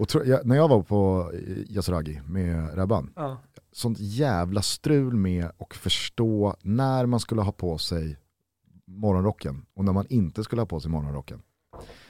Och 0.00 0.08
tro, 0.08 0.24
jag, 0.24 0.46
när 0.46 0.56
jag 0.56 0.68
var 0.68 0.82
på 0.82 1.30
Yasuragi 1.68 2.20
med 2.26 2.78
Rabban, 2.78 3.12
Ja. 3.16 3.36
sånt 3.72 3.98
jävla 4.00 4.62
strul 4.62 5.14
med 5.16 5.44
att 5.58 5.74
förstå 5.74 6.56
när 6.62 7.06
man 7.06 7.20
skulle 7.20 7.42
ha 7.42 7.52
på 7.52 7.78
sig 7.78 8.18
morgonrocken 8.86 9.66
och 9.74 9.84
när 9.84 9.92
man 9.92 10.06
inte 10.08 10.44
skulle 10.44 10.62
ha 10.62 10.66
på 10.66 10.80
sig 10.80 10.90
morgonrocken. 10.90 11.42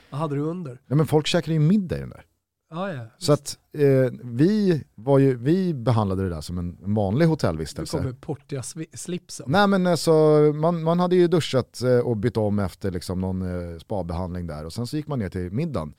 Vad 0.09 0.19
hade 0.19 0.35
du 0.35 0.41
under? 0.41 0.81
Ja, 0.87 0.95
men 0.95 1.05
folk 1.07 1.27
käkade 1.27 1.53
ju 1.53 1.59
middag 1.59 1.97
i 1.97 1.99
den 1.99 2.09
där. 2.09 2.25
Ja, 2.69 2.93
ja. 2.93 3.05
Så 3.17 3.33
att 3.33 3.57
eh, 3.73 4.11
vi, 4.23 4.83
var 4.95 5.19
ju, 5.19 5.35
vi 5.37 5.73
behandlade 5.73 6.23
det 6.23 6.29
där 6.29 6.41
som 6.41 6.57
en 6.57 6.93
vanlig 6.93 7.25
Du 7.25 7.29
hotellvistelse. 7.29 7.97
kom 7.97 8.05
med 8.05 8.21
portiga 8.21 8.63
slipsen. 8.93 9.45
Nej 9.49 9.67
men 9.67 9.87
alltså, 9.87 10.11
man, 10.55 10.83
man 10.83 10.99
hade 10.99 11.15
ju 11.15 11.27
duschat 11.27 11.81
eh, 11.81 11.97
och 11.99 12.17
bytt 12.17 12.37
om 12.37 12.59
efter 12.59 12.91
liksom 12.91 13.21
någon 13.21 13.41
eh, 13.73 13.77
spabehandling 13.79 14.47
där 14.47 14.65
och 14.65 14.73
sen 14.73 14.87
så 14.87 14.97
gick 14.97 15.07
man 15.07 15.19
ner 15.19 15.29
till 15.29 15.51
middagen, 15.51 15.93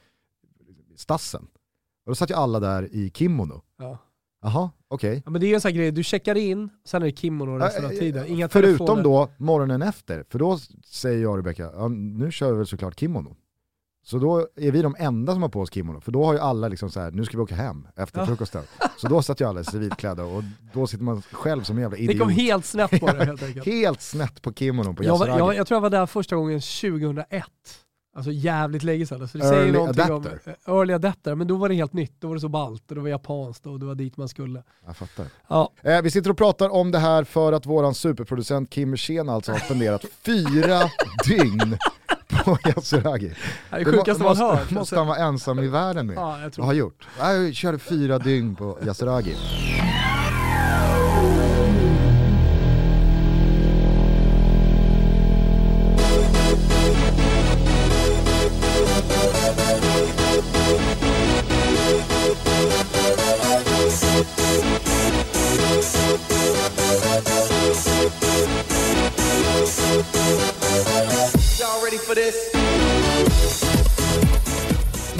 stassen. 0.96 1.46
Och 2.06 2.10
då 2.10 2.14
satt 2.14 2.30
ju 2.30 2.34
alla 2.34 2.60
där 2.60 2.88
i 2.94 3.10
kimono. 3.14 3.62
Ja. 3.78 3.98
Jaha, 4.44 4.70
okej. 4.88 5.22
Ja, 5.24 5.30
men 5.30 5.40
det 5.40 5.46
är 5.46 5.48
ju 5.48 5.54
en 5.54 5.60
sån 5.60 5.68
här 5.70 5.76
grej, 5.76 5.90
du 5.90 6.02
checkar 6.04 6.34
in, 6.34 6.70
sen 6.84 7.02
är 7.02 7.06
det 7.06 7.16
kimono 7.18 7.58
resten 7.58 7.84
av 7.84 7.88
tiden. 7.90 8.26
Inga 8.26 8.48
Förutom 8.48 8.86
telefoner. 8.86 9.02
då 9.02 9.28
morgonen 9.38 9.82
efter, 9.82 10.24
för 10.30 10.38
då 10.38 10.58
säger 10.86 11.22
jag 11.22 11.30
och 11.30 11.36
Rebecka, 11.36 11.70
ja, 11.74 11.88
nu 11.88 12.30
kör 12.32 12.50
vi 12.52 12.56
väl 12.58 12.66
såklart 12.66 13.00
kimono. 13.00 13.36
Så 14.04 14.18
då 14.18 14.48
är 14.56 14.70
vi 14.72 14.82
de 14.82 14.94
enda 14.98 15.32
som 15.32 15.42
har 15.42 15.48
på 15.48 15.60
oss 15.60 15.72
kimono, 15.72 16.00
för 16.00 16.12
då 16.12 16.24
har 16.24 16.32
ju 16.32 16.38
alla 16.38 16.68
liksom 16.68 16.90
så 16.90 17.00
här, 17.00 17.10
nu 17.10 17.24
ska 17.24 17.36
vi 17.36 17.42
åka 17.42 17.54
hem 17.54 17.88
efter 17.96 18.20
Ja. 18.20 18.26
frukosten. 18.26 18.62
Så 18.98 19.08
då 19.08 19.22
satt 19.22 19.40
ju 19.40 19.44
alla 19.48 19.64
civilklädda 19.64 20.24
och 20.24 20.42
då 20.74 20.86
sitter 20.86 21.04
man 21.04 21.22
själv 21.22 21.62
som 21.62 21.76
en 21.76 21.82
jävla 21.82 21.96
Det 21.96 22.02
idiot. 22.02 22.18
kom 22.20 22.28
helt 22.30 22.64
snett 22.64 23.00
på 23.00 23.06
det 23.06 23.24
helt 23.24 23.42
enkelt. 23.42 23.66
Helt 23.72 24.00
snett 24.00 24.42
på 24.42 24.52
kimonon 24.52 24.96
på 24.96 25.04
Jag, 25.04 25.18
var, 25.18 25.26
jag, 25.28 25.54
jag 25.54 25.66
tror 25.66 25.76
jag 25.76 25.80
var 25.80 25.90
där 25.90 26.06
första 26.06 26.36
gången 26.36 26.60
2001. 26.60 27.44
Alltså 28.14 28.30
jävligt 28.32 28.82
länge 28.82 29.06
sedan. 29.06 29.28
Så 29.28 29.38
det 29.38 29.44
Early 29.44 29.58
säger 29.60 29.72
någonting 29.72 30.04
adapter. 30.04 30.38
om 30.46 30.52
eh, 30.74 30.74
early 30.78 30.92
adapter, 30.94 31.34
men 31.34 31.46
då 31.46 31.56
var 31.56 31.68
det 31.68 31.74
helt 31.74 31.92
nytt. 31.92 32.12
Då 32.20 32.28
var 32.28 32.34
det 32.34 32.40
så 32.40 32.48
ballt 32.48 32.88
och 32.90 32.94
det 32.94 33.00
var 33.00 33.08
japanskt 33.08 33.66
och 33.66 33.78
det 33.80 33.86
var 33.86 33.94
dit 33.94 34.16
man 34.16 34.28
skulle. 34.28 34.62
Jag 34.86 34.96
fattar. 34.96 35.26
Ja, 35.48 35.72
Eh, 35.82 36.02
vi 36.02 36.10
sitter 36.10 36.30
och 36.30 36.36
pratar 36.36 36.68
om 36.68 36.90
det 36.90 36.98
här 36.98 37.24
för 37.24 37.52
att 37.52 37.66
våran 37.66 37.94
superproducent 37.94 38.70
Kim 38.70 38.90
Wirsén 38.90 39.28
alltså 39.28 39.52
har 39.52 39.58
spenderat 39.58 40.04
fyra 40.26 40.80
dygn 41.26 41.78
på 42.44 42.58
Yasuragi. 42.68 43.28
det 43.70 43.76
är 43.76 43.78
Det 43.78 43.84
sjukaste 43.84 44.22
man 44.24 44.36
hört. 44.36 44.58
måste 44.58 44.78
Alltså, 44.78 44.96
han 44.96 45.06
vara 45.06 45.18
ensam 45.18 45.58
i 45.58 45.68
världen 45.68 46.06
med. 46.06 46.16
ja, 46.16 46.40
jag 46.42 46.52
tror 46.52 46.64
har 46.64 46.72
gjort? 46.72 47.08
Jag 47.18 47.54
körde 47.54 47.78
fyra 47.78 48.18
dygn 48.18 48.54
på 48.56 48.78
Yasuragi. 48.86 49.36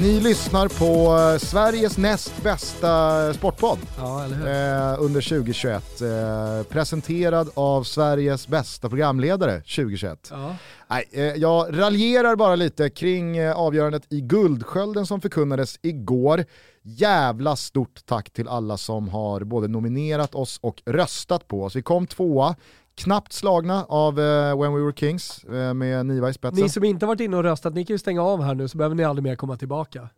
Ni 0.03 0.20
lyssnar 0.20 0.69
på 0.69 1.19
eh, 1.33 1.39
Sveriges 1.39 1.98
näst 1.98 2.42
bästa 2.42 3.34
sportpodd 3.34 3.78
Ja, 3.97 4.25
eh, 4.25 5.03
under 5.03 5.20
2021. 5.20 6.00
Eh, 6.00 6.62
presenterad 6.69 7.50
av 7.55 7.83
Sveriges 7.84 8.48
bästa 8.48 8.89
programledare 8.89 9.61
2021. 9.61 10.28
Ja. 10.30 10.56
Nej, 10.89 11.05
eh, 11.12 11.23
jag 11.23 11.78
raljerar 11.78 12.36
bara 12.36 12.56
lite 12.56 12.91
kring 12.91 13.36
eh, 13.36 13.56
avgörandet 13.56 14.12
i 14.12 14.20
Guldskölden 14.20 15.06
som 15.06 15.20
förkunnades 15.20 15.78
igår. 15.83 16.45
Jävla 16.83 17.56
stort 17.56 18.06
tack 18.06 18.30
till 18.30 18.48
alla 18.48 18.77
som 18.77 19.08
har 19.08 19.41
både 19.41 19.69
nominerat 19.69 20.34
oss 20.34 20.58
och 20.62 20.83
röstat 20.86 21.48
på 21.48 21.62
oss. 21.62 21.77
Vi 21.77 21.83
kom 21.83 22.06
tvåa, 22.06 22.56
knappt 22.94 23.32
slagna 23.32 23.84
av 23.84 24.20
eh, 24.20 24.61
When 24.61 24.74
We 24.74 24.80
Were 24.80 24.92
Kings 24.92 25.44
eh, 25.44 25.74
med 25.74 26.06
Niva 26.06 26.30
i 26.30 26.34
spetsen. 26.34 26.62
Ni 26.62 26.68
som 26.68 26.84
inte 26.84 27.06
varit 27.06 27.20
inne 27.20 27.36
och 27.36 27.42
röstat, 27.42 27.74
ni 27.74 27.84
kan 27.84 27.94
ju 27.94 27.98
stänga 27.98 28.22
av 28.22 28.42
här 28.42 28.55
nu 28.55 28.68
så 28.68 28.78
behöver 28.78 28.96
ni 28.96 29.05
aldrig 29.05 29.22
mer 29.22 29.36
komma 29.36 29.56
tillbaka. 29.56 30.08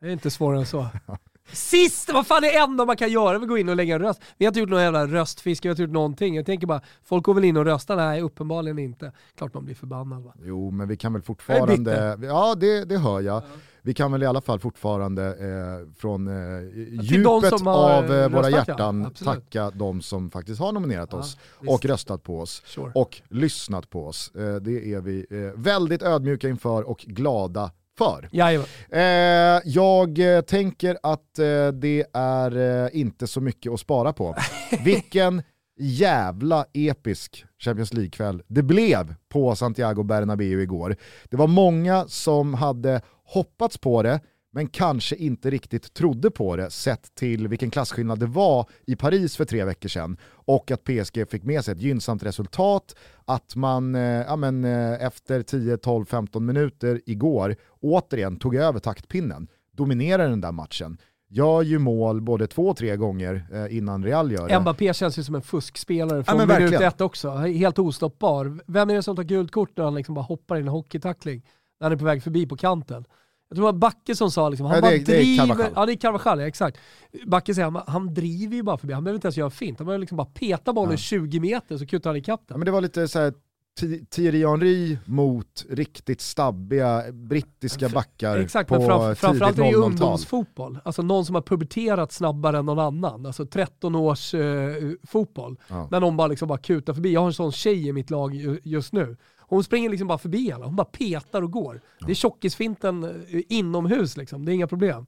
Det 0.00 0.06
är 0.06 0.10
inte 0.10 0.30
svårare 0.30 0.58
än 0.58 0.66
så. 0.66 0.86
Sist! 1.52 2.12
Vad 2.12 2.26
fan 2.26 2.44
är 2.44 2.48
det 2.48 2.58
enda 2.58 2.84
man 2.84 2.96
kan 2.96 3.10
göra? 3.10 3.38
Vi 3.38 3.46
gå 3.46 3.58
in 3.58 3.68
och 3.68 3.76
lägga 3.76 3.94
en 3.94 4.00
röst. 4.00 4.20
Vi 4.38 4.44
har 4.44 4.50
inte 4.50 4.60
gjort 4.60 4.68
någon 4.70 4.82
jävla 4.82 5.06
röstfiske, 5.06 5.68
vi 5.68 5.68
har 5.68 5.72
inte 5.72 5.82
gjort 5.82 5.90
någonting. 5.92 6.36
Jag 6.36 6.46
tänker 6.46 6.66
bara, 6.66 6.80
folk 7.04 7.24
går 7.24 7.34
väl 7.34 7.44
in 7.44 7.56
och 7.56 7.64
röstar? 7.64 7.96
Nej, 7.96 8.20
uppenbarligen 8.22 8.78
inte. 8.78 9.12
Klart 9.36 9.54
man 9.54 9.64
blir 9.64 9.74
förbannad 9.74 10.22
va? 10.22 10.34
Jo, 10.44 10.70
men 10.70 10.88
vi 10.88 10.96
kan 10.96 11.12
väl 11.12 11.22
fortfarande, 11.22 12.18
ja 12.22 12.54
det, 12.54 12.84
det 12.84 12.98
hör 12.98 13.20
jag. 13.20 13.42
Vi 13.82 13.94
kan 13.94 14.12
väl 14.12 14.22
i 14.22 14.26
alla 14.26 14.40
fall 14.40 14.58
fortfarande 14.58 15.24
eh, 15.26 15.92
från 15.98 16.28
eh, 16.28 17.02
djupet 17.02 17.52
av 17.66 18.04
eh, 18.12 18.28
våra 18.28 18.42
röstat, 18.42 18.50
ja. 18.52 18.56
hjärtan 18.68 19.06
Absolut. 19.06 19.34
tacka 19.34 19.70
de 19.70 20.02
som 20.02 20.30
faktiskt 20.30 20.60
har 20.60 20.72
nominerat 20.72 21.08
Ja, 21.12 21.18
oss 21.18 21.36
visst. 21.60 21.72
och 21.72 21.84
röstat 21.84 22.22
på 22.22 22.40
oss 22.40 22.62
Sure. 22.66 22.92
och 22.94 23.20
lyssnat 23.28 23.90
på 23.90 24.06
oss. 24.06 24.30
Eh, 24.34 24.54
det 24.54 24.92
är 24.94 25.00
vi 25.00 25.26
eh, 25.30 25.60
väldigt 25.60 26.02
ödmjuka 26.02 26.48
inför 26.48 26.82
och 26.88 26.98
glada 26.98 27.70
för. 28.04 28.28
Jajamän. 28.32 28.66
Eh, 28.90 29.62
jag 29.64 30.18
eh, 30.36 30.40
tänker 30.40 30.98
att 31.02 31.38
eh, 31.38 31.68
det 31.68 32.04
är 32.12 32.94
inte 32.94 33.26
så 33.26 33.40
mycket 33.40 33.72
att 33.72 33.80
spara 33.80 34.12
på. 34.12 34.34
Vilken 34.84 35.42
jävla 35.80 36.64
episk 36.72 37.44
Champions 37.58 37.92
League-kväll 37.92 38.42
det 38.46 38.62
blev 38.62 39.14
på 39.28 39.56
Santiago 39.56 40.02
Bernabéu 40.02 40.62
igår. 40.62 40.96
Det 41.30 41.36
var 41.36 41.46
många 41.46 42.04
som 42.08 42.54
hade 42.54 43.00
hoppats 43.24 43.78
på 43.78 44.02
det, 44.02 44.20
men 44.52 44.68
kanske 44.68 45.16
inte 45.16 45.50
riktigt 45.50 45.94
trodde 45.94 46.30
på 46.30 46.56
det 46.56 46.70
sett 46.70 47.14
till 47.14 47.48
vilken 47.48 47.70
klasskillnad 47.70 48.18
det 48.18 48.26
var 48.26 48.66
i 48.86 48.96
Paris 48.96 49.36
för 49.36 49.44
tre 49.44 49.64
veckor 49.64 49.88
sedan 49.88 50.16
och 50.30 50.70
att 50.70 50.84
PSG 50.84 51.30
fick 51.30 51.42
med 51.42 51.64
sig 51.64 51.72
ett 51.72 51.80
gynnsamt 51.80 52.22
resultat, 52.22 52.96
att 53.24 53.56
man 53.56 53.94
eh, 53.94 54.02
ja, 54.02 54.36
men, 54.36 54.64
eh, 54.64 55.06
efter 55.06 55.42
10, 55.42 55.76
12, 55.76 56.04
15 56.04 56.46
minuter 56.46 57.00
igår 57.06 57.56
återigen 57.80 58.36
tog 58.36 58.54
över 58.54 58.80
taktpinnen, 58.80 59.48
dominerade 59.76 60.28
den 60.28 60.40
där 60.40 60.52
matchen, 60.52 60.98
gör 61.28 61.62
ju 61.62 61.78
mål 61.78 62.20
både 62.20 62.46
två 62.46 62.68
och 62.68 62.76
tre 62.76 62.96
gånger 62.96 63.46
eh, 63.52 63.76
innan 63.76 64.04
Real 64.04 64.32
gör 64.32 64.48
det. 64.48 64.60
Mbappé 64.60 64.94
känns 64.94 65.18
ju 65.18 65.24
som 65.24 65.34
en 65.34 65.42
fuskspelare 65.42 66.24
från 66.24 66.36
men 66.36 66.48
minut 66.48 66.80
ett 66.80 67.00
också. 67.00 67.30
Helt 67.30 67.78
ostoppbar. 67.78 68.60
Vem 68.66 68.90
är 68.90 68.94
det 68.94 69.02
som 69.02 69.16
tar 69.16 69.22
gult 69.22 69.52
kort 69.52 69.76
när 69.76 69.84
han 69.84 69.94
liksom 69.94 70.14
bara 70.14 70.24
hoppar 70.24 70.56
in 70.56 70.62
i 70.62 70.66
en 70.66 70.68
hockeytackling? 70.68 71.42
När 71.80 71.84
han 71.84 71.92
är 71.92 71.96
på 71.96 72.04
väg 72.04 72.22
förbi 72.22 72.46
på 72.46 72.56
kanten. 72.56 73.04
Jag 73.52 73.56
tror 73.56 73.66
det 73.66 73.72
var 73.72 73.78
Backe 73.78 74.16
som 74.16 74.30
sa 74.30 74.48
liksom, 74.48 74.66
han 74.66 74.74
Ja, 74.76 74.80
bara 74.82 74.90
det 74.90 74.96
är- 74.96 75.04
det 75.06 75.16
är 75.16 75.46
driver. 75.46 75.70
Ja 75.74 75.86
det 75.86 75.92
är 75.92 75.96
Carvajal, 75.96 76.40
ja, 76.40 76.46
exakt. 76.46 76.78
Backe 77.26 77.54
säger, 77.54 77.70
han, 77.70 77.82
han 77.86 78.14
driver 78.14 78.56
ju 78.56 78.62
bara 78.62 78.76
förbi, 78.78 78.92
han 78.94 79.04
behöver 79.04 79.16
inte 79.16 79.26
ens 79.26 79.36
göra 79.36 79.50
fint. 79.50 79.78
Han 79.78 79.86
behöver 79.86 80.00
liksom 80.00 80.16
bara 80.16 80.28
peta 80.34 80.72
bollen 80.72 80.90
Ja. 80.92 80.96
20 80.96 81.40
meter 81.40 81.78
så 81.78 81.86
kuttar 81.86 82.10
han 82.10 82.16
ikapp 82.16 82.40
Ja, 82.46 82.52
den. 82.52 82.58
men 82.60 82.64
det 82.66 82.70
var 82.72 82.80
lite 82.80 83.08
så 83.08 83.18
här 83.18 83.32
Thi- 83.80 84.04
Thierry 84.10 84.46
Henry 84.46 84.98
mot 85.04 85.66
riktigt 85.70 86.20
stabbiga 86.20 87.04
brittiska 87.12 87.88
backar 87.88 88.36
Exakt, 88.38 88.68
på 88.68 88.78
men 88.78 88.86
fram, 88.86 89.00
tidigt 89.02 89.18
framförallt 89.18 89.58
är 89.58 89.62
det 89.62 89.68
ju 89.68 89.74
00-tal. 89.76 89.90
ungdomsfotboll. 89.90 90.78
Alltså 90.84 91.02
någon 91.02 91.24
som 91.24 91.34
har 91.34 91.42
puberterat 91.42 92.12
snabbare 92.12 92.58
än 92.58 92.66
någon 92.66 92.78
annan. 92.78 93.26
Alltså 93.26 93.46
13 93.46 93.94
års 93.94 94.34
eh, 94.34 94.74
fotboll. 95.06 95.56
Ja. 95.68 95.88
När 95.90 96.00
någon 96.00 96.16
bara, 96.16 96.28
liksom 96.28 96.48
bara 96.48 96.58
kutar 96.58 96.94
förbi. 96.94 97.12
Jag 97.12 97.20
har 97.20 97.26
en 97.26 97.32
sån 97.32 97.52
tjej 97.52 97.88
i 97.88 97.92
mitt 97.92 98.10
lag 98.10 98.34
ju- 98.34 98.60
just 98.64 98.92
nu. 98.92 99.16
Hon 99.50 99.64
springer 99.64 99.90
liksom 99.90 100.08
bara 100.08 100.18
förbi 100.18 100.52
alla. 100.52 100.66
Hon 100.66 100.76
bara 100.76 100.84
petar 100.84 101.42
och 101.42 101.50
går. 101.50 101.80
Det 102.06 102.10
är 102.10 102.14
tjockisfinten 102.14 103.04
eh, 103.04 103.40
inomhus 103.48 104.16
liksom. 104.16 104.44
Det 104.44 104.52
är 104.52 104.54
inga 104.54 104.66
problem. 104.66 105.06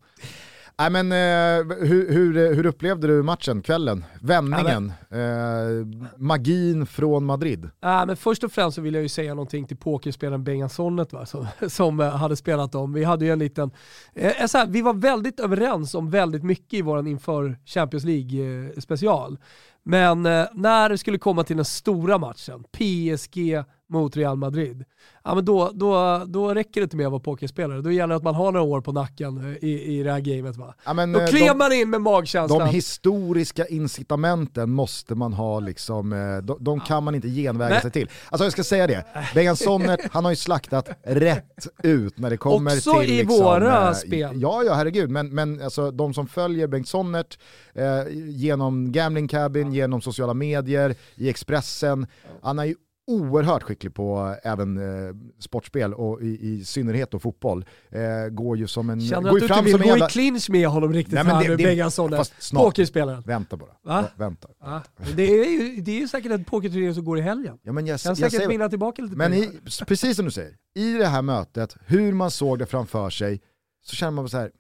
Nej, 0.78 0.90
men, 0.90 1.12
eh, 1.12 1.76
hur, 1.76 2.12
hur, 2.12 2.54
hur 2.54 2.66
upplevde 2.66 3.06
du 3.06 3.22
matchen, 3.22 3.62
kvällen? 3.62 4.04
Vändningen, 4.20 4.92
eh, 5.10 6.06
magin 6.16 6.86
från 6.86 7.24
Madrid? 7.24 7.64
Äh, 7.64 8.06
men 8.06 8.16
först 8.16 8.44
och 8.44 8.52
främst 8.52 8.74
så 8.74 8.80
vill 8.80 8.94
jag 8.94 9.02
ju 9.02 9.08
säga 9.08 9.34
någonting 9.34 9.66
till 9.66 9.76
pokerspelaren 9.76 10.44
Bengan 10.44 10.68
Sonnet 10.68 11.12
va, 11.12 11.26
som, 11.26 11.46
som 11.68 12.00
eh, 12.00 12.08
hade 12.08 12.36
spelat 12.36 12.74
om. 12.74 12.92
Vi 12.92 13.04
hade 13.04 13.24
ju 13.24 13.32
en 13.32 13.38
liten, 13.38 13.70
eh, 14.14 14.46
så 14.46 14.58
här, 14.58 14.66
vi 14.66 14.82
var 14.82 14.94
väldigt 14.94 15.40
överens 15.40 15.94
om 15.94 16.10
väldigt 16.10 16.42
mycket 16.42 16.74
i 16.74 16.82
våran 16.82 17.06
inför 17.06 17.58
Champions 17.64 18.04
League 18.04 18.66
eh, 18.66 18.80
special. 18.80 19.38
Men 19.84 20.26
eh, 20.26 20.46
när 20.52 20.88
det 20.88 20.98
skulle 20.98 21.18
komma 21.18 21.44
till 21.44 21.56
den 21.56 21.64
stora 21.64 22.18
matchen, 22.18 22.64
PSG 22.64 23.64
mot 23.92 24.16
Real 24.16 24.36
Madrid, 24.36 24.84
ja, 25.24 25.34
men 25.34 25.44
då, 25.44 25.70
då, 25.74 26.22
då 26.26 26.54
räcker 26.54 26.80
det 26.80 26.84
inte 26.84 26.96
med 26.96 27.06
att 27.06 27.12
vara 27.12 27.22
pokerspelare. 27.22 27.80
Då 27.80 27.90
gäller 27.90 28.08
det 28.08 28.16
att 28.16 28.22
man 28.22 28.34
har 28.34 28.52
några 28.52 28.62
år 28.62 28.80
på 28.80 28.92
nacken 28.92 29.38
eh, 29.38 29.68
i, 29.68 29.98
i 29.98 30.02
det 30.02 30.12
här 30.12 30.20
gamet. 30.20 30.56
Va? 30.56 30.74
Ja, 30.84 30.92
men, 30.92 31.12
Då 31.12 31.20
eh, 31.20 31.26
klev 31.26 31.48
de, 31.48 31.58
man 31.58 31.72
in 31.72 31.90
med 31.90 32.00
magkänslan. 32.00 32.58
de 32.58 32.68
historiska 32.68 33.66
incitamenten 33.66 34.70
måste 34.70 35.14
man 35.14 35.32
ha, 35.32 35.60
liksom, 35.60 36.12
eh, 36.12 36.36
de, 36.36 36.56
de 36.60 36.80
kan 36.80 37.04
man 37.04 37.14
inte 37.14 37.28
genväga 37.28 37.70
Nej. 37.70 37.82
sig 37.82 37.90
till. 37.90 38.10
Alltså 38.28 38.44
jag 38.44 38.52
ska 38.52 38.64
säga 38.64 38.86
det, 38.86 39.04
Bengan 39.34 39.56
Sonnert, 39.56 40.00
han 40.12 40.24
har 40.24 40.32
ju 40.32 40.36
slaktat 40.36 40.88
rätt 41.02 41.66
ut 41.82 42.18
när 42.18 42.30
det 42.30 42.36
kommer 42.36 42.70
Också 42.70 43.00
till... 43.00 43.10
i 43.10 43.16
liksom, 43.16 43.44
våra 43.44 43.88
eh, 43.88 43.94
spel. 43.94 44.40
Ja, 44.42 44.62
ja 44.62 44.74
herregud, 44.74 45.10
men, 45.10 45.34
men 45.34 45.62
alltså, 45.62 45.90
de 45.90 46.14
som 46.14 46.26
följer 46.26 46.66
Bengt 46.66 46.88
Sonnert 46.88 47.38
eh, 47.74 47.84
genom 48.14 48.92
Gambling 48.92 49.28
Cabin, 49.28 49.72
genom 49.72 50.00
sociala 50.00 50.34
medier, 50.34 50.94
i 51.14 51.28
Expressen, 51.28 52.06
han 52.42 52.58
har 52.58 52.64
ju 52.64 52.74
oerhört 53.06 53.62
skicklig 53.62 53.94
på 53.94 54.36
även 54.42 54.78
eh, 54.78 55.14
sportspel 55.38 55.94
och 55.94 56.22
i, 56.22 56.26
i 56.52 56.64
synnerhet 56.64 57.10
då 57.10 57.18
fotboll. 57.18 57.64
Eh, 57.90 58.28
går 58.30 58.56
ju 58.58 58.66
som 58.66 58.90
en... 58.90 59.00
Känner 59.00 59.30
går 59.30 59.36
att 59.36 59.48
du 59.48 59.54
inte 59.54 59.62
vill 59.62 59.78
gå 59.78 59.84
jävla... 59.88 60.06
i 60.06 60.10
clinch 60.10 60.50
med 60.50 60.68
honom 60.68 60.92
riktigt 60.92 61.14
Nej, 61.14 61.24
men 61.24 61.36
här 61.36 61.56
det- 61.56 62.10
med 62.10 62.18
fast 62.18 62.34
snart. 62.42 62.62
pokerspelaren. 62.64 63.22
Vänta 63.26 63.56
bara. 63.56 63.70
Va? 63.84 64.04
Vänta. 64.16 64.48
Ja, 64.60 64.82
det, 65.16 65.22
är 65.22 65.50
ju, 65.50 65.80
det 65.80 65.90
är 65.90 66.00
ju 66.00 66.08
säkert 66.08 66.32
en 66.32 66.44
pokerturnering 66.44 66.94
som 66.94 67.04
går 67.04 67.18
i 67.18 67.20
helgen. 67.20 67.58
Ja, 67.62 67.72
men 67.72 67.86
jag, 67.86 68.00
Kan 68.00 68.10
jag 68.10 68.16
säkert 68.18 68.32
säger, 68.32 68.48
vinna 68.48 68.68
tillbaka 68.68 69.02
lite 69.02 69.16
men 69.16 69.34
i, 69.34 69.50
precis 69.86 70.16
som 70.16 70.24
du 70.24 70.30
säger, 70.30 70.56
i 70.74 70.92
det 70.92 71.06
här 71.06 71.22
mötet, 71.22 71.76
hur 71.86 72.12
man 72.12 72.30
såg 72.30 72.58
det 72.58 72.66
framför 72.66 73.10
sig, 73.10 73.40
så 73.84 73.96
känner 73.96 74.10
man 74.10 74.28
så 74.28 74.38
här, 74.38 74.50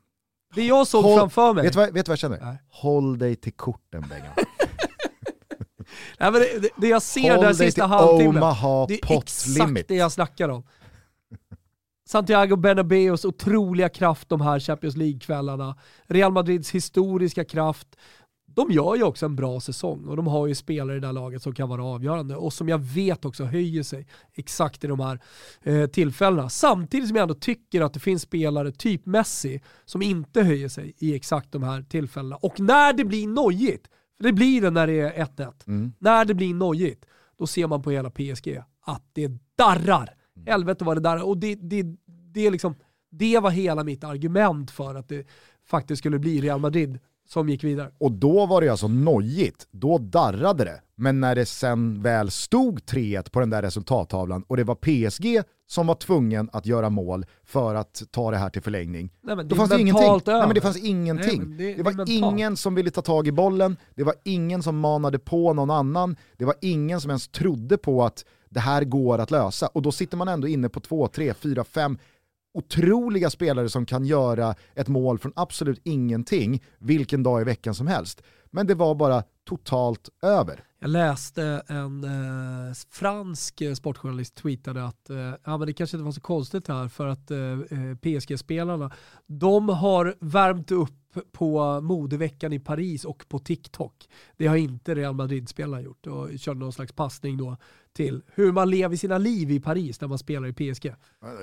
Det 0.54 0.66
jag 0.66 0.86
såg 0.86 1.04
Håll- 1.04 1.18
framför 1.18 1.52
mig, 1.54 1.64
vet 1.64 1.72
du 1.72 1.78
vad, 1.78 1.92
vet 1.92 2.06
du 2.06 2.10
vad 2.10 2.12
jag 2.14 2.18
känner? 2.18 2.40
Nej. 2.40 2.56
Håll 2.68 3.18
dig 3.18 3.36
till 3.36 3.52
korten 3.52 4.04
Bengan. 4.10 4.32
Nej, 6.22 6.32
men 6.32 6.40
det, 6.40 6.68
det, 6.76 6.88
jag 6.88 7.02
ser 7.02 7.36
Håll 7.36 7.44
dig 7.44 7.54
sista 7.54 7.86
halvtimmen, 7.86 8.42
det 8.88 8.94
är 8.94 9.16
exakt 9.16 9.88
det 9.88 9.94
jag 9.94 10.12
snackar 10.12 10.48
om. 10.48 10.62
Santiago 12.08 12.56
Bernabeus 12.56 13.24
otroliga 13.24 13.88
kraft 13.88 14.28
de 14.28 14.40
här 14.40 14.60
Champions 14.60 14.96
League-kvällarna. 14.96 15.76
Real 16.06 16.32
Madrids 16.32 16.70
historiska 16.70 17.44
kraft. 17.44 17.88
De 18.46 18.70
gör 18.70 18.96
ju 18.96 19.02
också 19.02 19.26
en 19.26 19.36
bra 19.36 19.60
säsong 19.60 20.04
och 20.08 20.16
de 20.16 20.26
har 20.26 20.46
ju 20.46 20.54
spelare 20.54 20.96
i 20.96 21.00
det 21.00 21.06
här 21.06 21.12
laget 21.12 21.42
som 21.42 21.54
kan 21.54 21.68
vara 21.68 21.84
avgörande 21.84 22.36
och 22.36 22.52
som 22.52 22.68
jag 22.68 22.78
vet 22.78 23.24
också 23.24 23.44
höjer 23.44 23.82
sig 23.82 24.06
exakt 24.34 24.84
i 24.84 24.86
de 24.86 25.00
här 25.00 25.20
eh, 25.62 25.86
tillfällena. 25.86 26.48
Samtidigt 26.48 27.08
som 27.08 27.16
jag 27.16 27.22
ändå 27.22 27.34
tycker 27.34 27.80
att 27.80 27.94
det 27.94 28.00
finns 28.00 28.22
spelare, 28.22 28.72
typ 28.72 29.06
Messi, 29.06 29.60
som 29.84 30.02
inte 30.02 30.42
höjer 30.42 30.68
sig 30.68 30.94
i 30.98 31.14
exakt 31.14 31.52
de 31.52 31.62
här 31.62 31.82
tillfällena. 31.82 32.36
Och 32.36 32.60
när 32.60 32.92
det 32.92 33.04
blir 33.04 33.26
nojigt, 33.26 33.88
för 34.16 34.24
det 34.24 34.32
blir 34.32 34.60
det 34.60 34.70
när 34.70 34.86
det 34.86 35.00
är 35.00 35.24
1-1, 35.24 35.52
Mm. 35.66 35.92
när 35.98 36.24
det 36.24 36.34
blir 36.34 36.54
nojigt, 36.54 37.04
då 37.38 37.46
ser 37.46 37.66
man 37.66 37.82
på 37.82 37.90
hela 37.90 38.10
PSG 38.10 38.62
att 38.84 39.02
det 39.12 39.30
darrar. 39.56 40.14
Helvete 40.46 40.84
vad 40.84 40.96
det 40.96 41.00
darrar. 41.00 41.22
Och 41.28 41.38
det, 41.38 41.54
det, 41.54 41.82
det, 42.06 42.46
är 42.46 42.50
liksom, 42.50 42.74
det 43.10 43.38
var 43.38 43.50
hela 43.50 43.84
mitt 43.84 44.04
argument 44.04 44.70
för 44.70 44.94
att 44.94 45.08
det 45.08 45.26
faktiskt 45.66 45.98
skulle 45.98 46.18
bli 46.18 46.40
Real 46.40 46.60
Madrid 46.60 46.98
som 47.28 47.48
gick 47.48 47.64
vidare. 47.64 47.90
Och 47.98 48.12
då 48.12 48.46
var 48.46 48.60
det 48.60 48.68
alltså 48.68 48.88
nojigt, 48.88 49.66
då 49.70 49.98
darrade 49.98 50.64
det. 50.64 50.80
Men 50.94 51.20
när 51.20 51.34
det 51.34 51.46
sen 51.46 52.02
väl 52.02 52.30
stod 52.30 52.78
3-1 52.80 53.30
på 53.30 53.40
den 53.40 53.50
där 53.50 53.62
resultattavlan 53.62 54.44
och 54.48 54.56
det 54.56 54.64
var 54.64 54.74
PSG 54.74 55.42
som 55.66 55.86
var 55.86 55.94
tvungen 55.94 56.50
att 56.52 56.66
göra 56.66 56.90
mål 56.90 57.26
för 57.44 57.74
att 57.74 58.02
ta 58.10 58.30
det 58.30 58.36
här 58.36 58.50
till 58.50 58.62
förlängning, 58.62 59.10
Nej, 59.22 59.36
men 59.36 59.48
då 59.48 59.54
är 59.54 59.58
fanns 59.58 59.70
det 59.70 59.80
ingenting. 59.80 60.20
Nej, 60.26 60.46
men 60.46 60.54
det 60.54 60.60
fanns 60.60 60.76
ingenting. 60.84 61.42
Nej, 61.48 61.56
det- 61.58 61.64
det, 61.64 61.74
det 61.74 61.82
var 61.82 61.92
mentalt. 61.92 62.10
ingen 62.10 62.56
som 62.56 62.74
ville 62.74 62.90
ta 62.90 63.02
tag 63.02 63.28
i 63.28 63.32
bollen, 63.32 63.76
det 63.94 64.04
var 64.04 64.14
ingen 64.24 64.62
som 64.62 64.78
manade 64.78 65.18
på 65.18 65.52
någon 65.54 65.70
annan, 65.70 66.16
det 66.36 66.44
var 66.44 66.54
ingen 66.60 67.00
som 67.00 67.10
ens 67.10 67.28
trodde 67.28 67.78
på 67.78 68.04
att 68.04 68.24
det 68.50 68.60
här 68.60 68.84
går 68.84 69.18
att 69.18 69.30
lösa. 69.30 69.66
Och 69.66 69.82
då 69.82 69.92
sitter 69.92 70.16
man 70.16 70.28
ändå 70.28 70.48
inne 70.48 70.68
på 70.68 70.80
två, 70.80 71.06
tre, 71.08 71.34
fyra, 71.34 71.64
fem 71.64 71.98
otroliga 72.54 73.30
spelare 73.30 73.68
som 73.68 73.86
kan 73.86 74.04
göra 74.04 74.54
ett 74.74 74.88
mål 74.88 75.18
från 75.18 75.32
absolut 75.36 75.80
ingenting 75.84 76.62
vilken 76.78 77.22
dag 77.22 77.40
i 77.40 77.44
veckan 77.44 77.74
som 77.74 77.86
helst. 77.86 78.22
Men 78.50 78.66
det 78.66 78.74
var 78.74 78.94
bara 78.94 79.22
totalt 79.44 80.08
över. 80.22 80.64
Jag 80.78 80.90
läste 80.90 81.62
en 81.66 82.04
eh, 82.04 82.74
fransk 82.90 83.60
eh, 83.60 83.74
sportjournalist 83.74 84.34
tweetade 84.34 84.84
att 84.84 85.10
eh, 85.10 85.16
ja, 85.44 85.56
men 85.58 85.66
det 85.66 85.72
kanske 85.72 85.96
inte 85.96 86.04
var 86.04 86.12
så 86.12 86.20
konstigt 86.20 86.68
här 86.68 86.88
för 86.88 87.06
att 87.06 87.30
eh, 87.30 87.38
eh, 87.38 87.96
PSG-spelarna, 88.02 88.90
de 89.26 89.68
har 89.68 90.16
värmt 90.20 90.70
upp 90.70 90.90
på 91.32 91.80
modeveckan 91.80 92.52
i 92.52 92.58
Paris 92.58 93.04
och 93.04 93.24
på 93.28 93.38
TikTok. 93.38 94.08
Det 94.36 94.46
har 94.46 94.56
inte 94.56 94.94
Real 94.94 95.14
Madrid-spelarna 95.14 95.80
gjort 95.80 96.06
och 96.06 96.38
körde 96.38 96.60
någon 96.60 96.72
slags 96.72 96.92
passning 96.92 97.36
då 97.36 97.56
till 97.92 98.22
hur 98.34 98.52
man 98.52 98.70
lever 98.70 98.96
sina 98.96 99.18
liv 99.18 99.50
i 99.50 99.60
Paris 99.60 100.00
när 100.00 100.08
man 100.08 100.18
spelar 100.18 100.48
i 100.48 100.52
PSG. 100.52 100.94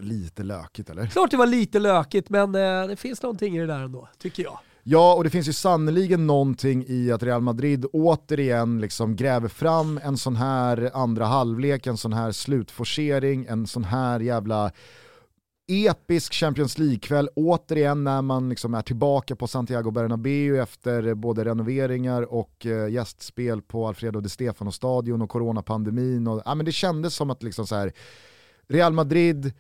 Lite 0.02 0.44
lökigt 0.44 0.90
eller? 0.90 1.08
Klart 1.08 1.32
det 1.32 1.38
var 1.38 1.46
lite 1.46 1.80
lökigt 1.80 2.30
men 2.30 2.56
eh, 2.56 2.88
det 2.88 2.96
finns 2.96 3.22
någonting 3.22 3.58
i 3.58 3.60
det 3.60 3.68
där 3.68 3.80
ändå, 3.80 4.10
tycker 4.18 4.44
jag. 4.44 4.60
Ja, 4.84 5.14
och 5.14 5.24
det 5.24 5.30
finns 5.30 5.48
ju 5.48 5.54
sannoliken 5.54 6.28
någonting 6.28 6.86
i 6.88 7.12
att 7.12 7.24
Real 7.24 7.42
Madrid 7.42 7.86
återigen 7.94 8.82
liksom 8.82 9.16
gräver 9.16 9.48
fram 9.48 10.00
en 10.04 10.18
sån 10.18 10.36
här 10.36 10.92
andra 10.94 11.26
halvlek, 11.26 11.88
en 11.88 11.98
sån 11.98 12.14
här 12.14 12.32
slutforcering, 12.32 13.46
en 13.50 13.68
sån 13.68 13.84
här 13.84 14.20
jävla 14.20 14.72
episk 15.70 16.34
Champions 16.34 16.78
League-kväll, 16.78 17.30
återigen 17.36 18.04
när 18.04 18.22
man 18.22 18.50
liksom 18.50 18.74
är 18.74 18.82
tillbaka 18.82 19.36
på 19.36 19.48
Santiago 19.48 19.92
Bernabéu 19.92 20.62
efter 20.62 21.14
både 21.14 21.46
renoveringar 21.46 22.34
och 22.34 22.66
eh, 22.66 22.90
gästspel 22.90 23.62
på 23.62 23.88
Alfredo 23.88 24.22
de 24.22 24.30
Stefano-stadion 24.30 25.22
och 25.22 25.30
coronapandemin. 25.30 26.28
Och, 26.28 26.42
ja, 26.46 26.56
men 26.56 26.66
det 26.66 26.72
kändes 26.72 27.16
som 27.16 27.30
att 27.30 27.44
liksom 27.44 27.68
så 27.68 27.76
här, 27.76 27.94
Real 28.68 28.94
Madrid 28.94 29.54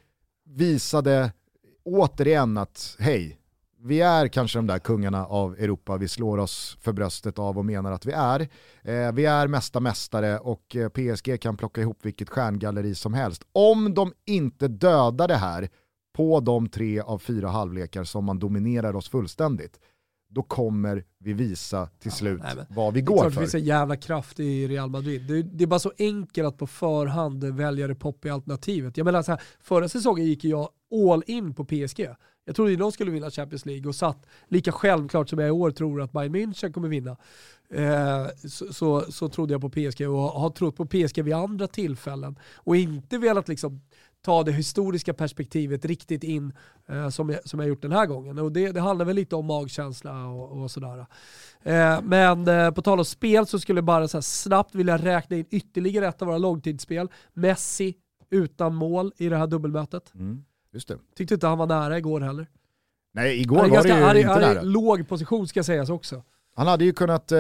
visade 0.46 1.32
återigen 1.84 2.58
att 2.58 2.96
hej, 3.00 3.40
vi 3.82 4.02
är 4.02 4.28
kanske 4.28 4.58
de 4.58 4.68
där 4.68 4.80
kungarna 4.80 5.26
av 5.26 5.54
Europa 5.54 5.98
vi 5.98 6.08
slår 6.08 6.38
oss 6.38 6.78
för 6.82 6.94
bröstet 6.94 7.40
av 7.40 7.58
och 7.58 7.66
menar 7.66 7.92
att 7.92 8.06
vi 8.06 8.12
är. 8.12 8.40
Eh, 8.82 9.12
vi 9.12 9.26
är 9.26 9.48
mesta 9.48 9.80
mästare 9.80 10.40
och 10.40 10.76
eh, 10.76 10.90
PSG 10.90 11.42
kan 11.42 11.58
plocka 11.58 11.82
ihop 11.82 11.98
vilket 12.02 12.30
stjärngalleri 12.30 12.96
som 12.96 13.14
helst. 13.14 13.44
Om 13.52 13.94
de 13.94 14.14
inte 14.26 14.68
dödar 14.68 15.28
det 15.28 15.36
här 15.36 15.70
på 16.20 16.40
de 16.40 16.70
tre 16.70 17.00
av 17.00 17.20
fyra 17.20 17.50
halvlekar 17.50 18.04
som 18.04 18.26
man 18.26 18.40
dominerar 18.40 18.96
oss 18.96 19.10
fullständigt, 19.10 19.80
då 20.30 20.44
kommer 20.44 21.04
vi 21.20 21.34
visa 21.34 21.90
till 22.00 22.12
slut 22.12 22.42
nej, 22.44 22.56
men 22.56 22.66
vad 22.70 22.94
vi 22.94 23.02
Det 23.02 23.04
är 23.04 23.06
går 23.06 23.16
klart 23.16 23.28
det 23.28 23.32
för. 23.32 23.42
finns 23.42 23.56
en 23.56 23.64
jävla 23.64 23.96
kraft 23.96 24.40
i 24.40 24.68
Real 24.68 24.90
Madrid. 24.90 25.22
Det, 25.28 25.44
det 25.44 25.64
är 25.64 25.68
bara 25.68 25.80
så 25.80 25.92
enkelt 25.98 26.48
att 26.48 26.58
på 26.58 26.68
förhand 26.68 27.44
välja 27.44 27.88
det 27.88 27.96
poppiga 27.96 28.34
alternativet. 28.34 28.98
Jag 28.98 29.06
menar 29.06 29.22
så 29.22 29.32
här, 29.32 29.42
förra 29.62 29.90
säsongen 29.90 30.26
gick 30.26 30.44
jag 30.44 30.70
all 31.12 31.24
in 31.28 31.54
på 31.54 31.66
PSG. 31.66 32.08
Jag 32.46 32.56
trodde 32.56 32.76
de 32.76 32.92
skulle 32.92 33.12
vinna 33.12 33.32
Champions 33.32 33.66
League 33.66 33.88
och 33.88 33.96
satt 33.96 34.26
lika 34.48 34.72
självklart 34.72 35.30
som 35.30 35.40
jag 35.40 35.48
i 35.48 35.52
år 35.52 35.72
tror 35.72 36.02
att 36.02 36.12
Bayern 36.12 36.36
München 36.36 36.74
kommer 36.74 36.88
vinna. 36.88 37.18
Eh, 37.70 38.28
så, 38.50 38.74
så, 38.74 39.12
så 39.12 39.30
trodde 39.30 39.54
jag 39.54 39.62
på 39.62 39.70
PSG 39.70 40.10
och 40.10 40.18
har 40.20 40.50
trott 40.50 40.76
på 40.78 40.86
PSG 40.86 41.24
vid 41.24 41.34
andra 41.34 41.68
tillfällen 41.68 42.40
och 42.56 42.76
inte 42.76 43.18
velat 43.18 43.48
liksom 43.48 43.82
ta 44.22 44.44
det 44.44 44.52
historiska 44.52 45.14
perspektivet 45.14 45.86
riktigt 45.86 46.24
in 46.24 46.54
eh, 46.90 47.10
som, 47.10 47.30
jag, 47.30 47.48
som 47.50 47.60
jag 47.60 47.70
gjort 47.70 47.82
den 47.82 47.92
här 47.92 48.06
gången. 48.06 48.40
Och 48.40 48.52
det, 48.52 48.72
det 48.72 48.82
handlar 48.82 49.06
väl 49.06 49.16
lite 49.16 49.36
om 49.36 49.46
magkänsla 49.46 50.26
och, 50.28 50.62
och 50.62 50.72
sådär. 50.72 51.06
Eh, 51.64 52.02
men 52.04 52.48
eh, 52.48 52.72
på 52.72 52.82
tal 52.82 53.00
om 53.00 53.06
spel 53.06 53.48
så 53.48 53.60
skulle 53.60 53.78
jag 53.78 53.86
bara 53.86 54.08
så 54.08 54.22
snabbt 54.22 54.76
vilja 54.76 54.98
räkna 54.98 55.36
in 55.38 55.46
ytterligare 55.50 56.08
ett 56.08 56.22
av 56.22 56.28
våra 56.28 56.38
långtidsspel. 56.38 57.08
Messi 57.34 57.96
utan 58.30 58.76
mål 58.76 59.12
i 59.18 59.30
det 59.30 59.38
här 59.38 59.48
dubbelmötet. 59.48 60.14
Mm, 60.16 60.44
just 60.74 60.88
det. 60.88 60.98
Tyckte 61.16 61.34
inte 61.34 61.48
han 61.48 61.58
var 61.58 61.68
nära 61.68 61.98
igår 61.98 62.22
heller. 62.22 62.48
Nej, 63.14 63.42
igår 63.42 63.58
Han 63.58 63.70
var 63.70 63.84
det 63.84 63.90
ju 63.90 63.94
han 63.96 64.16
är- 64.16 64.20
inte 64.20 64.40
nära. 64.40 64.62
låg 64.62 65.08
position 65.08 65.48
ska 65.48 65.64
sägas 65.64 65.90
också. 65.90 66.24
Han 66.60 66.68
hade 66.68 66.86
ju 66.86 66.94
kunnat 66.94 67.32
eh, 67.32 67.40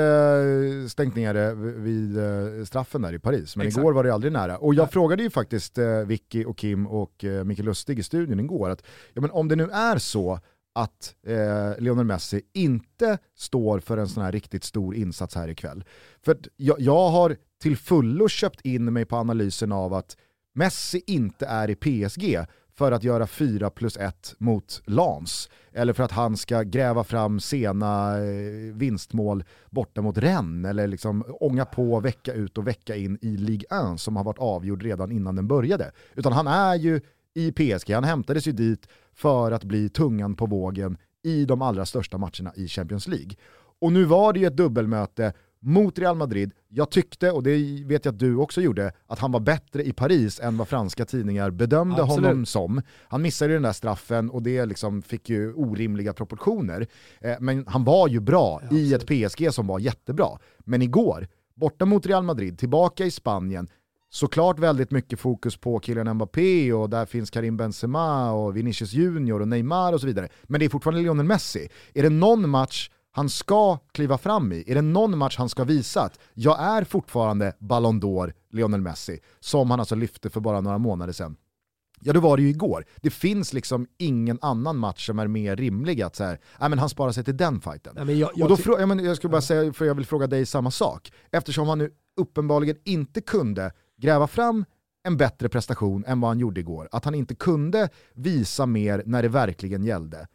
stängt 0.87 1.15
ner 1.15 1.33
det 1.33 1.53
vid 1.55 2.17
eh, 2.17 2.65
straffen 2.65 3.01
där 3.01 3.13
i 3.13 3.19
Paris, 3.19 3.55
men 3.55 3.67
Exakt. 3.67 3.81
igår 3.81 3.93
var 3.93 4.03
det 4.03 4.13
aldrig 4.13 4.33
nära. 4.33 4.57
Och 4.57 4.73
jag 4.73 4.83
Nej. 4.83 4.91
frågade 4.91 5.23
ju 5.23 5.29
faktiskt 5.29 5.77
eh, 5.77 5.99
Vicky 5.99 6.45
och 6.45 6.57
Kim 6.57 6.87
och 6.87 7.23
eh, 7.23 7.43
Mikael 7.43 7.65
Lustig 7.65 7.99
i 7.99 8.03
studion 8.03 8.39
igår 8.39 8.69
att 8.69 8.83
ja, 9.13 9.21
men 9.21 9.31
om 9.31 9.47
det 9.47 9.55
nu 9.55 9.69
är 9.69 9.97
så 9.97 10.39
att 10.75 11.15
eh, 11.27 11.81
Lionel 11.81 12.05
Messi 12.05 12.41
inte 12.53 13.17
står 13.35 13.79
för 13.79 13.97
en 13.97 14.07
sån 14.07 14.23
här 14.23 14.31
riktigt 14.31 14.63
stor 14.63 14.95
insats 14.95 15.35
här 15.35 15.47
ikväll. 15.47 15.83
För 16.25 16.37
jag, 16.55 16.81
jag 16.81 17.09
har 17.09 17.35
till 17.61 17.77
fullo 17.77 18.27
köpt 18.27 18.61
in 18.61 18.93
mig 18.93 19.05
på 19.05 19.15
analysen 19.15 19.71
av 19.71 19.93
att 19.93 20.17
Messi 20.55 21.01
inte 21.07 21.45
är 21.45 21.69
i 21.69 21.75
PSG 21.75 22.45
för 22.79 22.91
att 22.91 23.03
göra 23.03 23.27
4 23.27 23.69
plus 23.69 23.97
1 23.97 24.35
mot 24.37 24.81
Lans. 24.85 25.49
Eller 25.71 25.93
för 25.93 26.03
att 26.03 26.11
han 26.11 26.37
ska 26.37 26.61
gräva 26.61 27.03
fram 27.03 27.39
sena 27.39 28.17
eh, 28.17 28.73
vinstmål 28.73 29.43
borta 29.69 30.01
mot 30.01 30.17
Rennes. 30.17 30.69
Eller 30.69 30.87
liksom 30.87 31.23
ånga 31.39 31.65
på 31.65 31.99
vecka 31.99 32.33
ut 32.33 32.57
och 32.57 32.67
vecka 32.67 32.95
in 32.95 33.17
i 33.21 33.37
Ligue 33.37 33.93
1 33.93 33.99
som 33.99 34.15
har 34.15 34.23
varit 34.23 34.39
avgjord 34.39 34.83
redan 34.83 35.11
innan 35.11 35.35
den 35.35 35.47
började. 35.47 35.91
Utan 36.15 36.33
han 36.33 36.47
är 36.47 36.75
ju 36.75 37.01
i 37.33 37.51
PSG, 37.51 37.93
han 37.93 38.03
hämtades 38.03 38.47
ju 38.47 38.51
dit 38.51 38.87
för 39.13 39.51
att 39.51 39.63
bli 39.63 39.89
tungan 39.89 40.35
på 40.35 40.45
vågen 40.45 40.97
i 41.23 41.45
de 41.45 41.61
allra 41.61 41.85
största 41.85 42.17
matcherna 42.17 42.53
i 42.55 42.67
Champions 42.67 43.07
League. 43.07 43.35
Och 43.81 43.91
nu 43.91 44.03
var 44.03 44.33
det 44.33 44.39
ju 44.39 44.47
ett 44.47 44.57
dubbelmöte 44.57 45.33
mot 45.61 45.99
Real 45.99 46.15
Madrid. 46.15 46.51
Jag 46.67 46.91
tyckte, 46.91 47.31
och 47.31 47.43
det 47.43 47.83
vet 47.85 48.05
jag 48.05 48.13
att 48.13 48.19
du 48.19 48.35
också 48.35 48.61
gjorde, 48.61 48.91
att 49.07 49.19
han 49.19 49.31
var 49.31 49.39
bättre 49.39 49.83
i 49.83 49.93
Paris 49.93 50.39
än 50.39 50.57
vad 50.57 50.67
franska 50.67 51.05
tidningar 51.05 51.51
bedömde 51.51 52.03
Absolut. 52.03 52.25
honom 52.25 52.45
som. 52.45 52.81
Han 53.07 53.21
missade 53.21 53.51
ju 53.51 53.55
den 53.55 53.63
där 53.63 53.73
straffen 53.73 54.29
och 54.29 54.43
det 54.43 54.65
liksom 54.65 55.01
fick 55.01 55.29
ju 55.29 55.53
orimliga 55.53 56.13
proportioner. 56.13 56.87
Eh, 57.21 57.35
men 57.39 57.67
han 57.67 57.83
var 57.83 58.07
ju 58.07 58.19
bra 58.19 58.61
Ja, 58.69 58.77
i 58.77 58.93
ett 58.93 59.07
PSG 59.07 59.53
som 59.53 59.67
var 59.67 59.79
jättebra. 59.79 60.27
Men 60.59 60.81
igår, 60.81 61.27
borta 61.55 61.85
mot 61.85 62.05
Real 62.05 62.23
Madrid, 62.23 62.59
tillbaka 62.59 63.05
i 63.05 63.11
Spanien, 63.11 63.67
såklart 64.09 64.59
väldigt 64.59 64.91
mycket 64.91 65.19
fokus 65.19 65.57
på 65.57 65.79
Kylian 65.79 66.13
Mbappé 66.13 66.73
och 66.73 66.89
där 66.89 67.05
finns 67.05 67.29
Karim 67.29 67.57
Benzema 67.57 68.31
och 68.31 68.57
Vinicius 68.57 68.93
Junior 68.93 69.41
och 69.41 69.47
Neymar 69.47 69.93
och 69.93 70.01
så 70.01 70.07
vidare. 70.07 70.29
Men 70.43 70.59
det 70.59 70.65
är 70.65 70.69
fortfarande 70.69 71.01
Lionel 71.01 71.25
Messi. 71.25 71.69
Är 71.93 72.03
det 72.03 72.09
någon 72.09 72.49
match 72.49 72.89
han 73.19 73.29
ska 73.29 73.77
kliva 73.77 74.17
fram 74.17 74.51
i? 74.51 74.63
Är 74.67 74.75
det 74.75 74.81
någon 74.81 75.17
match 75.17 75.37
han 75.37 75.49
ska 75.49 75.63
visa 75.63 76.01
att 76.01 76.19
jag 76.33 76.59
är 76.59 76.83
fortfarande 76.83 77.53
Ballon 77.59 78.01
d'Or 78.01 78.33
Lionel 78.51 78.81
Messi, 78.81 79.19
som 79.39 79.71
han 79.71 79.79
alltså 79.79 79.95
lyfte 79.95 80.29
för 80.29 80.39
bara 80.39 80.61
några 80.61 80.77
månader 80.77 81.13
sedan. 81.13 81.35
Ja 82.01 82.13
då 82.13 82.19
var 82.19 82.37
det 82.37 82.43
ju 82.43 82.49
igår. 82.49 82.85
Det 83.01 83.09
finns 83.09 83.53
liksom 83.53 83.87
ingen 83.97 84.39
annan 84.41 84.77
match 84.77 85.05
som 85.05 85.19
är 85.19 85.27
mer 85.27 85.55
rimlig 85.55 86.01
att 86.01 86.15
säga, 86.15 86.37
nej 86.59 86.69
men 86.69 86.79
han 86.79 86.89
sparar 86.89 87.11
sig 87.11 87.23
till 87.23 87.37
den 87.37 87.61
fighten. 87.61 87.93
Nej, 88.05 88.19
jag, 88.19 88.31
jag, 88.35 88.51
och 88.51 88.57
då 88.57 88.63
frå- 88.63 88.79
ja, 88.79 88.85
men 88.85 89.05
jag 89.05 89.17
skulle 89.17 89.31
bara 89.31 89.41
säga, 89.41 89.73
för 89.73 89.85
jag 89.85 89.95
vill 89.95 90.05
fråga 90.05 90.27
dig 90.27 90.45
samma 90.45 90.71
sak. 90.71 91.11
Eftersom 91.31 91.67
han 91.67 91.77
nu 91.77 91.91
uppenbarligen 92.17 92.77
inte 92.85 93.21
kunde 93.21 93.71
gräva 93.97 94.27
fram 94.27 94.65
en 95.03 95.17
bättre 95.17 95.49
prestation 95.49 96.05
än 96.07 96.21
vad 96.21 96.29
han 96.29 96.39
gjorde 96.39 96.59
igår, 96.59 96.89
att 96.91 97.05
han 97.05 97.15
inte 97.15 97.35
kunde 97.35 97.89
visa 98.13 98.65
mer 98.65 99.03
när 99.05 99.21
det 99.21 99.29
verkligen 99.29 99.83
gällde. 99.83 100.27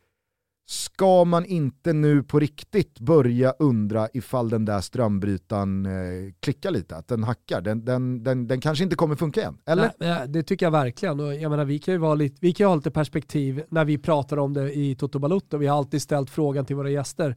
Ska 0.66 1.24
man 1.24 1.44
inte 1.44 1.92
nu 1.92 2.22
på 2.22 2.40
riktigt 2.40 3.00
börja 3.00 3.50
undra 3.58 4.08
ifall 4.12 4.48
den 4.48 4.64
där 4.64 4.80
strömbrytaren 4.80 5.86
eh, 5.86 6.32
klickar 6.40 6.70
lite, 6.70 6.96
att 6.96 7.08
den 7.08 7.24
hackar? 7.24 7.60
Den, 7.60 7.84
den, 7.84 8.24
den, 8.24 8.46
den 8.46 8.60
kanske 8.60 8.84
inte 8.84 8.96
kommer 8.96 9.16
funka 9.16 9.40
igen, 9.40 9.58
eller? 9.66 9.92
Nej, 9.98 10.28
det 10.28 10.42
tycker 10.42 10.66
jag 10.66 10.70
verkligen. 10.70 11.20
Och 11.20 11.34
jag 11.34 11.50
menar, 11.50 11.64
vi, 11.64 11.78
kan 11.78 11.94
ju 11.94 11.98
vara 11.98 12.14
lite, 12.14 12.36
vi 12.40 12.52
kan 12.52 12.64
ju 12.64 12.68
ha 12.68 12.74
lite 12.74 12.90
perspektiv 12.90 13.64
när 13.68 13.84
vi 13.84 13.98
pratar 13.98 14.36
om 14.36 14.52
det 14.52 14.76
i 14.76 14.94
Toto 14.94 15.18
Balutto. 15.18 15.56
Vi 15.56 15.66
har 15.66 15.78
alltid 15.78 16.02
ställt 16.02 16.30
frågan 16.30 16.64
till 16.64 16.76
våra 16.76 16.90
gäster. 16.90 17.36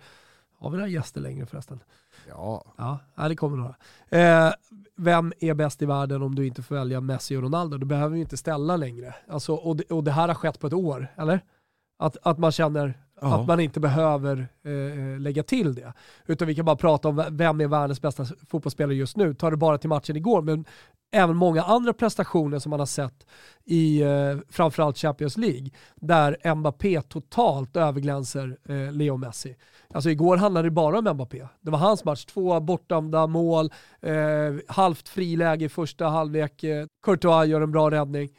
Har 0.60 0.70
vi 0.70 0.78
några 0.78 0.90
gäster 0.90 1.22
längre 1.22 1.46
förresten? 1.46 1.80
Ja. 2.30 2.66
Ja, 3.16 3.28
det 3.28 3.36
kommer 3.36 3.58
några. 3.58 3.76
Eh, 4.10 4.54
vem 4.96 5.34
är 5.40 5.54
bäst 5.54 5.82
i 5.82 5.86
världen 5.86 6.22
om 6.22 6.36
du 6.36 6.48
inte 6.48 6.64
får 6.64 6.76
välja 6.76 7.02
Messi 7.02 7.36
och 7.36 7.42
Ronaldo? 7.42 7.78
Det 7.78 7.86
behöver 7.86 8.14
vi 8.14 8.20
inte 8.20 8.38
ställa 8.38 8.78
längre. 8.78 9.16
Alltså, 9.28 9.54
och, 9.54 9.76
det, 9.76 9.84
och 9.92 10.04
det 10.04 10.12
här 10.12 10.28
har 10.28 10.36
skett 10.36 10.60
på 10.60 10.68
ett 10.68 10.74
år, 10.74 11.08
eller? 11.18 11.42
Att, 12.00 12.18
att 12.22 12.38
man 12.38 12.52
känner 12.52 13.07
Ja. 13.22 13.42
Att 13.42 13.48
man 13.48 13.60
inte 13.60 13.80
behöver 13.80 14.48
eh, 14.64 14.72
eh, 14.72 15.20
lägga 15.20 15.44
till 15.44 15.76
det. 15.76 15.94
Utan 16.26 16.48
vi 16.48 16.56
kan 16.56 16.66
bara 16.66 16.76
prata 16.76 17.08
om 17.08 17.26
vem 17.32 17.62
är 17.62 17.68
världens 17.68 18.02
bästa 18.02 18.26
fotbollsspelare 18.50 18.96
just 18.96 19.18
nu. 19.18 19.34
Ta 19.34 19.50
det 19.50 19.58
bara 19.58 19.78
till 19.78 19.90
matchen 19.90 20.16
igår, 20.16 20.42
men 20.42 20.66
även 21.12 21.36
många 21.36 21.64
andra 21.64 21.94
prestationer 21.94 22.60
som 22.60 22.70
man 22.70 22.80
har 22.80 22.86
sett 22.86 23.26
i 23.66 24.02
eh, 24.02 24.38
framförallt 24.50 24.98
Champions 24.98 25.38
League, 25.38 25.70
där 25.96 26.56
Mbappé 26.56 27.02
totalt 27.02 27.76
överglänser 27.76 28.58
eh, 28.70 28.92
Leo 28.92 29.18
Messi. 29.18 29.56
Alltså 29.94 30.10
igår 30.10 30.38
handlade 30.38 30.68
det 30.68 30.72
bara 30.72 31.00
om 31.00 31.14
Mbappé. 31.14 31.48
Det 31.62 31.72
var 31.72 31.80
hans 31.80 32.06
match, 32.06 32.26
två 32.26 32.60
bortdömda 32.60 33.28
mål, 33.28 33.72
eh, 34.02 34.14
halvt 34.68 35.10
friläge 35.10 35.66
i 35.66 35.70
första 35.70 36.08
halvlek, 36.08 36.64
eh, 36.64 36.86
Courtois 37.04 37.48
gör 37.48 37.62
en 37.62 37.72
bra 37.72 37.92
räddning. 37.92 38.30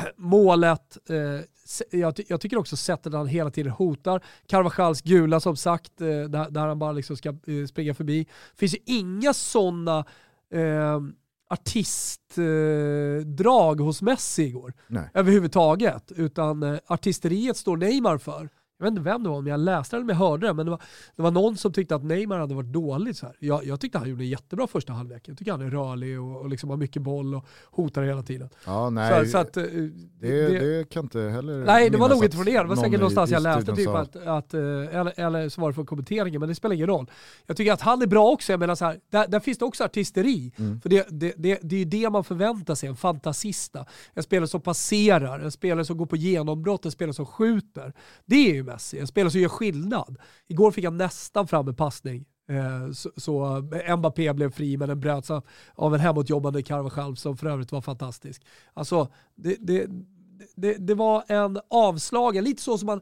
Målet, 0.16 0.98
eh, 1.10 1.44
jag, 1.90 2.20
jag, 2.28 2.40
tycker 2.40 2.58
också 2.58 2.76
sättet 2.76 3.12
han 3.12 3.26
hela 3.26 3.50
tiden 3.50 3.72
hotar. 3.72 4.24
Carvajals 4.46 5.02
gula 5.02 5.40
som 5.40 5.56
sagt, 5.56 6.00
eh, 6.00 6.06
där, 6.06 6.50
där, 6.50 6.66
han 6.66 6.78
bara 6.78 6.92
liksom 6.92 7.16
ska 7.16 7.28
eh, 7.28 7.66
springa 7.68 7.94
förbi. 7.94 8.24
Det 8.24 8.58
finns 8.58 8.74
ju 8.74 8.78
inga 8.84 9.34
sådana 9.34 10.04
eh, 10.50 11.00
artistdrag 11.52 13.80
hos 13.80 14.02
Messi 14.02 14.42
igår. 14.42 14.72
Nej. 14.86 15.10
Överhuvudtaget. 15.14 16.12
Utan 16.12 16.62
eh, 16.62 16.78
artisteriet 16.86 17.56
står 17.56 17.76
Neymar 17.76 18.18
för 18.18 18.48
jag 18.82 18.90
vet 18.90 18.98
inte 18.98 19.10
vem 19.10 19.22
det 19.22 19.28
var, 19.28 19.36
om 19.36 19.46
jag 19.46 19.60
läste 19.60 19.96
eller 19.96 20.04
om 20.04 20.08
jag 20.08 20.16
hörde 20.16 20.46
det, 20.46 20.54
men 20.54 20.66
det 20.66 20.70
var, 20.70 20.80
det 21.16 21.22
var 21.22 21.30
någon 21.30 21.56
som 21.56 21.72
tyckte 21.72 21.94
att 21.94 22.04
Neymar 22.04 22.38
hade 22.38 22.54
varit 22.54 22.72
dålig. 22.72 23.16
Så 23.16 23.26
här. 23.26 23.36
Jag, 23.38 23.64
jag 23.64 23.80
tyckte 23.80 23.98
han 23.98 24.10
gjorde 24.10 24.24
en 24.24 24.28
jättebra 24.28 24.66
första 24.66 24.92
halvlek. 24.92 25.28
Jag 25.28 25.38
tycker 25.38 25.52
han 25.52 25.60
är 25.60 25.70
rörlig 25.70 26.20
och, 26.20 26.40
och 26.40 26.48
liksom 26.48 26.70
har 26.70 26.76
mycket 26.76 27.02
boll 27.02 27.34
och 27.34 27.46
hotar 27.70 28.02
hela 28.02 28.22
tiden. 28.22 28.48
Ja, 28.66 28.90
nej, 28.90 29.24
så, 29.24 29.30
så 29.30 29.38
att, 29.38 29.56
eh, 29.56 29.62
det, 29.62 29.90
det, 30.20 30.58
det, 30.58 30.88
kan 30.90 31.04
inte 31.04 31.20
heller 31.20 31.64
Nej, 31.64 31.90
det 31.90 31.98
var 31.98 32.08
nog 32.08 32.24
inte 32.24 32.36
från 32.36 32.48
er. 32.48 32.62
Det 32.62 32.68
var 32.68 32.76
säkert 32.76 33.00
någonstans 33.00 33.30
jag 33.30 33.42
läste, 33.42 33.76
typ 33.76 33.88
att, 33.88 34.16
att, 34.16 34.54
eh, 34.54 34.60
eller, 34.60 35.20
eller 35.20 35.48
så 35.48 35.60
var 35.60 35.68
det 35.68 35.74
från 35.74 35.86
kommenteringen, 35.86 36.40
men 36.40 36.48
det 36.48 36.54
spelar 36.54 36.74
ingen 36.74 36.86
roll. 36.86 37.10
Jag 37.46 37.56
tycker 37.56 37.72
att 37.72 37.80
han 37.80 38.02
är 38.02 38.06
bra 38.06 38.30
också, 38.30 38.52
jag 38.52 38.60
menar 38.60 38.74
så 38.74 38.84
här, 38.84 38.98
där, 39.10 39.28
där 39.28 39.40
finns 39.40 39.58
det 39.58 39.64
också 39.64 39.84
artisteri. 39.84 40.52
Mm. 40.56 40.80
För 40.80 40.88
det, 40.88 41.06
det, 41.10 41.34
det, 41.36 41.58
det 41.62 41.76
är 41.76 41.78
ju 41.78 41.84
det 41.84 42.10
man 42.10 42.24
förväntar 42.24 42.74
sig, 42.74 42.88
en 42.88 42.96
fantasista. 42.96 43.86
En 44.14 44.22
spelare 44.22 44.48
som 44.48 44.60
passerar, 44.60 45.40
en 45.40 45.52
spelare 45.52 45.84
som 45.84 45.96
går 45.96 46.06
på 46.06 46.16
genombrott, 46.16 46.84
en 46.84 46.90
spelare 46.90 47.14
som 47.14 47.26
skjuter. 47.26 47.92
Det 48.24 48.50
är 48.50 48.54
ju 48.54 48.62
Messi, 48.72 48.98
en 48.98 49.06
spelare 49.06 49.30
som 49.30 49.40
gör 49.40 49.48
skillnad. 49.48 50.16
Igår 50.48 50.70
fick 50.70 50.84
han 50.84 50.96
nästan 50.96 51.46
fram 51.46 51.68
en 51.68 51.74
passning. 51.74 52.24
Eh, 52.48 52.92
så, 52.92 53.10
så 53.16 53.62
Mbappé 53.98 54.32
blev 54.32 54.50
fri 54.50 54.76
men 54.76 54.88
den 54.88 55.00
bröts 55.00 55.30
av 55.74 55.94
en 55.94 56.00
hemåtjobbande 56.00 56.62
Carvajal 56.62 57.16
som 57.16 57.36
för 57.36 57.46
övrigt 57.46 57.72
var 57.72 57.80
fantastisk. 57.80 58.42
Alltså, 58.74 59.08
det, 59.34 59.56
det, 59.60 59.86
det, 60.56 60.74
det, 60.74 60.94
var 60.94 61.24
en 61.28 61.58
avslagen, 61.70 62.44
lite 62.44 62.62
så 62.62 62.78
som 62.78 62.86
man 62.86 63.00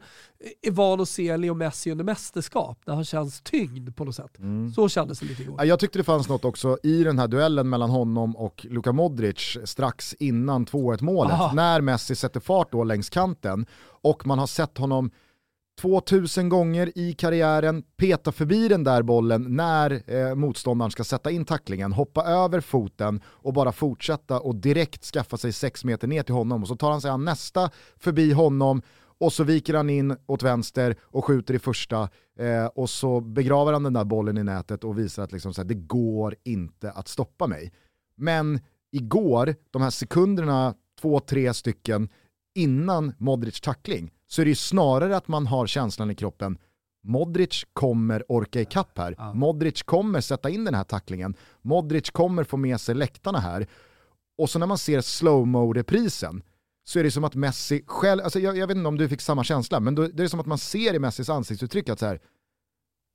är 0.63 0.71
van 0.71 1.01
att 1.01 1.09
se 1.09 1.37
Leo 1.37 1.55
Messi 1.55 1.91
under 1.91 2.05
mästerskap, 2.05 2.79
när 2.87 2.95
han 2.95 3.05
känns 3.05 3.41
tyngd 3.41 3.97
på 3.97 4.05
något 4.05 4.15
sätt. 4.15 4.39
Mm. 4.39 4.73
Så 4.73 4.89
kändes 4.89 5.21
det 5.21 5.27
lite 5.27 5.43
igår. 5.43 5.65
Jag 5.65 5.81
tyckte 5.81 5.99
det 5.99 6.05
fanns 6.05 6.29
något 6.29 6.45
också 6.45 6.79
i 6.83 7.05
den 7.05 7.19
här 7.19 7.29
duellen 7.29 7.69
mellan 7.69 7.91
honom 7.91 8.37
och 8.37 8.67
Luka 8.71 8.93
Modric 8.93 9.57
strax 9.65 10.15
innan 10.19 10.67
2-1 10.67 11.03
målet, 11.03 11.55
när 11.55 11.81
Messi 11.81 12.15
sätter 12.17 12.41
fart 12.41 12.73
då 12.73 12.85
längs 12.85 13.11
kanten 13.11 13.67
och 14.03 14.27
man 14.27 14.39
har 14.39 14.47
sett 14.47 14.79
honom 14.79 15.11
2000 15.81 16.49
gånger 16.49 16.93
i 16.99 17.13
karriären 17.13 17.83
peta 17.97 18.33
förbi 18.33 18.69
den 18.69 18.85
där 18.85 19.03
bollen 19.03 19.57
när 19.57 20.03
eh, 20.07 20.35
motståndaren 20.35 20.91
ska 20.91 21.05
sätta 21.05 21.31
in 21.31 21.45
tacklingen, 21.45 21.93
hoppa 21.93 22.25
över 22.25 22.61
foten 22.61 23.21
och 23.27 23.53
bara 23.53 23.73
fortsätta 23.73 24.41
och 24.41 24.55
direkt 24.55 25.05
skaffa 25.05 25.37
sig 25.37 25.53
6 25.53 25.85
meter 25.85 26.09
ner 26.09 26.23
till 26.23 26.35
honom 26.35 26.63
och 26.63 26.69
så 26.69 26.77
tar 26.77 26.91
han 26.91 27.01
sig 27.01 27.11
an 27.11 27.25
nästa 27.25 27.71
förbi 27.97 28.33
honom 28.33 28.83
och 29.19 29.33
så 29.33 29.45
viker 29.45 29.75
han 29.75 29.91
in 29.91 30.17
åt 30.27 30.43
vänster 30.43 30.97
och 31.03 31.25
skjuter 31.25 31.55
i 31.55 31.59
första 31.59 32.09
eh, 32.39 32.67
och 32.67 32.91
så 32.91 33.21
begraver 33.21 33.73
han 33.73 33.83
den 33.83 33.93
där 33.93 34.05
bollen 34.05 34.39
i 34.39 34.45
nätet 34.45 34.85
och 34.85 34.99
visar 34.99 35.23
att 35.23 35.33
liksom 35.33 35.55
så 35.55 35.61
här, 35.61 35.69
det 35.69 35.75
går 35.75 36.35
inte 36.45 36.91
att 36.91 37.09
stoppa 37.09 37.47
mig. 37.47 37.73
Men 38.17 38.61
igår, 38.93 39.55
de 39.71 39.83
här 39.83 39.91
sekunderna, 39.91 40.75
två, 41.01 41.21
tre 41.21 41.55
stycken 41.55 42.09
innan 42.55 43.13
Modric 43.19 43.61
tackling, 43.61 44.11
så 44.31 44.43
är 44.43 44.45
det 44.45 44.51
ju 44.51 44.55
snarare 44.55 45.17
att 45.17 45.29
man 45.29 45.47
har 45.47 45.67
känslan 45.67 46.11
i 46.11 46.15
kroppen 46.15 46.59
Modric 47.03 47.65
kommer 47.73 48.33
orka 48.33 48.61
ikapp 48.61 48.99
här. 48.99 49.15
Ja. 49.19 49.35
Modric 49.35 49.83
kommer 49.83 50.21
sätta 50.21 50.51
in 50.51 50.65
den 50.65 50.75
här 50.75 50.85
tacklingen. 50.85 51.35
Modric 51.63 52.11
kommer 52.11 52.45
få 52.45 52.57
med 52.57 52.81
sig 52.81 52.95
läktarna 52.95 53.39
här. 53.39 53.67
Och 54.39 54.51
så 54.51 54.59
när 54.59 54.67
man 54.67 54.79
ser 54.79 55.01
slowmo-reprisen 55.01 56.43
så 56.85 56.99
är 56.99 57.05
det 57.05 57.11
som 57.11 57.25
att 57.25 57.35
Messi 57.35 57.85
själv, 57.87 58.25
alltså 58.25 58.39
jag, 58.41 58.57
jag, 58.57 58.67
vet 58.67 58.77
inte 58.77 58.89
om 58.89 58.99
du 58.99 59.09
fick 59.09 59.21
samma 59.21 59.45
känsla, 59.45 59.81
men 59.81 59.95
då, 59.95 60.07
det 60.07 60.23
är 60.23 60.29
som 60.29 60.41
att 60.41 60.47
man 60.47 60.59
ser 60.59 60.95
i 60.95 60.99
Messis 60.99 61.29
ansiktsuttryck 61.29 61.89
att 61.89 61.99
så 61.99 62.07
här, 62.07 62.21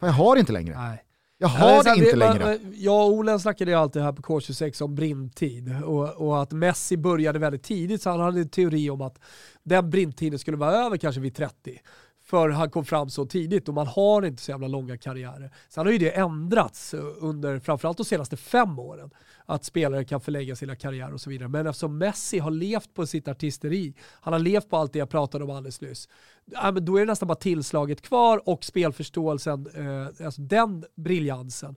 jag 0.02 0.12
har 0.12 0.36
inte 0.36 0.52
längre. 0.52 0.78
Nej. 0.78 1.05
Jag 1.38 1.48
har 1.48 1.84
det 1.84 2.06
inte 2.06 2.15
längre. 2.15 2.60
Jag 2.74 3.08
och 3.08 3.13
Olen 3.13 3.39
snackade 3.39 3.72
ju 3.72 3.77
alltid 3.77 4.01
här 4.01 4.12
på 4.12 4.22
K26 4.22 4.84
om 4.84 4.96
brintid 4.96 5.84
och, 5.84 6.10
och, 6.10 6.42
att 6.42 6.51
Messi 6.51 6.98
började 6.98 7.39
väldigt 7.39 7.63
tidigt 7.63 8.01
så 8.01 8.10
han 8.10 8.20
hade 8.20 8.39
en 8.39 8.50
teori 8.50 8.89
om 8.89 9.01
att 9.01 9.20
den 9.63 9.89
brinttiden 9.89 10.39
skulle 10.39 10.58
vara 10.58 10.72
över 10.72 10.98
kanske 10.98 11.22
vid 11.22 11.36
30 11.36 11.80
för 12.25 12.50
han 12.50 12.70
kom 12.70 12.86
fram 12.86 13.10
så 13.10 13.25
tidigt 13.25 13.67
och 13.67 13.74
man 13.74 13.88
har 13.88 14.25
inte 14.25 14.41
så 14.41 14.51
jävla 14.51 14.67
långa 14.67 14.98
karriärer. 14.98 15.51
Sen 15.70 15.86
har 15.86 15.94
ju 15.94 15.98
det 15.98 16.10
ändrats 16.10 16.94
eh, 16.94 17.00
under 17.20 17.60
framförallt 17.60 17.98
de 17.98 18.03
senaste 18.03 18.38
fem 18.38 18.79
åren, 18.79 19.10
att 19.46 19.65
spelare 19.65 20.05
kan 20.05 20.22
förlägga 20.22 20.55
sina 20.55 20.75
karriärer 20.75 21.13
och 21.13 21.22
så 21.22 21.29
vidare. 21.29 21.50
Men 21.50 21.67
eftersom 21.67 21.98
Messi 21.98 22.39
har 22.39 22.51
levt 22.51 22.94
på 22.94 23.08
sitt 23.08 23.27
artisteri, 23.27 23.94
han 24.22 24.34
har 24.34 24.39
levt 24.39 24.70
på 24.70 24.77
allt 24.77 24.94
det 24.94 25.00
jag 25.00 25.10
pratade 25.10 25.44
om 25.44 25.50
alldeles 25.50 25.82
nyss, 25.82 26.10
då 26.82 26.96
är 26.96 27.00
det 27.00 27.05
nästan 27.05 27.27
bara 27.27 27.36
tillslaget 27.36 28.01
kvar 28.01 28.50
och 28.50 28.63
spelförståelsen, 28.63 29.67
eh, 29.74 30.25
alltså 30.25 30.41
den 30.41 30.86
briljansen. 30.96 31.75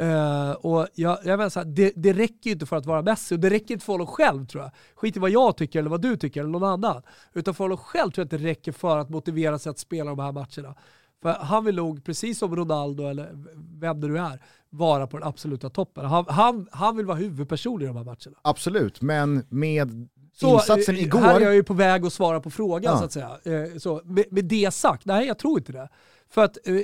Uh, 0.00 0.50
och 0.50 0.88
jag, 0.94 1.18
jag 1.24 1.38
menar 1.38 1.48
så 1.48 1.60
här, 1.60 1.66
det, 1.66 1.92
det 1.96 2.12
räcker 2.12 2.50
ju 2.50 2.52
inte 2.52 2.66
för 2.66 2.76
att 2.76 2.86
vara 2.86 3.02
Messi 3.02 3.34
och 3.34 3.38
det 3.38 3.50
räcker 3.50 3.74
inte 3.74 3.84
för 3.84 3.92
honom 3.92 4.06
själv 4.06 4.46
tror 4.46 4.62
jag. 4.62 4.72
Skit 4.94 5.16
i 5.16 5.20
vad 5.20 5.30
jag 5.30 5.56
tycker 5.56 5.78
eller 5.78 5.90
vad 5.90 6.02
du 6.02 6.16
tycker 6.16 6.40
eller 6.40 6.50
någon 6.50 6.64
annan. 6.64 7.02
Utan 7.32 7.54
för 7.54 7.64
honom 7.64 7.78
själv 7.78 8.10
tror 8.10 8.22
jag 8.22 8.24
att 8.34 8.42
det 8.42 8.48
räcker 8.48 8.72
för 8.72 8.98
att 8.98 9.10
motivera 9.10 9.58
sig 9.58 9.70
att 9.70 9.78
spela 9.78 10.10
de 10.10 10.18
här 10.18 10.32
matcherna. 10.32 10.74
För 11.22 11.32
han 11.32 11.64
vill 11.64 11.76
nog, 11.76 12.04
precis 12.04 12.38
som 12.38 12.56
Ronaldo 12.56 13.06
eller 13.06 13.30
vem 13.80 14.00
det 14.00 14.08
nu 14.08 14.18
är, 14.18 14.42
vara 14.70 15.06
på 15.06 15.18
den 15.18 15.28
absoluta 15.28 15.70
toppen. 15.70 16.04
Han, 16.04 16.24
han, 16.28 16.68
han 16.72 16.96
vill 16.96 17.06
vara 17.06 17.16
huvudperson 17.16 17.82
i 17.82 17.86
de 17.86 17.96
här 17.96 18.04
matcherna. 18.04 18.36
Absolut, 18.42 19.00
men 19.00 19.46
med 19.48 20.08
så, 20.34 20.54
insatsen 20.54 20.96
igår... 20.96 21.18
Här 21.18 21.40
är 21.40 21.44
jag 21.44 21.54
ju 21.54 21.62
på 21.62 21.74
väg 21.74 22.06
att 22.06 22.12
svara 22.12 22.40
på 22.40 22.50
frågan 22.50 22.92
ja. 22.92 22.98
så 22.98 23.04
att 23.04 23.12
säga. 23.12 23.38
Eh, 23.44 23.78
så, 23.78 24.00
med, 24.04 24.24
med 24.30 24.44
det 24.44 24.74
sagt, 24.74 25.04
nej 25.04 25.26
jag 25.26 25.38
tror 25.38 25.58
inte 25.58 25.72
det. 25.72 25.88
För 26.30 26.44
att 26.44 26.58
eh, 26.64 26.74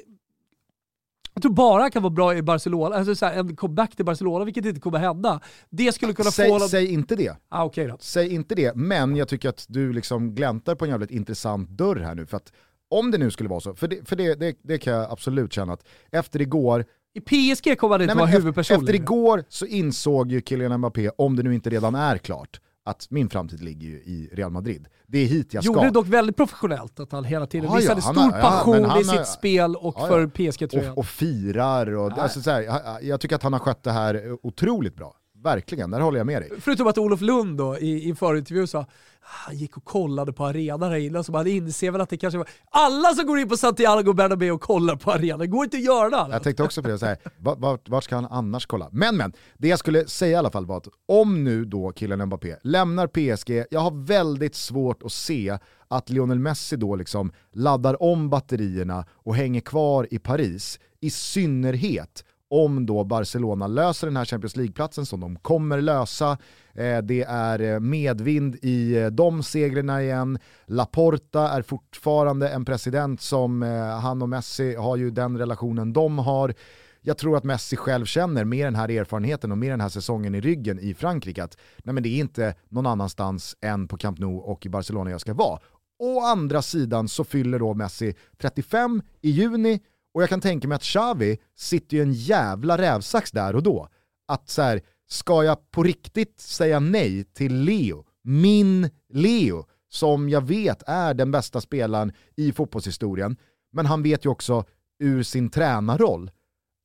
jag 1.38 1.42
tror 1.42 1.52
bara 1.52 1.82
han 1.82 1.90
kan 1.90 2.02
vara 2.02 2.10
bra 2.10 2.36
i 2.36 2.42
Barcelona, 2.42 2.96
alltså 2.96 3.14
så 3.14 3.26
här, 3.26 3.34
en 3.34 3.56
comeback 3.56 3.96
till 3.96 4.04
Barcelona, 4.04 4.44
vilket 4.44 4.64
inte 4.64 4.80
kommer 4.80 4.98
hända. 4.98 5.40
Det 5.70 5.92
skulle 5.92 6.12
kunna 6.12 6.30
säg, 6.30 6.48
få. 6.48 6.60
Säg 6.60 6.92
inte 6.92 7.16
det. 7.16 7.36
Ah, 7.48 7.64
okay 7.64 7.86
då. 7.86 7.96
Säg 8.00 8.34
inte 8.34 8.54
det, 8.54 8.76
men 8.76 9.16
jag 9.16 9.28
tycker 9.28 9.48
att 9.48 9.66
du 9.68 9.92
liksom 9.92 10.34
gläntar 10.34 10.74
på 10.74 10.84
en 10.84 10.90
jävligt 10.90 11.10
intressant 11.10 11.70
dörr 11.70 11.96
här 11.96 12.14
nu. 12.14 12.26
För 12.26 12.36
att 12.36 12.52
om 12.90 13.10
det 13.10 13.18
nu 13.18 13.30
skulle 13.30 13.48
vara 13.48 13.60
så, 13.60 13.74
för 13.74 13.88
det, 13.88 14.08
för 14.08 14.16
det, 14.16 14.34
det, 14.34 14.56
det 14.62 14.78
kan 14.78 14.92
jag 14.92 15.12
absolut 15.12 15.52
känna 15.52 15.72
att 15.72 15.84
efter 16.10 16.40
igår 16.40 16.84
i 17.14 17.20
PSG 17.20 17.78
kommer 17.78 17.94
han 17.94 18.02
inte 18.02 18.14
vara 18.14 18.26
huvudperson. 18.26 18.80
Efter 18.80 18.94
igår 18.94 19.44
så 19.48 19.66
insåg 19.66 20.32
ju 20.32 20.42
Kylian 20.46 20.78
Mbappé, 20.78 21.10
om 21.18 21.36
det 21.36 21.42
nu 21.42 21.54
inte 21.54 21.70
redan 21.70 21.94
är 21.94 22.18
klart, 22.18 22.60
att 22.88 23.10
min 23.10 23.30
framtid 23.30 23.62
ligger 23.62 23.88
ju 23.88 23.94
i 23.94 24.30
Real 24.32 24.50
Madrid. 24.50 24.88
Det 25.06 25.18
är 25.18 25.26
hit 25.26 25.54
jag 25.54 25.64
ska. 25.64 25.72
Gjorde 25.72 25.86
det 25.86 25.90
dock 25.90 26.06
väldigt 26.06 26.36
professionellt 26.36 27.00
att 27.00 27.12
han 27.12 27.24
hela 27.24 27.46
tiden 27.46 27.70
ja, 27.70 27.76
visade 27.76 28.00
ja, 28.04 28.12
stor 28.12 28.30
passion 28.30 28.82
ja, 28.82 29.00
i 29.00 29.04
sitt 29.04 29.26
spel 29.26 29.76
och 29.76 29.94
för 29.94 30.26
PSG-tröjan. 30.26 30.92
Och, 30.92 30.98
och, 30.98 31.06
firar 31.06 31.94
och, 31.94 32.18
alltså, 32.18 32.40
så 32.40 32.50
här, 32.50 32.98
jag 33.02 33.20
tycker 33.20 33.36
att 33.36 33.42
han 33.42 33.52
har 33.52 33.60
skött 33.60 33.82
det 33.82 33.92
här 33.92 34.36
otroligt 34.42 34.96
bra. 34.96 35.14
Verkligen, 35.42 35.90
där 35.90 36.00
håller 36.00 36.18
jag 36.18 36.26
med 36.26 36.42
dig. 36.42 36.50
Förutom 36.60 36.86
att 36.86 36.98
Olof 36.98 37.20
Lund 37.20 37.58
då 37.58 37.78
i, 37.78 38.08
i 38.08 38.14
förintervju 38.14 38.66
sa 38.66 38.86
han 39.20 39.56
gick 39.56 39.76
och 39.76 39.84
kollade 39.84 40.32
på 40.32 40.46
arenan 40.46 40.90
här 40.90 40.98
innan 40.98 41.24
så 41.24 41.32
man 41.32 41.46
inser 41.46 41.90
väl 41.90 42.00
att 42.00 42.10
det 42.10 42.16
kanske 42.16 42.38
var... 42.38 42.48
Alla 42.70 43.14
som 43.14 43.26
går 43.26 43.38
in 43.38 43.48
på 43.48 43.56
Santiago 43.56 44.12
Bernabéu 44.12 44.50
och 44.50 44.60
kollar 44.60 44.96
på 44.96 45.12
arenan, 45.12 45.38
det 45.38 45.46
går 45.46 45.64
inte 45.64 45.76
att 45.76 45.82
göra 45.82 46.26
det. 46.26 46.32
Jag 46.32 46.42
tänkte 46.42 46.62
också 46.62 46.82
på 46.82 46.88
det, 46.88 46.98
så 46.98 47.06
här, 47.06 47.18
vart, 47.38 47.88
vart 47.88 48.04
ska 48.04 48.14
han 48.14 48.26
annars 48.26 48.66
kolla? 48.66 48.88
Men 48.92 49.16
men, 49.16 49.32
det 49.56 49.68
jag 49.68 49.78
skulle 49.78 50.06
säga 50.06 50.32
i 50.32 50.34
alla 50.34 50.50
fall 50.50 50.66
var 50.66 50.76
att 50.76 50.88
om 51.06 51.44
nu 51.44 51.64
då 51.64 51.92
killen 51.92 52.26
Mbappé 52.26 52.56
lämnar 52.62 53.06
PSG, 53.06 53.64
jag 53.70 53.80
har 53.80 54.06
väldigt 54.06 54.54
svårt 54.54 55.02
att 55.02 55.12
se 55.12 55.58
att 55.88 56.10
Lionel 56.10 56.38
Messi 56.38 56.76
då 56.76 56.96
liksom 56.96 57.32
laddar 57.52 58.02
om 58.02 58.30
batterierna 58.30 59.04
och 59.12 59.36
hänger 59.36 59.60
kvar 59.60 60.08
i 60.10 60.18
Paris, 60.18 60.80
i 61.00 61.10
synnerhet 61.10 62.24
om 62.50 62.86
då 62.86 63.04
Barcelona 63.04 63.66
löser 63.66 64.06
den 64.06 64.16
här 64.16 64.24
Champions 64.24 64.56
League-platsen 64.56 65.06
som 65.06 65.20
de 65.20 65.36
kommer 65.36 65.80
lösa. 65.80 66.38
Eh, 66.74 66.98
det 66.98 67.22
är 67.22 67.60
eh, 67.60 67.80
medvind 67.80 68.56
i 68.62 68.96
eh, 68.96 69.06
de 69.06 69.42
segrarna 69.42 70.02
igen. 70.02 70.38
Laporta 70.66 71.48
är 71.48 71.62
fortfarande 71.62 72.48
en 72.48 72.64
president 72.64 73.20
som 73.20 73.62
han 74.02 74.22
och 74.22 74.28
Messi 74.28 74.74
har 74.74 74.96
ju 74.96 75.10
den 75.10 75.38
relationen 75.38 75.92
de 75.92 76.18
har. 76.18 76.54
Jag 77.00 77.18
tror 77.18 77.36
att 77.36 77.44
Messi 77.44 77.76
själv 77.76 78.04
känner 78.04 78.44
med 78.44 78.66
den 78.66 78.74
här 78.74 78.90
erfarenheten 78.90 79.52
och 79.52 79.58
med 79.58 79.70
den 79.70 79.80
här 79.80 79.88
säsongen 79.88 80.34
i 80.34 80.40
ryggen 80.40 80.78
i 80.78 80.94
Frankrike 80.94 81.44
att 81.44 81.56
nej 81.84 81.94
men 81.94 82.02
det 82.02 82.08
är 82.08 82.20
inte 82.20 82.54
någon 82.68 82.86
annanstans 82.86 83.56
än 83.60 83.88
på 83.88 83.96
Camp 83.96 84.18
Nou 84.18 84.38
och 84.38 84.66
i 84.66 84.68
Barcelona 84.68 85.10
jag 85.10 85.20
ska 85.20 85.34
vara. 85.34 85.60
Å 85.98 86.20
andra 86.20 86.62
sidan 86.62 87.08
så 87.08 87.24
fyller 87.24 87.58
då 87.58 87.74
Messi 87.74 88.14
35 88.40 89.02
i 89.20 89.30
juni 89.30 89.80
och 90.18 90.22
jag 90.22 90.28
kan 90.28 90.40
tänka 90.40 90.68
mig 90.68 90.76
att 90.76 90.82
Xavi 90.82 91.38
sitter 91.56 91.96
ju 91.96 92.02
en 92.02 92.12
jävla 92.12 92.78
rävsax 92.78 93.30
där 93.30 93.56
och 93.56 93.62
då. 93.62 93.88
Att 94.28 94.48
så 94.48 94.62
här, 94.62 94.80
ska 95.08 95.44
jag 95.44 95.70
på 95.70 95.82
riktigt 95.82 96.40
säga 96.40 96.80
nej 96.80 97.24
till 97.24 97.54
Leo, 97.54 98.04
min 98.24 98.90
Leo, 99.12 99.66
som 99.88 100.28
jag 100.28 100.40
vet 100.40 100.82
är 100.86 101.14
den 101.14 101.30
bästa 101.30 101.60
spelaren 101.60 102.12
i 102.36 102.52
fotbollshistorien, 102.52 103.36
men 103.72 103.86
han 103.86 104.02
vet 104.02 104.24
ju 104.24 104.28
också 104.30 104.64
ur 104.98 105.22
sin 105.22 105.50
tränarroll 105.50 106.30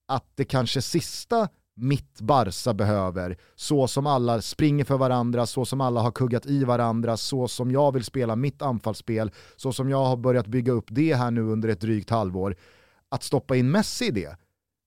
att 0.07 0.31
det 0.35 0.45
kanske 0.45 0.81
sista 0.81 1.47
mitt 1.75 2.21
Barca 2.21 2.73
behöver, 2.73 3.37
så 3.55 3.87
som 3.87 4.07
alla 4.07 4.41
springer 4.41 4.85
för 4.85 4.97
varandra, 4.97 5.45
så 5.45 5.65
som 5.65 5.81
alla 5.81 6.01
har 6.01 6.11
kuggat 6.11 6.45
i 6.45 6.63
varandra, 6.63 7.17
så 7.17 7.47
som 7.47 7.71
jag 7.71 7.93
vill 7.93 8.03
spela 8.03 8.35
mitt 8.35 8.61
anfallsspel, 8.61 9.31
så 9.55 9.73
som 9.73 9.89
jag 9.89 10.05
har 10.05 10.17
börjat 10.17 10.47
bygga 10.47 10.71
upp 10.71 10.85
det 10.89 11.15
här 11.15 11.31
nu 11.31 11.41
under 11.41 11.69
ett 11.69 11.81
drygt 11.81 12.09
halvår 12.09 12.55
att 13.13 13.23
stoppa 13.23 13.55
in 13.55 13.71
Messi 13.71 14.05
i 14.05 14.11
det, 14.11 14.37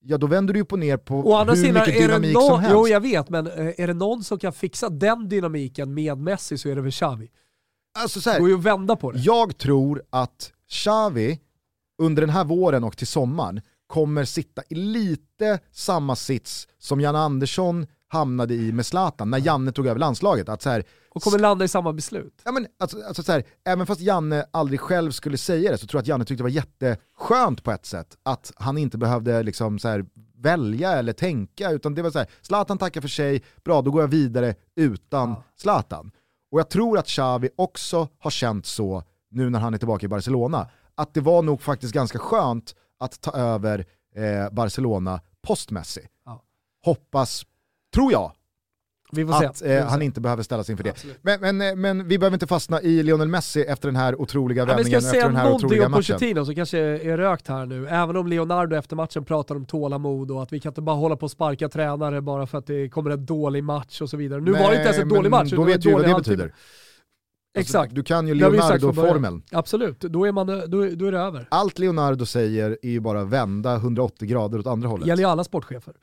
ja 0.00 0.18
då 0.18 0.26
vänder 0.26 0.54
du 0.54 0.60
ju 0.60 0.64
på 0.64 0.76
ner 0.76 0.96
på 0.96 1.14
Å 1.14 1.44
hur 1.44 1.54
sidan, 1.54 1.74
mycket 1.74 1.94
dynamik 2.02 2.34
någon, 2.34 2.46
som 2.46 2.60
helst. 2.60 2.74
Jo 2.74 2.88
jag 2.88 3.00
vet, 3.00 3.28
men 3.28 3.46
eh, 3.46 3.80
är 3.80 3.86
det 3.86 3.94
någon 3.94 4.24
som 4.24 4.38
kan 4.38 4.52
fixa 4.52 4.88
den 4.88 5.28
dynamiken 5.28 5.94
med 5.94 6.18
Messi 6.18 6.58
så 6.58 6.68
är 6.68 6.74
det 6.74 6.80
väl 6.80 6.92
Xavi. 6.92 7.30
Alltså 7.98 8.20
så 8.20 8.30
här, 8.30 8.36
det 8.36 8.40
går 8.40 8.48
ju 8.48 8.56
att 8.56 8.62
vända 8.62 8.96
på 8.96 9.12
det. 9.12 9.18
Jag 9.18 9.58
tror 9.58 10.02
att 10.10 10.52
Xavi 10.70 11.40
under 12.02 12.22
den 12.22 12.30
här 12.30 12.44
våren 12.44 12.84
och 12.84 12.96
till 12.96 13.06
sommaren 13.06 13.60
kommer 13.86 14.24
sitta 14.24 14.62
i 14.68 14.74
lite 14.74 15.58
samma 15.72 16.16
sits 16.16 16.68
som 16.78 17.00
Jan 17.00 17.16
Andersson 17.16 17.86
hamnade 18.08 18.54
i 18.54 18.72
med 18.72 18.86
Zlatan 18.86 19.30
när 19.30 19.38
Janne 19.38 19.72
tog 19.72 19.86
över 19.86 20.00
landslaget. 20.00 20.48
Att 20.48 20.62
så 20.62 20.70
här, 20.70 20.84
och 21.10 21.22
kommer 21.22 21.38
landa 21.38 21.64
i 21.64 21.68
samma 21.68 21.92
beslut. 21.92 22.42
Ja, 22.44 22.52
men, 22.52 22.66
alltså, 22.78 23.02
alltså, 23.02 23.22
så 23.22 23.32
här, 23.32 23.44
även 23.64 23.86
fast 23.86 24.00
Janne 24.00 24.46
aldrig 24.50 24.80
själv 24.80 25.10
skulle 25.10 25.38
säga 25.38 25.70
det 25.70 25.78
så 25.78 25.86
tror 25.86 25.98
jag 25.98 26.02
att 26.02 26.08
Janne 26.08 26.24
tyckte 26.24 26.40
det 26.40 26.42
var 26.42 26.50
jätteskönt 26.50 27.62
på 27.62 27.70
ett 27.72 27.86
sätt 27.86 28.16
att 28.22 28.52
han 28.56 28.78
inte 28.78 28.98
behövde 28.98 29.42
liksom, 29.42 29.78
så 29.78 29.88
här, 29.88 30.04
välja 30.38 30.92
eller 30.92 31.12
tänka 31.12 31.70
utan 31.70 31.94
det 31.94 32.02
var 32.02 32.10
så 32.10 32.18
här, 32.18 32.28
Zlatan 32.42 32.78
tackar 32.78 33.00
för 33.00 33.08
sig, 33.08 33.42
bra 33.64 33.82
då 33.82 33.90
går 33.90 34.02
jag 34.02 34.08
vidare 34.08 34.54
utan 34.76 35.28
ja. 35.28 35.42
Zlatan. 35.56 36.10
Och 36.50 36.60
jag 36.60 36.70
tror 36.70 36.98
att 36.98 37.06
Xavi 37.06 37.48
också 37.56 38.08
har 38.18 38.30
känt 38.30 38.66
så 38.66 39.02
nu 39.30 39.50
när 39.50 39.58
han 39.58 39.74
är 39.74 39.78
tillbaka 39.78 40.06
i 40.06 40.08
Barcelona, 40.08 40.68
att 40.94 41.14
det 41.14 41.20
var 41.20 41.42
nog 41.42 41.62
faktiskt 41.62 41.94
ganska 41.94 42.18
skönt 42.18 42.74
att 42.98 43.20
ta 43.20 43.32
över 43.32 43.86
eh, 44.14 44.50
Barcelona 44.52 45.20
postmässigt. 45.42 46.12
Ja. 46.24 46.42
Hoppas 46.84 47.46
tror 47.96 48.12
jag, 48.12 48.32
att 49.28 49.62
eh, 49.62 49.86
han 49.86 50.02
inte 50.02 50.20
behöver 50.20 50.42
ställas 50.42 50.70
inför 50.70 50.84
det. 50.84 51.04
Men, 51.22 51.40
men, 51.40 51.60
eh, 51.60 51.76
men, 51.76 52.08
vi 52.08 52.18
behöver 52.18 52.34
inte 52.34 52.46
fastna 52.46 52.82
i 52.82 53.02
Lionel 53.02 53.28
Messi 53.28 53.62
efter 53.62 53.88
den 53.88 53.96
här 53.96 54.20
otroliga 54.20 54.64
vändningen, 54.64 55.00
ja, 55.02 55.08
efter 55.08 55.22
den 55.22 55.36
här 55.36 55.52
otroliga 55.52 55.88
matchen. 55.88 56.02
Ska 56.02 56.18
säga 56.18 56.18
Pochettino 56.18 56.44
som 56.44 56.54
kanske 56.54 56.78
är 56.78 57.16
rökt 57.16 57.48
här 57.48 57.66
nu, 57.66 57.88
även 57.88 58.16
om 58.16 58.26
Leonardo 58.26 58.76
efter 58.76 58.96
matchen 58.96 59.24
pratar 59.24 59.54
om 59.54 59.66
tålamod 59.66 60.30
och 60.30 60.42
att 60.42 60.52
vi 60.52 60.60
kan 60.60 60.70
inte 60.70 60.82
bara 60.82 60.96
hålla 60.96 61.16
på 61.16 61.24
och 61.24 61.30
sparka 61.30 61.68
tränare 61.68 62.20
bara 62.20 62.46
för 62.46 62.58
att 62.58 62.66
det 62.66 62.88
kommer 62.88 63.10
en 63.10 63.26
dålig 63.26 63.64
match 63.64 64.00
och 64.00 64.10
så 64.10 64.16
vidare. 64.16 64.40
Nu 64.40 64.50
Nej, 64.50 64.62
var 64.62 64.70
det 64.70 64.76
inte 64.76 64.88
ens 64.88 64.98
en 64.98 65.08
dålig 65.08 65.30
match. 65.30 65.50
Då 65.50 65.64
vet 65.64 65.82
du 65.82 65.92
vad 65.92 66.04
det 66.04 66.14
betyder. 66.14 66.44
Alltså, 66.44 66.58
Exakt. 67.58 67.94
Du 67.94 68.02
kan 68.02 68.28
ju 68.28 68.34
Leonardo-formeln. 68.34 69.42
Absolut, 69.52 70.00
då 70.00 70.24
är, 70.24 70.32
man, 70.32 70.46
då, 70.46 70.54
då 70.66 71.06
är 71.06 71.12
det 71.12 71.18
över. 71.18 71.46
Allt 71.50 71.78
Leonardo 71.78 72.26
säger 72.26 72.78
är 72.82 72.90
ju 72.90 73.00
bara 73.00 73.24
vända 73.24 73.74
180 73.74 74.28
grader 74.28 74.58
åt 74.58 74.66
andra 74.66 74.88
hållet. 74.88 75.04
Det 75.04 75.08
gäller 75.08 75.22
ju 75.22 75.28
alla 75.28 75.44
sportchefer 75.44 75.94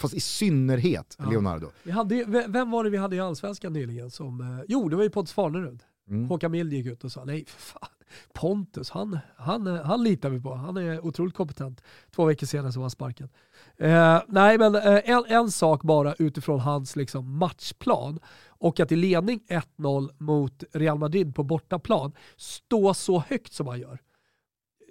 fast 0.00 0.14
i 0.14 0.20
synnerhet. 0.20 1.16
Leonardo. 1.30 1.70
Vi 1.82 1.90
hade, 1.90 2.24
vem 2.48 2.70
var 2.70 2.84
det 2.84 2.90
vi 2.90 2.96
hade 2.96 3.16
i 3.16 3.20
Allsvenskan 3.20 3.72
nyligen 3.72 4.10
som, 4.10 4.40
eh, 4.40 4.64
jo 4.68 4.88
det 4.88 4.96
var 4.96 5.02
ju 5.02 5.10
Pontus 5.10 5.32
Farnerud. 5.32 5.82
Mm. 6.08 6.28
Håkan 6.28 6.50
Mild 6.50 6.72
gick 6.72 6.86
ut 6.86 7.04
och 7.04 7.12
sa 7.12 7.24
nej 7.24 7.44
fan, 7.46 7.88
Pontus, 8.32 8.90
han, 8.90 9.18
han, 9.36 9.66
han 9.66 10.02
litar 10.02 10.30
vi 10.30 10.40
på. 10.40 10.54
Han 10.54 10.76
är 10.76 11.06
otroligt 11.06 11.34
kompetent. 11.34 11.82
Två 12.14 12.24
veckor 12.24 12.46
senare 12.46 12.72
så 12.72 12.78
var 12.78 12.84
han 12.84 12.90
sparkad. 12.90 13.28
Eh, 13.76 14.22
nej 14.28 14.58
men 14.58 14.74
eh, 14.74 15.10
en, 15.10 15.24
en 15.28 15.50
sak 15.50 15.82
bara 15.82 16.14
utifrån 16.14 16.60
hans 16.60 16.96
liksom, 16.96 17.38
matchplan 17.38 18.18
och 18.46 18.80
att 18.80 18.92
i 18.92 18.96
ledning 18.96 19.40
1-0 19.76 20.10
mot 20.18 20.64
Real 20.72 20.98
Madrid 20.98 21.34
på 21.34 21.42
bortaplan 21.42 22.12
stå 22.36 22.94
så 22.94 23.24
högt 23.28 23.52
som 23.52 23.66
han 23.66 23.80
gör. 23.80 23.98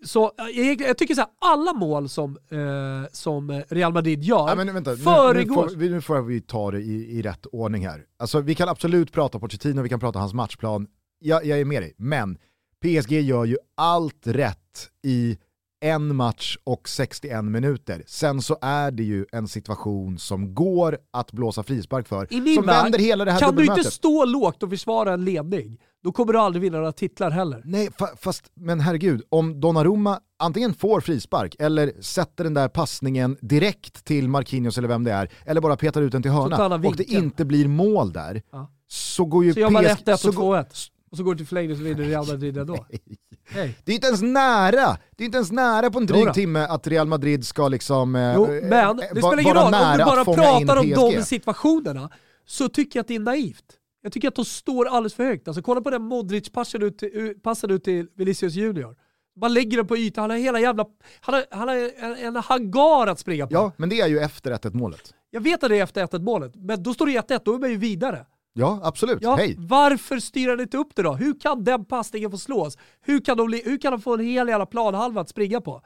Så 0.03 0.25
eh, 0.25 0.59
jag, 0.59 0.81
jag 0.81 0.97
tycker 0.97 1.15
så 1.15 1.21
här, 1.21 1.29
alla 1.41 1.73
mål 1.73 2.09
som, 2.09 2.37
eh, 2.51 3.09
som 3.11 3.63
Real 3.69 3.93
Madrid 3.93 4.23
gör 4.23 4.49
ja, 4.49 4.55
men 4.55 4.73
vänta, 4.73 4.95
föregås... 4.95 5.71
Nu, 5.71 5.77
nu, 5.77 5.87
får, 5.87 5.95
nu 5.95 6.01
får 6.01 6.21
vi 6.21 6.41
ta 6.41 6.71
det 6.71 6.79
i, 6.79 7.17
i 7.17 7.21
rätt 7.21 7.45
ordning 7.45 7.87
här. 7.87 8.05
Alltså, 8.19 8.41
vi 8.41 8.55
kan 8.55 8.69
absolut 8.69 9.11
prata 9.11 9.39
Pochettino, 9.39 9.81
vi 9.81 9.89
kan 9.89 9.99
prata 9.99 10.19
hans 10.19 10.33
matchplan. 10.33 10.87
Jag, 11.19 11.45
jag 11.45 11.59
är 11.59 11.65
med 11.65 11.81
dig, 11.81 11.93
men 11.97 12.37
PSG 12.83 13.11
gör 13.11 13.45
ju 13.45 13.57
allt 13.77 14.27
rätt 14.27 14.89
i 15.03 15.37
en 15.83 16.15
match 16.15 16.57
och 16.63 16.89
61 16.89 17.45
minuter. 17.45 18.03
Sen 18.07 18.41
så 18.41 18.57
är 18.61 18.91
det 18.91 19.03
ju 19.03 19.25
en 19.31 19.47
situation 19.47 20.19
som 20.19 20.55
går 20.55 20.97
att 21.11 21.31
blåsa 21.31 21.63
frispark 21.63 22.07
för. 22.07 22.33
I 22.33 22.55
som 22.55 22.65
vänder 22.65 22.99
hela 22.99 23.25
det 23.25 23.31
här 23.31 23.39
Kan 23.39 23.55
du 23.55 23.65
inte 23.65 23.83
stå 23.83 24.25
lågt 24.25 24.63
och 24.63 24.69
försvara 24.69 25.13
en 25.13 25.25
ledning, 25.25 25.79
då 26.03 26.11
kommer 26.11 26.33
du 26.33 26.39
aldrig 26.39 26.61
vinna 26.61 26.77
några 26.77 26.91
titlar 26.91 27.31
heller. 27.31 27.61
Nej, 27.65 27.89
fa 27.97 28.07
fast 28.17 28.51
men 28.53 28.79
herregud, 28.79 29.21
om 29.29 29.59
Donnarumma 29.59 30.19
antingen 30.39 30.73
får 30.73 31.01
frispark 31.01 31.55
eller 31.59 31.93
sätter 32.01 32.43
den 32.43 32.53
där 32.53 32.67
passningen 32.67 33.37
direkt 33.41 34.05
till 34.05 34.27
Marquinhos 34.29 34.77
eller 34.77 34.87
vem 34.87 35.03
det 35.03 35.11
är, 35.11 35.29
eller 35.45 35.61
bara 35.61 35.77
petar 35.77 36.01
ut 36.01 36.11
den 36.11 36.21
till 36.21 36.31
hörna 36.31 36.75
och 36.87 36.95
det 36.95 37.11
inte 37.11 37.45
blir 37.45 37.67
mål 37.67 38.13
där, 38.13 38.41
ja. 38.51 38.71
så 38.87 39.25
går 39.25 39.45
ju 39.45 39.53
Så 39.53 39.59
gör 39.59 39.69
man 39.69 39.85
1-1 39.85 40.91
och 41.13 41.17
2-1 41.17 41.17
och 41.17 41.17
så 41.17 41.23
går 41.23 41.33
det 41.33 41.37
till 41.37 41.47
förlängning 41.47 41.77
så 41.77 41.83
vinner 41.83 42.03
Real 42.03 42.27
Madrid 42.27 42.57
ändå. 42.57 42.85
Nej. 43.55 43.77
Det 43.83 43.91
är 43.91 43.95
inte 43.95 44.07
ens 44.07 44.21
nära! 44.21 44.97
Det 45.11 45.23
är 45.23 45.25
inte 45.25 45.37
ens 45.37 45.51
nära 45.51 45.91
på 45.91 45.99
en 45.99 46.05
dryg 46.05 46.33
timme 46.33 46.59
att 46.59 46.87
Real 46.87 47.07
Madrid 47.07 47.45
ska 47.47 47.67
liksom 47.67 48.15
eh, 48.15 48.33
jo, 48.35 48.47
men 48.47 48.97
det 48.97 49.07
spelar 49.07 49.39
ingen 49.39 49.55
roll, 49.55 49.73
om 49.73 49.97
du 49.97 50.03
bara 50.03 50.25
pratar 50.25 50.77
om 50.77 50.89
de 50.89 51.23
situationerna 51.23 52.09
så 52.45 52.69
tycker 52.69 52.99
jag 52.99 53.01
att 53.01 53.07
det 53.07 53.15
är 53.15 53.19
naivt. 53.19 53.65
Jag 54.01 54.11
tycker 54.13 54.27
att 54.27 54.35
de 54.35 54.45
står 54.45 54.85
alldeles 54.85 55.13
för 55.13 55.23
högt. 55.23 55.47
Alltså 55.47 55.61
kolla 55.61 55.81
på 55.81 55.89
den 55.89 56.01
Modric-passen 56.01 56.83
ut, 56.83 57.03
passen 57.43 57.71
ut 57.71 57.83
till 57.83 58.07
Vinicius 58.15 58.53
Junior. 58.53 58.95
Man 59.35 59.53
lägger 59.53 59.77
den 59.77 59.87
på 59.87 59.97
ytan, 59.97 60.21
han 60.21 60.29
har 60.29 60.37
hela 60.37 60.59
jävla... 60.59 60.85
Han 61.19 61.35
har, 61.35 61.45
han 61.51 61.67
har 61.67 61.75
en, 61.75 62.17
en 62.17 62.35
hangar 62.35 63.07
att 63.07 63.19
springa 63.19 63.47
på. 63.47 63.53
Ja, 63.53 63.71
men 63.77 63.89
det 63.89 64.01
är 64.01 64.07
ju 64.07 64.19
efter 64.19 64.51
1-1 64.51 64.73
målet. 64.73 65.13
Jag 65.29 65.41
vet 65.41 65.63
att 65.63 65.69
det 65.69 65.77
är 65.77 65.83
efter 65.83 66.07
1-1 66.07 66.21
målet, 66.21 66.51
men 66.55 66.83
då 66.83 66.93
står 66.93 67.05
det 67.05 67.11
1-1, 67.11 67.41
då 67.45 67.55
är 67.55 67.59
man 67.59 67.69
ju 67.69 67.77
vidare. 67.77 68.25
Ja, 68.53 68.79
absolut. 68.83 69.19
Ja, 69.21 69.35
Hej. 69.35 69.55
Varför 69.59 70.19
styr 70.19 70.49
han 70.49 70.59
inte 70.59 70.77
upp 70.77 70.95
det 70.95 71.01
då? 71.01 71.13
Hur 71.13 71.39
kan 71.39 71.63
den 71.63 71.85
passningen 71.85 72.31
få 72.31 72.37
slås? 72.37 72.77
Hur 73.01 73.19
kan 73.19 73.37
de, 73.37 73.61
hur 73.65 73.77
kan 73.77 73.91
de 73.91 74.01
få 74.01 74.13
en 74.13 74.19
hel 74.19 74.47
jävla 74.47 74.65
planhalva 74.65 75.21
att 75.21 75.29
springa 75.29 75.61
på? 75.61 75.81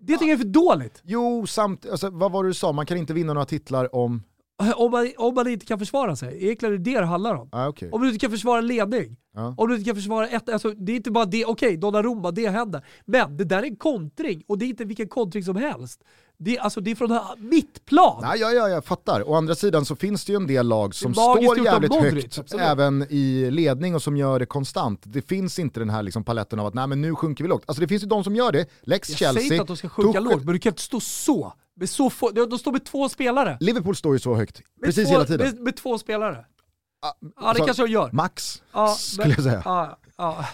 Det 0.00 0.12
tycker 0.12 0.26
jag 0.26 0.34
är 0.34 0.44
för 0.44 0.44
dåligt. 0.44 1.02
Jo, 1.04 1.46
samt, 1.46 1.86
alltså, 1.90 2.10
vad 2.10 2.32
var 2.32 2.42
det 2.42 2.50
du 2.50 2.54
sa? 2.54 2.72
Man 2.72 2.86
kan 2.86 2.96
inte 2.96 3.12
vinna 3.12 3.32
några 3.32 3.46
titlar 3.46 3.94
om... 3.94 4.22
Om 4.76 4.90
man, 4.90 5.12
om 5.16 5.34
man 5.34 5.48
inte 5.48 5.66
kan 5.66 5.78
försvara 5.78 6.16
sig. 6.16 6.44
Egentligen 6.44 6.74
är 6.74 6.78
det 6.78 6.90
det 6.90 7.00
det 7.00 7.06
handlar 7.06 7.34
om. 7.34 7.48
Ah, 7.52 7.68
okay. 7.68 7.90
Om 7.90 8.02
du 8.02 8.06
inte 8.06 8.18
kan 8.18 8.30
försvara 8.30 8.60
ledning. 8.60 9.16
Ah. 9.34 9.54
Om 9.56 9.68
du 9.68 9.74
inte 9.74 9.88
kan 9.88 9.96
försvara 9.96 10.28
ett... 10.28 10.48
Alltså, 10.48 10.70
det 10.70 10.92
är 10.92 10.96
inte 10.96 11.10
bara 11.10 11.24
det, 11.24 11.44
okej, 11.44 11.68
okay, 11.68 11.76
Donnarumma, 11.76 12.30
det 12.30 12.48
händer. 12.48 12.84
Men 13.04 13.36
det 13.36 13.44
där 13.44 13.58
är 13.58 13.66
en 13.66 13.76
kontring, 13.76 14.42
och 14.48 14.58
det 14.58 14.64
är 14.64 14.68
inte 14.68 14.84
vilken 14.84 15.08
kontring 15.08 15.44
som 15.44 15.56
helst. 15.56 16.04
Det, 16.42 16.58
alltså, 16.58 16.80
det 16.80 16.90
är 16.90 16.94
från 16.94 17.18
mitt 17.38 17.84
plan. 17.84 18.18
Nej, 18.22 18.40
ja, 18.40 18.50
ja, 18.50 18.68
jag 18.68 18.84
fattar. 18.84 19.28
Å 19.28 19.34
andra 19.34 19.54
sidan 19.54 19.84
så 19.84 19.96
finns 19.96 20.24
det 20.24 20.32
ju 20.32 20.36
en 20.36 20.46
del 20.46 20.68
lag 20.68 20.94
som 20.94 21.14
står 21.14 21.64
jävligt 21.64 21.94
högt, 21.94 22.38
absolut. 22.38 22.66
även 22.66 23.06
i 23.10 23.50
ledning 23.50 23.94
och 23.94 24.02
som 24.02 24.16
gör 24.16 24.38
det 24.38 24.46
konstant. 24.46 25.00
Det 25.04 25.22
finns 25.22 25.58
inte 25.58 25.80
den 25.80 25.90
här 25.90 26.02
liksom 26.02 26.24
paletten 26.24 26.60
av 26.60 26.66
att 26.66 26.74
nej 26.74 26.86
men 26.86 27.00
nu 27.00 27.14
sjunker 27.14 27.44
vi 27.44 27.48
lågt. 27.48 27.62
Alltså 27.66 27.80
det 27.80 27.88
finns 27.88 28.02
ju 28.02 28.06
de 28.06 28.24
som 28.24 28.36
gör 28.36 28.52
det. 28.52 28.66
Lex 28.82 29.08
jag 29.08 29.18
Chelsea. 29.18 29.32
Jag 29.32 29.42
säger 29.42 29.52
inte 29.54 29.62
att 29.62 29.68
de 29.68 29.76
ska 29.76 29.88
sjunka 29.88 30.20
lågt, 30.20 30.44
men 30.44 30.52
du 30.52 30.58
kan 30.58 30.70
inte 30.70 30.82
stå 30.82 31.00
så. 31.00 31.52
Med 31.76 31.90
så 31.90 32.10
få, 32.10 32.30
de 32.30 32.58
står 32.58 32.72
med 32.72 32.84
två 32.84 33.08
spelare. 33.08 33.56
Liverpool 33.60 33.96
står 33.96 34.12
ju 34.14 34.18
så 34.18 34.34
högt, 34.34 34.60
Med 34.80 34.86
precis 34.88 35.04
två, 35.08 35.12
hela 35.12 35.24
tiden. 35.24 35.46
Med, 35.46 35.60
med 35.60 35.76
två 35.76 35.98
spelare. 35.98 36.44
Ah, 37.02 37.12
Ja, 37.40 37.52
det 37.52 37.60
kanske 37.64 37.82
de 37.82 37.90
gör. 37.92 38.10
Max, 38.12 38.62
Ja, 38.72 38.88
skulle 38.94 39.26
men- 39.28 39.34
jag 39.36 39.44
säga. 39.44 39.62
Ja, 39.64 39.98
ja. 40.18 40.44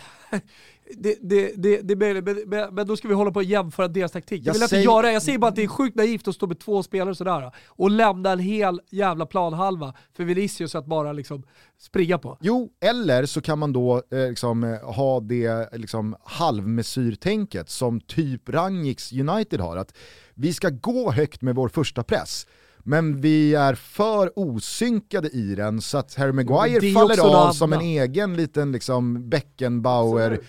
Det, 0.95 1.19
det, 1.21 1.53
det, 1.57 1.83
det, 1.83 2.71
men, 2.73 2.87
då 2.87 2.97
ska 2.97 3.09
vi 3.09 3.15
hålla 3.15 3.31
på 3.31 3.39
och 3.39 3.45
jämföra 3.45 3.89
deras 3.89 4.13
taktik. 4.13 4.41
Jag 4.41 4.47
Jag 4.47 4.53
vill 4.53 4.63
inte 4.63 4.69
säger- 4.69 4.85
göra 4.85 5.13
Jag 5.13 5.23
säger 5.23 5.39
bara 5.39 5.49
att 5.49 5.57
det 5.57 5.63
är 5.63 5.69
sjukt 5.69 5.97
naivt 5.97 6.29
att 6.29 6.35
stå 6.35 6.47
med 6.47 6.59
två 6.59 6.83
spelare 6.83 7.15
sådär 7.15 7.53
och 7.67 7.91
lämna 7.91 8.31
en 8.33 8.39
hel 8.39 8.81
jävla 8.91 9.27
planhalva 9.27 9.95
för 10.17 10.25
Vinicius 10.25 10.75
att 10.75 10.87
bara 10.87 11.13
liksom 11.13 11.43
springa 11.79 12.19
på. 12.19 12.39
Jo, 12.41 12.71
eller 12.81 13.27
så 13.27 13.41
kan 13.41 13.59
man 13.59 13.73
då 13.73 14.03
eh, 14.11 14.29
liksom, 14.29 14.65
eh, 14.65 14.95
ha 14.95 15.21
det 15.21 15.69
liksom, 15.79 16.17
halvmesyrtänket 16.25 17.71
som 17.71 18.01
typ 18.01 18.49
Rangiks 18.49 19.13
United 19.13 19.61
har. 19.61 19.77
Att 19.77 19.95
vi 20.35 20.53
ska 20.55 20.71
gå 20.71 21.11
högt 21.11 21.43
med 21.43 21.55
vår 21.55 21.69
första 21.69 22.03
press. 22.03 22.47
Men 22.89 23.21
vi 23.21 23.55
är 23.55 23.75
för 23.75 24.39
osynkade 24.39 25.29
i 25.29 25.55
den 25.55 25.81
så 25.81 25.99
att 25.99 26.15
Harry 26.15 26.33
Maguire 26.33 26.93
faller 26.93 27.49
av 27.49 27.53
som 27.53 27.73
en 27.73 27.81
egen 27.81 28.37
liten 28.37 28.73
liksom, 28.73 29.29
Beckenbauer-libro. 29.29 30.43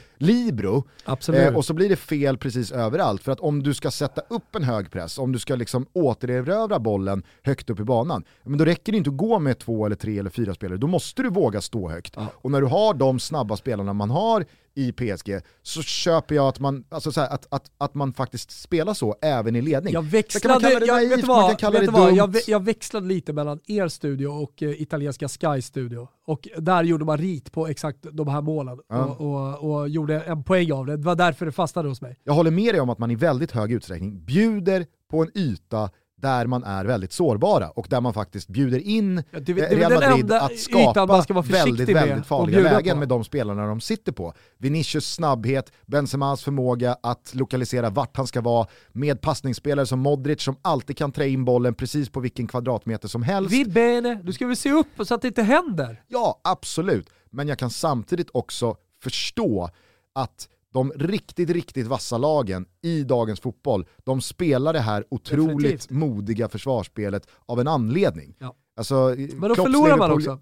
Absolut. 1.05 1.41
Eh, 1.41 1.55
och 1.55 1.65
så 1.65 1.73
blir 1.73 1.89
det 1.89 1.95
fel 1.95 2.37
precis 2.37 2.71
överallt. 2.71 3.23
För 3.23 3.31
att 3.31 3.39
om 3.39 3.63
du 3.63 3.73
ska 3.73 3.91
sätta 3.91 4.21
upp 4.29 4.55
en 4.55 4.63
hög 4.63 4.91
press, 4.91 5.17
om 5.17 5.31
du 5.31 5.39
ska 5.39 5.55
liksom 5.55 5.85
återerövra 5.93 6.79
bollen 6.79 7.23
högt 7.43 7.69
upp 7.69 7.79
i 7.79 7.83
banan, 7.83 8.23
men 8.43 8.57
då 8.57 8.65
räcker 8.65 8.91
det 8.91 8.97
inte 8.97 9.09
att 9.09 9.17
gå 9.17 9.39
med 9.39 9.59
två 9.59 9.85
eller 9.85 9.95
tre 9.95 10.19
eller 10.19 10.29
fyra 10.29 10.53
spelare. 10.53 10.77
Då 10.77 10.87
måste 10.87 11.23
du 11.23 11.29
våga 11.29 11.61
stå 11.61 11.89
högt. 11.89 12.15
Och 12.17 12.51
när 12.51 12.61
du 12.61 12.67
har 12.67 12.93
de 12.93 13.19
snabba 13.19 13.57
spelarna 13.57 13.93
man 13.93 14.09
har 14.09 14.45
i 14.75 14.91
PSG 14.91 15.39
så 15.63 15.81
köper 15.81 16.35
jag 16.35 16.47
att 16.47 16.59
man, 16.59 16.83
alltså 16.89 17.11
så 17.11 17.21
här, 17.21 17.29
att, 17.33 17.47
att, 17.49 17.71
att 17.77 17.93
man 17.95 18.13
faktiskt 18.13 18.51
spelar 18.51 18.93
så 18.93 19.15
även 19.21 19.55
i 19.55 19.61
ledning. 19.61 19.93
Jag 19.93 20.01
växlade, 20.03 20.71
jag, 20.71 20.87
naivt, 20.87 21.11
vet 21.11 21.21
du 21.21 21.27
man 21.27 21.41
vad, 21.41 21.49
kan 21.49 21.57
kalla 21.57 21.71
vet 21.71 21.81
det 21.81 21.85
du 21.85 21.91
vad? 21.91 22.07
dumt. 22.09 22.17
Jag, 22.17 22.35
vä- 22.35 22.43
jag 22.49 22.63
växlade 22.63 23.07
lite 23.07 23.33
mellan 23.33 23.59
er 23.67 23.87
studio 23.87 24.27
och 24.27 24.63
eh, 24.63 24.81
italienska 24.81 25.27
Sky 25.27 25.61
studio. 25.61 26.07
Och 26.25 26.47
där 26.57 26.83
gjorde 26.83 27.05
man 27.05 27.17
rit 27.17 27.51
på 27.51 27.67
exakt 27.67 27.97
de 28.11 28.27
här 28.27 28.41
målen 28.41 28.79
Ja. 28.89 29.05
och, 29.05 29.59
och, 29.63 29.71
och 29.79 29.89
gjorde 30.13 30.25
en 30.25 30.43
poäng 30.43 30.71
av 30.71 30.85
det. 30.85 30.97
Det 30.97 31.03
var 31.05 31.15
därför 31.15 31.45
det 31.45 31.51
fastnade 31.51 31.89
hos 31.89 32.01
mig. 32.01 32.19
Jag 32.23 32.33
håller 32.33 32.51
med 32.51 32.73
dig 32.73 32.81
om 32.81 32.89
att 32.89 32.97
man 32.99 33.11
i 33.11 33.15
väldigt 33.15 33.51
hög 33.51 33.71
utsträckning 33.71 34.25
bjuder 34.25 34.85
på 35.11 35.21
en 35.21 35.31
yta 35.37 35.89
där 36.21 36.47
man 36.47 36.63
är 36.63 36.85
väldigt 36.85 37.11
sårbara 37.11 37.69
och 37.69 37.87
där 37.89 38.01
man 38.01 38.13
faktiskt 38.13 38.47
bjuder 38.47 38.79
in 38.79 39.23
Ja, 39.31 39.39
det- 39.39 39.53
det 39.53 39.61
eh, 39.73 39.77
Real 39.77 39.93
Madrid 39.93 40.31
att 40.31 40.57
skapa 40.59 41.05
väldigt, 41.41 41.89
väldigt 41.89 42.25
farliga 42.25 42.59
lägen 42.61 42.93
på. 42.95 42.99
med 42.99 43.07
de 43.07 43.23
spelarna 43.23 43.67
de 43.67 43.81
sitter 43.81 44.11
på. 44.11 44.33
Vinicius 44.57 45.13
snabbhet, 45.13 45.71
Benzemas 45.85 46.43
förmåga 46.43 46.97
att 47.03 47.31
lokalisera 47.35 47.89
vart 47.89 48.17
han 48.17 48.27
ska 48.27 48.41
vara, 48.41 48.67
med 48.91 49.21
passningsspelare 49.21 49.85
som 49.85 49.99
Modric 49.99 50.41
som 50.41 50.55
alltid 50.61 50.97
kan 50.97 51.11
trä 51.11 51.27
in 51.29 51.45
bollen 51.45 51.73
precis 51.73 52.09
på 52.09 52.19
vilken 52.19 52.47
kvadratmeter 52.47 53.07
som 53.07 53.23
helst. 53.23 53.53
Vid 53.53 53.73
bene, 53.73 54.21
du 54.23 54.33
ska 54.33 54.47
väl 54.47 54.55
se 54.57 54.71
upp 54.71 54.87
så 55.03 55.13
att 55.13 55.21
det 55.21 55.27
inte 55.27 55.43
händer. 55.43 56.01
Ja, 56.07 56.41
absolut. 56.43 57.09
Men 57.31 57.47
jag 57.47 57.59
kan 57.59 57.69
samtidigt 57.69 58.29
också 58.33 58.75
förstå 59.03 59.69
att 60.17 60.49
de 60.73 60.91
riktigt, 60.95 61.49
riktigt 61.49 61.87
vassa 61.87 62.17
lagen 62.17 62.65
i 62.81 63.03
dagens 63.03 63.39
fotboll, 63.39 63.85
de 64.03 64.21
spelar 64.21 64.73
det 64.73 64.79
här 64.79 65.05
otroligt 65.09 65.57
Definitivt. 65.57 65.89
modiga 65.89 66.49
försvarsspelet 66.49 67.27
av 67.45 67.59
en 67.59 67.67
anledning. 67.67 68.35
Ja. 68.39 68.55
Alltså, 68.77 69.15
Men 69.17 69.49
då 69.49 69.55
förlorar 69.55 69.97
man 69.97 70.11
också. 70.11 70.39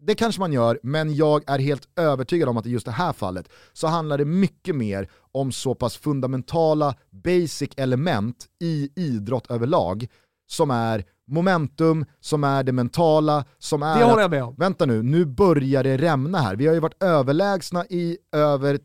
Det 0.00 0.14
kanske 0.14 0.40
man 0.40 0.52
gör, 0.52 0.80
men 0.82 1.14
jag 1.14 1.50
är 1.50 1.58
helt 1.58 1.88
övertygad 1.96 2.48
om 2.48 2.56
att 2.56 2.66
i 2.66 2.70
just 2.70 2.86
det 2.86 2.92
här 2.92 3.12
fallet 3.12 3.48
så 3.72 3.86
handlar 3.86 4.18
det 4.18 4.24
mycket 4.24 4.76
mer 4.76 5.08
om 5.32 5.52
så 5.52 5.74
pass 5.74 5.96
fundamentala 5.96 6.94
basic 7.10 7.70
element 7.76 8.46
i 8.60 8.90
idrott 8.96 9.50
överlag 9.50 10.06
som 10.46 10.70
är 10.70 11.04
momentum, 11.26 12.04
som 12.20 12.44
är 12.44 12.62
det 12.62 12.72
mentala, 12.72 13.44
som 13.58 13.82
är 13.82 13.98
Det 13.98 14.04
håller 14.04 14.22
jag 14.22 14.30
med 14.30 14.44
om. 14.44 14.54
vänta 14.58 14.86
nu, 14.86 15.02
nu 15.02 15.24
börjar 15.24 15.84
det 15.84 15.96
rämna 15.96 16.38
här. 16.38 16.56
Vi 16.56 16.66
har 16.66 16.74
ju 16.74 16.80
varit 16.80 17.02
överlägsna 17.02 17.84
i 17.86 18.18
över 18.32 18.78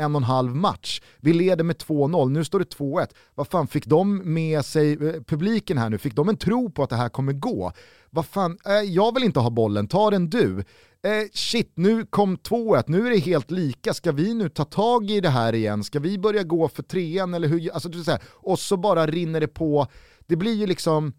en 0.00 0.14
och 0.14 0.20
en 0.20 0.24
halv 0.24 0.56
match. 0.56 1.00
Vi 1.20 1.32
leder 1.32 1.64
med 1.64 1.76
2-0, 1.76 2.30
nu 2.30 2.44
står 2.44 2.58
det 2.58 2.76
2-1. 2.76 3.08
Vad 3.34 3.48
fan, 3.48 3.66
fick 3.66 3.86
de 3.86 4.34
med 4.34 4.64
sig 4.64 4.92
eh, 4.92 5.22
publiken 5.22 5.78
här 5.78 5.90
nu? 5.90 5.98
Fick 5.98 6.14
de 6.14 6.28
en 6.28 6.36
tro 6.36 6.70
på 6.70 6.82
att 6.82 6.90
det 6.90 6.96
här 6.96 7.08
kommer 7.08 7.32
gå? 7.32 7.72
Vad 8.10 8.26
fan, 8.26 8.58
eh, 8.66 8.72
jag 8.72 9.14
vill 9.14 9.24
inte 9.24 9.40
ha 9.40 9.50
bollen, 9.50 9.88
ta 9.88 10.10
den 10.10 10.30
du. 10.30 10.64
Eh, 11.02 11.28
shit, 11.32 11.72
nu 11.74 12.06
kom 12.06 12.36
2-1, 12.36 12.84
nu 12.86 13.06
är 13.06 13.10
det 13.10 13.18
helt 13.18 13.50
lika. 13.50 13.94
Ska 13.94 14.12
vi 14.12 14.34
nu 14.34 14.48
ta 14.48 14.64
tag 14.64 15.10
i 15.10 15.20
det 15.20 15.28
här 15.28 15.54
igen? 15.54 15.84
Ska 15.84 15.98
vi 15.98 16.18
börja 16.18 16.42
gå 16.42 16.68
för 16.68 16.82
trean 16.82 17.34
eller 17.34 17.48
hur? 17.48 17.72
Alltså, 17.72 17.88
du 17.88 18.04
så 18.04 18.10
här, 18.10 18.22
och 18.26 18.58
så 18.58 18.76
bara 18.76 19.06
rinner 19.06 19.40
det 19.40 19.48
på. 19.48 19.86
Det 20.26 20.36
blir 20.36 20.54
ju 20.54 20.66
liksom, 20.66 21.12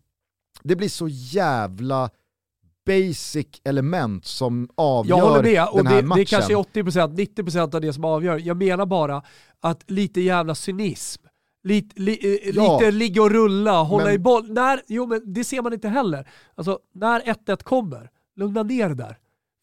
det 0.63 0.75
blir 0.75 0.89
så 0.89 1.07
jävla 1.07 2.09
basic 2.85 3.47
element 3.63 4.25
som 4.25 4.69
avgör 4.75 5.17
Jag 5.17 5.25
håller 5.25 5.43
med, 5.43 5.67
och 5.67 5.77
den 5.77 5.87
här 5.87 6.01
det, 6.01 6.07
matchen. 6.07 6.19
det 6.19 6.25
kanske 6.25 6.53
är 6.53 6.57
80%, 6.57 7.15
90% 7.15 7.75
av 7.75 7.81
det 7.81 7.93
som 7.93 8.05
avgör. 8.05 8.37
Jag 8.39 8.57
menar 8.57 8.85
bara 8.85 9.21
att 9.59 9.91
lite 9.91 10.21
jävla 10.21 10.55
cynism, 10.55 11.21
lite, 11.63 12.01
li, 12.01 12.39
eh, 12.43 12.49
Ja. 12.55 12.79
lite 12.79 12.91
ligga 12.91 13.21
och 13.21 13.31
rulla, 13.31 13.81
hålla 13.83 14.05
Men- 14.05 14.13
i 14.13 14.19
boll. 14.19 14.51
När, 14.51 14.81
jo 14.87 15.05
men 15.05 15.33
det 15.33 15.43
ser 15.43 15.61
man 15.61 15.73
inte 15.73 15.87
heller. 15.89 16.27
Alltså 16.55 16.79
när 16.93 17.19
1-1 17.25 17.63
kommer, 17.63 18.09
lugna 18.35 18.63
ner 18.63 18.89
det 18.89 18.95
där. 18.95 19.17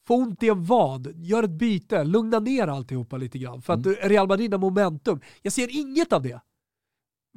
Få 0.09 0.15
ont 0.15 0.43
i 0.43 0.49
en 0.49 0.65
vad, 0.65 1.13
gör 1.17 1.43
ett 1.43 1.51
byte, 1.51 2.05
lugna 2.05 2.39
ner 2.39 2.67
alltihopa 2.69 3.17
lite 3.17 3.39
grann. 3.39 3.63
För 3.63 3.73
att 3.73 3.87
Mm. 3.87 3.97
Real 4.03 4.29
Madrid 4.29 4.53
har 4.55 4.59
momentum. 4.59 5.21
Jag 5.43 5.53
ser 5.53 5.69
inget 5.81 6.13
av 6.13 6.23
det. 6.23 6.41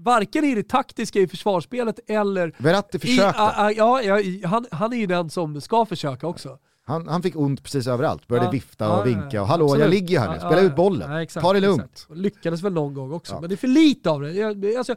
Varken 0.03 0.43
i 0.45 0.55
det 0.55 0.63
taktiska 0.69 1.19
i 1.19 1.27
försvarsspelet 1.27 1.99
eller 2.07 2.55
Verratti 2.57 2.97
i, 2.97 2.99
försökte. 2.99 3.41
a, 3.41 3.53
a, 3.55 3.71
ja, 3.71 4.01
han, 4.47 4.65
han 4.71 4.93
är 4.93 4.97
ju 4.97 5.05
den 5.07 5.29
som 5.29 5.61
ska 5.61 5.85
försöka 5.85 6.27
också. 6.27 6.57
Han, 6.85 7.07
han 7.07 7.23
fick 7.23 7.35
ont 7.35 7.63
precis 7.63 7.87
överallt, 7.87 8.27
började 8.27 8.47
Ja, 8.47 8.51
vifta 8.51 8.85
ja, 8.85 8.99
och 8.99 9.07
vinka 9.07 9.27
ja, 9.31 9.41
och 9.41 9.47
hallå 9.47 9.65
jag 9.65 9.71
absolut. 9.71 9.89
ligger 9.93 10.07
ju 10.09 10.19
här 10.19 10.33
nu, 10.33 10.37
spela 10.39 10.57
ja, 10.57 10.61
ut 10.61 10.75
bollen, 10.75 11.11
ja, 11.11 11.21
exakt, 11.21 11.43
ta 11.45 11.53
det 11.53 11.59
lugnt. 11.59 11.83
exakt. 11.93 12.15
Lyckades 12.17 12.61
väl 12.61 12.73
någon 12.73 12.93
gång 12.93 13.11
också, 13.13 13.37
men 13.41 13.49
det 13.49 13.55
är 13.55 13.57
för 13.57 13.67
lite 13.67 14.09
av 14.09 14.21
det. 14.21 14.31
Jag, 14.31 14.65
alltså, 14.77 14.95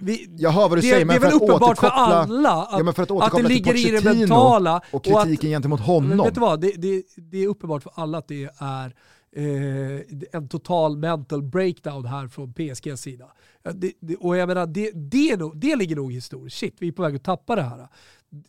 vi, 0.00 0.34
Jag 0.38 0.50
hör 0.50 0.60
vad 0.68 0.70
du 0.70 0.76
det, 0.76 0.82
säger 0.82 0.98
det 0.98 1.04
men 1.04 1.16
är 1.16 1.20
för 1.20 1.26
väl 1.26 1.36
uppenbart 1.36 1.78
för 1.78 1.86
alla 1.86 2.20
att, 2.22 2.88
att, 2.98 3.10
att 3.10 3.36
det 3.36 3.42
ligger 3.42 3.86
i 3.88 3.90
det 3.90 4.04
mentala. 4.04 4.80
och 4.90 5.06
och 5.08 5.20
att- 5.20 5.24
kritiken 5.26 5.50
gentemot 5.50 5.80
honom. 5.80 6.24
vet 6.24 6.34
du 6.34 6.40
vad, 6.40 6.60
det, 6.60 6.72
det, 6.76 7.02
det 7.16 7.38
är 7.44 7.48
uppenbart 7.48 7.82
för 7.82 7.92
alla 7.94 8.18
att 8.18 8.28
det 8.28 8.44
är 8.58 8.94
eh, 9.36 10.00
en 10.32 10.48
total 10.48 10.96
mental 10.96 11.42
breakdown 11.42 12.04
här 12.06 12.28
från 12.28 12.52
PSGs 12.54 13.00
sida. 13.00 13.26
Det, 13.72 13.92
det, 14.00 14.16
och 14.16 14.36
jag 14.36 14.46
menar, 14.46 14.66
det, 14.66 14.90
det, 14.94 15.30
är 15.30 15.36
nog, 15.36 15.56
det 15.56 15.76
ligger 15.76 15.96
nog 15.96 16.12
historiskt. 16.12 16.58
Shit, 16.58 16.74
vi 16.78 16.88
är 16.88 16.92
på 16.92 17.02
väg 17.02 17.16
att 17.16 17.24
tappa 17.24 17.56
det 17.56 17.62
här. 17.62 17.88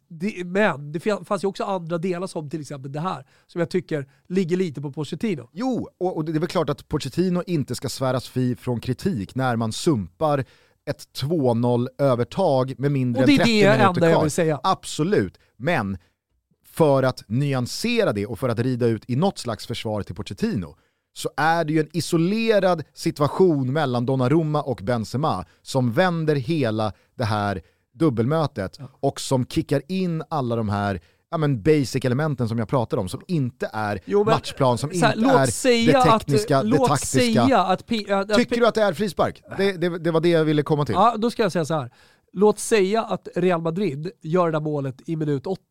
Det, 0.07 0.43
men 0.45 0.91
det 0.91 0.99
fanns 0.99 1.43
ju 1.43 1.47
också 1.47 1.63
andra 1.63 1.97
delar 1.97 2.27
som 2.27 2.49
till 2.49 2.61
exempel 2.61 2.91
det 2.91 2.99
här, 2.99 3.25
som 3.47 3.59
jag 3.59 3.69
tycker 3.69 4.07
ligger 4.27 4.57
lite 4.57 4.81
på 4.81 4.91
Pochettino. 4.91 5.49
Jo, 5.53 5.89
och, 5.97 6.15
och 6.15 6.25
det 6.25 6.31
är 6.31 6.39
väl 6.39 6.49
klart 6.49 6.69
att 6.69 6.87
Pochettino 6.87 7.43
inte 7.47 7.75
ska 7.75 7.89
sväras 7.89 8.27
fri 8.27 8.55
från 8.55 8.79
kritik 8.79 9.35
när 9.35 9.55
man 9.55 9.71
sumpar 9.71 10.45
ett 10.85 11.07
2-0 11.21 11.87
övertag 11.97 12.73
med 12.77 12.91
mindre 12.91 13.21
Och 13.21 13.27
det 13.27 13.33
än 13.33 13.39
är 13.39 13.45
30 13.45 13.51
det 13.51 13.69
minuter 13.69 13.87
enda 13.87 14.07
jag 14.07 14.15
kvar. 14.15 14.23
vill 14.23 14.31
säga. 14.31 14.59
Absolut, 14.63 15.39
men 15.57 15.97
för 16.65 17.03
att 17.03 17.23
nyansera 17.27 18.13
det 18.13 18.25
och 18.25 18.39
för 18.39 18.49
att 18.49 18.59
rida 18.59 18.87
ut 18.87 19.03
i 19.07 19.15
något 19.15 19.37
slags 19.37 19.67
försvar 19.67 20.03
till 20.03 20.15
Pochettino 20.15 20.75
så 21.17 21.29
är 21.37 21.65
det 21.65 21.73
ju 21.73 21.79
en 21.79 21.89
isolerad 21.93 22.83
situation 22.93 23.73
mellan 23.73 24.05
Donnarumma 24.05 24.61
och 24.61 24.79
Benzema 24.83 25.45
som 25.61 25.91
vänder 25.91 26.35
hela 26.35 26.93
det 27.15 27.23
här 27.25 27.61
dubbelmötet 27.93 28.79
och 28.99 29.19
som 29.19 29.45
kickar 29.45 29.81
in 29.87 30.23
alla 30.29 30.55
de 30.55 30.69
här 30.69 31.01
ja, 31.31 31.37
men 31.37 31.61
basic 31.61 32.05
elementen 32.05 32.49
som 32.49 32.59
jag 32.59 32.67
pratade 32.67 33.01
om, 33.01 33.09
som 33.09 33.21
inte 33.27 33.69
är 33.73 33.99
Jo, 34.05 34.23
men, 34.23 34.33
matchplan, 34.33 34.77
som 34.77 34.89
här, 34.89 35.17
inte 35.17 35.29
är 35.29 35.45
säga 35.45 36.03
det 36.03 36.11
tekniska, 36.11 36.57
att, 36.57 36.63
det 36.63 36.69
låt 36.69 36.87
taktiska. 36.87 37.19
Säga 37.19 37.59
att, 37.59 37.85
P- 37.85 38.13
att, 38.13 38.31
att 38.31 38.37
Tycker 38.37 38.59
du 38.59 38.67
att 38.67 38.75
det 38.75 38.81
är 38.81 38.93
frispark? 38.93 39.43
Det, 39.57 39.71
det, 39.71 39.99
det 39.99 40.11
var 40.11 40.19
det 40.19 40.29
jag 40.29 40.45
ville 40.45 40.63
komma 40.63 40.85
till. 40.85 40.95
Ja, 40.95 41.15
då 41.17 41.31
ska 41.31 41.43
jag 41.43 41.51
säga 41.51 41.65
så 41.65 41.73
här. 41.73 41.91
Låt 42.33 42.59
säga 42.59 43.03
att 43.03 43.27
Real 43.35 43.61
Madrid 43.61 44.11
gör 44.21 44.45
det 44.45 44.51
där 44.51 44.59
målet 44.59 45.09
i 45.09 45.15
minut 45.15 45.47
80. 45.47 45.61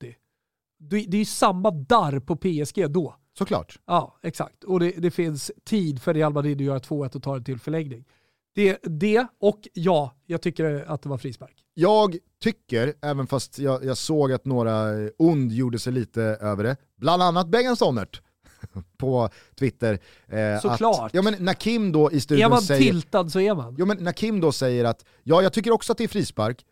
Det 0.79 1.05
det 1.09 1.17
är 1.17 1.19
ju 1.19 1.25
samma 1.25 1.71
darr 1.71 2.21
på 2.21 2.37
PSG 2.37 2.91
då. 2.91 3.15
Såklart. 3.39 3.79
Ja, 3.87 4.19
exakt. 4.23 4.65
Och 4.65 4.81
det, 4.81 4.91
det 4.91 5.11
finns 5.11 5.53
tid 5.65 6.03
för 6.03 6.15
Real 6.15 6.33
Madrid 6.33 6.57
att 6.57 6.65
göra 6.65 6.79
2-1 6.79 7.17
och 7.17 7.23
ta 7.23 7.39
det 7.39 7.45
till 7.45 7.59
förlängning. 7.59 8.05
Det, 8.55 8.79
det 8.83 9.27
och 9.41 9.69
ja, 9.73 10.15
jag 10.27 10.43
tycker 10.43 10.85
att 10.89 11.03
det 11.03 11.09
var 11.09 11.19
frispark. 11.19 11.65
Jag 11.75 12.17
tycker, 12.43 12.95
även 13.03 13.27
fast 13.27 13.59
jag, 13.59 13.85
jag 13.85 13.97
såg 13.97 14.33
att 14.33 14.45
några 14.45 14.93
ond 15.19 15.53
gjorde 15.53 15.79
sig 15.79 15.93
lite 15.93 16.23
över 16.23 16.65
det, 16.65 16.77
bland 16.97 17.23
annat 17.23 17.49
Bengan 17.49 17.77
Sonnert 17.77 18.23
på 18.99 19.29
Twitter. 19.59 19.99
Eh, 20.27 20.61
Såklart. 20.61 21.07
Att, 21.07 21.15
ja, 21.15 21.23
men 21.23 21.35
när 21.39 21.55
Kim 21.55 21.93
då 21.93 22.13
i 22.13 22.17
Är 22.17 22.21
studion 22.21 22.51
man 22.51 22.63
säger... 22.63 22.93
tiltad 22.93 23.31
så 23.31 23.41
är 23.41 23.55
man. 23.55 23.75
Jo, 23.79 23.87
men 23.87 24.05
när 24.05 24.13
Kim 24.13 24.41
då 24.41 24.53
säger 24.53 24.85
att 24.85 25.05
ja, 25.23 25.43
jag 25.43 25.53
tycker 25.53 25.71
också 25.71 25.93
att 25.93 25.99
det 25.99 26.05
är 26.05 26.09
frispark, 26.09 26.65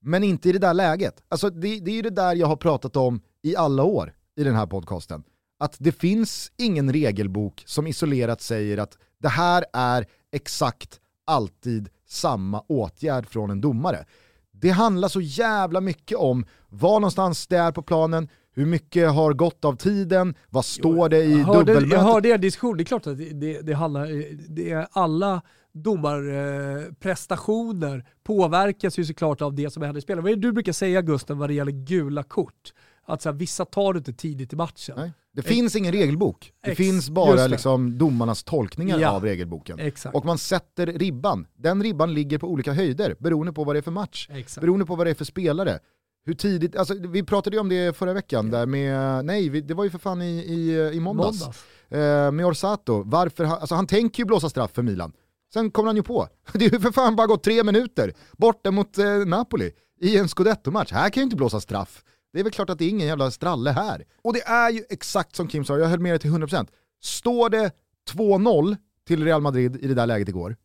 men 0.00 0.24
inte 0.24 0.48
i 0.48 0.52
det 0.52 0.58
där 0.58 0.74
läget. 0.74 1.22
Alltså, 1.28 1.50
det, 1.50 1.80
det 1.80 1.90
är 1.90 1.94
ju 1.94 2.02
det 2.02 2.10
där 2.10 2.34
jag 2.34 2.46
har 2.46 2.56
pratat 2.56 2.96
om 2.96 3.20
i 3.42 3.56
alla 3.56 3.82
år 3.82 4.14
i 4.36 4.44
den 4.44 4.54
här 4.54 4.66
podcasten. 4.66 5.22
Att 5.58 5.76
det 5.78 5.92
finns 5.92 6.52
ingen 6.56 6.92
regelbok 6.92 7.62
som 7.66 7.86
isolerat 7.86 8.40
säger 8.40 8.78
att 8.78 8.98
det 9.18 9.28
här 9.28 9.64
är 9.72 10.06
exakt 10.32 11.00
alltid 11.24 11.88
samma 12.08 12.60
åtgärd 12.60 13.26
från 13.26 13.50
en 13.50 13.60
domare. 13.60 14.04
Det 14.52 14.70
handlar 14.70 15.08
så 15.08 15.20
jävla 15.20 15.80
mycket 15.80 16.18
om 16.18 16.46
var 16.68 17.00
någonstans 17.00 17.46
det 17.46 17.56
är 17.56 17.72
på 17.72 17.82
planen, 17.82 18.28
hur 18.52 18.66
mycket 18.66 19.10
har 19.10 19.32
gått 19.32 19.64
av 19.64 19.76
tiden, 19.76 20.34
vad 20.50 20.64
står 20.64 21.08
det 21.08 21.22
i 21.22 21.38
jag 21.38 21.46
hörde, 21.46 21.58
dubbelmötet? 21.58 21.92
Jag 21.92 22.00
hörde 22.00 22.28
er 22.28 22.38
diskussion, 22.38 22.76
det 22.76 22.82
är 22.82 22.84
klart 22.84 23.06
att 23.06 23.18
det, 23.18 23.30
det, 23.30 23.60
det 23.60 23.72
handlar, 23.72 24.06
det 24.48 24.70
är 24.70 24.86
alla 24.90 25.42
domarprestationer 25.72 28.08
påverkas 28.24 28.98
ju 28.98 29.04
såklart 29.04 29.42
av 29.42 29.54
det 29.54 29.70
som 29.70 29.82
händer 29.82 29.98
i 29.98 30.02
spelet. 30.02 30.24
Vad 30.24 30.32
är 30.32 30.36
det 30.36 30.42
du 30.42 30.52
brukar 30.52 30.72
säga 30.72 31.02
Gusten 31.02 31.38
vad 31.38 31.50
det 31.50 31.54
gäller 31.54 31.72
gula 31.72 32.22
kort? 32.22 32.72
Att 33.06 33.22
så 33.22 33.28
här, 33.28 33.36
vissa 33.36 33.64
tar 33.64 33.92
du 33.92 33.98
inte 33.98 34.12
tidigt 34.12 34.52
i 34.52 34.56
matchen. 34.56 34.94
Nej. 34.98 35.12
Det 35.32 35.42
finns 35.42 35.76
ingen 35.76 35.92
regelbok. 35.92 36.52
Det 36.64 36.70
Ex- 36.70 36.76
finns 36.76 37.10
bara 37.10 37.34
det. 37.36 37.48
liksom 37.48 37.98
domarnas 37.98 38.44
tolkningar 38.44 38.98
Ja. 38.98 39.10
av 39.10 39.24
regelboken. 39.24 39.78
Exakt. 39.78 40.14
Och 40.16 40.24
man 40.24 40.38
sätter 40.38 40.86
ribban. 40.86 41.46
Den 41.58 41.82
ribban 41.82 42.14
ligger 42.14 42.38
på 42.38 42.46
olika 42.48 42.72
höjder 42.72 43.16
beroende 43.18 43.52
på 43.52 43.64
vad 43.64 43.74
det 43.74 43.78
är 43.78 43.82
för 43.82 43.90
match. 43.90 44.28
Exakt. 44.30 44.60
Beroende 44.60 44.86
på 44.86 44.96
vad 44.96 45.06
det 45.06 45.10
är 45.10 45.14
för 45.14 45.24
spelare. 45.24 45.78
Hur 46.24 46.34
tidigt, 46.34 46.76
alltså, 46.76 46.94
vi 47.08 47.22
pratade 47.22 47.56
ju 47.56 47.60
om 47.60 47.68
det 47.68 47.96
förra 47.96 48.12
veckan, 48.12 48.50
där 48.50 48.66
med, 48.66 49.24
nej 49.24 49.48
vi, 49.48 49.60
det 49.60 49.74
var 49.74 49.84
ju 49.84 49.90
för 49.90 49.98
fan 49.98 50.22
i, 50.22 50.38
i, 50.38 50.90
i 50.96 51.00
måndags. 51.00 51.40
Måndags. 51.40 51.64
Eh, 51.88 52.32
med 52.32 52.46
Orsato, 52.46 53.02
varför 53.06 53.44
han, 53.44 53.58
alltså, 53.58 53.74
han 53.74 53.86
tänker 53.86 54.22
ju 54.22 54.26
blåsa 54.26 54.48
straff 54.50 54.70
för 54.74 54.82
Milan. 54.82 55.12
Sen 55.52 55.70
kommer 55.70 55.86
han 55.86 55.96
ju 55.96 56.02
på, 56.02 56.28
det 56.52 56.64
är 56.66 56.70
ju 56.72 56.80
för 56.80 56.92
fan 56.92 57.16
bara 57.16 57.26
gått 57.26 57.42
tre 57.42 57.62
minuter 57.64 58.12
borta 58.36 58.70
mot 58.70 58.98
eh, 58.98 59.06
Napoli 59.26 59.70
i 60.00 60.16
en 60.18 60.28
scudetto-match. 60.28 60.92
Här 60.92 61.10
kan 61.10 61.20
ju 61.20 61.24
inte 61.24 61.36
blåsa 61.36 61.60
straff. 61.60 62.02
Det 62.36 62.40
är 62.40 62.44
väl 62.44 62.52
klart 62.52 62.70
att 62.70 62.78
det 62.78 62.84
är 62.84 62.88
ingen 62.88 63.06
jävla 63.06 63.30
stralle 63.30 63.70
här. 63.70 64.04
Och 64.22 64.32
det 64.32 64.42
är 64.42 64.70
ju 64.70 64.84
exakt 64.90 65.36
som 65.36 65.48
Kim 65.48 65.64
sa, 65.64 65.78
jag 65.78 65.88
höll 65.88 66.00
med 66.00 66.12
dig 66.12 66.18
till 66.18 66.30
100%. 66.30 66.66
Står 67.02 67.50
det 67.50 67.70
2-0 68.10 68.76
till 69.06 69.24
Real 69.24 69.40
Madrid 69.40 69.76
i 69.80 69.86
det 69.88 69.94
där 69.94 70.06
läget 70.06 70.28
igår, 70.28 70.56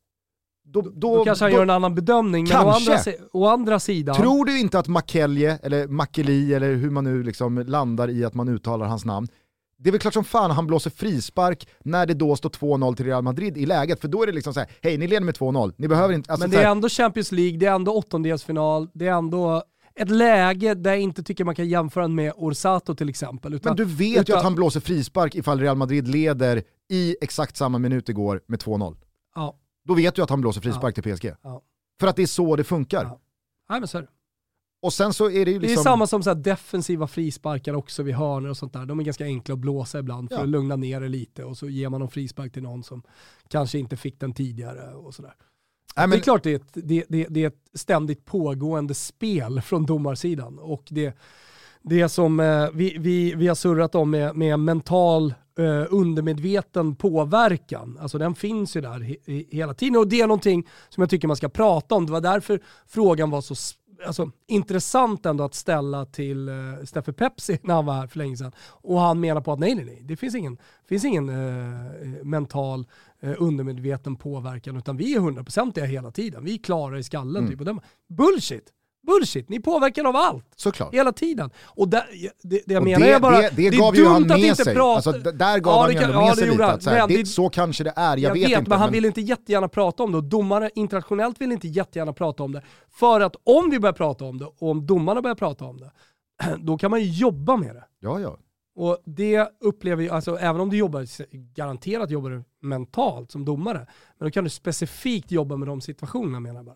då, 0.66 0.82
då, 0.82 0.90
Då 1.18 1.26
kanske 1.26 1.46
han 1.46 1.52
då- 1.52 1.58
gör 1.58 1.64
en 1.64 1.70
annan 1.70 1.96
bedömning, 1.96 2.48
men 2.48 2.68
å 2.68 2.72
Kanske. 2.72 2.94
andra, 2.98 3.12
å 3.34 3.48
andra 3.48 3.80
sidan... 3.80 4.16
Tror 4.16 4.46
du 4.46 4.60
inte 4.60 4.80
att 4.80 4.88
Makelje, 4.88 5.60
eller 5.64 5.88
Makeli, 5.88 6.54
eller 6.54 6.76
hur 6.76 6.90
man 6.90 7.04
nu 7.04 7.24
liksom 7.24 7.58
landar 7.58 8.10
i 8.10 8.26
att 8.26 8.34
man 8.34 8.50
uttalar 8.50 8.86
hans 8.86 9.06
namn, 9.06 9.28
det 9.78 9.90
är 9.90 9.92
väl 9.92 10.02
klart 10.02 10.14
som 10.14 10.24
fan 10.24 10.52
han 10.52 10.68
blåser 10.68 10.90
frispark 10.90 11.68
när 11.84 12.06
det 12.06 12.14
då 12.14 12.36
står 12.36 12.50
2-0 12.50 12.96
till 12.96 13.06
Real 13.06 13.24
Madrid 13.24 13.58
i 13.58 13.66
läget, 13.66 14.02
för 14.02 14.08
då 14.08 14.24
är 14.24 14.28
det 14.28 14.34
liksom 14.34 14.54
så 14.54 14.60
här: 14.60 14.70
hej 14.82 14.98
ni 14.98 15.08
leder 15.08 15.26
med 15.26 15.36
2-0, 15.36 15.74
ni 15.78 15.88
behöver 15.88 16.14
inte... 16.14 16.32
Alltså 16.32 16.48
men 16.48 16.52
det 16.58 16.64
är 16.64 16.72
ändå 16.72 16.90
Champions 16.90 17.32
League, 17.32 17.58
det 17.58 17.66
är 17.66 17.72
ändå 17.76 17.94
åttondelsfinal, 17.94 18.90
det 18.94 19.08
är 19.08 19.14
ändå 19.14 19.64
ett 19.96 20.10
läge 20.10 20.74
där 20.74 20.92
jag 20.92 21.00
inte 21.00 21.24
tycker 21.24 21.44
man 21.46 21.56
kan 21.56 21.70
jämföra 21.70 22.08
med 22.08 22.34
Orsato 22.36 22.96
till 22.96 23.10
exempel. 23.10 23.54
Utan, 23.54 23.70
men 23.70 23.78
du 23.78 23.86
vet 23.96 24.18
ju 24.18 24.22
utan- 24.22 24.38
att 24.38 24.44
han 24.44 24.56
blåser 24.56 24.80
frispark 24.80 25.36
ifall 25.36 25.60
Real 25.60 25.78
Madrid 25.78 26.08
leder 26.08 26.64
i 26.90 27.16
exakt 27.22 27.58
samma 27.58 27.78
minut 27.78 28.10
igår 28.10 28.42
med 28.48 28.60
2-0. 28.60 28.96
Ja, 29.36 29.58
Då 29.88 29.94
vet 29.94 30.16
du 30.16 30.22
att 30.24 30.30
han 30.30 30.42
blåser 30.42 30.62
frispark 30.62 30.96
till 30.96 31.04
PSG. 31.16 31.34
Ja. 31.42 31.62
För 32.00 32.08
att 32.08 32.16
det 32.16 32.22
är 32.22 32.28
så 32.28 32.56
det 32.56 32.64
funkar. 32.64 33.04
Ja. 33.04 33.20
nej, 33.70 33.80
men 33.80 33.88
så 33.88 33.98
är 33.98 34.02
det. 34.02 34.08
Och 34.84 34.94
sen 34.94 35.14
så 35.14 35.30
är 35.30 35.46
det 35.46 35.52
ju 35.52 35.60
Det 35.60 35.66
är 35.66 35.68
liksom... 35.70 35.84
samma 35.84 36.08
som 36.08 36.24
så 36.24 36.34
defensiva 36.34 37.08
frisparkar 37.08 37.74
också 37.74 38.04
vid 38.04 38.16
hörnor 38.16 38.50
och 38.50 38.58
sånt 38.58 38.74
där. 38.74 38.86
De 38.86 39.00
är 39.00 39.04
ganska 39.04 39.26
enkla 39.26 39.54
att 39.54 39.60
blåsa 39.60 40.00
ibland 40.00 40.30
för 40.30 40.36
Ja. 40.38 40.44
att 40.44 40.50
lugna 40.50 40.76
ner 40.76 41.02
det 41.02 41.08
lite 41.08 41.44
och 41.44 41.58
så 41.58 41.70
ger 41.70 41.90
man 41.90 42.02
en 42.02 42.08
frispark 42.10 42.54
till 42.54 42.64
någon 42.64 42.84
som 42.84 43.04
kanske 43.48 43.80
inte 43.80 43.98
fick 43.98 44.20
den 44.20 44.34
tidigare 44.34 44.94
och 44.94 45.14
sådär. 45.14 45.34
Nej, 45.96 46.04
Det 46.04 46.08
men, 46.08 46.18
är 46.18 46.24
klart 46.24 46.44
det 46.44 46.52
är, 46.52 46.56
ett, 46.56 46.74
det, 46.74 47.06
det, 47.10 47.28
det 47.30 47.44
är 47.44 47.48
ett 47.48 47.70
ständigt 47.74 48.26
pågående 48.26 48.94
spel 48.94 49.62
från 49.62 49.86
domarsidan 49.86 50.60
och 50.60 50.84
det, 50.90 51.18
det 51.82 52.10
som 52.10 52.40
eh, 52.40 52.70
vi, 52.74 52.98
vi, 53.00 53.36
vi 53.36 53.48
har 53.48 53.56
surrat 53.56 53.96
om 53.96 54.12
med, 54.12 54.36
med 54.36 54.60
mental 54.60 55.34
eh, 55.60 55.86
undermedveten 55.90 56.96
påverkan, 56.96 57.98
alltså 58.02 58.18
den 58.18 58.36
finns 58.36 58.76
ju 58.76 58.82
där 58.82 59.00
he, 59.00 59.16
he, 59.28 59.44
hela 59.50 59.74
tiden 59.74 59.96
och 59.96 60.08
det 60.08 60.22
är 60.22 60.28
någonting 60.28 60.68
som 60.90 61.02
jag 61.02 61.10
tycker 61.10 61.28
man 61.28 61.38
ska 61.38 61.50
prata 61.50 61.96
om. 61.96 62.06
Det 62.06 62.12
var 62.12 62.22
därför 62.22 62.60
frågan 62.88 63.30
var 63.30 63.42
så 63.42 63.56
Alltså, 64.06 64.32
intressant 64.48 65.26
ändå 65.26 65.44
att 65.44 65.56
ställa 65.56 66.06
till 66.06 66.50
eh, 66.50 66.54
Steffe 66.86 67.14
Pepsi 67.14 67.60
när 67.64 67.74
han 67.74 67.86
var 67.86 67.94
här 67.94 68.08
för 68.08 68.18
länge 68.18 68.38
sedan. 68.38 68.52
Och 68.68 69.00
han 69.00 69.20
menar 69.20 69.42
på 69.42 69.54
att 69.54 69.60
nej, 69.60 69.76
nej, 69.76 69.86
nej, 69.86 70.02
det 70.04 70.16
finns 70.16 70.36
ingen, 70.36 70.58
finns 70.90 71.06
ingen 71.06 71.30
eh, 71.30 72.24
mental 72.24 72.80
eh, 72.80 72.86
undermedveten 73.38 74.16
påverkan 74.16 74.78
utan 74.78 74.98
vi 74.98 75.16
är 75.16 75.20
hundraprocentiga 75.20 75.86
hela 75.86 76.12
tiden. 76.12 76.44
Vi 76.46 76.54
är 76.54 76.58
klara 76.58 77.00
i 77.00 77.04
skallen. 77.04 77.36
Mm. 77.44 77.50
Typ. 77.52 77.60
Och 77.60 77.66
de, 77.66 77.82
bullshit! 78.10 78.70
Bullshit! 79.08 79.50
Ni 79.50 79.56
är 79.56 79.60
påverkade 79.62 80.10
av 80.10 80.16
allt. 80.16 80.46
såklart. 80.56 80.94
Hela 80.94 81.12
tiden. 81.12 81.50
Och 81.66 81.88
där, 81.88 82.04
det, 82.44 82.62
det 82.66 82.74
jag 82.74 82.82
Och 82.82 82.88
menar 82.88 83.06
det, 83.06 83.12
är 83.12 83.20
bara, 83.20 83.42
det, 83.42 83.50
det 83.56 83.68
är 83.68 83.72
gav 83.80 83.96
ju 83.96 84.04
dumt 84.04 84.12
han 84.14 84.32
att 84.32 84.38
inte 84.40 84.64
sig. 84.64 84.76
prata- 84.76 85.10
Alltså, 85.10 85.32
där 85.32 85.60
gav 85.60 85.74
Ja, 85.74 85.80
han 85.82 85.88
det 85.90 85.94
ju 85.94 86.00
ändå 86.04 86.14
ja, 86.14 86.20
med 86.22 86.32
det 86.32 86.36
sig 86.36 86.50
lite 86.50 86.66
att 86.66 86.84
så 86.84 86.90
här, 86.90 87.00
Men 87.00 87.08
det, 87.08 87.18
det- 87.18 87.26
så 87.26 87.50
kanske 87.50 87.84
det 87.84 87.94
är, 87.96 88.18
jag, 88.18 88.20
jag 88.20 88.34
vet, 88.34 88.50
vet, 88.52 88.58
inte. 88.60 88.70
men 88.70 88.80
han 88.80 88.92
vill 88.92 89.06
inte 89.06 89.22
jättegärna 89.22 89.68
prata 89.68 90.04
om 90.04 90.12
det 90.12 90.18
och 90.18 90.24
domare 90.24 90.70
internationellt 90.76 91.42
vill 91.42 91.52
inte 91.52 91.68
jättegärna 91.68 92.14
prata 92.14 92.44
om 92.44 92.52
det. 92.52 92.62
För 92.90 93.22
att 93.22 93.36
om 93.44 93.70
vi 93.70 93.80
börjar 93.80 93.94
prata 93.94 94.26
om 94.26 94.38
det 94.38 94.46
och 94.46 94.62
om 94.70 94.86
domarna 94.86 95.22
börjar 95.22 95.36
prata 95.36 95.66
om 95.66 95.78
det, 95.80 95.92
då 96.60 96.78
kan 96.78 96.92
man 96.92 97.00
ju 97.02 97.10
jobba 97.12 97.56
med 97.58 97.76
det. 97.76 97.84
Ja, 98.00 98.20
ja. 98.20 98.38
Och 98.76 98.98
det 99.06 99.50
upplever 99.60 100.04
jag, 100.04 100.16
alltså 100.16 100.38
även 100.38 100.62
om 100.62 100.70
du 100.70 100.78
jobbar, 100.78 101.06
garanterat 101.56 102.10
jobbar 102.10 102.30
du 102.30 102.44
mentalt 102.62 103.32
som 103.32 103.46
domare, 103.46 103.88
men 104.20 104.28
då 104.28 104.32
kan 104.32 104.44
du 104.44 104.50
specifikt 104.50 105.32
jobba 105.32 105.56
med 105.58 105.68
de 105.68 105.82
situationerna 105.82 106.40
menar 106.40 106.56
jag 106.56 106.66
bara. 106.66 106.76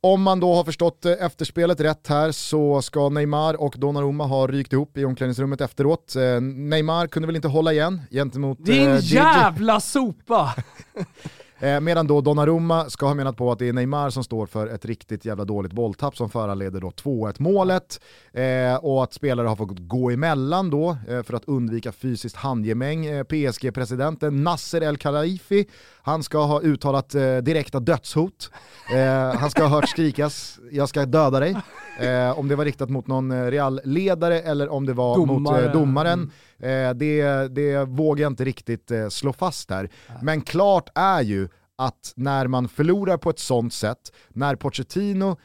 Om 0.00 0.22
man 0.22 0.40
då 0.40 0.54
har 0.54 0.64
förstått 0.64 1.04
eh, 1.04 1.12
efterspelet 1.12 1.80
rätt 1.80 2.06
här 2.06 2.32
så 2.32 2.82
ska 2.82 3.08
Neymar 3.08 3.54
och 3.60 3.74
Donnarumma 3.78 4.24
ha 4.24 4.46
rykt 4.46 4.72
ihop 4.72 4.98
i 4.98 5.04
omklädningsrummet 5.04 5.60
efteråt. 5.60 6.16
Eh, 6.16 6.40
Neymar 6.40 7.06
kunde 7.06 7.26
väl 7.26 7.36
inte 7.36 7.48
hålla 7.48 7.72
igen 7.72 8.00
gentemot 8.10 8.64
Din 8.64 8.88
eh, 8.88 8.94
Gigi. 8.96 9.14
jävla 9.14 9.80
sopa! 9.80 10.54
Eh, 11.64 11.80
medan 11.80 12.06
då 12.06 12.20
Donnarumma 12.20 12.90
ska 12.90 13.06
ha 13.06 13.14
menat 13.14 13.36
på 13.36 13.52
att 13.52 13.58
det 13.58 13.68
är 13.68 13.72
Neymar 13.72 14.10
som 14.10 14.24
står 14.24 14.46
för 14.46 14.66
ett 14.66 14.84
riktigt 14.84 15.24
jävla 15.24 15.44
dåligt 15.44 15.72
bolltapp 15.72 16.16
som 16.16 16.30
föranleder 16.30 16.80
då 16.80 16.90
2-1 16.90 17.34
målet. 17.38 18.00
Eh, 18.32 18.74
och 18.74 19.04
att 19.04 19.12
spelare 19.12 19.48
har 19.48 19.56
fått 19.56 19.78
gå 19.78 20.10
emellan 20.10 20.70
då 20.70 20.96
eh, 21.08 21.22
för 21.22 21.34
att 21.34 21.44
undvika 21.44 21.92
fysiskt 21.92 22.36
handgemäng. 22.36 23.06
Eh, 23.06 23.24
PSG-presidenten 23.24 24.44
Nasser 24.44 24.80
El 24.80 24.96
Khelaifi, 24.96 25.66
han 26.06 26.22
ska 26.22 26.44
ha 26.44 26.60
uttalat 26.60 27.14
eh, 27.14 27.36
direkta 27.36 27.80
dödshot. 27.80 28.50
Eh, 28.94 29.38
han 29.40 29.50
ska 29.50 29.62
ha 29.62 29.68
hört 29.68 29.88
skrikas 29.88 30.58
“jag 30.72 30.88
ska 30.88 31.06
döda 31.06 31.40
dig”. 31.40 31.56
Eh, 32.00 32.38
om 32.38 32.48
det 32.48 32.56
var 32.56 32.64
riktat 32.64 32.90
mot 32.90 33.06
någon 33.06 33.30
eh, 33.30 33.44
Real-ledare 33.50 34.40
eller 34.40 34.68
om 34.68 34.86
det 34.86 34.92
var 34.92 35.16
mot 35.18 35.28
Domare. 35.28 35.64
eh, 35.66 35.72
domaren. 35.72 36.30
Eh, 36.58 36.90
det, 36.94 37.48
det 37.54 37.84
vågar 37.84 38.22
jag 38.22 38.32
inte 38.32 38.44
riktigt 38.44 38.90
slå 39.10 39.32
fast 39.32 39.70
här. 39.70 39.88
Men 40.22 40.40
klart 40.40 40.88
är 40.94 41.22
ju 41.22 41.48
att 41.78 42.12
när 42.16 42.46
man 42.46 42.68
förlorar 42.68 43.16
på 43.16 43.30
ett 43.30 43.38
sånt 43.38 43.74
sätt, 43.74 44.12
när 44.28 44.56
Pochettino, 44.56 45.36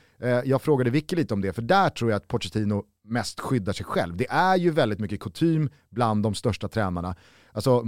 jag 0.45 0.61
frågade 0.61 0.89
Vicky 0.89 1.15
lite 1.15 1.33
om 1.33 1.41
det, 1.41 1.53
för 1.53 1.61
där 1.61 1.89
tror 1.89 2.11
jag 2.11 2.17
att 2.17 2.27
Pochettino 2.27 2.83
mest 3.07 3.39
skyddar 3.39 3.73
sig 3.73 3.85
själv. 3.85 4.17
Det 4.17 4.27
är 4.29 4.55
ju 4.55 4.71
väldigt 4.71 4.99
mycket 4.99 5.19
kutym 5.19 5.69
bland 5.91 6.23
de 6.23 6.33
största 6.35 6.67
tränarna. 6.67 7.15
Alltså, 7.51 7.83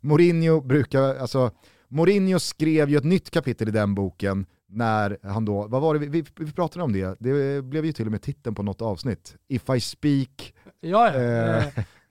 Mourinho 0.00 0.60
brukar, 0.60 1.14
alltså, 1.16 1.50
Mourinho 1.88 2.38
skrev 2.38 2.90
ju 2.90 2.96
ett 2.96 3.04
nytt 3.04 3.30
kapitel 3.30 3.68
i 3.68 3.70
den 3.70 3.94
boken 3.94 4.46
när 4.70 5.18
han 5.22 5.44
då, 5.44 5.66
vad 5.68 5.82
var 5.82 5.94
det, 5.94 6.00
vi, 6.00 6.06
vi, 6.06 6.24
vi 6.36 6.52
pratade 6.52 6.84
om 6.84 6.92
det, 6.92 7.16
det 7.20 7.62
blev 7.62 7.84
ju 7.84 7.92
till 7.92 8.06
och 8.06 8.12
med 8.12 8.22
titeln 8.22 8.54
på 8.54 8.62
något 8.62 8.82
avsnitt. 8.82 9.36
If 9.48 9.62
I 9.76 9.80
speak, 9.80 10.54
Ja, 10.80 11.12
ja. 11.14 11.20
Eh, 11.20 11.64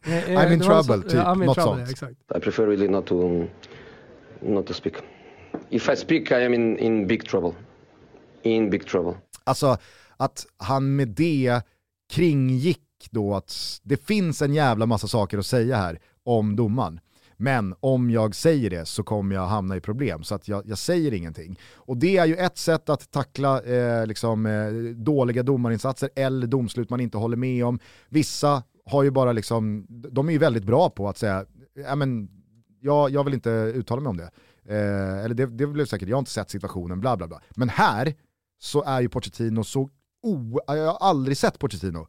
Eh, 0.08 0.30
eh, 0.34 0.40
I'm 0.40 0.54
in 0.54 0.60
trouble, 0.60 0.84
så- 0.84 1.02
typ, 1.10 1.20
I'm 1.20 1.34
in 1.40 1.46
något 1.46 1.56
trouble, 1.56 1.76
sånt. 1.76 1.80
ja, 1.80 1.92
exakt. 1.92 2.38
I 2.38 2.40
prefer 2.40 2.66
really 2.68 2.88
not 2.88 3.06
to 3.08 3.46
not 4.42 4.68
to 4.68 4.74
speak. 4.74 4.94
If 5.70 5.90
I 5.90 5.96
speak, 5.96 6.32
I 6.32 6.46
am 6.46 6.54
in, 6.54 6.78
in 6.80 7.08
big 7.08 7.26
trouble. 7.30 7.52
In 8.44 8.70
big 8.70 8.86
trouble. 8.88 9.14
Alltså 9.44 9.78
att 10.18 10.46
han 10.58 10.96
med 10.96 11.08
det 11.08 11.62
kringgick 12.14 13.08
då 13.12 13.36
att 13.36 13.80
det 13.84 13.98
finns 14.08 14.42
en 14.42 14.54
jävla 14.54 14.86
massa 14.86 15.08
saker 15.08 15.38
att 15.38 15.46
säga 15.46 15.78
här 15.78 16.00
om 16.28 16.56
domaren. 16.56 17.00
Men 17.38 17.76
om 17.80 18.10
jag 18.10 18.36
säger 18.36 18.70
det 18.70 18.86
så 18.86 19.04
kommer 19.04 19.36
jag 19.36 19.48
hamna 19.48 19.76
i 19.76 19.82
problem, 19.82 20.24
så 20.24 20.36
att 20.36 20.48
jag, 20.48 20.68
jag 20.68 20.78
säger 20.78 21.14
ingenting. 21.14 21.60
Och 21.76 21.98
det 21.98 22.18
är 22.18 22.26
ju 22.26 22.36
ett 22.36 22.58
sätt 22.58 22.90
att 22.90 23.12
tackla 23.12 23.62
eh, 23.62 24.06
liksom, 24.06 24.46
eh, 24.46 24.72
dåliga 24.96 25.44
domarinsatser 25.44 26.10
eller 26.16 26.48
domslut 26.48 26.90
man 26.90 27.00
inte 27.00 27.18
håller 27.18 27.38
med 27.38 27.66
om. 27.66 27.80
Vissa 28.10 28.64
har 28.86 29.04
ju 29.04 29.12
bara 29.12 29.32
liksom, 29.32 29.86
de 29.90 30.28
är 30.28 30.34
ju 30.34 30.38
väldigt 30.38 30.64
bra 30.64 30.90
på 30.90 31.10
att 31.10 31.18
säga, 31.18 31.46
ja 31.74 31.96
men 31.96 32.30
jag, 32.80 33.10
jag 33.10 33.24
vill 33.24 33.34
inte 33.34 33.50
uttala 33.50 34.02
mig 34.02 34.10
om 34.10 34.18
det. 34.18 34.30
Eh, 34.66 35.26
eller 35.26 35.36
det, 35.36 35.46
det 35.46 35.68
blev 35.68 35.86
säkert, 35.86 36.10
jag 36.10 36.16
har 36.16 36.22
inte 36.22 36.32
sett 36.32 36.50
situationen, 36.50 37.00
bla 37.00 37.18
bla 37.18 37.28
bla. 37.28 37.42
Men 37.56 37.70
här 37.70 38.14
så 38.60 38.84
är 38.84 39.02
ju 39.02 39.10
Pochettino 39.10 39.64
så, 39.64 39.90
o, 40.24 40.60
jag 40.68 40.94
har 40.94 41.10
aldrig 41.10 41.38
sett 41.38 41.60
Pochettino 41.60 42.08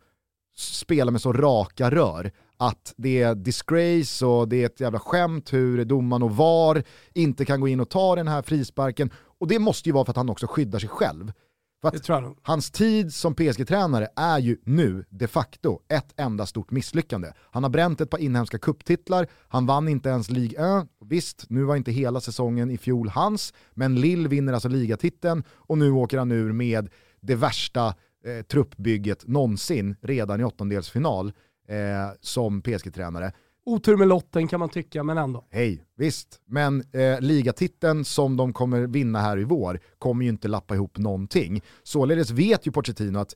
spela 0.58 1.10
med 1.10 1.20
så 1.20 1.32
raka 1.32 1.90
rör 1.90 2.32
att 2.58 2.94
det 2.96 3.22
är 3.22 3.34
disgrace 3.34 4.26
och 4.26 4.48
det 4.48 4.62
är 4.62 4.66
ett 4.66 4.80
jävla 4.80 4.98
skämt 4.98 5.52
hur 5.52 5.84
domaren 5.84 6.22
och 6.22 6.36
VAR 6.36 6.82
inte 7.14 7.44
kan 7.44 7.60
gå 7.60 7.68
in 7.68 7.80
och 7.80 7.90
ta 7.90 8.16
den 8.16 8.28
här 8.28 8.42
frisparken. 8.42 9.10
Och 9.40 9.48
det 9.48 9.58
måste 9.58 9.88
ju 9.88 9.92
vara 9.92 10.04
för 10.04 10.12
att 10.12 10.16
han 10.16 10.30
också 10.30 10.46
skyddar 10.46 10.78
sig 10.78 10.88
själv. 10.88 11.32
För 11.80 11.88
att. 11.88 12.36
Hans 12.42 12.70
tid 12.70 13.14
som 13.14 13.34
PSG-tränare 13.34 14.08
är 14.16 14.38
ju 14.38 14.58
nu 14.64 15.04
de 15.10 15.26
facto 15.26 15.80
ett 15.88 16.12
enda 16.16 16.46
stort 16.46 16.70
misslyckande. 16.70 17.32
Han 17.50 17.62
har 17.62 17.70
bränt 17.70 18.00
ett 18.00 18.10
par 18.10 18.18
inhemska 18.18 18.58
kupptitlar, 18.58 19.26
han 19.48 19.66
vann 19.66 19.88
inte 19.88 20.08
ens 20.08 20.30
Ligue 20.30 20.80
1. 20.80 20.88
Visst, 21.04 21.44
nu 21.48 21.62
var 21.62 21.76
inte 21.76 21.92
hela 21.92 22.20
säsongen 22.20 22.70
i 22.70 22.78
fjol 22.78 23.08
hans, 23.08 23.54
men 23.74 24.00
Lille 24.00 24.28
vinner 24.28 24.52
alltså 24.52 24.68
ligatiteln 24.68 25.44
och 25.50 25.78
nu 25.78 25.90
åker 25.90 26.18
han 26.18 26.32
ur 26.32 26.52
med 26.52 26.88
det 27.20 27.34
värsta 27.34 27.94
eh, 28.24 28.42
truppbygget 28.42 29.26
någonsin 29.26 29.96
redan 30.02 30.40
i 30.40 30.44
åttondelsfinal 30.44 31.32
eh, 31.68 32.14
som 32.20 32.62
PSG-tränare. 32.62 33.32
Otur 33.66 33.96
med 33.96 34.08
lotten 34.08 34.48
kan 34.48 34.60
man 34.60 34.68
tycka, 34.68 35.02
men 35.02 35.18
ändå. 35.18 35.44
Hej, 35.50 35.84
visst. 35.96 36.40
Men 36.46 36.84
eh, 36.92 37.20
ligatiteln 37.20 38.04
som 38.04 38.36
de 38.36 38.52
kommer 38.52 38.86
vinna 38.86 39.20
här 39.20 39.38
i 39.38 39.44
vår 39.44 39.80
kommer 39.98 40.24
ju 40.24 40.28
inte 40.28 40.48
lappa 40.48 40.74
ihop 40.74 40.98
någonting. 40.98 41.62
Således 41.82 42.30
vet 42.30 42.66
ju 42.66 42.72
Pochettino 42.72 43.18
att 43.18 43.34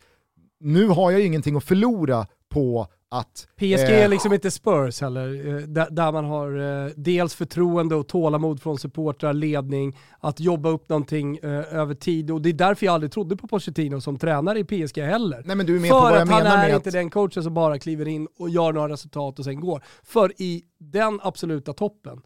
nu 0.61 0.87
har 0.87 1.11
jag 1.11 1.21
ju 1.21 1.27
ingenting 1.27 1.57
att 1.57 1.65
förlora 1.65 2.27
på 2.53 2.87
att... 3.09 3.49
PSG 3.57 3.91
eh, 3.91 4.05
är 4.05 4.09
liksom 4.09 4.33
inte 4.33 4.51
Spurs 4.51 5.01
heller, 5.01 5.47
eh, 5.49 5.85
där, 5.91 6.13
man 6.13 6.25
har 6.25 6.85
eh, 6.85 6.91
dels 6.97 7.35
förtroende 7.35 7.95
och 7.95 8.09
tålamod 8.09 8.63
från 8.63 8.79
supportrar, 8.79 9.33
ledning, 9.33 9.99
att 10.21 10.41
jobba 10.41 10.69
upp 10.69 10.89
någonting 10.89 11.39
över 11.43 11.95
tid. 11.95 12.31
Och 12.31 12.43
det 12.43 12.49
är 12.49 12.53
därför 12.53 12.87
jag 12.87 12.93
aldrig 12.93 13.13
trodde 13.13 13.37
på 13.37 13.49
Pochettino 13.49 14.01
som 14.01 14.19
tränare 14.19 14.59
i 14.59 14.65
PSG 14.65 14.99
heller. 14.99 15.43
Nej, 15.45 15.57
men 15.57 15.67
du 15.67 15.77
är 15.77 15.81
med 15.81 15.91
För 15.91 16.01
på 16.01 16.05
vad 16.05 16.13
jag 16.13 16.23
att 16.23 16.29
han 16.29 16.43
menar 16.43 16.57
är 16.57 16.69
med 16.69 16.75
inte 16.75 16.89
att... 16.89 16.93
den 16.93 17.11
coachen 17.11 17.43
som 17.43 17.55
bara 17.55 17.79
kliver 17.79 18.09
in 18.09 18.29
och 18.39 18.51
gör 18.51 18.73
några 18.73 18.89
resultat 18.89 19.39
och 19.39 19.45
sen 19.45 19.61
går. 19.61 19.83
För 20.03 20.33
i 20.43 20.63
den 20.79 21.21
absoluta 21.23 21.73
toppen, 21.73 22.21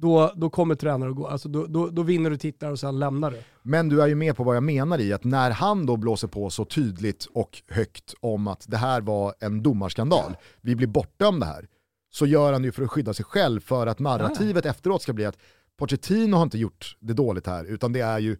då, 0.00 0.32
då 0.36 0.50
kommer 0.50 0.74
tränare 0.74 1.10
att 1.10 1.16
gå. 1.16 1.26
Alltså 1.26 1.48
då, 1.48 1.66
då, 1.66 1.88
då 1.88 2.02
vinner 2.02 2.30
du 2.30 2.36
titlar 2.36 2.70
och 2.70 2.78
sen 2.78 2.98
lämnar 2.98 3.30
du. 3.30 3.42
Men 3.62 3.88
du 3.88 4.02
är 4.02 4.06
ju 4.06 4.14
med 4.14 4.36
på 4.36 4.44
vad 4.44 4.56
jag 4.56 4.62
menar 4.62 4.98
i 4.98 5.12
att 5.12 5.24
när 5.24 5.50
han 5.50 5.86
då 5.86 5.96
blåser 5.96 6.28
på 6.28 6.50
så 6.50 6.64
tydligt 6.64 7.26
och 7.32 7.62
högt 7.68 8.14
om 8.20 8.46
att 8.46 8.64
det 8.68 8.76
här 8.76 9.00
var 9.00 9.34
en 9.40 9.62
domarskandal, 9.62 10.36
vi 10.60 10.76
blir 10.76 10.86
bortdömda 10.86 11.46
här, 11.46 11.68
så 12.10 12.26
gör 12.26 12.52
han 12.52 12.62
det 12.62 12.66
ju 12.66 12.72
för 12.72 12.82
att 12.82 12.90
skydda 12.90 13.14
sig 13.14 13.24
själv 13.24 13.60
för 13.60 13.86
att 13.86 13.98
narrativet 13.98 14.66
efteråt 14.66 15.02
ska 15.02 15.12
bli 15.12 15.24
att 15.24 15.38
Pochettino 15.78 16.36
har 16.36 16.42
inte 16.42 16.58
gjort 16.58 16.96
det 17.00 17.12
dåligt 17.12 17.46
här, 17.46 17.64
utan 17.64 17.92
det 17.92 18.00
är 18.00 18.18
ju 18.18 18.36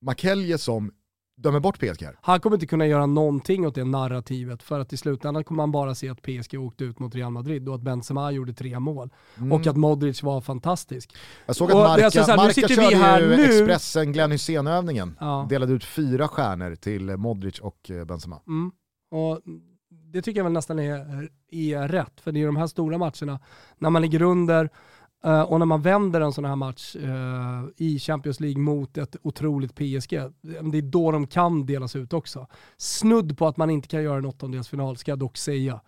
Makelje 0.00 0.58
som 0.58 0.92
dömer 1.36 1.60
bort 1.60 1.78
PSG 1.78 2.02
här. 2.02 2.18
Han 2.20 2.40
kommer 2.40 2.56
inte 2.56 2.66
kunna 2.66 2.86
göra 2.86 3.06
någonting 3.06 3.66
åt 3.66 3.74
det 3.74 3.84
narrativet 3.84 4.62
för 4.62 4.80
att 4.80 4.92
i 4.92 4.96
slutändan 4.96 5.44
kommer 5.44 5.62
man 5.62 5.72
bara 5.72 5.94
se 5.94 6.08
att 6.08 6.22
PSG 6.22 6.54
åkte 6.58 6.84
ut 6.84 6.98
mot 6.98 7.14
Real 7.14 7.32
Madrid 7.32 7.68
och 7.68 7.74
att 7.74 7.82
Benzema 7.82 8.30
gjorde 8.30 8.52
tre 8.52 8.78
mål. 8.78 9.10
Mm. 9.38 9.52
Och 9.52 9.66
att 9.66 9.76
Modric 9.76 10.22
var 10.22 10.40
fantastisk. 10.40 11.16
Jag 11.46 11.56
såg 11.56 11.70
att 11.70 11.76
är 11.76 11.80
Marca, 11.80 12.04
alltså 12.04 12.24
så 12.24 12.30
här, 12.30 12.36
nu 12.36 12.42
Marca 12.42 12.52
sitter 12.52 12.68
vi 12.68 12.74
körde 12.74 12.96
här 12.96 13.20
ju 13.20 13.36
nu. 13.36 13.44
Expressen 13.44 14.12
Glenn 14.12 14.30
Hysén-övningen. 14.30 15.16
Ja. 15.20 15.46
Delade 15.50 15.72
ut 15.72 15.84
fyra 15.84 16.28
stjärnor 16.28 16.74
till 16.74 17.16
Modric 17.16 17.58
och 17.58 17.90
eh, 17.90 18.04
Benzema. 18.04 18.40
Mm. 18.46 18.72
Och 19.10 19.40
det 20.14 20.22
tycker 20.22 20.38
jag 20.40 20.44
väl 20.44 20.52
nästan 20.52 20.78
är, 20.78 21.28
är 21.50 21.88
rätt, 21.88 22.20
för 22.20 22.32
det 22.32 22.42
är 22.42 22.46
de 22.46 22.56
här 22.56 22.66
stora 22.66 22.98
matcherna, 22.98 23.40
när 23.78 23.90
man 23.90 24.02
ligger 24.02 24.22
under 24.22 24.70
eh, 25.24 25.42
och 25.42 25.58
när 25.58 25.66
man 25.66 25.82
vänder 25.82 26.20
en 26.20 26.32
sån 26.32 26.44
här 26.44 26.56
match 26.56 26.96
eh, 26.96 27.64
i 27.76 27.98
Champions 27.98 28.40
League 28.40 28.62
mot 28.62 28.98
ett 28.98 29.16
otroligt 29.22 29.74
PSG, 29.74 30.10
det 30.42 30.78
är 30.78 30.82
då 30.82 31.12
de 31.12 31.26
kan 31.26 31.66
delas 31.66 31.96
ut 31.96 32.12
också. 32.12 32.46
Snudd 32.76 33.38
på 33.38 33.46
att 33.46 33.56
man 33.56 33.70
inte 33.70 33.88
kan 33.88 34.02
göra 34.02 34.18
en 34.18 34.26
åttondelsfinal 34.26 34.96
ska 34.96 35.10
jag 35.10 35.18
dock 35.18 35.36
säga. 35.36 35.80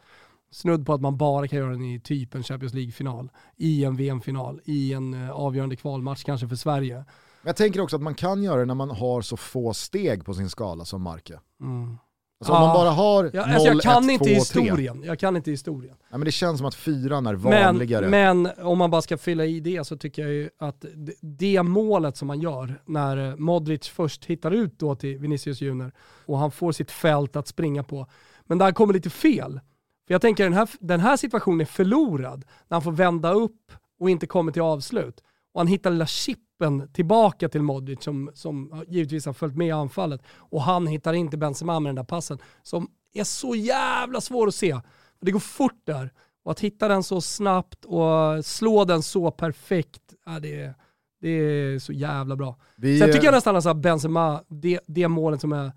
Snudd 0.50 0.86
på 0.86 0.94
att 0.94 1.00
man 1.00 1.16
bara 1.16 1.48
kan 1.48 1.58
göra 1.58 1.70
den 1.70 1.84
i 1.84 2.00
typ 2.00 2.34
en 2.34 2.42
Champions 2.42 2.74
League-final, 2.74 3.30
i 3.56 3.84
en 3.84 3.96
VM-final, 3.96 4.60
i 4.64 4.92
en 4.92 5.14
eh, 5.14 5.30
avgörande 5.30 5.76
kvalmatch 5.76 6.24
kanske 6.24 6.48
för 6.48 6.56
Sverige. 6.56 6.94
Men 6.94 7.04
jag 7.48 7.56
tänker 7.56 7.80
också 7.80 7.96
att 7.96 8.02
man 8.02 8.14
kan 8.14 8.42
göra 8.42 8.60
det 8.60 8.64
när 8.64 8.74
man 8.74 8.90
har 8.90 9.22
så 9.22 9.36
få 9.36 9.74
steg 9.74 10.24
på 10.24 10.34
sin 10.34 10.50
skala 10.50 10.84
som 10.84 11.02
Marca. 11.02 11.40
Mm. 11.60 11.98
Alltså 12.40 12.52
om 12.52 12.60
man 12.60 12.68
Ja. 12.68 12.74
bara 12.74 12.90
har 12.90 13.24
Jag, 13.24 13.34
0, 13.34 13.54
alltså 13.54 13.68
jag 13.68 13.80
kan 13.82 14.04
1, 14.04 14.10
inte 14.10 14.24
2, 14.24 14.28
3. 14.30 14.34
historien. 14.34 15.02
Jag 15.06 15.18
kan 15.18 15.36
inte 15.36 15.50
historien. 15.50 15.94
Ja, 16.10 16.18
men 16.18 16.24
det 16.24 16.30
känns 16.30 16.58
som 16.58 16.66
att 16.66 16.74
fyran 16.74 17.26
är 17.26 17.32
Men, 17.32 17.42
vanligare. 17.64 18.08
men 18.08 18.48
om 18.62 18.78
man 18.78 18.90
bara 18.90 19.02
ska 19.02 19.18
fylla 19.18 19.44
i 19.44 19.60
det 19.60 19.86
så 19.86 19.96
tycker 19.96 20.22
jag 20.22 20.30
ju 20.32 20.50
att 20.58 20.84
det, 20.94 21.12
det 21.20 21.62
målet 21.62 22.16
som 22.16 22.28
man 22.28 22.40
gör 22.40 22.80
när 22.84 23.28
eh, 23.30 23.36
Modric 23.36 23.88
först 23.88 24.24
hittar 24.24 24.50
ut 24.50 24.78
då 24.78 24.94
till 24.94 25.18
Vinicius 25.18 25.60
Junior 25.60 25.92
och 26.26 26.38
han 26.38 26.50
får 26.50 26.72
sitt 26.72 26.90
fält 26.90 27.36
att 27.36 27.48
springa 27.48 27.82
på. 27.82 28.06
Men 28.44 28.58
där 28.58 28.72
kommer 28.72 28.94
lite 28.94 29.10
fel. 29.10 29.60
För 30.06 30.14
jag 30.14 30.20
tänker 30.20 30.44
den 30.44 30.52
här, 30.52 30.68
den 30.80 31.00
här 31.00 31.16
situationen 31.16 31.60
är 31.60 31.64
förlorad 31.64 32.44
när 32.68 32.74
han 32.74 32.82
får 32.82 32.92
vända 32.92 33.32
upp 33.32 33.72
och 34.00 34.10
inte 34.10 34.26
kommer 34.26 34.52
till 34.52 34.62
avslut. 34.62 35.20
Och 35.54 35.60
han 35.60 35.66
hittar 35.66 35.90
lilla 35.90 36.06
chippen 36.56 36.88
tillbaka 36.92 37.48
till 37.48 37.62
Modric 37.62 38.02
som, 38.02 38.30
som 38.34 38.84
givetvis 38.88 39.26
har 39.26 39.32
följt 39.32 39.56
med 39.56 39.66
i 39.66 39.70
anfallet. 39.70 40.22
Och 40.36 40.62
han 40.62 40.86
hittar 40.86 41.12
inte 41.12 41.36
Benzema 41.36 41.80
med 41.80 41.88
den 41.88 41.96
där 41.96 42.04
passen 42.04 42.38
som 42.62 42.88
är 43.14 43.24
så 43.24 43.54
jävla 43.54 44.20
svår 44.20 44.48
att 44.48 44.54
se. 44.54 44.80
Det 45.20 45.30
går 45.30 45.40
fort 45.40 45.80
där. 45.84 46.12
Och 46.44 46.52
att 46.52 46.60
hitta 46.60 46.88
den 46.88 47.02
så 47.02 47.20
snabbt 47.20 47.84
och 47.84 48.44
slå 48.44 48.84
den 48.84 49.02
så 49.02 49.30
perfekt, 49.30 50.14
ja, 50.26 50.40
det, 50.40 50.60
är, 50.60 50.74
det 51.20 51.28
är 51.28 51.78
så 51.78 51.92
jävla 51.92 52.36
bra. 52.36 52.56
Vi, 52.76 52.98
Sen 52.98 53.12
tycker 53.12 53.24
jag 53.24 53.34
nästan 53.34 53.56
att 53.56 53.76
Benzema, 53.76 54.42
det, 54.48 54.80
det 54.86 55.08
målet 55.08 55.40
som 55.40 55.52
jag 55.52 55.70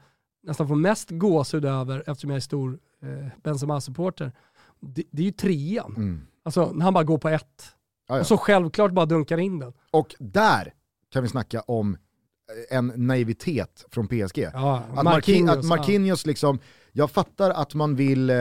nästan 0.44 0.68
får 0.68 0.76
mest 0.76 1.10
gåshud 1.10 1.66
över 1.66 2.04
eftersom 2.08 2.30
jag 2.30 2.38
är 2.38 2.42
stor 2.42 2.80
eh, 3.02 3.28
Benzema-supporter, 3.44 4.32
det, 4.80 5.04
det 5.12 5.22
är 5.22 5.26
ju 5.26 5.32
trean. 5.32 5.94
mm. 5.98 6.22
Alltså 6.44 6.72
när 6.72 6.84
han 6.86 6.94
bara 6.94 7.04
går 7.04 7.18
på 7.18 7.30
ett. 7.30 7.76
Ja, 8.10 8.16
ja. 8.16 8.22
Och 8.22 8.28
så 8.28 8.38
självklart 8.38 8.92
bara 8.92 9.06
dunkar 9.06 9.38
in 9.38 9.60
den. 9.60 9.74
Och 9.92 10.16
där 10.20 10.74
kan 11.10 11.24
vi 11.24 11.30
snacka 11.30 11.62
om 11.62 11.98
eh, 12.72 12.78
en 12.78 12.94
naivitet 12.96 13.86
från 13.92 14.08
PSG. 14.08 14.50
Ja, 14.54 14.84
Att 14.96 15.04
Marquinhos, 15.04 15.58
att 15.58 15.66
Marquinhos 15.66 16.26
liksom, 16.26 16.60
jag 16.92 17.12
fattar 17.12 17.50
att 17.50 17.74
man 17.74 17.96
vill, 17.96 18.30
eh, 18.30 18.38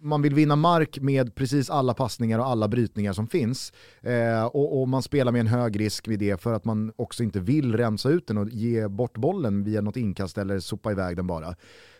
man 0.00 0.22
vill 0.22 0.34
vinna 0.34 0.56
mark 0.56 0.98
med 1.00 1.34
precis 1.34 1.70
alla 1.70 1.94
passningar 1.94 2.38
och 2.38 2.46
alla 2.46 2.68
brytningar 2.68 3.12
som 3.12 3.26
finns. 3.26 3.72
Eh, 4.00 4.44
och, 4.44 4.80
och 4.80 4.88
man 4.88 5.02
spelar 5.02 5.32
med 5.32 5.40
en 5.40 5.46
hög 5.46 5.80
risk 5.80 6.08
vid 6.08 6.18
det 6.18 6.40
för 6.40 6.52
att 6.52 6.64
man 6.64 6.92
också 6.96 7.22
inte 7.22 7.40
vill 7.40 7.76
rensa 7.76 8.08
ut 8.08 8.26
den 8.26 8.38
och 8.38 8.48
ge 8.48 8.88
bort 8.88 9.18
bollen 9.18 9.64
via 9.64 9.80
något 9.80 9.96
inkast 9.96 10.38
eller 10.38 10.60
sopa 10.60 10.92
iväg 10.92 11.16
den 11.16 11.26
bara. 11.26 11.54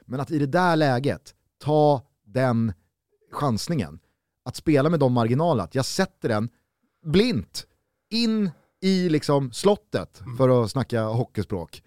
Men 0.06 0.20
att 0.20 0.30
i 0.30 0.38
det 0.38 0.46
där 0.46 0.76
läget 0.76 1.34
ta 1.64 2.02
den 2.26 2.72
chansningen, 3.32 3.98
att 4.44 4.56
spela 4.56 4.90
med 4.90 5.00
de 5.00 5.12
marginalerna, 5.12 5.68
jag 5.72 5.84
sätter 5.84 6.28
den 6.28 6.48
blint 7.02 7.66
in 8.10 8.50
i 8.82 9.08
liksom 9.08 9.52
slottet 9.52 10.22
för 10.38 10.62
att 10.64 10.70
snacka 10.70 11.02
hockeyspråk. 11.02 11.82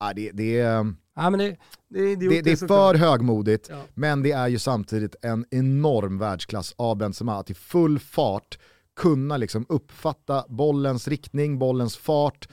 Ja, 0.00 0.12
det, 0.16 0.30
det, 0.30 0.58
är, 0.60 0.94
Ja, 1.14 1.30
men 1.30 1.38
det, 1.38 1.56
det, 1.88 2.16
det, 2.16 2.28
det, 2.28 2.42
det 2.42 2.50
är 2.62 2.66
för 2.68 2.94
högmodigt, 2.94 3.66
Ja. 3.70 3.80
men 3.94 4.22
det 4.22 4.32
är 4.32 4.48
ju 4.48 4.58
samtidigt 4.58 5.14
en 5.22 5.44
enorm 5.50 6.18
världsklass 6.18 6.74
av 6.76 6.96
Benzema 6.96 7.38
att 7.38 7.50
i 7.50 7.54
full 7.54 7.98
fart 7.98 8.58
kunna 8.96 9.36
liksom 9.36 9.66
uppfatta 9.68 10.44
bollens 10.48 11.08
riktning, 11.08 11.58
bollens 11.58 11.96
fart, 11.96 12.48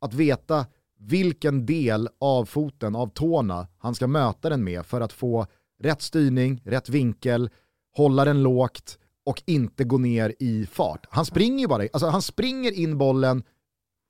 att 0.00 0.14
veta 0.14 0.66
vilken 0.98 1.66
del 1.66 2.08
av 2.20 2.44
foten, 2.44 2.96
av 2.96 3.06
tårna, 3.06 3.66
han 3.78 3.94
ska 3.94 4.06
möta 4.06 4.48
den 4.48 4.64
med 4.64 4.86
för 4.86 5.00
att 5.00 5.12
få 5.12 5.46
rätt 5.82 6.02
styrning, 6.02 6.62
rätt 6.64 6.88
vinkel, 6.88 7.50
hålla 7.96 8.24
den 8.24 8.42
lågt 8.42 8.98
och 9.26 9.42
inte 9.46 9.84
gå 9.84 9.98
ner 9.98 10.34
i 10.38 10.66
fart. 10.66 11.06
Han 11.10 11.24
springer 11.24 11.58
ju 11.60 11.66
bara, 11.68 11.82
alltså 11.92 12.06
han 12.08 12.22
springer 12.22 12.72
in 12.72 12.98
bollen, 12.98 13.42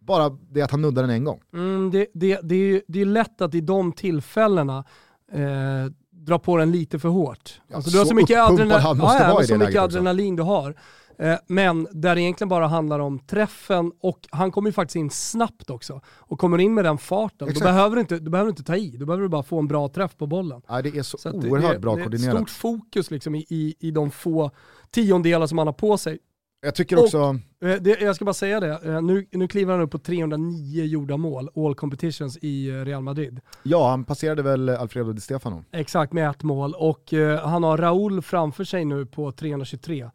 bara 0.01 0.29
det 0.51 0.63
att 0.63 0.71
han 0.71 0.83
nuddar 0.83 1.03
den 1.03 1.11
en 1.11 1.25
gång. 1.25 1.41
Mm, 1.55 1.91
det, 1.91 2.07
det, 2.15 2.41
det, 2.43 2.55
är, 2.55 2.59
ju- 2.59 2.83
det 2.89 3.01
är 3.01 3.05
lätt 3.07 3.41
att 3.41 3.55
i 3.55 3.61
de 3.61 3.93
tillfällena 3.93 4.85
eh, 5.33 5.93
dra 6.11 6.39
på 6.39 6.57
den 6.57 6.73
lite 6.73 6.99
för 6.99 7.09
hårt. 7.09 7.61
Ja, 7.69 7.77
alltså, 7.77 7.91
du 7.91 7.99
har 7.99 8.05
så 8.05 8.09
så 8.09 8.15
mycket, 8.15 8.39
adrenalin, 8.39 8.81
han 8.83 8.99
måste 8.99 9.23
ja, 9.23 9.33
vara 9.33 9.45
i 9.45 9.47
så 9.47 9.57
mycket 9.57 9.83
adrenalin 9.83 10.37
du 10.37 10.43
har. 10.43 10.75
Eh, 11.19 11.35
men 11.47 11.87
där 11.93 12.15
det 12.15 12.21
egentligen 12.21 12.49
bara 12.49 12.67
handlar 12.67 12.99
om 12.99 13.19
träffen 13.19 13.93
och 14.01 14.19
han 14.31 14.51
kommer 14.53 14.69
ju 14.69 14.73
faktiskt 14.73 14.97
in 14.97 15.11
snabbt 15.11 15.71
också. 15.71 16.01
Och 16.07 16.39
kommer 16.39 16.59
in 16.59 16.75
med 16.75 16.85
den 16.85 16.99
farten, 16.99 17.49
då 17.55 17.61
behöver, 17.61 17.97
du 17.97 18.01
inte, 18.01 18.19
du 18.19 18.31
behöver 18.31 18.51
inte 18.51 18.63
ta 18.65 18.77
i. 18.77 18.91
Du 18.91 19.07
behöver 19.07 19.29
bara 19.29 19.43
få 19.43 19.59
en 19.59 19.69
bra 19.69 19.89
träff 19.89 20.17
på 20.17 20.27
bollen. 20.27 20.63
Ja, 20.69 20.83
det 20.83 20.97
är 20.99 21.03
så, 21.03 21.19
Så 21.19 21.31
oerhört 21.33 21.73
det, 21.73 21.79
bra 21.79 21.95
det 21.95 22.01
är 22.01 22.03
ett 22.03 22.11
koordinerat. 22.11 22.37
stort 22.37 22.51
fokus 22.51 23.11
liksom 23.11 23.35
i, 23.35 23.47
i, 23.49 23.75
i 23.81 23.91
de 23.91 24.11
få 24.11 24.51
tiondelar 24.95 25.47
som 25.47 25.59
han 25.59 25.67
har 25.67 25.75
på 25.75 25.99
sig. 25.99 26.19
Jag 26.65 26.75
tycker 26.75 26.97
Och- 26.97 27.03
också, 27.05 27.39
Eh, 27.65 27.77
Det, 27.81 28.01
jag 28.01 28.17
ska 28.17 28.25
bara 28.25 28.35
säga 28.35 28.61
det, 28.61 28.81
Eh, 28.85 29.03
nu, 29.03 29.27
nu 29.31 29.49
kliver 29.49 29.73
han 29.73 29.83
upp 29.83 29.91
på 29.91 29.99
309 29.99 30.85
gjorda 30.85 31.17
mål, 31.17 31.51
all 31.57 31.75
competitions 31.75 32.39
i 32.43 32.69
eh, 32.71 32.75
Real 32.85 33.03
Madrid. 33.03 33.41
ja 33.63 33.91
han 33.91 34.05
passerade 34.05 34.43
väl 34.43 34.69
Alfredo 34.69 35.13
Di 35.13 35.21
Stefano. 35.21 35.65
Exakt, 35.73 36.13
med 36.13 36.31
ett 36.31 36.43
mål. 36.43 36.75
Och 36.75 37.13
eh, 37.13 37.49
han 37.49 37.63
har 37.63 37.79
Raúl 37.79 38.23
framför 38.23 38.65
sig 38.65 38.85
nu 38.85 39.07
på 39.07 39.33
323. 39.33 40.11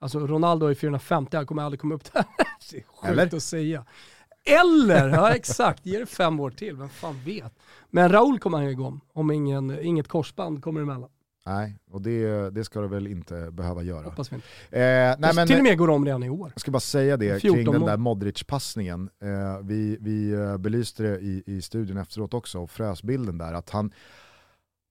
Alltså 0.00 0.18
Ronaldo 0.26 0.66
är 0.66 0.74
450, 0.74 1.36
han 1.36 1.46
kommer 1.46 1.62
aldrig 1.62 1.80
komma 1.80 1.94
upp 1.94 2.12
där. 2.12 2.24
det 2.70 2.76
är 2.76 2.82
sjukt 2.82 3.04
Eller? 3.12 3.36
att 3.36 3.42
säga. 3.42 3.84
Eller, 4.62 5.08
ja 5.08 5.30
exakt, 5.34 5.86
ge 5.86 5.98
det 5.98 6.06
fem 6.06 6.40
år 6.40 6.50
till, 6.50 6.76
vem 6.76 6.88
fan 6.88 7.20
vet. 7.24 7.52
Men 7.90 8.12
Raúl 8.12 8.38
kommer 8.38 8.58
han 8.58 8.66
ju 8.66 8.72
igång, 8.72 9.00
om 9.12 9.30
ingen, 9.30 9.78
inget 9.82 10.08
korsband 10.08 10.62
kommer 10.62 10.80
emellan. 10.80 11.10
Nej, 11.48 11.78
och 11.90 12.02
det, 12.02 12.50
det 12.50 12.64
ska 12.64 12.80
det 12.80 12.88
väl 12.88 13.06
inte 13.06 13.50
behöva 13.50 13.82
göra. 13.82 14.04
Hoppas 14.04 14.32
vi 14.32 14.36
inte. 14.36 14.46
Eh, 14.70 14.80
nej, 15.18 15.34
men, 15.34 15.46
till 15.46 15.56
och 15.56 15.62
med 15.62 15.78
går 15.78 15.90
om 15.90 16.04
redan 16.04 16.22
i 16.22 16.30
år. 16.30 16.50
Jag 16.54 16.60
ska 16.60 16.70
bara 16.70 16.80
säga 16.80 17.16
det 17.16 17.40
14 17.40 17.64
kring 17.64 17.72
den 17.72 17.84
där 17.84 17.96
Modric-passningen. 17.96 19.10
Eh, 19.22 19.58
vi 19.62 19.98
vi 20.00 20.32
eh, 20.32 20.56
belyste 20.56 21.02
det 21.02 21.18
i, 21.18 21.42
i 21.46 21.62
studion 21.62 21.96
efteråt 21.96 22.34
också 22.34 22.58
och 22.58 22.70
frös 22.70 23.02
bilden 23.02 23.38
där. 23.38 23.52
Att 23.52 23.70
han, 23.70 23.92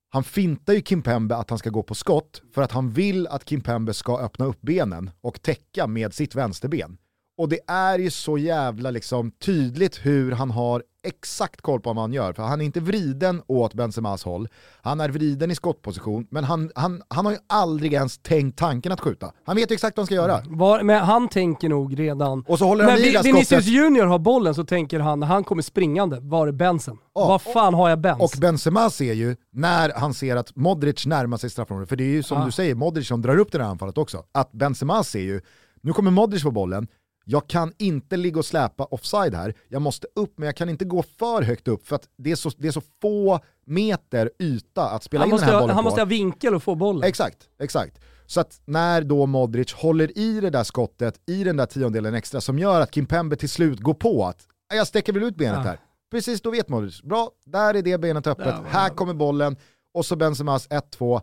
han 0.10 0.24
fintar 0.24 0.74
ju 0.74 0.82
Kimpembe 0.82 1.36
att 1.36 1.50
han 1.50 1.60
ska 1.60 1.70
gå 1.70 1.84
på 1.84 1.96
skott 1.96 2.42
för 2.54 2.62
att 2.62 2.72
han 2.72 2.92
vill 2.92 3.28
att 3.28 3.50
Kimpembe 3.50 3.94
ska 3.94 4.20
öppna 4.20 4.46
upp 4.46 4.62
benen 4.62 5.10
och 5.22 5.42
täcka 5.42 5.88
med 5.88 6.14
sitt 6.14 6.36
vänsterben. 6.36 6.98
Och 7.38 7.50
det 7.50 7.60
är 7.68 8.00
ju 8.00 8.10
så 8.10 8.38
jävla 8.38 8.92
liksom 8.92 9.32
tydligt 9.32 10.06
hur 10.06 10.32
han 10.32 10.52
har 10.52 10.84
exakt 11.08 11.62
koll 11.62 11.82
på 11.82 11.94
vad 11.94 12.04
han 12.04 12.14
gör. 12.14 12.34
För 12.34 12.44
han 12.44 12.62
är 12.62 12.66
inte 12.66 12.80
vriden 12.80 13.42
åt 13.48 13.74
Benzemas 13.74 14.24
håll, 14.24 14.48
han 14.82 15.00
är 15.00 15.10
vriden 15.10 15.52
i 15.52 15.56
skottposition, 15.56 16.28
men 16.32 16.44
han, 16.44 16.72
han, 16.76 17.02
han 17.08 17.26
har 17.26 17.34
ju 17.34 17.40
aldrig 17.48 17.94
ens 17.94 18.18
tänkt 18.18 18.58
tanken 18.60 18.92
att 18.92 19.00
skjuta. 19.00 19.32
Han 19.46 19.56
vet 19.56 19.72
ju 19.72 19.74
exakt 19.74 19.98
vad 19.98 20.02
han 20.02 20.06
ska 20.06 20.16
göra. 20.16 20.42
Var, 20.46 20.84
men 20.84 21.04
han 21.04 21.30
tänker 21.30 21.70
nog 21.70 22.00
redan... 22.00 22.44
Och 22.48 22.60
så 22.60 22.66
håller 22.66 22.84
han 22.84 22.94
När 22.94 23.24
Vinicius. 23.24 23.66
Junior 23.66 24.06
har 24.06 24.20
bollen 24.20 24.56
så 24.56 24.64
tänker 24.66 25.00
han, 25.00 25.20
när 25.20 25.28
han 25.28 25.44
kommer 25.44 25.62
springande, 25.62 26.20
var 26.22 26.48
är 26.48 26.52
Bensen? 26.52 26.98
Vad 27.14 27.42
fan 27.42 27.74
har 27.74 27.90
jag 27.90 28.00
Bens? 28.02 28.22
Och 28.22 28.40
Benzema 28.42 28.90
ser 28.90 29.14
ju, 29.14 29.36
när 29.52 29.94
han 29.96 30.14
ser 30.14 30.36
att 30.36 30.56
Modric 30.56 31.06
närmar 31.06 31.38
sig 31.38 31.50
straffområdet, 31.50 31.90
för 31.90 31.96
det 31.96 32.04
är 32.04 32.12
ju 32.12 32.24
som 32.24 32.40
Ja. 32.40 32.46
du 32.46 32.52
säger, 32.52 32.76
Modric 32.76 33.08
som 33.08 33.22
drar 33.22 33.38
upp 33.38 33.52
det 33.52 33.64
här 33.64 33.70
anfallet 33.70 33.98
också, 33.98 34.24
att 34.32 34.52
Benzema 34.52 35.04
ser 35.04 35.20
ju, 35.20 35.42
nu 35.82 35.94
kommer 35.94 36.12
Modric 36.12 36.44
på 36.44 36.52
bollen, 36.52 36.88
jag 37.30 37.48
kan 37.48 37.74
inte 37.78 38.18
ligga 38.18 38.40
och 38.40 38.46
släpa 38.46 38.84
offside 38.86 39.34
här, 39.36 39.54
jag 39.68 39.82
måste 39.82 40.08
upp 40.16 40.34
men 40.38 40.46
jag 40.46 40.56
kan 40.56 40.70
inte 40.70 40.86
gå 40.86 41.04
för 41.04 41.42
högt 41.42 41.68
upp 41.68 41.88
för 41.88 41.96
att 41.96 42.08
det 42.18 42.32
är 42.32 42.36
så, 42.36 42.52
det 42.58 42.68
är 42.68 42.72
så 42.72 42.82
få 43.02 43.40
meter 43.66 44.32
yta 44.40 44.90
att 44.90 45.04
spela 45.04 45.22
han 45.24 45.30
in 45.30 45.36
den 45.36 45.44
här 45.46 45.54
ha, 45.54 45.60
bollen 45.62 45.76
han 45.76 45.84
på. 45.84 45.88
måste 45.90 46.02
ha 46.02 46.06
vinkel 46.06 46.56
och 46.56 46.64
få 46.64 46.76
bollen. 46.76 47.04
Exakt, 47.04 47.50
exakt. 47.60 48.00
Så 48.26 48.40
att 48.40 48.62
när 48.66 49.02
då 49.02 49.26
Modric 49.26 49.74
håller 49.74 50.18
i 50.18 50.40
det 50.42 50.50
där 50.50 50.64
skottet, 50.64 51.22
i 51.28 51.44
den 51.44 51.58
där 51.58 51.66
tiondelen 51.66 52.14
extra, 52.14 52.42
som 52.42 52.60
gör 52.60 52.82
att 52.82 52.94
Kimpembe 52.96 53.36
till 53.36 53.50
slut 53.50 53.80
går 53.80 53.94
på 53.94 54.26
att 54.26 54.48
"Ja, 54.70 54.76
jag 54.76 54.88
sträcker 54.88 55.14
väl 55.14 55.24
ut 55.24 55.36
benet 55.36 55.56
Ja. 55.58 55.62
här. 55.62 55.80
Precis, 56.12 56.42
då 56.42 56.52
vet 56.52 56.70
Modric. 56.70 57.02
Bra, 57.02 57.32
där 57.46 57.74
är 57.74 57.82
det 57.82 57.98
benet 57.98 58.28
öppet, 58.28 58.46
var 58.46 58.66
här 58.68 58.90
kommer 58.90 59.14
bollen, 59.14 59.58
och 59.94 60.06
så 60.06 60.16
Benzemas 60.16 60.68
1-2. 60.70 61.22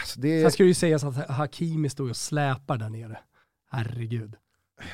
Alltså 0.00 0.20
det 0.20 0.42
Sen 0.42 0.50
ska 0.52 0.62
det 0.62 0.68
ju 0.68 0.74
sägas 0.74 1.04
att 1.04 1.30
Hakimi 1.30 1.88
står 1.88 2.10
och 2.10 2.16
släpar 2.16 2.76
där 2.76 2.88
nere. 2.88 3.18
Herregud. 3.70 4.34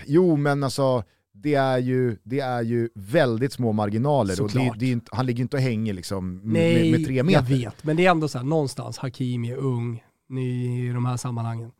Jo 0.06 0.36
men 0.36 0.64
alltså, 0.64 1.04
det 1.32 1.54
är 1.54 1.78
ju, 1.78 2.16
det 2.22 2.40
är 2.40 2.62
ju 2.62 2.88
väldigt 2.94 3.52
små 3.52 3.72
marginaler 3.72 4.42
och 4.42 4.50
det, 4.50 4.72
det 4.78 5.00
han 5.12 5.26
ligger 5.26 5.42
inte 5.42 5.56
och 5.56 5.62
hänger 5.62 5.94
liksom 5.94 6.40
Nej, 6.44 6.82
med, 6.82 7.00
med 7.00 7.06
tre 7.06 7.22
meter. 7.22 7.38
jag 7.38 7.58
vet. 7.58 7.84
Men 7.84 7.96
det 7.96 8.06
är 8.06 8.10
ändå 8.10 8.28
så 8.28 8.38
här, 8.38 8.44
någonstans, 8.44 8.98
Hakimi 8.98 9.50
är 9.50 9.56
ung, 9.56 10.04
ny 10.28 10.88
i 10.88 10.92
de 10.92 11.04
här 11.06 11.16
sammanhangen. 11.16 11.70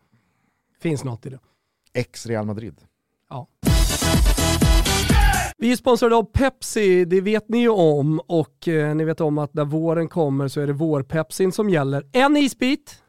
Finns 0.81 1.05
något 1.05 1.27
i 1.27 1.31
det. 1.31 1.39
Ex 1.95 2.27
Real 2.27 2.47
Madrid. 2.47 2.75
Vi 5.61 5.73
är 5.73 5.77
sponsrade 5.77 6.17
av 6.17 6.23
Pepsi, 6.23 7.05
det 7.05 7.21
vet 7.21 7.49
ni 7.49 7.59
ju 7.59 7.69
om 7.69 8.21
och 8.27 8.69
eh, 8.69 8.95
ni 8.95 9.05
vet 9.05 9.21
om 9.21 9.39
att 9.39 9.55
när 9.55 9.65
våren 9.65 10.09
kommer 10.09 10.49
så 10.49 10.61
är 10.61 10.67
det 10.67 10.73
vårpepsin 10.73 11.53
som 11.53 11.71
gäller. 11.71 12.05
En 12.13 12.37
isbit, 12.37 13.03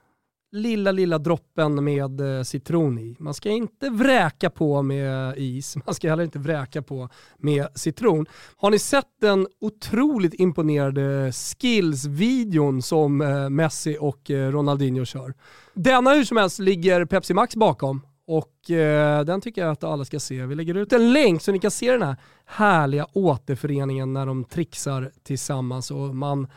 lilla 0.52 0.92
lilla 0.92 1.18
droppen 1.18 1.84
med 1.84 2.38
eh, 2.38 2.44
citron 2.44 3.00
i. 3.00 3.16
Man 3.20 3.34
ska 3.34 3.50
inte 3.50 3.90
vräka 3.90 4.50
på 4.50 4.82
med 4.82 5.38
is, 5.38 5.78
man 5.86 5.96
ska 5.96 6.10
heller 6.10 6.24
inte 6.24 6.40
vräka 6.40 6.82
på 6.82 7.10
med 7.38 7.68
citron. 7.76 8.26
Har 8.58 8.72
ni 8.72 8.80
sett 8.80 9.10
den 9.22 9.48
otroligt 9.62 10.34
imponerade 10.34 11.32
skills-videon 11.32 12.82
som 12.82 13.22
eh, 13.22 13.50
Messi 13.50 13.98
och 14.00 14.32
eh, 14.32 14.52
Ronaldinho 14.52 15.06
kör? 15.06 15.34
Denna 15.74 16.14
hur 16.14 16.24
som 16.24 16.38
helst 16.38 16.60
ligger 16.60 17.06
Pepsi 17.06 17.34
Max 17.34 17.56
bakom 17.56 18.02
och 18.28 18.72
eh, 18.72 19.26
den 19.26 19.42
tycker 19.42 19.62
jag 19.62 19.72
att 19.72 19.84
alla 19.84 20.06
ska 20.06 20.20
se. 20.20 20.46
Vi 20.46 20.56
lägger 20.56 20.78
ut 20.78 20.94
en 20.94 21.14
länk 21.14 21.42
så 21.42 21.52
ni 21.52 21.60
kan 21.60 21.72
se 21.72 21.92
den 21.92 22.02
här 22.02 22.16
härliga 22.46 23.08
återföreningen 23.14 24.14
när 24.14 24.26
de 24.26 24.44
trixar 24.44 25.12
tillsammans 25.24 25.92
och 25.92 26.16
man 26.16 26.48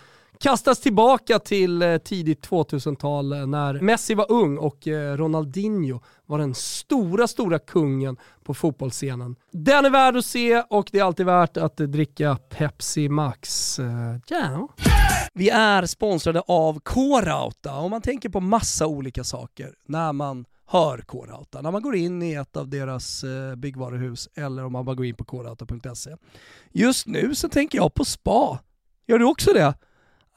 kastas 0.43 0.81
tillbaka 0.81 1.39
till 1.39 1.83
eh, 1.83 1.97
tidigt 1.97 2.49
2000-tal 2.49 3.33
eh, 3.33 3.47
när 3.47 3.81
Messi 3.81 4.15
var 4.15 4.33
ung 4.33 4.59
och 4.59 4.89
eh, 4.89 5.17
Ronaldinho 5.17 6.01
var 6.27 6.39
den 6.39 6.55
stora, 6.55 7.29
stora 7.29 7.59
kungen 7.59 8.17
på 8.45 8.55
fotbollsscenen. 8.55 9.37
Den 9.53 9.85
är 9.85 9.91
värd 9.91 10.17
att 10.17 10.25
se 10.25 10.63
och 10.71 10.89
det 10.93 10.99
är 10.99 11.05
alltid 11.05 11.27
värt 11.27 11.57
att 11.57 11.77
dricka 11.77 12.39
Pepsi 12.49 13.09
Max. 13.09 13.79
Yeah. 13.79 14.65
Vi 15.35 15.51
är 15.51 15.87
sponsrade 15.87 16.43
av 16.47 16.81
K-Rauta 16.81 17.77
och 17.77 17.91
man 17.91 18.03
tänker 18.03 18.29
på 18.29 18.41
massa 18.41 18.87
olika 18.87 19.25
saker 19.25 19.75
när 19.87 20.13
man 20.13 20.45
hör 20.67 20.99
K-Rauta. 21.07 21.61
När 21.61 21.71
man 21.71 21.83
går 21.83 21.97
in 21.97 22.23
i 22.23 22.35
ett 22.35 22.57
av 22.57 22.69
deras 22.69 23.25
byggvaruhus 23.57 24.29
eller 24.35 24.65
om 24.65 24.73
man 24.73 24.85
bara 24.85 24.97
går 24.97 25.07
in 25.07 25.15
på 25.15 25.25
krauta.se. 25.25 26.17
Just 26.73 27.07
nu 27.07 27.35
så 27.35 27.49
tänker 27.49 27.79
jag 27.79 27.95
på 27.95 28.05
spa. 28.05 28.59
Gör 29.07 29.19
du 29.19 29.25
också 29.25 29.53
det? 29.53 29.75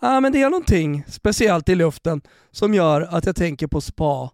Ja, 0.02 0.20
men 0.20 0.32
det 0.32 0.42
är 0.42 0.50
någonting 0.50 1.04
speciellt 1.08 1.70
i 1.70 1.76
luften 1.76 2.22
som 2.52 2.74
gör 2.74 3.02
att 3.02 3.26
jag 3.26 3.36
tänker 3.36 3.68
på 3.68 3.82
spa. 3.82 4.32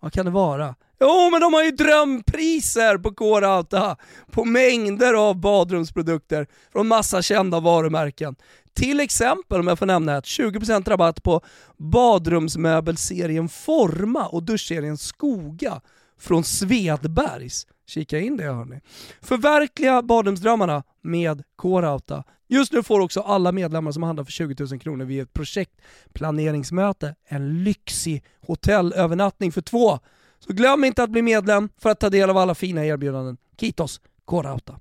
Vad 0.00 0.12
kan 0.12 0.24
det 0.24 0.30
vara? 0.30 0.74
Jo, 1.00 1.30
men 1.30 1.40
de 1.40 1.54
har 1.54 1.64
ju 1.64 1.70
drömpriser 1.70 2.98
på 2.98 3.14
K-Rauta 3.14 3.96
på 4.30 4.44
mängder 4.44 5.14
av 5.14 5.40
badrumsprodukter 5.40 6.46
från 6.72 6.88
massa 6.88 7.22
kända 7.22 7.60
varumärken. 7.60 8.36
Till 8.74 9.00
exempel, 9.00 9.60
om 9.60 9.66
jag 9.66 9.78
får 9.78 9.86
nämna 9.86 10.16
ett, 10.16 10.24
20% 10.24 10.88
rabatt 10.88 11.22
på 11.22 11.40
badrumsmöbelserien 11.76 13.48
Forma 13.48 14.26
och 14.26 14.42
duschserien 14.42 14.98
Skoga 14.98 15.80
från 16.18 16.44
Svedbergs. 16.44 17.66
Kika 17.86 18.18
in 18.18 18.36
det 18.36 18.44
hörni. 18.44 18.80
Förverkliga 19.22 20.02
badrumsdrömmarna 20.02 20.82
med 21.02 21.42
K-Rauta. 21.56 22.24
Just 22.48 22.72
nu 22.72 22.82
får 22.82 23.00
också 23.00 23.20
alla 23.20 23.52
medlemmar 23.52 23.92
som 23.92 24.02
handlar 24.02 24.24
för 24.24 24.32
20 24.32 24.64
000 24.70 24.80
kronor 24.80 25.04
vid 25.04 25.22
ett 25.22 25.32
projektplaneringsmöte 25.32 27.14
en 27.24 27.64
lyxig 27.64 28.24
hotellövernattning 28.46 29.52
för 29.52 29.60
två. 29.60 29.98
Så 30.38 30.52
glöm 30.52 30.84
inte 30.84 31.02
att 31.02 31.10
bli 31.10 31.22
medlem 31.22 31.68
för 31.78 31.90
att 31.90 32.00
ta 32.00 32.10
del 32.10 32.30
av 32.30 32.36
alla 32.36 32.54
fina 32.54 32.86
erbjudanden. 32.86 33.36
Kitos, 33.60 34.00
K-Rauta. 34.24 34.72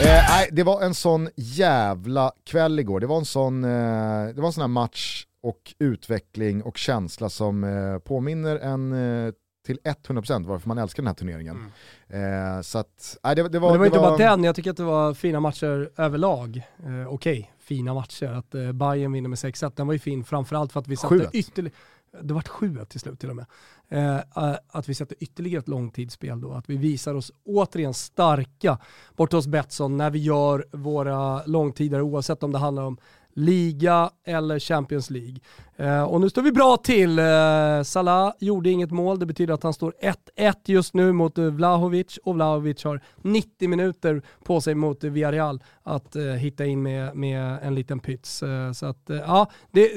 Eh, 0.00 0.24
nej, 0.28 0.48
det 0.52 0.62
var 0.62 0.82
en 0.82 0.94
sån 0.94 1.28
jävla 1.36 2.32
kväll 2.44 2.78
igår. 2.78 3.00
Det 3.00 3.06
var 3.06 3.18
en 3.18 3.24
sån, 3.24 3.64
eh, 3.64 3.70
det 4.34 4.40
var 4.40 4.46
en 4.46 4.52
sån 4.52 4.60
här 4.60 4.68
match 4.68 5.26
och 5.42 5.74
utveckling 5.78 6.62
och 6.62 6.78
känsla 6.78 7.28
som 7.28 7.64
eh, 7.64 7.98
påminner 7.98 8.56
en 8.56 8.92
eh, 8.92 9.32
till 9.66 9.78
100% 9.84 10.46
varför 10.46 10.68
man 10.68 10.78
älskar 10.78 11.02
den 11.02 11.06
här 11.06 11.14
turneringen. 11.14 11.72
Eh, 12.08 12.60
så 12.62 12.78
att, 12.78 13.18
nej, 13.24 13.36
det, 13.36 13.48
det 13.48 13.58
var... 13.58 13.68
Men 13.68 13.72
det 13.72 13.78
var 13.78 13.86
inte 13.86 13.98
bara 13.98 14.16
den, 14.16 14.44
jag 14.44 14.56
tycker 14.56 14.70
att 14.70 14.76
det 14.76 14.82
var 14.82 15.14
fina 15.14 15.40
matcher 15.40 15.90
överlag. 15.96 16.62
Eh, 16.84 17.12
Okej, 17.12 17.52
fina 17.58 17.94
matcher. 17.94 18.26
Att 18.26 18.54
eh, 18.54 18.72
Bayern 18.72 19.12
vinner 19.12 19.28
med 19.28 19.36
6-1, 19.36 19.72
den 19.76 19.86
var 19.86 19.92
ju 19.92 19.98
fin 19.98 20.24
framförallt 20.24 20.72
för 20.72 20.80
att 20.80 20.88
vi 20.88 20.96
satte 20.96 21.14
7-1. 21.14 21.30
ytterligare... 21.32 21.74
Det 22.22 22.34
var 22.34 22.42
7 22.42 22.78
till 22.88 23.00
slut 23.00 23.20
till 23.20 23.30
och 23.30 23.36
med. 23.36 23.46
Eh, 23.88 24.16
eh, 24.16 24.56
att 24.68 24.88
vi 24.88 24.94
sätter 24.94 25.16
ytterligare 25.20 25.60
ett 25.60 25.68
långtidsspel 25.68 26.40
då. 26.40 26.52
Att 26.52 26.70
vi 26.70 26.76
visar 26.76 27.14
oss 27.14 27.32
återigen 27.44 27.94
starka 27.94 28.78
borta 29.16 29.36
hos 29.36 29.46
Betsson 29.46 29.96
när 29.96 30.10
vi 30.10 30.18
gör 30.18 30.66
våra 30.72 31.44
långtidare 31.46 32.02
oavsett 32.02 32.42
om 32.42 32.52
det 32.52 32.58
handlar 32.58 32.82
om 32.82 32.98
liga 33.36 34.10
eller 34.24 34.58
Champions 34.58 35.10
League. 35.10 35.36
Eh, 35.76 36.02
och 36.02 36.20
nu 36.20 36.30
står 36.30 36.42
vi 36.42 36.52
bra 36.52 36.76
till. 36.76 37.18
Eh, 37.18 37.82
Salah 37.84 38.32
gjorde 38.40 38.70
inget 38.70 38.90
mål, 38.90 39.18
det 39.18 39.26
betyder 39.26 39.54
att 39.54 39.62
han 39.62 39.72
står 39.72 39.94
1-1 40.36 40.54
just 40.64 40.94
nu 40.94 41.12
mot 41.12 41.38
eh, 41.38 41.44
Vlahovic 41.44 42.18
och 42.24 42.34
Vlahovic 42.34 42.84
har 42.84 43.00
90 43.22 43.68
minuter 43.68 44.22
på 44.44 44.60
sig 44.60 44.74
mot 44.74 45.04
eh, 45.04 45.10
Villarreal 45.10 45.62
att 45.82 46.16
eh, 46.16 46.24
hitta 46.24 46.66
in 46.66 46.82
med, 46.82 47.16
med 47.16 47.58
en 47.62 47.74
liten 47.74 48.00
pyts. 48.00 48.42
Eh, 48.42 48.72
så 48.72 48.86
att, 48.86 49.10
eh, 49.10 49.16
ja, 49.16 49.50
det, 49.70 49.90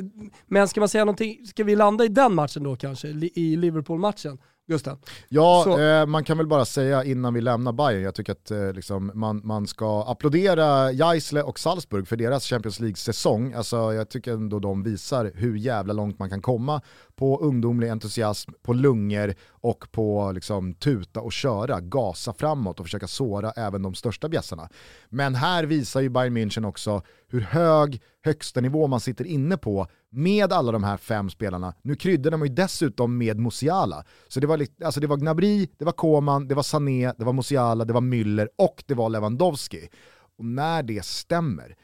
men 0.47 0.67
ska 0.67 0.81
man 0.81 0.89
säga 0.89 1.05
någonting, 1.05 1.45
ska 1.47 1.63
vi 1.63 1.75
landa 1.75 2.05
i 2.05 2.07
den 2.07 2.35
matchen 2.35 2.63
då 2.63 2.75
kanske, 2.75 3.07
i 3.33 3.55
Liverpool-matchen? 3.55 4.37
Gustav? 4.69 4.97
Ja, 5.29 5.79
eh, 5.79 6.05
man 6.05 6.23
kan 6.23 6.37
väl 6.37 6.47
bara 6.47 6.65
säga 6.65 7.03
innan 7.03 7.33
vi 7.33 7.41
lämnar 7.41 7.71
Bayern, 7.71 8.03
jag 8.03 8.15
tycker 8.15 8.31
att 8.31 8.51
eh, 8.51 8.73
liksom, 8.73 9.11
man, 9.13 9.41
man 9.43 9.67
ska 9.67 10.03
applådera 10.03 10.91
Geisle 10.91 11.43
och 11.43 11.59
Salzburg 11.59 12.07
för 12.07 12.15
deras 12.15 12.45
Champions 12.45 12.79
League-säsong. 12.79 13.53
Alltså, 13.53 13.93
jag 13.93 14.09
tycker 14.09 14.33
ändå 14.33 14.59
de 14.59 14.83
visar 14.83 15.31
hur 15.35 15.55
jävla 15.55 15.93
långt 15.93 16.19
man 16.19 16.29
kan 16.29 16.41
komma 16.41 16.81
på 17.19 17.39
ungdomlig 17.39 17.89
entusiasm, 17.89 18.51
på 18.61 18.73
lungor 18.73 19.33
och 19.49 19.91
på 19.91 20.31
liksom, 20.31 20.73
tuta 20.73 21.21
och 21.21 21.31
köra, 21.31 21.79
gasa 21.79 22.33
framåt 22.33 22.79
och 22.79 22.85
försöka 22.85 23.07
såra 23.07 23.51
även 23.51 23.81
de 23.81 23.95
största 23.95 24.29
bjässarna. 24.29 24.69
Men 25.09 25.35
här 25.35 25.63
visar 25.63 26.01
ju 26.01 26.09
Bayern 26.09 26.37
München 26.37 26.67
också 26.67 27.01
hur 27.27 27.41
hög 27.41 28.01
högsta 28.23 28.61
nivå 28.61 28.87
man 28.87 28.99
sitter 28.99 29.25
inne 29.25 29.57
på 29.57 29.87
med 30.09 30.53
alla 30.53 30.71
de 30.71 30.83
här 30.83 30.97
fem 30.97 31.29
spelarna. 31.29 31.73
Nu 31.81 31.95
kryddade 31.95 32.37
man 32.37 32.47
ju 32.47 32.53
dessutom 32.53 33.17
med 33.17 33.39
Musiala. 33.39 34.03
Så 34.27 34.39
det 34.39 34.47
var, 34.47 34.65
alltså 34.83 34.99
det 34.99 35.07
var 35.07 35.17
Gnabry, 35.17 35.67
det 35.77 35.85
var 35.85 35.91
Koman, 35.91 36.47
det 36.47 36.55
var 36.55 36.63
Sané, 36.63 37.13
det 37.17 37.25
var 37.25 37.33
Musiala, 37.33 37.85
det 37.85 37.93
var 37.93 38.01
Müller 38.01 38.47
och 38.57 38.83
det 38.87 38.93
var 38.93 39.09
Lewandowski. 39.09 39.89
Och 40.37 40.45
när 40.45 40.83
det 40.83 41.05
stämmer, 41.05 41.75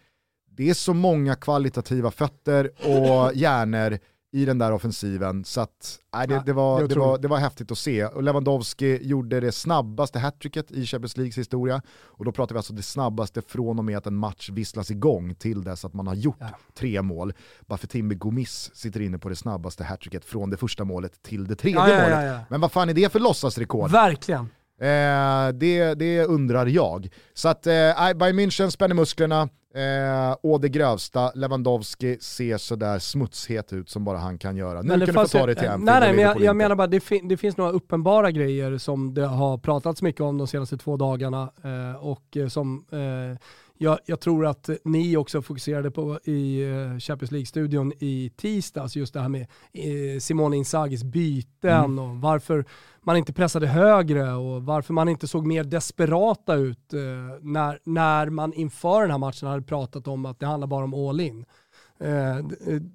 det 0.49 0.69
är 0.69 0.73
så 0.73 0.93
många 0.93 1.35
kvalitativa 1.35 2.11
fötter 2.11 2.65
och 2.65 3.35
hjärnor 3.35 3.99
i 4.31 4.45
den 4.45 4.57
där 4.57 4.71
offensiven 4.71 5.45
så 5.45 5.61
att 5.61 5.99
nej, 6.13 6.27
det, 6.27 6.43
det, 6.45 6.53
var, 6.53 6.87
det 6.87 6.95
var, 6.99 7.17
det 7.17 7.27
var 7.27 7.37
häftigt 7.37 7.71
att 7.71 7.77
se. 7.77 8.05
Och 8.05 8.23
Lewandowski 8.23 8.99
gjorde 9.07 9.39
det 9.39 9.51
snabbaste 9.51 10.19
hattricket 10.19 10.71
i 10.71 10.85
Champions 10.85 11.17
Leagues 11.17 11.37
historia. 11.37 11.81
Och 12.03 12.25
då 12.25 12.31
pratar 12.31 12.55
vi 12.55 12.57
alltså 12.59 12.73
det 12.73 12.81
snabbaste 12.83 13.41
från 13.41 13.79
och 13.79 13.85
med 13.85 13.97
att 13.97 14.07
en 14.07 14.15
match 14.15 14.49
visslas 14.49 14.91
igång 14.91 15.35
till 15.35 15.63
dess 15.63 15.85
att 15.85 15.93
man 15.93 16.07
har 16.07 16.15
gjort 16.15 16.37
Ja. 16.39 16.47
tre 16.73 17.01
mål. 17.01 17.33
Bafetimbi 17.65 18.15
Gomis 18.15 18.71
sitter 18.73 18.99
inne 19.01 19.17
på 19.17 19.29
det 19.29 19.35
snabbaste 19.35 19.83
hattricket 19.83 20.25
från 20.25 20.49
det 20.49 20.57
första 20.57 20.83
målet 20.83 21.23
till 21.23 21.47
det 21.47 21.55
tredje 21.55 21.79
Ja, 21.79 21.89
ja, 21.89 22.01
målet. 22.03 22.41
Men 22.49 22.61
vad 22.61 22.71
fan 22.71 22.89
är 22.89 22.93
det 22.93 23.11
för 23.11 23.19
låtsasrekord? 23.19 23.91
Verkligen. 23.91 24.49
Eh, 24.81 25.53
det, 25.53 25.93
det 25.93 26.25
undrar 26.25 26.65
jag. 26.65 27.09
Så 27.33 27.49
att 27.49 27.67
eh, 27.67 27.73
Bayern 28.15 28.39
München 28.39 28.69
spänner 28.69 28.95
musklerna, 28.95 29.49
Eh, 29.75 30.35
och 30.41 30.61
det 30.61 30.69
grövsta, 30.69 31.31
Lewandowski 31.35 32.17
ser 32.21 32.57
sådär 32.57 32.99
smutshet 32.99 33.73
ut 33.73 33.89
som 33.89 34.03
bara 34.03 34.17
han 34.17 34.37
kan 34.37 34.57
göra. 34.57 34.81
Nu 34.81 34.89
kan 34.89 34.99
du 34.99 35.13
få 35.13 35.27
ta 35.27 35.45
det 35.45 35.55
till 35.55 35.69
Anfield. 35.69 35.85
Nej, 35.85 35.99
nej 35.99 36.13
men 36.13 36.23
jag, 36.23 36.41
jag 36.41 36.55
menar 36.55 36.75
bara, 36.75 36.87
det, 36.87 36.99
fin 36.99 37.27
det, 37.27 37.37
finns 37.37 37.57
några 37.57 37.71
uppenbara 37.71 38.31
grejer 38.31 38.77
som 38.77 39.13
det 39.13 39.25
har 39.25 39.57
pratats 39.57 40.01
mycket 40.01 40.21
om 40.21 40.37
de 40.37 40.47
senaste 40.47 40.77
två 40.77 40.97
dagarna 40.97 41.51
eh, 41.63 42.05
och 42.05 42.37
eh, 42.37 42.47
som 42.47 42.85
eh, 42.91 43.37
jag, 43.77 43.99
jag, 44.05 44.19
tror 44.19 44.45
att 44.45 44.69
ni 44.83 45.17
också 45.17 45.41
fokuserade 45.41 45.91
på 45.91 46.19
i 46.23 46.63
eh, 46.63 46.99
Champions 46.99 47.31
League-studion 47.31 47.93
i 47.99 48.31
tisdags, 48.35 48.95
just 48.95 49.13
det 49.13 49.21
här 49.21 49.29
med 49.29 49.41
eh, 49.73 50.19
Simone 50.19 50.57
Inzagis 50.57 51.03
byten 51.03 51.85
mm. 51.85 51.99
och 51.99 52.15
varför 52.15 52.65
man 53.01 53.17
inte 53.17 53.33
pressade 53.33 53.67
högre 53.67 54.33
och 54.33 54.63
varför 54.63 54.93
man 54.93 55.09
inte 55.09 55.27
såg 55.27 55.45
mer 55.45 55.63
desperata 55.63 56.55
ut 56.55 56.93
eh, 56.93 56.99
när, 57.41 57.79
när 57.83 58.29
man 58.29 58.53
inför 58.53 59.01
den 59.01 59.11
här 59.11 59.17
matchen 59.17 59.47
hade 59.47 59.61
pratat 59.61 60.07
om 60.07 60.25
att 60.25 60.39
det 60.39 60.45
handlar 60.45 60.67
bara 60.67 60.83
om 60.83 60.93
all 60.93 61.19
in. 61.19 61.45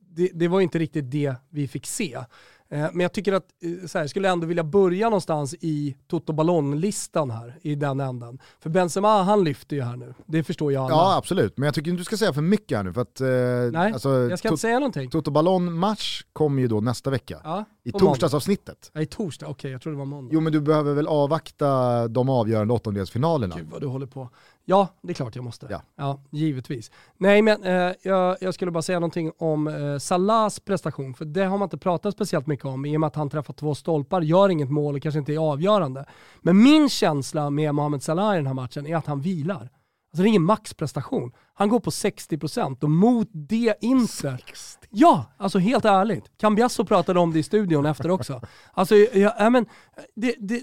det, 0.09 0.31
det 0.35 0.49
var 0.49 0.61
inte 0.61 0.79
riktigt 0.79 1.11
det 1.11 1.35
vi 1.51 1.69
fick 1.69 1.87
se. 1.87 2.19
Eh, 2.73 2.79
men 2.93 3.01
jag 3.01 3.13
tycker 3.13 3.33
att 3.33 3.45
eh, 3.63 3.87
så 3.87 3.99
här, 3.99 4.03
jag 4.03 4.11
skulle 4.11 4.29
ändå 4.29 4.47
vilja 4.47 4.65
börja 4.65 5.07
någonstans 5.07 5.55
i 5.61 5.97
Toto 6.07 6.33
Ballon-listan 6.33 7.31
här, 7.31 7.59
i 7.63 7.75
den 7.75 8.01
änden. 8.01 8.39
För 8.61 8.71
Benzema, 8.71 9.23
han 9.23 9.45
lyfter 9.45 9.77
ju 9.77 9.83
här 9.83 9.97
nu. 9.97 10.15
Det 10.27 10.45
förstår 10.45 10.73
jag 10.73 10.85
alla. 10.85 10.95
Ja, 10.95 11.17
absolut. 11.17 11.59
Men 11.59 11.67
jag 11.67 11.75
tycker 11.75 11.91
inte 11.91 12.01
du 12.01 12.05
ska 12.05 12.17
säga 12.17 12.33
för 12.33 12.43
mycket 12.43 12.77
här 12.77 12.85
nu. 12.85 12.93
För 12.93 13.01
att, 13.01 13.21
eh, 13.21 13.27
Nej, 13.81 13.93
alltså, 13.93 14.09
jag 14.09 14.39
ska 14.39 14.49
inte 14.49 14.61
säga 14.61 14.79
någonting. 14.79 15.11
Toto 15.11 15.31
Ballon-match 15.31 16.23
kommer 16.33 16.63
ju 16.63 16.69
då 16.69 16.81
nästa 16.81 17.11
vecka. 17.11 17.41
Ja, 17.45 17.65
I 17.85 17.93
torsdagsavsnittet. 17.93 18.91
Ja, 18.95 19.01
i 19.01 19.07
torsdag, 19.07 19.47
okej, 19.47 19.53
okay, 19.53 19.71
jag 19.71 19.83
tror 19.83 19.93
det 19.93 19.99
var 19.99 20.05
måndag. 20.05 20.31
Jo, 20.35 20.41
men 20.41 20.53
du 20.53 20.61
behöver 20.61 20.95
väl 20.95 21.07
avvakta 21.07 22.09
de 22.09 22.29
avgörande 22.29 22.75
åttondelsfinalerna. 22.75 23.57
Gud 23.57 23.69
vad 23.71 23.81
du 23.81 23.87
håller 23.87 24.07
på. 24.07 24.29
Ja, 24.65 24.89
det 25.03 25.13
är 25.13 25.15
klart 25.15 25.37
jag 25.37 25.45
måste. 25.45 25.67
Ja, 25.71 25.83
ja 25.97 26.21
givetvis. 26.31 26.91
Nej, 27.17 27.43
men 27.43 27.65
eh, 27.65 27.93
jag, 28.03 28.37
jag, 28.41 28.55
skulle 28.55 28.71
bara 28.71 28.83
säga 28.83 28.99
någonting 28.99 29.33
om 29.39 29.69
eh, 29.69 29.99
Salahs 29.99 30.61
prestation, 30.61 31.15
för 31.15 31.25
det 31.25 31.45
har 31.45 31.59
man 31.59 31.67
inte 31.67 31.79
pratat 31.79 32.15
speciellt 32.15 32.47
mycket 32.47 32.67
om 32.67 32.85
i 32.85 32.97
och 32.97 33.01
med 33.01 33.07
att 33.07 33.17
han 33.17 33.31
träffar 33.31 33.55
två 33.55 33.75
stolpar, 33.75 34.21
gör 34.21 34.49
inget 34.49 34.71
mål 34.71 34.95
och 34.95 35.03
kanske 35.03 35.19
inte 35.19 35.33
är 35.33 35.39
avgörande. 35.53 36.05
Men 36.41 36.63
min 36.63 36.89
känsla 36.89 37.51
med 37.51 37.75
Mohamed 37.75 38.03
Salah 38.03 38.35
i 38.35 38.37
den 38.37 38.47
här 38.47 38.55
matchen 38.55 38.87
är 38.87 38.97
att 38.97 39.07
han 39.07 39.21
vilar. 39.21 39.71
Alltså 40.13 40.23
det 40.23 40.27
är 40.27 40.29
ingen 40.29 40.45
maxprestation. 40.45 41.33
Han 41.55 41.69
går 41.69 41.81
på 41.81 41.91
60% 41.91 42.83
och 42.83 42.91
mot 42.91 43.29
det 43.33 43.75
Inter. 43.81 44.45
60. 44.47 44.87
Ja, 44.91 45.25
alltså 45.37 45.59
helt 45.59 45.85
ärligt. 45.85 46.25
Cambiasso 46.39 46.85
pratade 46.85 47.21
om 47.21 47.33
det 47.33 47.39
i 47.39 47.43
studion 47.43 47.87
efter 47.87 48.11
också. 48.11 48.41
Alltså, 48.73 48.95
ja, 48.97 49.51
men, 49.51 49.67
det, 50.15 50.35
det, 50.39 50.63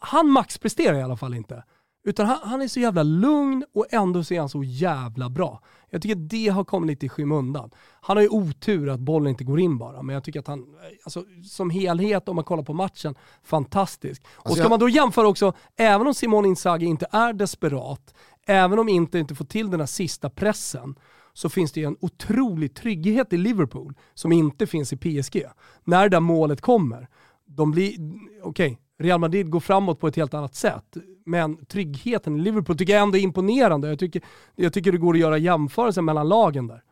han 0.00 0.30
maxpresterar 0.30 0.98
i 0.98 1.02
alla 1.02 1.16
fall 1.16 1.34
inte. 1.34 1.64
Utan 2.08 2.26
han, 2.26 2.38
han, 2.42 2.62
är 2.62 2.68
så 2.68 2.80
jävla 2.80 3.02
lugn 3.02 3.64
och 3.74 3.86
ändå 3.90 4.24
så 4.24 4.34
är 4.34 4.40
han 4.40 4.48
så 4.48 4.64
jävla 4.64 5.28
bra. 5.30 5.62
Jag 5.90 6.02
tycker 6.02 6.16
att 6.16 6.28
det 6.28 6.48
har 6.48 6.64
kommit 6.64 6.88
lite 6.88 7.06
i 7.06 7.08
skymundan. 7.08 7.70
Han 8.00 8.16
har 8.16 8.22
ju 8.22 8.28
otur 8.28 8.88
att 8.88 9.00
bollen 9.00 9.28
inte 9.28 9.44
går 9.44 9.60
in 9.60 9.78
bara, 9.78 10.02
men 10.02 10.14
jag 10.14 10.24
tycker 10.24 10.40
att 10.40 10.46
han, 10.46 10.66
alltså, 11.04 11.24
som 11.44 11.70
helhet 11.70 12.28
om 12.28 12.36
man 12.36 12.44
kollar 12.44 12.62
på 12.62 12.72
matchen, 12.72 13.14
fantastisk. 13.42 14.22
Alltså 14.24 14.48
och 14.48 14.52
ska 14.52 14.62
jag... 14.62 14.70
man 14.70 14.78
då 14.78 14.88
jämföra 14.88 15.28
också, 15.28 15.52
även 15.76 16.06
om 16.06 16.14
Simon 16.14 16.46
Inzaghi 16.46 16.86
inte 16.86 17.06
är 17.10 17.32
desperat, 17.32 18.14
även 18.46 18.78
om 18.78 18.88
Inter 18.88 19.18
inte 19.18 19.34
får 19.34 19.44
till 19.44 19.70
den 19.70 19.80
här 19.80 19.86
sista 19.86 20.30
pressen, 20.30 20.94
så 21.32 21.48
finns 21.48 21.72
det 21.72 21.80
ju 21.80 21.86
en 21.86 21.96
otrolig 22.00 22.74
trygghet 22.74 23.32
i 23.32 23.36
Liverpool 23.36 23.94
som 24.14 24.32
inte 24.32 24.66
finns 24.66 24.92
i 24.92 24.96
PSG. 24.96 25.44
När 25.84 26.02
det 26.02 26.08
där 26.08 26.20
målet 26.20 26.60
kommer, 26.60 27.08
de 27.46 27.70
blir, 27.70 27.92
okej, 28.42 28.72
okay, 28.72 28.76
Real 28.98 29.20
Madrid 29.20 29.50
går 29.50 29.60
framåt 29.60 30.00
på 30.00 30.08
ett 30.08 30.16
helt 30.16 30.34
annat 30.34 30.54
sätt. 30.54 30.96
Men 31.24 31.66
tryggheten 31.66 32.36
i 32.36 32.40
Liverpool 32.40 32.78
tycker 32.78 32.92
jag 32.92 33.02
ändå 33.02 33.18
är 33.18 33.22
imponerande. 33.22 33.88
Jag 33.88 33.98
tycker, 33.98 34.22
jag 34.56 34.72
tycker 34.72 34.92
det 34.92 34.98
går 34.98 35.14
att 35.14 35.20
göra 35.20 35.38
jämförelser 35.38 36.02
mellan 36.02 36.28
lagen 36.28 36.66
där. 36.66 36.82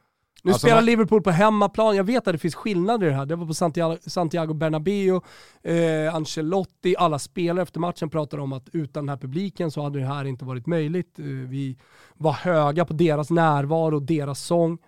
Nu 0.42 0.52
alltså, 0.52 0.66
spelar 0.66 0.82
Liverpool 0.82 1.22
på 1.22 1.30
hemmaplan, 1.30 1.96
jag 1.96 2.04
vet 2.04 2.28
att 2.28 2.34
det 2.34 2.38
finns 2.38 2.54
skillnader 2.54 3.06
i 3.06 3.10
det 3.10 3.16
här. 3.16 3.26
Det 3.26 3.36
var 3.36 3.46
på 3.46 3.54
Santiago, 3.54 3.98
Santiago 4.06 4.54
Bernabéu, 4.54 5.20
eh, 5.62 6.14
Ancelotti, 6.14 6.96
alla 6.98 7.18
spelare 7.18 7.62
efter 7.62 7.80
matchen 7.80 8.10
pratade 8.10 8.42
om 8.42 8.52
att 8.52 8.68
utan 8.72 9.06
den 9.06 9.08
här 9.08 9.16
publiken 9.16 9.70
så 9.70 9.82
hade 9.82 9.98
det 9.98 10.06
här 10.06 10.24
inte 10.24 10.44
varit 10.44 10.66
möjligt. 10.66 11.18
Eh, 11.18 11.24
vi 11.24 11.78
var 12.14 12.32
höga 12.32 12.84
på 12.84 12.92
deras 12.92 13.30
närvaro, 13.30 14.00
deras 14.00 14.40
sång. 14.40 14.78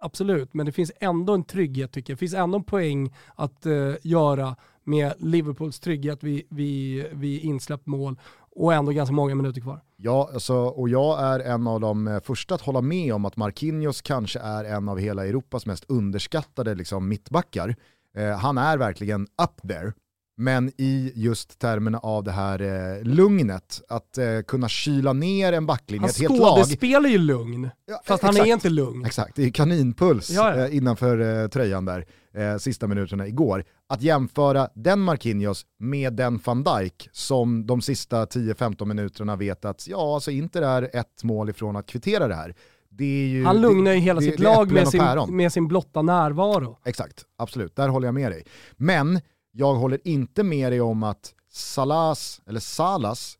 Absolut, 0.00 0.54
men 0.54 0.66
det 0.66 0.72
finns 0.72 0.92
ändå 1.00 1.34
en 1.34 1.44
trygghet 1.44 1.92
tycker 1.92 2.12
jag. 2.12 2.16
Det 2.16 2.20
finns 2.20 2.34
ändå 2.34 2.58
en 2.58 2.64
poäng 2.64 3.14
att 3.34 3.66
eh, 3.66 3.94
göra 4.02 4.56
med 4.90 5.12
Liverpools 5.18 5.80
trygghet 5.80 6.22
vid, 6.22 6.42
vid, 6.50 7.06
vid 7.12 7.40
insläppt 7.40 7.86
mål 7.86 8.18
och 8.56 8.74
ändå 8.74 8.92
ganska 8.92 9.12
många 9.14 9.34
minuter 9.34 9.60
kvar. 9.60 9.80
Ja, 9.96 10.30
alltså, 10.34 10.54
och 10.54 10.88
jag 10.88 11.20
är 11.20 11.40
en 11.40 11.66
av 11.66 11.80
de 11.80 12.08
eh, 12.08 12.20
första 12.20 12.54
att 12.54 12.60
hålla 12.60 12.80
med 12.80 13.14
om 13.14 13.24
att 13.24 13.36
Marquinhos 13.36 14.02
kanske 14.02 14.38
är 14.38 14.64
en 14.64 14.88
av 14.88 14.98
hela 14.98 15.26
Europas 15.26 15.66
mest 15.66 15.84
underskattade 15.88 16.74
liksom, 16.74 17.08
mittbackar. 17.08 17.76
Eh, 18.16 18.38
han 18.38 18.58
är 18.58 18.78
verkligen 18.78 19.22
up 19.22 19.68
there. 19.68 19.92
Men 20.40 20.72
i 20.76 21.12
just 21.14 21.58
termerna 21.58 21.98
av 21.98 22.24
det 22.24 22.30
här 22.30 22.60
eh, 22.60 23.04
lugnet, 23.04 23.82
att 23.88 24.18
eh, 24.18 24.24
kunna 24.46 24.68
kyla 24.68 25.12
ner 25.12 25.52
en 25.52 25.66
backlinje, 25.66 26.08
ett 26.08 26.20
helt 26.20 26.38
lag. 26.38 26.46
Han 26.46 26.56
skådespelar 26.56 27.08
ju 27.08 27.18
lugn, 27.18 27.70
ja, 27.86 27.94
fast 28.04 28.24
exakt, 28.24 28.38
han 28.38 28.46
är 28.48 28.52
inte 28.52 28.68
lugn. 28.68 29.04
Exakt, 29.04 29.36
det 29.36 29.44
är 29.44 29.50
kaninpuls 29.50 30.30
ja, 30.30 30.56
ja. 30.56 30.66
Eh, 30.66 30.76
innanför 30.76 31.42
eh, 31.42 31.48
tröjan 31.48 31.84
där, 31.84 32.06
eh, 32.34 32.56
sista 32.56 32.86
minuterna 32.86 33.26
igår. 33.26 33.64
Att 33.88 34.02
jämföra 34.02 34.68
den 34.74 35.00
Marquinhos 35.00 35.66
med 35.78 36.12
den 36.12 36.40
van 36.44 36.62
Dijk 36.64 37.08
som 37.12 37.66
de 37.66 37.82
sista 37.82 38.24
10-15 38.24 38.84
minuterna 38.84 39.36
vet 39.36 39.64
att 39.64 39.88
ja, 39.88 40.14
alltså 40.14 40.30
Inter 40.30 40.62
är 40.62 40.96
ett 40.96 41.24
mål 41.24 41.50
ifrån 41.50 41.76
att 41.76 41.86
kvittera 41.86 42.28
det 42.28 42.34
här. 42.34 42.54
Ju, 42.98 43.44
han 43.44 43.60
lugnar 43.60 43.92
ju 43.92 43.98
hela 43.98 44.20
det, 44.20 44.26
sitt 44.26 44.36
det 44.36 44.42
lag 44.42 44.72
med 44.72 44.88
sin, 44.88 45.02
med 45.28 45.52
sin 45.52 45.68
blotta 45.68 46.02
närvaro. 46.02 46.78
Exakt, 46.84 47.24
absolut, 47.38 47.76
där 47.76 47.88
håller 47.88 48.08
jag 48.08 48.14
med 48.14 48.32
dig. 48.32 48.44
Men 48.76 49.20
jag 49.52 49.74
håller 49.74 50.00
inte 50.04 50.42
med 50.42 50.72
dig 50.72 50.80
om 50.80 51.02
att 51.02 51.34
Salas, 51.52 52.40
eller 52.46 52.60
Salas, 52.60 53.38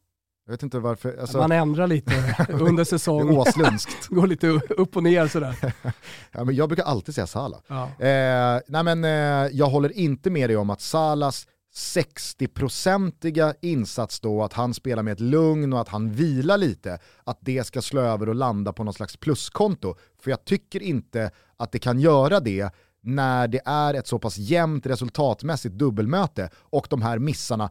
jag 0.51 0.53
vet 0.53 0.63
inte 0.63 0.79
varför. 0.79 1.17
Alltså, 1.21 1.39
man 1.39 1.53
ändrar 1.53 1.87
lite 1.87 2.37
under 2.49 2.85
säsong. 2.85 3.37
Åslundskt. 3.37 4.07
Går 4.09 4.27
lite 4.27 4.47
upp 4.49 4.97
och 4.97 5.03
ner 5.03 5.29
sådär. 5.29 5.75
ja, 6.33 6.45
men 6.45 6.55
jag 6.55 6.69
brukar 6.69 6.85
alltid 6.85 7.15
säga 7.15 7.27
Salah. 7.27 7.61
Ja. 7.67 7.85
Eh, 7.85 8.61
nej, 8.67 8.85
men, 8.85 9.05
eh, 9.05 9.11
jag 9.53 9.67
håller 9.67 9.93
inte 9.93 10.31
med 10.31 10.51
dig 10.51 10.57
om 10.57 10.71
att 10.71 10.81
Salas 10.81 11.47
60-procentiga 11.75 13.55
insats 13.61 14.21
då, 14.21 14.43
att 14.43 14.53
han 14.53 14.75
spelar 14.75 15.03
med 15.03 15.13
ett 15.13 15.21
lugn 15.21 15.73
och 15.73 15.81
att 15.81 15.89
han 15.89 16.13
vilar 16.13 16.59
lite, 16.59 16.99
att 17.25 17.39
det 17.41 17.65
ska 17.67 17.83
slå 17.83 18.01
över 18.01 18.29
och 18.29 18.35
landa 18.35 18.73
på 18.73 18.85
någon 18.85 18.95
slags 18.95 19.17
pluskonto. 19.17 19.95
För 20.23 20.31
jag 20.31 20.45
tycker 20.45 20.83
inte 20.83 21.31
att 21.57 21.73
det 21.73 21.79
kan 21.79 22.01
göra 22.01 22.41
det 22.41 22.71
när 23.03 23.49
det 23.49 23.61
är 23.65 23.95
ett 23.95 24.07
så 24.07 24.19
pass 24.19 24.39
jämnt 24.39 24.87
resultatmässigt 24.87 25.75
dubbelmöte 25.75 26.51
och 26.57 26.87
de 26.91 27.03
här 27.03 27.19
missarna 27.19 27.71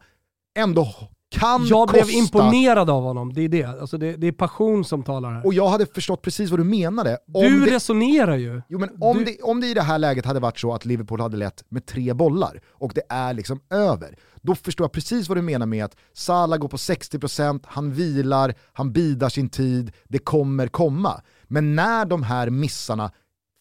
ändå 0.58 0.94
kan 1.30 1.66
Jag 1.66 1.88
kosta... 1.88 2.04
blev 2.04 2.16
imponerad 2.16 2.90
av 2.90 3.02
honom, 3.02 3.32
det 3.32 3.40
är 3.40 3.48
det. 3.48 3.64
Alltså 3.64 3.98
det, 3.98 4.16
det 4.16 4.26
är 4.26 4.32
passion 4.32 4.84
som 4.84 5.02
talar 5.02 5.32
här. 5.32 5.46
Och 5.46 5.54
jag 5.54 5.68
hade 5.68 5.86
förstått 5.86 6.22
precis 6.22 6.50
vad 6.50 6.60
du 6.60 6.64
menade. 6.64 7.18
Om 7.34 7.42
du 7.42 7.64
det... 7.64 7.74
resonerar 7.74 8.36
ju. 8.36 8.62
Jo 8.68 8.78
men 8.78 8.90
om, 9.00 9.18
du... 9.18 9.24
det, 9.24 9.42
om 9.42 9.60
det 9.60 9.66
i 9.66 9.74
det 9.74 9.82
här 9.82 9.98
läget 9.98 10.26
hade 10.26 10.40
varit 10.40 10.58
så 10.58 10.74
att 10.74 10.84
Liverpool 10.84 11.20
hade 11.20 11.36
lett 11.36 11.64
med 11.68 11.86
tre 11.86 12.12
bollar 12.12 12.60
och 12.68 12.92
det 12.94 13.02
är 13.08 13.34
liksom 13.34 13.60
över, 13.70 14.16
då 14.42 14.54
förstår 14.54 14.84
jag 14.84 14.92
precis 14.92 15.28
vad 15.28 15.38
du 15.38 15.42
menar 15.42 15.66
med 15.66 15.84
att 15.84 15.96
Salah 16.12 16.58
går 16.58 16.68
på 16.68 16.76
60%, 16.76 17.60
han 17.66 17.92
vilar, 17.92 18.54
han 18.72 18.92
bidar 18.92 19.28
sin 19.28 19.48
tid, 19.48 19.92
det 20.08 20.18
kommer 20.18 20.68
komma. 20.68 21.22
Men 21.44 21.74
när 21.74 22.04
de 22.04 22.22
här 22.22 22.50
missarna 22.50 23.10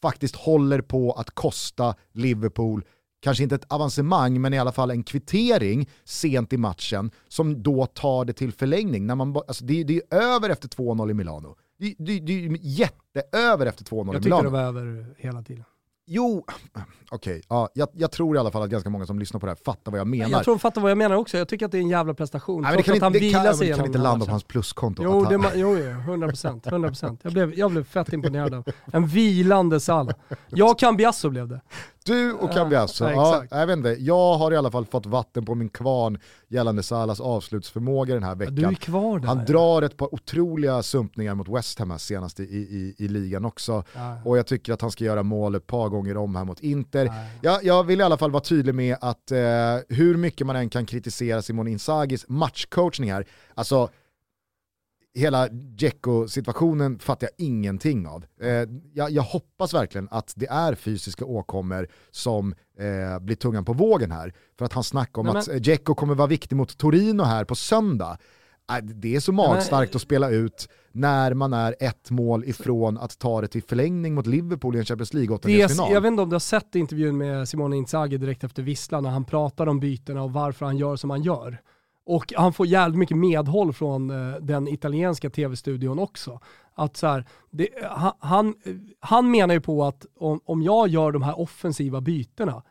faktiskt 0.01 0.35
håller 0.35 0.81
på 0.81 1.11
att 1.11 1.31
kosta 1.31 1.95
Liverpool 2.13 2.83
kanske 3.21 3.43
inte 3.43 3.55
ett 3.55 3.71
avancemang, 3.71 4.41
men 4.41 4.53
i 4.53 4.59
alla 4.59 4.71
fall 4.71 4.91
en 4.91 5.03
kvittering 5.03 5.89
sent 6.03 6.53
i 6.53 6.57
matchen 6.57 7.11
som 7.27 7.63
då 7.63 7.85
tar 7.85 8.25
det 8.25 8.33
till 8.33 8.51
förlängning. 8.51 9.07
När 9.07 9.15
man, 9.15 9.35
alltså 9.35 9.65
det, 9.65 9.83
det 9.83 10.01
är 10.09 10.17
över 10.17 10.49
efter 10.49 10.67
2-0 10.67 11.11
i 11.11 11.13
Milano. 11.13 11.55
Det, 11.79 11.95
det, 11.97 12.19
det 12.19 12.33
är 12.33 12.57
jätteöver 12.61 13.65
efter 13.65 13.85
2-0 13.85 14.01
i 14.01 14.03
Milano. 14.03 14.13
Jag 14.13 14.23
tycker 14.23 14.43
det 14.43 14.49
var 14.49 14.59
över 14.59 15.15
hela 15.17 15.43
tiden. 15.43 15.63
Jo, 16.11 16.45
okej. 17.09 17.31
Okay, 17.31 17.41
ja, 17.49 17.69
jag, 17.73 17.89
jag, 17.93 18.11
tror 18.11 18.35
i 18.35 18.39
alla 18.39 18.51
fall 18.51 18.63
att 18.63 18.69
ganska 18.69 18.89
många 18.89 19.05
som 19.05 19.19
lyssnar 19.19 19.39
på 19.39 19.45
det 19.45 19.51
här 19.51 19.59
fattar 19.65 19.91
vad 19.91 19.99
jag 19.99 20.07
menar. 20.07 20.29
Jag 20.29 20.43
tror 20.43 20.55
de 20.55 20.59
fattar 20.59 20.81
vad 20.81 20.91
jag 20.91 20.97
menar 20.97 21.15
också. 21.15 21.37
Jag 21.37 21.47
tycker 21.47 21.65
att 21.65 21.71
det 21.71 21.77
är 21.77 21.81
en 21.81 21.89
jävla 21.89 22.13
prestation. 22.13 22.61
Nej, 22.61 22.71
men 22.71 22.77
det 22.77 22.83
kan, 22.83 22.95
inte, 22.95 23.09
det 23.09 23.31
kan, 23.31 23.57
det 23.59 23.73
kan 23.75 23.85
inte 23.85 23.97
landa 23.97 24.25
på 24.25 24.31
hans 24.31 24.43
pluskonto. 24.43 25.03
Jo, 25.03 25.25
det, 25.25 25.51
jo, 25.55 25.77
jo 25.77 25.83
100%. 25.83 26.61
100%. 26.61 27.17
Jag, 27.21 27.33
blev, 27.33 27.53
jag 27.53 27.71
blev 27.71 27.83
fett 27.83 28.13
imponerad 28.13 28.53
av 28.53 28.67
en 28.85 29.07
vilande 29.07 29.79
Salah. 29.79 30.15
Jag 30.47 30.79
kan 30.79 30.97
Biasso 30.97 31.29
blev 31.29 31.47
det. 31.47 31.61
Du 32.09 32.33
och 32.33 32.51
Cambiasso, 32.51 33.05
Ja, 33.05 33.45
ja, 33.51 33.57
jag 33.59 33.67
vet 33.67 33.77
inte. 33.77 33.89
Jag 33.99 34.37
har 34.37 34.51
i 34.51 34.55
alla 34.55 34.71
fall 34.71 34.85
fått 34.85 35.05
vatten 35.05 35.45
på 35.45 35.55
min 35.55 35.69
kvarn 35.69 36.19
gällande 36.47 36.83
Salas 36.83 37.19
avslutsförmåga 37.19 38.13
den 38.13 38.23
här 38.23 38.29
Ja, 38.31 38.35
veckan. 38.35 38.55
du 38.55 38.65
är 38.65 38.73
kvar 38.73 39.19
där. 39.19 39.27
Han 39.27 39.45
drar 39.45 39.81
ett 39.81 39.97
par 39.97 40.13
otroliga 40.13 40.83
sumpningar 40.83 41.35
mot 41.35 41.47
West 41.49 41.79
Ham 41.79 41.91
här 41.91 41.97
senast 41.97 42.39
i, 42.39 42.43
i, 42.43 42.95
i 42.97 43.07
ligan 43.07 43.45
också. 43.45 43.83
Och 44.25 44.37
jag 44.37 44.47
tycker 44.47 44.73
att 44.73 44.81
han 44.81 44.91
ska 44.91 45.03
göra 45.03 45.23
mål 45.23 45.55
ett 45.55 45.67
par 45.67 45.89
gånger 45.89 46.17
om 46.17 46.35
här 46.35 46.45
mot 46.45 46.59
Inter. 46.59 47.11
Jag, 47.41 47.63
jag 47.63 47.83
vill 47.83 47.99
i 47.99 48.03
alla 48.03 48.17
fall 48.17 48.31
vara 48.31 48.43
tydlig 48.43 48.75
med 48.75 48.97
att 49.01 49.31
eh, 49.31 49.37
hur 49.89 50.17
mycket 50.17 50.47
man 50.47 50.55
än 50.55 50.69
kan 50.69 50.85
kritisera 50.85 51.41
Simon 51.41 51.67
Inzagis 51.67 52.25
matchcoachning 52.27 53.11
här, 53.11 53.25
alltså 53.53 53.89
hela 55.15 55.47
Dzeko-situationen 55.47 56.99
fattar 56.99 57.27
jag 57.27 57.45
ingenting 57.45 58.07
av. 58.07 58.25
Eh, 58.41 58.49
jag, 58.93 59.11
jag 59.11 59.23
hoppas 59.23 59.73
verkligen 59.73 60.07
att 60.11 60.33
det 60.35 60.47
är 60.47 60.75
fysiska 60.75 61.25
åkommor 61.25 61.87
som 62.11 62.55
eh, 62.79 63.19
blir 63.19 63.35
tungan 63.35 63.65
på 63.65 63.73
vågen 63.73 64.11
här. 64.11 64.33
För 64.57 64.65
att 64.65 64.73
han 64.73 64.83
snackar 64.83 65.19
om 65.19 65.25
Nej, 65.25 65.37
att 65.37 65.47
men- 65.47 65.55
eh, 65.55 65.61
Dzeko 65.61 65.95
kommer 65.95 66.15
vara 66.15 66.27
viktig 66.27 66.55
mot 66.55 66.77
Torino 66.77 67.23
här 67.23 67.43
på 67.45 67.55
söndag. 67.55 68.17
Eh, 68.71 68.77
det 68.77 69.15
är 69.15 69.19
så 69.19 69.31
magstarkt 69.31 69.95
att 69.95 70.01
spela 70.01 70.29
ut 70.29 70.69
när 70.91 71.33
man 71.33 71.53
är 71.53 71.75
ett 71.79 72.11
mål 72.11 72.43
ifrån 72.45 72.97
att 72.97 73.19
ta 73.19 73.41
det 73.41 73.47
till 73.47 73.63
förlängning 73.63 74.13
mot 74.15 74.27
Liverpool 74.27 74.75
i 74.75 74.79
en 74.79 74.85
Champions 74.85 75.13
League-åttondelsfinal. 75.13 75.93
jag 75.93 76.01
vet 76.01 76.07
inte 76.11 76.21
om 76.23 76.29
du 76.29 76.33
har 76.35 76.39
sett 76.39 76.75
intervjun 76.75 77.17
med 77.17 77.49
Simone 77.49 77.77
Inzaghi 77.77 78.17
direkt 78.17 78.43
efter 78.43 78.63
Vissla 78.63 79.01
när 79.01 79.09
han 79.09 79.25
pratar 79.25 79.67
om 79.67 79.79
bytena 79.79 80.23
och 80.23 80.33
varför 80.33 80.65
han 80.65 80.77
gör 80.77 80.95
som 80.95 81.09
han 81.09 81.21
gör. 81.23 81.61
Och 82.09 82.33
han 82.37 82.53
får 82.53 82.67
jävligt 82.67 82.99
mycket 82.99 83.17
medhåll 83.17 83.73
från 83.73 84.09
eh, 84.09 84.39
den 84.41 84.67
italienska 84.67 85.29
tv-studion 85.29 85.99
också. 85.99 86.39
Att 86.75 86.97
så 86.97 87.07
här, 87.07 87.25
det, 87.49 87.81
eh, 87.81 87.89
han, 87.89 88.13
han, 88.19 88.55
han 88.99 89.31
menar 89.31 89.53
ju 89.53 89.61
på 89.61 89.83
att 89.83 90.05
om, 90.19 90.39
om 90.45 90.61
jag 90.61 90.87
gör 90.87 91.11
de 91.11 91.21
här 91.21 91.39
offensiva 91.39 92.01
bytena 92.01 92.63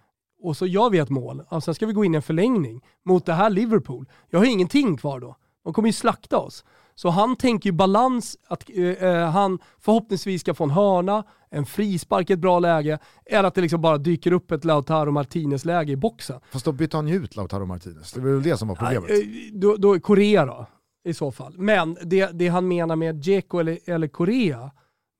och 0.43 0.57
så 0.57 0.67
gör 0.67 0.91
vi 0.91 0.99
ett 0.99 1.11
mål, 1.11 1.43
och 1.49 1.65
sen 1.65 1.75
ska 1.75 1.87
vi 1.87 1.93
gå 1.93 2.05
in 2.05 2.15
i 2.15 2.17
en 2.17 2.23
förlängning 2.23 2.85
mot 3.05 3.27
det 3.27 3.33
här 3.33 3.51
Liverpool. 3.51 4.09
Jag 4.31 4.39
har 4.39 4.47
ingenting 4.47 4.97
kvar 4.97 5.21
då. 5.21 5.37
De 5.65 5.73
kommer 5.73 5.89
ju 5.89 5.93
slakta 5.93 6.39
oss. 6.39 6.65
Så 6.99 7.11
han 7.11 7.37
tänker 7.37 7.71
ju 7.71 7.73
balans, 7.73 8.37
att 8.49 8.71
eh, 8.71 8.85
eh, 8.85 9.31
han 9.31 9.59
förhoppningsvis 9.81 10.41
ska 10.41 10.55
få 10.55 10.65
en 10.65 10.71
hörna, 10.71 11.25
en 11.51 11.67
frispark 11.67 12.31
i 12.31 12.33
ett 12.33 12.39
bra 12.39 12.59
läge, 12.59 12.99
eller 13.27 13.49
att 13.49 13.55
det 13.55 13.61
liksom 13.61 13.81
bara 13.81 13.99
dyker 13.99 14.33
upp 14.33 14.51
ett 14.51 14.65
Lautaro 14.65 15.11
Martinez-läge 15.11 15.93
i 15.93 15.97
boxen. 15.97 16.41
Fast 16.53 16.65
då 16.65 16.73
bytte 16.73 16.97
han 16.97 17.09
ju 17.09 17.15
ut 17.17 17.37
Lautaro 17.37 17.67
Martinez, 17.67 18.13
det 18.13 18.21
var 18.21 18.31
väl 18.31 18.43
det 18.43 18.57
som 18.57 18.69
var 18.69 18.75
problemet. 18.75 19.11
Eh, 19.11 19.17
Då, 19.53 19.77
då 19.77 20.01
Korea 20.01 20.47
då, 20.47 20.67
i 21.05 21.15
så 21.15 21.33
fall. 21.33 21.55
Men 21.59 21.97
det, 22.03 22.31
det 22.33 22.49
han 22.49 22.69
menar 22.69 22.97
med 22.97 23.15
Dzeko 23.15 23.59
eller, 23.59 23.79
eller 23.85 24.09
Korea, 24.09 24.71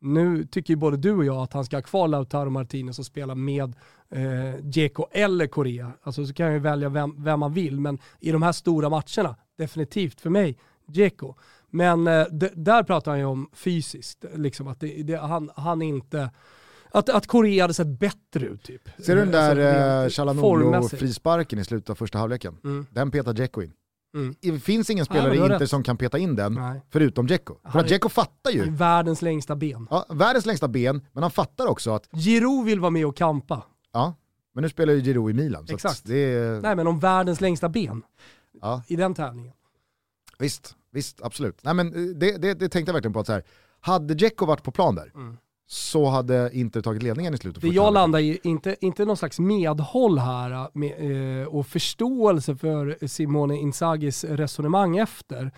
nu 0.01 0.45
tycker 0.45 0.73
ju 0.73 0.77
både 0.77 0.97
du 0.97 1.13
och 1.13 1.25
jag 1.25 1.37
att 1.37 1.53
han 1.53 1.65
ska 1.65 1.77
ha 1.77 1.83
kvar 1.83 2.09
Lautaro 2.09 2.51
Martinez 2.51 2.99
och 2.99 3.07
spela 3.07 3.35
med 3.35 3.75
eh, 4.11 4.61
Dzeko 4.63 5.07
eller 5.13 5.47
Korea. 5.47 5.93
Alltså 6.03 6.27
så 6.27 6.35
kan 6.35 6.47
jag 6.47 6.55
ju 6.55 6.61
välja 6.61 6.89
vem, 6.89 7.25
vem 7.25 7.41
man 7.41 7.53
vill, 7.53 7.81
men 7.81 7.99
i 8.21 8.33
de 8.33 8.43
här 8.43 8.53
stora 8.53 8.89
matcherna, 8.89 9.37
definitivt 9.59 10.21
för 10.21 10.31
mig, 10.31 10.59
Dzeko. 10.89 11.35
Men 11.71 12.07
eh, 12.07 12.27
d- 12.31 12.51
där 12.55 12.83
pratar 12.83 13.11
han 13.11 13.19
ju 13.19 13.25
om 13.27 13.51
fysiskt, 13.53 14.25
liksom 14.35 14.69
att 14.69 14.81
det, 14.81 15.03
det, 15.03 15.17
han, 15.17 15.51
han 15.57 15.83
inte... 15.83 16.31
Att, 16.91 17.09
att 17.09 17.27
Korea 17.27 17.65
hade 17.65 17.75
sett 17.75 17.87
bättre 17.99 18.47
ut 18.47 18.63
typ. 18.63 18.89
Ser 19.05 19.15
du 19.17 19.21
den 19.21 19.31
där 19.31 19.49
Alltså, 20.05 20.23
eh. 20.23 20.25
Chalanoglu-frisparken 20.27 21.59
i 21.59 21.65
slutet 21.65 21.91
av 21.91 21.95
första 21.95 22.19
halvleken? 22.19 22.57
Mm. 22.65 22.87
Den 22.91 23.11
petar 23.11 23.33
Dzeko 23.33 23.63
in. 23.63 23.73
Mm. 24.15 24.35
Det 24.41 24.61
finns 24.61 24.91
ingen 24.91 25.05
spelare 25.05 25.33
du 25.35 25.39
har 25.41 25.47
inte 25.53 25.65
rätt. 25.65 25.71
som 25.71 25.83
kan 25.83 25.97
peta 25.97 26.19
in 26.19 26.37
den, 26.37 26.55
Nej. 26.55 26.81
förutom 26.91 27.27
Dzeko. 27.27 27.57
För 27.73 27.79
att 27.79 27.87
Dzeko 27.87 28.09
fattar 28.09 28.51
Det 28.53 28.57
ju, 28.59 28.71
Världens 28.71 29.23
längsta 29.23 29.57
ben. 29.57 29.87
ja, 29.91 30.07
världens 30.09 30.47
längsta 30.47 30.69
ben, 30.69 31.07
men 31.13 31.23
han 31.23 31.31
fattar 31.31 31.67
också 31.67 31.91
att, 31.95 32.09
Giroud 32.13 32.65
vill 32.67 32.81
vara 32.81 32.91
med 32.91 33.07
och 33.07 33.17
kampa. 33.17 33.63
ja, 33.93 34.15
men 34.55 34.63
nu 34.63 34.69
spelar 34.69 34.93
ju 34.93 35.01
Giroud 35.03 35.31
i 35.31 35.35
Milan. 35.43 35.67
Exakt. 35.71 36.03
Det 36.07 36.17
är, 36.35 36.61
Nej 36.61 36.77
men 36.77 36.87
om 36.87 36.99
världens 36.99 37.41
längsta 37.41 37.69
ben 37.69 38.03
ja, 38.61 38.83
i 38.89 38.97
den 38.97 39.15
tävlingen. 39.15 39.53
visst, 40.39 40.77
visst, 40.93 41.23
absolut. 41.23 41.59
Nej, 41.63 41.75
men 41.75 41.87
eh, 41.87 42.17
det, 42.17 42.43
det, 42.43 42.55
det 42.55 42.69
tänkte 42.69 42.91
jag 42.91 42.95
verkligen 42.95 43.13
på 43.13 43.21
att 43.21 43.27
så 43.27 43.33
här, 43.33 43.43
hade 43.81 44.15
Dzeko 44.15 44.47
varit 44.47 44.63
på 44.63 44.71
plan 44.71 44.95
där, 44.95 45.13
Mm. 45.15 45.37
så 45.67 46.07
hade 46.07 46.51
inte 46.53 46.83
tagit 46.83 47.03
ledningen 47.03 47.35
i 47.35 47.37
slutet. 47.39 47.63
Det 47.63 47.69
jag 47.69 47.95
landar 47.95 48.19
i, 48.19 48.41
inte, 48.43 48.77
inte 48.81 49.05
någon 49.05 49.17
slags 49.17 49.39
medhåll 49.39 50.19
här 50.19 50.51
äh, 50.51 50.67
med, 50.73 51.41
eh, 51.43 51.47
och 51.49 51.67
förståelse 51.67 52.57
för 52.57 53.07
Simone 53.07 53.57
Inzagis 53.57 54.25
resonemang 54.25 54.97
efter. 54.99 55.53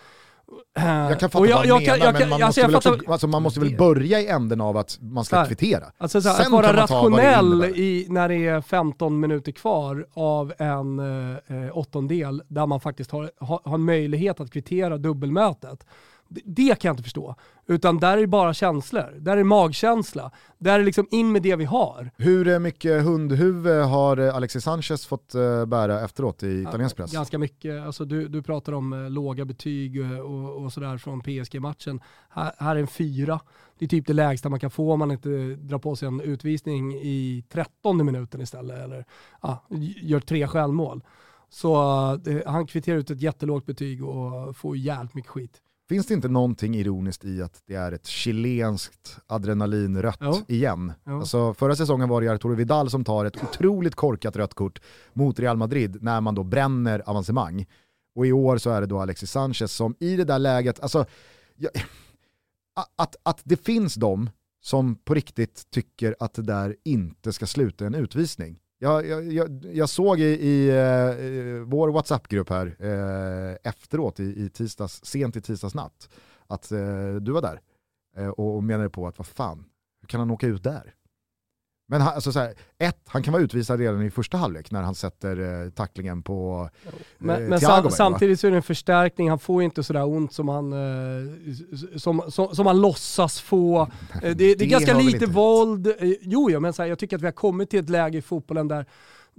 Jag 0.74 1.20
kan 1.20 1.30
fatta 1.30 1.38
Och 1.38 1.48
vad 1.48 1.66
han 1.66 1.82
menar, 1.82 2.12
men 2.12 2.28
man, 2.28 2.42
alltså, 2.42 2.46
måste 2.46 2.61
jag 2.61 2.68
väl 2.68 2.74
fattar- 2.74 2.94
också, 2.94 3.12
alltså, 3.12 3.26
man 3.26 3.42
måste 3.42 3.61
väl 3.61 3.76
börja 3.76 4.20
i 4.20 4.26
änden 4.28 4.61
av 4.61 4.76
att 4.76 4.98
man 5.01 5.24
ska 5.24 5.36
här. 5.36 5.46
kvittera. 5.46 5.84
Alltså 5.98 6.20
så 6.22 6.28
här, 6.28 6.36
Sen 6.36 6.46
att 6.46 6.53
vara 6.53 6.76
rationell 6.76 7.64
i, 7.64 8.07
när 8.09 8.28
det 8.28 8.46
är 8.46 8.61
15 8.61 9.20
minuter 9.20 9.53
kvar 9.53 10.07
av 10.14 10.53
en 10.59 10.98
eh, 10.98 11.64
eh, 11.64 11.76
åttondel 11.78 12.42
där 12.48 12.66
man 12.66 12.80
faktiskt 12.80 13.11
har, 13.11 13.30
har, 13.40 13.61
har 13.64 13.74
en 13.74 13.84
möjlighet 13.84 14.40
att 14.40 14.51
kvittera 14.51 14.98
dubbelmötet. 14.98 15.86
Det, 16.31 16.81
kan 16.81 16.89
jag 16.89 16.93
inte 16.93 17.03
förstå. 17.03 17.35
Utan 17.66 17.99
där 17.99 18.16
är 18.16 18.20
det 18.20 18.26
bara 18.26 18.55
känslor. 18.55 19.18
Där 19.20 19.33
är 19.33 19.37
det 19.37 19.45
magkänsla. 19.45 20.31
Där 20.59 20.74
är 20.74 20.78
det 20.78 20.85
liksom 20.85 21.07
in 21.11 21.33
med 21.33 21.43
det 21.43 21.57
vi 21.57 21.64
har. 21.64 22.11
Hur 22.16 22.49
eh, 22.49 22.59
mycket 22.59 23.05
hundhuvud 23.05 23.85
har 23.85 24.16
eh, 24.16 24.35
Alexis 24.35 24.64
Sanchez 24.64 25.07
fått 25.07 25.35
eh, 25.35 25.66
bära 25.66 26.05
efteråt 26.05 26.43
i 26.43 26.62
italiensk 26.62 26.97
press? 26.97 27.12
Ganska 27.12 27.39
mycket. 27.39 27.83
Alltså 27.83 28.05
du, 28.05 28.28
du 28.28 28.43
pratar 28.43 28.72
om 28.72 29.09
låga 29.11 29.45
betyg 29.45 30.01
och, 30.24 30.64
och 30.64 30.72
sådär 30.72 30.99
från 30.99 31.20
PSG-matchen. 31.20 32.01
Här, 32.28 32.53
här 32.59 32.76
är 32.76 32.81
en 32.81 32.87
fyra. 32.87 33.41
Det 33.78 33.85
är 33.85 33.89
typ 33.89 34.07
det 34.07 34.12
lägsta 34.12 34.49
man 34.49 34.61
kan 34.61 34.70
få 34.70 34.93
om 34.93 34.99
man 34.99 35.11
inte 35.11 35.28
drar 35.55 35.78
på 35.78 35.97
sig 35.97 36.09
en 36.09 36.20
utvisning 36.20 36.95
i 36.95 37.45
13 37.49 38.07
minuten 38.07 38.41
istället. 38.41 38.78
Eller 38.78 39.05
ja, 39.43 39.66
gör 40.03 40.20
tre 40.20 40.47
självmål. 40.47 41.05
Så 41.49 41.74
han 42.47 42.66
kvitterar 42.66 42.97
ut 42.97 43.11
ett 43.11 43.20
jättelågt 43.20 43.66
betyg 43.66 44.05
och 44.05 44.57
får 44.57 44.76
jävligt 44.76 45.14
mycket 45.14 45.31
skit. 45.31 45.61
Finns 45.91 46.07
det 46.07 46.14
inte 46.14 46.28
någonting 46.28 46.74
ironiskt 46.74 47.24
i 47.24 47.43
att 47.43 47.62
det 47.66 47.74
är 47.74 47.93
ett 47.93 48.07
chilenskt 48.07 49.16
adrenalinrött 49.26 50.18
Jo. 50.20 50.34
igen? 50.49 50.93
Jo. 51.07 51.18
Alltså, 51.18 51.55
förra 51.55 51.76
säsongen 51.76 52.09
var 52.09 52.20
det 52.20 52.28
Arturo 52.28 52.55
Vidal 52.55 52.91
som 52.91 53.05
tar 53.05 53.24
ett 53.24 53.43
otroligt 53.43 53.95
korkat 53.95 54.36
rött 54.36 54.55
kort 54.55 54.80
mot 55.12 55.38
Real 55.38 55.57
Madrid 55.57 56.03
när 56.03 56.20
man 56.20 56.34
då 56.34 56.43
bränner 56.43 57.03
avancemang. 57.11 57.66
Och 58.14 58.26
i 58.26 58.32
år 58.32 58.59
så 58.59 58.70
är 58.70 58.80
det 58.80 58.86
då 58.86 59.01
Alexis 59.01 59.30
Sanchez 59.30 59.72
som 59.72 59.95
i 60.01 60.16
det 60.16 60.24
där 60.24 60.38
läget, 60.38 60.80
alltså, 60.80 61.07
jag, 61.57 61.70
att, 62.97 63.16
att 63.22 63.41
det 63.45 63.57
finns 63.57 63.95
de 63.95 64.30
som 64.62 64.95
på 64.95 65.14
riktigt 65.14 65.70
tycker 65.70 66.16
att 66.20 66.34
det 66.34 66.43
där 66.43 66.76
inte 66.84 67.32
ska 67.32 67.47
sluta 67.47 67.86
en 67.86 67.95
utvisning. 67.95 68.59
Jag, 68.83 69.07
jag, 69.07 69.33
jag, 69.33 69.64
jag 69.72 69.89
såg 69.89 70.20
i, 70.20 70.24
i 70.24 70.70
i 71.20 71.59
vår 71.66 71.89
WhatsApp-grupp 71.89 72.51
här 72.51 72.76
eh, 72.78 73.57
efteråt 73.70 74.20
i, 74.20 74.45
i 74.45 74.51
tisdags, 74.51 75.05
sent 75.05 75.37
i 75.37 75.41
tisdags 75.41 75.74
natt 75.74 76.09
att 76.47 76.72
eh, 76.72 77.14
du 77.14 77.33
var 77.33 77.43
där 77.43 77.61
eh, 78.16 78.28
och, 78.28 78.57
och 78.57 78.64
menade 78.64 78.91
på 78.91 79.07
att 79.07 79.18
vad 79.18 79.26
fan, 79.26 79.64
hur 80.01 80.09
kan 80.09 80.20
han 80.20 80.31
åka 80.31 80.47
ut 80.47 80.62
där? 80.62 80.95
Men 81.91 82.01
han, 82.01 82.14
alltså 82.14 82.32
så 82.32 82.38
här, 82.38 82.55
ett, 82.78 82.99
han 83.07 83.22
kan 83.22 83.32
vara 83.32 83.43
utvisad 83.43 83.80
redan 83.80 84.03
i 84.03 84.11
första 84.11 84.36
halvlek 84.36 84.70
när 84.70 84.82
han 84.82 84.95
sätter 84.95 85.64
eh, 85.64 85.70
tacklingen 85.70 86.22
på 86.22 86.68
Men, 87.18 87.43
eh, 87.43 87.49
men 87.49 87.61
Thiago, 87.61 87.82
sam, 87.82 87.91
samtidigt 87.91 88.41
så 88.41 88.47
är 88.47 88.51
det 88.51 88.57
en 88.57 88.62
förstärkning, 88.62 89.28
han 89.28 89.38
får 89.38 89.62
inte 89.62 89.82
sådär 89.82 90.07
ont 90.07 90.32
som 90.32 90.49
han, 90.49 90.72
eh, 90.72 91.28
som, 91.97 92.22
som, 92.28 92.55
som 92.55 92.66
han 92.66 92.80
låtsas 92.80 93.41
få. 93.41 93.80
Eh, 94.14 94.20
det, 94.20 94.34
det 94.34 94.51
är 94.51 94.57
Det 94.57 94.66
ganska 94.66 94.99
lite 94.99 95.26
våld. 95.26 95.86
Eh, 95.86 95.95
Jo, 96.20 96.51
jo 96.51 96.61
men 96.61 96.72
så 96.72 96.82
här, 96.82 96.88
jag 96.88 96.99
tycker 96.99 97.16
att 97.16 97.22
vi 97.22 97.26
har 97.26 97.32
kommit 97.32 97.70
till 97.70 97.80
ett 97.80 97.91
läge 97.91 98.18
i 98.18 98.22
fotbollen 98.22 98.68
där, 98.68 98.86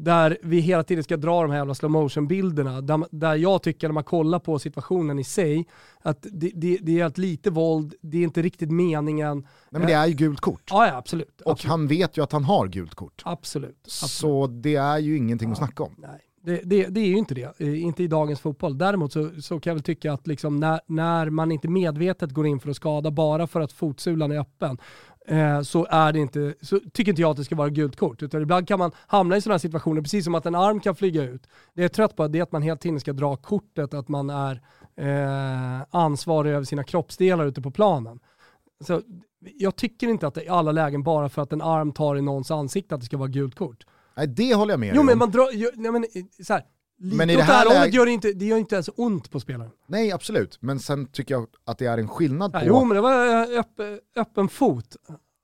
där 0.04 0.38
vi 0.42 0.60
hela 0.60 0.84
tiden 0.84 1.04
ska 1.04 1.18
dra 1.18 1.42
de 1.42 1.52
här 1.52 1.58
jävla 1.58 1.76
slow 1.76 1.92
motion 1.92 2.28
bilderna 2.28 2.82
där, 2.82 3.06
där 3.12 3.36
jag 3.36 3.64
tycker 3.64 3.88
när 3.88 3.94
man 3.94 4.04
kollar 4.04 4.40
på 4.40 4.60
situationen 4.60 5.20
i 5.20 5.24
sig, 5.24 5.68
att 6.02 6.26
det, 6.32 6.52
det, 6.56 6.78
det 6.82 7.00
är 7.00 7.06
att 7.06 7.18
lite 7.18 7.50
våld, 7.50 7.94
det 8.02 8.18
är 8.18 8.24
inte 8.24 8.42
riktigt 8.42 8.72
meningen. 8.72 9.38
Nej 9.38 9.80
men 9.80 9.88
det 9.88 9.94
är 9.94 10.06
ju 10.06 10.14
gult 10.14 10.40
kort. 10.40 10.64
Ja, 10.70 10.88
ja 10.88 10.96
absolut. 10.96 11.42
Och 11.42 11.52
absolut. 11.52 11.70
han 11.70 11.88
vet 11.88 12.18
ju 12.18 12.24
att 12.24 12.32
han 12.32 12.44
har 12.44 12.68
gult 12.68 12.96
kort. 12.96 13.22
absolut. 13.26 13.78
absolut. 13.86 14.12
Så 14.12 14.48
det 14.48 14.76
är 14.76 14.98
ju 14.98 15.18
ingenting 15.18 15.52
att 15.52 15.58
snacka 15.58 15.84
om. 15.84 15.96
Nej, 15.98 16.20
det, 16.44 16.62
det, 16.64 16.88
det 16.88 17.00
är 17.00 17.08
ju 17.08 17.18
inte 17.18 17.34
det. 17.34 17.60
Eh, 17.60 17.84
inte 17.84 18.04
i 18.04 18.08
dagens 18.08 18.40
fotboll. 18.40 18.78
Däremot 18.78 19.14
så, 19.14 19.30
så 19.42 19.60
kan 19.60 19.72
jag 19.72 19.76
väl 19.76 19.84
tycka 19.84 20.14
att 20.14 20.28
liksom 20.28 20.60
när, 20.60 20.80
när 20.86 21.30
man 21.30 21.52
inte 21.52 21.68
medvetet 21.68 22.32
går 22.32 22.48
in 22.48 22.60
för 22.60 22.70
att 22.70 22.76
skada 22.76 23.12
bara 23.12 23.48
för 23.48 23.62
att 23.62 23.72
fotsulan 23.72 24.32
är 24.32 24.40
öppen, 24.40 24.78
eh, 25.28 25.62
så, 25.62 25.88
är 25.90 26.14
det 26.14 26.20
inte, 26.20 26.54
så 26.62 26.80
tycker 26.94 27.12
inte 27.12 27.22
jag 27.22 27.32
att 27.32 27.38
det 27.38 27.44
ska 27.44 27.56
vara 27.56 27.70
gult 27.70 27.96
kort. 27.96 28.24
Utan 28.24 28.42
ibland 28.42 28.68
kan 28.68 28.80
man 28.80 28.92
hamna 29.08 29.38
i 29.38 29.42
sådana 29.42 29.54
här 29.54 29.60
situationer, 29.60 30.02
precis 30.02 30.24
som 30.24 30.36
att 30.36 30.46
en 30.46 30.56
arm 30.56 30.80
kan 30.80 30.96
flyga 30.96 31.24
ut. 31.24 31.44
Det 31.74 31.82
jag 31.82 31.84
är 31.84 31.90
trött 31.90 32.16
på 32.16 32.28
det 32.28 32.40
är 32.40 32.44
att 32.44 32.52
man 32.52 32.62
hela 32.62 32.78
tiden 32.78 33.00
ska 33.00 33.14
dra 33.14 33.36
kortet 33.36 33.94
att 33.94 34.08
man 34.08 34.30
är 34.30 34.62
eh, 34.96 35.86
ansvarig 35.92 36.52
över 36.52 36.66
sina 36.66 36.84
kroppsdelar 36.84 37.46
ute 37.46 37.62
på 37.62 37.72
planen. 37.72 38.20
Så, 38.80 39.02
jag 39.40 39.76
tycker 39.76 40.08
inte 40.08 40.28
att 40.28 40.34
det 40.34 40.44
i 40.44 40.50
alla 40.50 40.72
lägen 40.72 41.04
bara 41.04 41.30
för 41.30 41.42
att 41.42 41.54
en 41.54 41.62
arm 41.62 41.92
tar 41.92 42.16
i 42.16 42.22
någons 42.22 42.52
ansikte 42.52 42.96
att 42.96 43.02
det 43.02 43.06
ska 43.06 43.18
vara 43.18 43.30
gult 43.30 43.56
kort. 43.56 43.86
Nej 44.18 44.28
det 44.28 44.54
håller 44.56 44.74
jag 44.74 44.80
med 44.80 44.96
Jo 44.96 45.04
men 45.04 45.18
man 45.18 45.32
drar, 45.32 45.52
ju- 45.52 45.72
nej, 45.76 45.92
men, 45.92 46.04
eh, 46.04 46.10
så 46.46 46.54
här, 46.54 46.64
Men 47.00 47.30
i 47.30 47.36
det 47.36 47.44
här 47.44 47.66
hållet 47.66 47.80
läget- 47.82 47.94
gör 47.96 48.06
det 48.06 48.12
inte, 48.12 48.34
det 48.34 48.46
gör 48.46 48.58
inte 48.58 48.76
ens 48.76 48.90
ont 48.96 49.32
på 49.32 49.40
spelaren. 49.40 49.72
Nej 49.88 50.12
absolut, 50.12 50.58
men 50.62 50.80
sen 50.80 51.06
tycker 51.06 51.34
jag 51.34 51.48
att 51.66 51.78
det 51.78 51.86
är 51.86 51.98
en 51.98 52.08
skillnad 52.08 52.52
på... 52.54 52.60
Ja, 52.60 52.64
jo 52.68 52.86
men 52.86 52.96
det 52.96 53.02
var 53.02 53.28
eh, 53.54 53.60
öpp, 53.60 54.02
öppen 54.16 54.50
fot. 54.50 54.96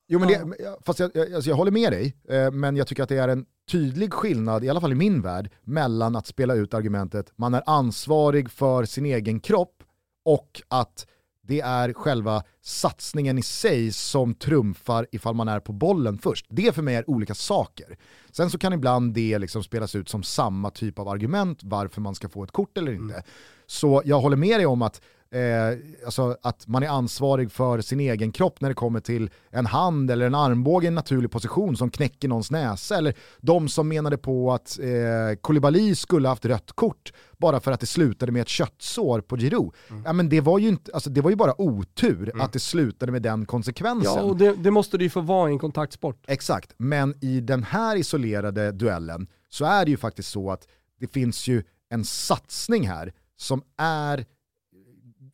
Jo, 0.09 0.20
men 0.20 0.28
det, 0.28 0.55
fast 0.86 0.99
jag, 0.99 1.11
jag, 1.13 1.34
alltså 1.34 1.49
jag 1.49 1.57
håller 1.57 1.72
med 1.72 1.91
dig, 1.91 2.15
eh, 2.30 2.51
men 2.51 2.76
jag 2.76 2.88
tycker 2.88 3.03
att 3.03 3.09
det 3.09 3.18
är 3.18 3.28
en 3.28 3.45
tydlig 3.72 4.13
skillnad, 4.13 4.63
i 4.63 4.70
alla 4.70 4.82
fall 4.82 4.91
i 4.91 4.95
min 4.95 5.22
värld, 5.22 5.49
mellan 5.63 6.15
att 6.15 6.28
spela 6.28 6.53
ut 6.55 6.74
argumentet 6.74 7.34
man 7.36 7.53
är 7.53 7.63
ansvarig 7.65 8.51
för 8.51 8.86
sin 8.86 9.05
egen 9.05 9.39
kropp 9.39 9.84
och 10.26 10.61
att 10.68 11.07
det 11.48 11.62
är 11.62 11.93
själva 11.93 12.43
satsningen 12.62 13.38
i 13.38 13.43
sig 13.43 13.91
som 13.91 14.36
trumfar 14.36 15.08
ifall 15.12 15.36
man 15.36 15.48
är 15.48 15.60
på 15.60 15.74
bollen 15.74 16.18
först. 16.18 16.45
Det 16.50 16.76
för 16.76 16.82
mig 16.82 16.95
är 16.95 17.10
olika 17.10 17.36
saker. 17.36 17.98
Sen 18.32 18.50
så 18.50 18.58
kan 18.58 18.74
ibland 18.74 19.14
det 19.14 19.39
liksom 19.39 19.64
spelas 19.64 19.95
ut 19.95 20.10
som 20.10 20.24
samma 20.24 20.70
typ 20.70 21.00
av 21.00 21.08
argument 21.08 21.60
varför 21.64 22.02
man 22.02 22.16
ska 22.16 22.30
få 22.30 22.43
ett 22.43 22.52
kort 22.52 22.78
eller 22.78 22.91
inte. 22.91 23.14
Mm. 23.14 23.26
Så 23.68 24.02
jag 24.06 24.20
håller 24.22 24.38
med 24.38 24.60
dig 24.60 24.66
om 24.66 24.82
att 24.82 25.02
eh, 25.32 25.78
alltså 26.06 26.38
att 26.42 26.68
man 26.68 26.84
är 26.84 26.88
ansvarig 26.88 27.52
för 27.52 27.82
sin 27.82 28.00
egen 28.00 28.32
kropp 28.32 28.62
när 28.62 28.70
det 28.70 28.76
kommer 28.76 29.00
till 29.00 29.30
en 29.50 29.66
hand 29.66 30.12
eller 30.12 30.26
en 30.26 30.36
armbåge 30.36 30.86
i 30.86 30.88
en 30.88 30.96
naturlig 30.96 31.32
position 31.32 31.78
som 31.78 31.90
knäcker 31.90 32.28
någons 32.28 32.52
näsa. 32.52 32.98
Eller 32.98 33.14
de 33.42 33.70
som 33.70 33.88
menade 33.88 34.18
på 34.18 34.54
att 34.54 34.80
eh, 34.80 35.40
Koulibaly 35.42 35.96
skulle 35.96 36.28
haft 36.28 36.46
rött 36.46 36.72
kort 36.76 37.14
bara 37.38 37.60
för 37.60 37.72
att 37.72 37.80
det 37.80 37.86
slutade 37.86 38.32
med 38.32 38.42
ett 38.42 38.48
köttsår 38.48 39.22
på 39.22 39.38
Giroud. 39.38 39.74
Mm. 39.90 40.04
Ja, 40.06 40.14
men 40.14 40.30
det, 40.30 40.42
var 40.42 40.60
ju 40.60 40.68
inte, 40.68 40.92
alltså, 40.94 41.10
det 41.10 41.22
var 41.22 41.30
ju 41.30 41.36
bara 41.36 41.62
otur 41.62 42.30
mm. 42.30 42.42
att 42.42 42.54
det 42.54 42.60
slutade 42.60 43.12
med 43.12 43.22
den 43.22 43.46
konsekvensen. 43.46 44.14
Ja, 44.16 44.22
och 44.22 44.38
det, 44.38 44.54
det 44.54 44.72
måste 44.72 44.98
det 44.98 45.04
ju 45.04 45.10
få 45.10 45.22
vara 45.22 45.50
i 45.50 45.54
en 45.54 45.60
kontaktsport. 45.60 46.24
Exakt, 46.28 46.74
men 46.78 47.16
i 47.22 47.40
den 47.42 47.64
här 47.64 47.96
isolerade 47.96 48.72
duellen 48.72 49.28
så 49.50 49.66
är 49.66 49.86
det 49.86 49.92
ju 49.92 49.98
faktiskt 49.98 50.30
så 50.30 50.52
att 50.52 50.68
det 51.00 51.08
finns 51.08 51.48
ju 51.48 51.64
en 51.90 52.06
satsning 52.06 52.88
här 52.88 53.14
som 53.38 53.62
är 53.78 54.26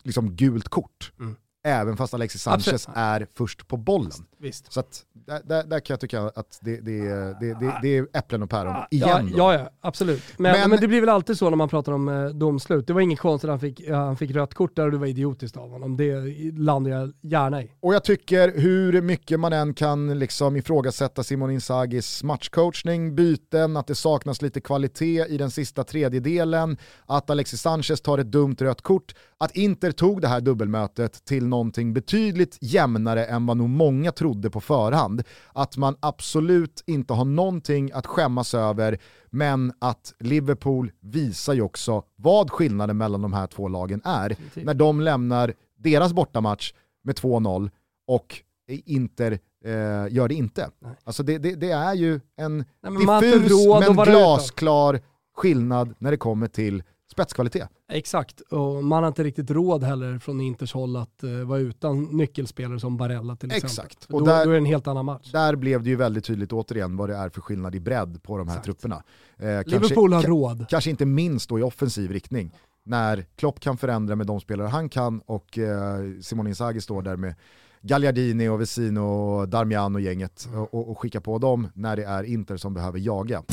liksom 0.04 0.36
gult 0.36 0.70
kort. 0.70 1.14
Mm. 1.20 1.38
Även 1.66 1.97
fast 1.97 2.14
Alexis 2.14 2.41
Sanchez 2.41 2.68
Absolut. 2.68 2.97
är 2.97 3.28
först 3.38 3.68
på 3.68 3.78
bollen. 3.78 4.11
Visst. 4.38 4.74
Så 4.74 4.80
att, 4.80 5.03
där, 5.43 5.64
där, 5.64 5.80
kan 5.80 5.93
jag 5.93 5.99
tycka 5.99 6.22
att 6.22 6.59
det, 6.61 6.78
det, 6.78 6.99
det, 7.39 7.80
det, 7.82 7.97
är 7.97 8.07
äpplen 8.14 8.43
och 8.43 8.49
päron 8.49 8.76
igen. 8.91 9.32
Ja, 9.36 9.53
ja, 9.53 9.59
ja, 9.59 9.70
absolut. 9.82 10.24
Men, 10.38 10.51
men, 10.51 10.70
men, 10.70 10.80
det 10.80 10.88
blir 10.88 10.99
väl 10.99 11.09
alltid 11.09 11.38
så 11.38 11.49
när 11.49 11.57
man 11.57 11.70
pratar 11.70 11.91
om 11.91 12.07
eh, 12.07 12.26
domslut. 12.26 12.88
Det 12.88 12.93
var 12.93 13.01
inget 13.01 13.20
konstigt 13.20 13.47
att 13.47 13.51
han 13.51 13.59
fick, 13.59 13.89
han 13.89 14.18
fick 14.18 14.32
rött 14.32 14.53
kort 14.53 14.76
där 14.76 14.86
och 14.86 14.91
det 14.91 14.97
var 14.97 15.07
idiotiskt 15.07 15.57
av 15.57 15.70
honom. 15.70 15.97
Det 15.97 16.22
landar 16.57 16.91
jag 16.91 17.14
gärna 17.22 17.61
i. 17.61 17.72
Och 17.80 17.93
jag 17.93 18.03
tycker 18.03 18.59
hur 18.59 19.01
mycket 19.01 19.39
man 19.39 19.53
än 19.53 19.74
kan 19.74 20.20
liksom 20.20 20.55
ifrågasätta 20.55 21.24
Simon 21.24 21.51
Inzagis 21.51 22.24
matchcoachning, 22.24 23.16
byten, 23.16 23.78
att 23.78 23.88
det 23.88 23.95
saknas 23.95 24.41
lite 24.41 24.61
kvalitet 24.61 25.26
i 25.30 25.38
den 25.38 25.51
sista 25.51 25.84
tredjedelen, 25.84 26.78
att 27.05 27.30
Alexis 27.30 27.61
Sanchez 27.61 28.01
tar 28.01 28.18
ett 28.18 28.32
dumt 28.32 28.55
rött 28.59 28.82
kort, 28.82 29.16
att 29.38 29.55
Inter 29.55 29.91
tog 29.91 30.22
det 30.22 30.28
här 30.28 30.41
dubbelmötet 30.41 31.26
till 31.26 31.53
någonting 31.54 31.93
betydligt 31.93 32.58
jämnare 32.62 33.26
än 33.26 33.45
vad 33.45 33.58
nog 33.58 33.70
många 33.70 34.12
trodde 34.12 34.49
på 34.49 34.62
förhand. 34.62 35.24
Att 35.54 35.78
man 35.78 35.95
absolut 35.99 36.84
inte 36.88 37.14
har 37.14 37.26
någonting 37.26 37.91
att 37.93 38.06
skämmas 38.06 38.54
över, 38.54 38.97
men 39.30 39.74
att 39.80 40.14
Liverpool 40.20 40.91
visar 41.01 41.54
ju 41.54 41.62
också 41.62 42.04
vad 42.16 42.51
skillnaden 42.51 42.97
mellan 42.97 43.22
de 43.22 43.34
här 43.34 43.47
två 43.47 43.68
lagen 43.68 44.01
är. 44.06 44.36
När 44.54 44.74
de 44.74 45.01
lämnar 45.01 45.54
deras 45.78 46.14
bortamatch 46.14 46.74
med 47.04 47.16
2-0 47.16 47.70
och 48.08 48.41
Inter 48.68 49.32
eh, 49.66 49.72
gör 50.14 50.28
det 50.28 50.36
inte. 50.36 50.70
Nej. 50.80 50.95
Alltså 51.04 51.24
det, 51.24 51.38
det, 51.38 51.56
det, 51.56 51.72
är 51.72 51.93
ju 51.93 52.20
en 52.38 52.58
Nej, 52.58 52.91
men 52.91 53.22
diffus 53.22 53.51
men 53.88 53.95
glasklar 53.95 55.01
skillnad 55.36 55.95
när 55.99 56.12
det 56.12 56.18
kommer 56.18 56.47
till 56.47 56.84
spetskvalitet. 57.12 57.70
Exakt, 57.94 58.41
och 58.41 58.84
man 58.84 59.04
har 59.04 59.08
inte 59.08 59.24
riktigt 59.24 59.52
råd 59.52 59.84
heller 59.84 60.20
från 60.20 60.41
Inters 60.41 60.74
håll 60.74 60.96
att 60.96 61.24
uh, 61.24 61.44
vara 61.44 61.60
utan 61.60 62.04
nyckelspelare 62.04 62.80
som 62.80 62.98
Barella 62.98 63.36
till 63.36 63.52
exempel. 63.52 63.70
Exakt. 63.70 64.06
Och 64.06 64.20
då, 64.20 64.26
där, 64.26 64.46
då 64.46 64.50
är 64.50 64.54
det 64.54 64.60
en 64.60 64.66
helt 64.66 64.88
annan 64.88 65.06
match. 65.06 65.32
Där 65.32 65.56
blev 65.56 65.84
det 65.84 65.89
ju 65.89 65.96
väldigt 65.96 66.26
tydligt 66.26 66.54
återigen 66.54 66.98
vad 66.98 67.10
det 67.10 67.16
är 67.16 67.30
för 67.30 67.41
skillnad 67.41 67.76
i 67.76 67.80
bredd 67.80 68.24
på 68.24 68.38
de 68.38 68.48
här 68.48 68.56
Exakt. 68.56 68.66
trupperna. 68.66 69.04
Eh, 69.38 69.46
Liverpool 69.66 70.12
kanske, 70.12 70.30
har 70.30 70.36
råd. 70.36 70.66
Kanske 70.70 70.89
inte 70.89 71.06
minst 71.06 71.50
då 71.50 71.60
i 71.60 71.62
offensiv 71.62 72.12
riktning. 72.12 72.52
När 72.86 73.26
Klopp 73.36 73.60
kan 73.60 73.78
förändra 73.78 74.16
med 74.16 74.28
de 74.28 74.39
spelare 74.39 74.68
han 74.68 74.89
kan 74.89 75.22
och 75.26 75.58
eh, 75.58 76.00
Simon 76.22 76.48
Inzaghi 76.48 76.82
står 76.82 77.02
där 77.02 77.16
med 77.16 77.36
Gagliardini 77.82 78.50
och 78.50 78.62
Vesino 78.62 79.00
och 79.00 79.50
Darmian 79.50 79.96
och 79.96 80.02
gänget 80.02 80.50
och, 80.72 80.89
och 80.89 81.00
skicka 81.00 81.22
på 81.22 81.38
dem 81.38 81.68
när 81.74 81.96
det 81.96 82.04
är 82.04 82.24
Inter 82.24 82.58
som 82.58 82.74
behöver 82.74 83.00
jaga. 83.00 83.44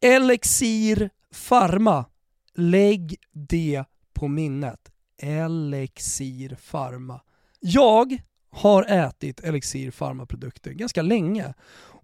Elixir 0.00 1.10
Pharma. 1.48 2.04
Lägg 2.54 3.16
det 3.32 3.84
på 4.12 4.28
minnet. 4.28 4.80
Elixir 5.22 6.56
Pharma. 6.70 7.20
Jag 7.60 8.18
har 8.50 8.82
ätit 8.82 9.40
Elixir 9.40 9.90
Pharma-produkter 9.90 10.70
ganska 10.70 11.02
länge 11.02 11.54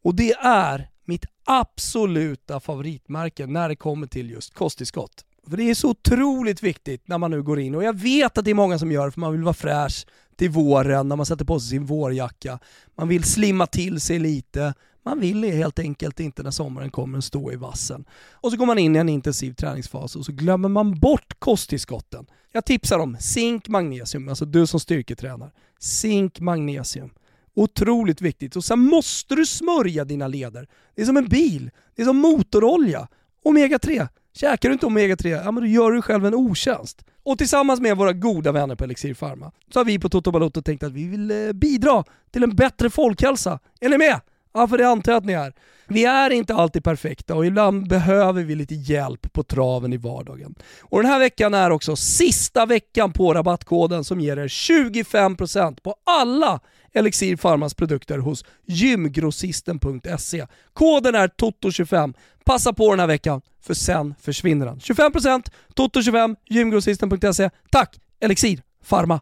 och 0.03 0.15
det 0.15 0.33
är 0.33 0.91
mitt 1.05 1.25
absoluta 1.45 2.61
favoritmärke 2.61 3.47
när 3.47 3.69
det 3.69 3.77
kommer 3.77 4.07
till 4.07 4.31
just 4.31 4.55
kosttillskott. 4.55 5.25
För 5.49 5.57
det 5.57 5.71
är 5.71 5.75
så 5.75 5.91
otroligt 5.91 6.63
viktigt 6.63 7.09
när 7.09 7.19
man 7.19 7.31
nu 7.31 7.43
går 7.43 7.61
in 7.61 7.75
och 7.75 7.85
jag 7.85 7.99
vet 7.99 8.39
att 8.39 8.45
det 8.45 8.51
är 8.51 8.55
många 8.55 8.79
som 8.79 8.93
gör 8.93 9.07
det 9.07 9.13
för 9.13 9.21
man 9.21 9.33
vill 9.33 9.43
vara 9.43 9.55
fräsch 9.55 10.07
till 10.37 10.51
våren 10.51 11.09
när 11.09 11.17
man 11.17 11.27
sätter 11.27 11.45
på 11.45 11.61
sig 11.61 11.69
sin 11.69 11.87
vårjacka. 11.87 12.59
Man 12.97 13.09
vill 13.09 13.25
slimma 13.25 13.67
till 13.67 14.01
sig 14.01 14.19
lite, 14.19 14.75
man 15.09 15.21
vill 15.21 15.45
helt 15.45 15.79
enkelt 15.79 16.21
inte 16.21 16.43
när 16.43 16.51
sommaren 16.51 16.91
kommer 16.91 17.21
stå 17.21 17.53
i 17.53 17.57
vassen. 17.57 18.05
Och 18.33 18.51
så 18.51 18.57
går 18.57 18.67
man 18.67 18.79
in 18.79 18.97
i 18.97 18.99
en 18.99 19.09
intensiv 19.09 19.53
träningsfas 19.53 20.17
och 20.17 20.25
så 20.25 20.33
glömmer 20.33 20.69
man 20.69 21.01
bort 21.01 21.35
kosttillskotten. 21.39 22.27
Jag 22.53 22.65
tipsar 22.65 22.99
om 22.99 23.17
zink, 23.21 23.69
magnesium, 23.69 24.29
alltså 24.29 24.45
du 24.45 24.67
som 24.67 24.81
styrketränar. 24.81 25.51
Zink, 25.79 26.41
magnesium. 26.41 27.11
Otroligt 27.55 28.21
viktigt. 28.21 28.57
Och 28.57 28.65
sen 28.65 28.79
måste 28.79 29.35
du 29.35 29.47
smörja 29.47 30.05
dina 30.05 30.29
leder. 30.29 30.69
Det 30.95 31.03
är 31.03 31.07
som 31.07 31.17
en 31.17 31.29
bil. 31.29 31.71
Det 31.95 32.03
är 32.03 32.07
som 32.07 32.17
motorolja. 32.17 33.09
Omega-3. 33.45 34.09
Käkar 34.33 34.69
du 34.69 34.73
inte 34.73 34.87
omega-3, 34.87 35.29
ja 35.45 35.51
men 35.51 35.63
då 35.63 35.67
gör 35.67 35.93
du 35.93 36.03
själv 36.03 36.27
en 36.27 36.35
otjänst. 36.35 37.05
Och 37.23 37.39
tillsammans 37.39 37.81
med 37.81 37.97
våra 37.97 38.13
goda 38.13 38.53
vänner 38.53 38.75
på 38.75 38.85
Elixir 38.85 39.15
Pharma 39.15 39.53
så 39.73 39.79
har 39.79 39.85
vi 39.85 39.99
på 39.99 40.09
Toto 40.09 40.31
Balotto 40.31 40.63
tänkt 40.63 40.83
att 40.83 40.93
vi 40.93 41.05
vill 41.05 41.31
eh, 41.31 41.53
bidra 41.53 42.05
till 42.31 42.43
en 42.43 42.57
bättre 42.57 42.91
folkhälsa. 42.91 43.59
Är 43.81 43.89
ni 43.89 43.99
med? 43.99 44.21
Ja, 44.59 44.69
för 44.69 44.79
det 44.79 44.89
antar 44.89 45.13
jag 45.13 45.19
att 45.19 45.25
ni 45.25 45.33
är. 45.33 45.53
Vi 45.89 46.05
är 46.05 46.31
inte 46.31 46.55
alltid 46.55 46.85
perfekta 46.85 47.35
och 47.35 47.47
ibland 47.47 47.89
behöver 47.89 48.43
vi 48.43 48.55
lite 48.55 48.75
hjälp 48.75 49.33
på 49.33 49.43
traven 49.43 49.93
i 49.93 49.97
vardagen. 49.97 50.55
Och 50.81 51.03
den 51.03 51.11
här 51.11 51.19
veckan 51.19 51.55
är 51.55 51.71
också 51.71 51.97
sista 51.97 52.67
veckan 52.67 53.13
på 53.13 53.35
rabattkoden 53.35 54.05
som 54.05 54.21
ger 54.21 54.37
er 54.37 54.49
25% 54.49 55.81
på 55.83 55.95
alla 56.07 56.61
Elixir 56.93 57.37
Pharmas 57.37 57.75
produkter 57.75 58.19
hos 58.19 58.45
gymgrossisten.se. 58.67 60.47
Koden 60.73 61.15
är 61.15 61.29
TOTO25. 61.29 62.15
Passa 62.45 62.73
på 62.73 62.91
den 62.91 63.01
här 63.01 63.07
veckan, 63.07 63.41
för 63.63 63.75
sen 63.75 64.15
försvinner 64.21 64.67
den. 64.67 64.79
25% 64.79 65.51
TOTO25, 65.77 66.37
gymgrossisten.se. 66.49 67.51
Tack 67.71 67.97
Elixir 68.21 68.63
Pharma! 68.89 69.21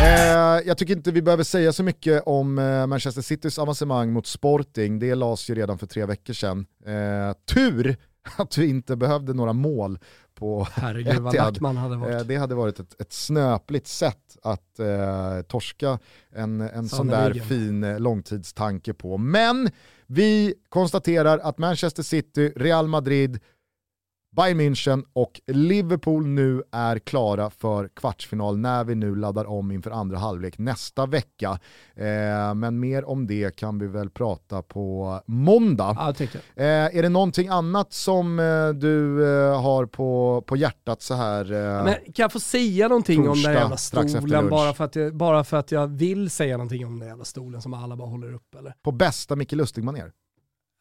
Eh, 0.00 0.66
jag 0.66 0.78
tycker 0.78 0.96
inte 0.96 1.12
vi 1.12 1.22
behöver 1.22 1.44
säga 1.44 1.72
så 1.72 1.82
mycket 1.82 2.22
om 2.26 2.58
eh, 2.58 2.86
Manchester 2.86 3.22
Citys 3.22 3.58
avancemang 3.58 4.12
mot 4.12 4.26
Sporting. 4.26 4.98
Det 4.98 5.14
lades 5.14 5.50
ju 5.50 5.54
redan 5.54 5.78
för 5.78 5.86
tre 5.86 6.06
veckor 6.06 6.32
sedan. 6.34 6.66
Eh, 6.86 7.54
tur 7.54 7.96
att 8.36 8.58
vi 8.58 8.66
inte 8.66 8.96
behövde 8.96 9.34
några 9.34 9.52
mål 9.52 9.98
på 10.34 10.66
Herregud 10.72 11.18
vad 11.18 11.34
lack 11.34 11.62
hade 11.76 11.96
varit. 11.96 12.14
Eh, 12.14 12.20
det 12.20 12.36
hade 12.36 12.54
varit 12.54 12.80
ett, 12.80 13.00
ett 13.00 13.12
snöpligt 13.12 13.86
sätt 13.86 14.36
att 14.42 14.80
torska 15.48 15.98
en, 16.30 16.60
en 16.60 16.88
sån 16.88 17.06
där 17.06 17.34
fin 17.34 17.96
långtidstanke 17.96 18.94
på. 18.94 19.18
Men 19.18 19.70
vi 20.06 20.54
konstaterar 20.68 21.38
att 21.38 21.58
Manchester 21.58 22.02
City, 22.02 22.52
Real 22.56 22.88
Madrid, 22.88 23.40
Bayern 24.36 24.60
München 24.60 25.04
och 25.12 25.40
Liverpool 25.46 26.26
nu 26.26 26.62
är 26.72 26.98
klara 26.98 27.50
för 27.50 27.88
kvartsfinal 27.88 28.58
när 28.58 28.84
vi 28.84 28.94
nu 28.94 29.16
laddar 29.16 29.44
om 29.44 29.70
inför 29.70 29.90
andra 29.90 30.18
halvlek 30.18 30.58
nästa 30.58 31.06
vecka. 31.06 31.58
Eh, 31.94 32.54
men 32.54 32.80
mer 32.80 33.04
om 33.04 33.26
det 33.26 33.56
kan 33.56 33.78
vi 33.78 33.86
väl 33.86 34.10
prata 34.10 34.62
på 34.62 35.20
måndag. 35.26 35.96
Ja, 35.98 36.26
eh, 36.56 36.96
är 36.96 37.02
det 37.02 37.08
någonting 37.08 37.48
annat 37.48 37.92
som 37.92 38.38
eh, 38.38 38.68
du 38.68 39.24
eh, 39.24 39.62
har 39.62 39.86
på, 39.86 40.42
på 40.46 40.56
hjärtat 40.56 41.02
så 41.02 41.14
här? 41.14 41.52
Eh, 41.52 41.84
men 41.84 41.94
kan 41.94 42.22
jag 42.22 42.32
få 42.32 42.40
säga 42.40 42.88
någonting 42.88 43.24
torsdag, 43.24 43.30
om 43.30 43.42
den 43.42 43.62
jävla 43.62 43.76
stolen 43.76 44.48
bara 44.48 44.74
för, 44.74 44.84
att 44.84 44.96
jag, 44.96 45.16
bara 45.16 45.44
för 45.44 45.56
att 45.56 45.72
jag 45.72 45.86
vill 45.86 46.30
säga 46.30 46.56
någonting 46.56 46.86
om 46.86 46.98
den 46.98 47.08
jävla 47.08 47.24
stolen 47.24 47.62
som 47.62 47.74
alla 47.74 47.96
bara 47.96 48.08
håller 48.08 48.34
upp 48.34 48.54
eller? 48.58 48.74
På 48.82 48.92
bästa 48.92 49.36
Micke 49.36 49.52
Lustig-manér. 49.52 50.12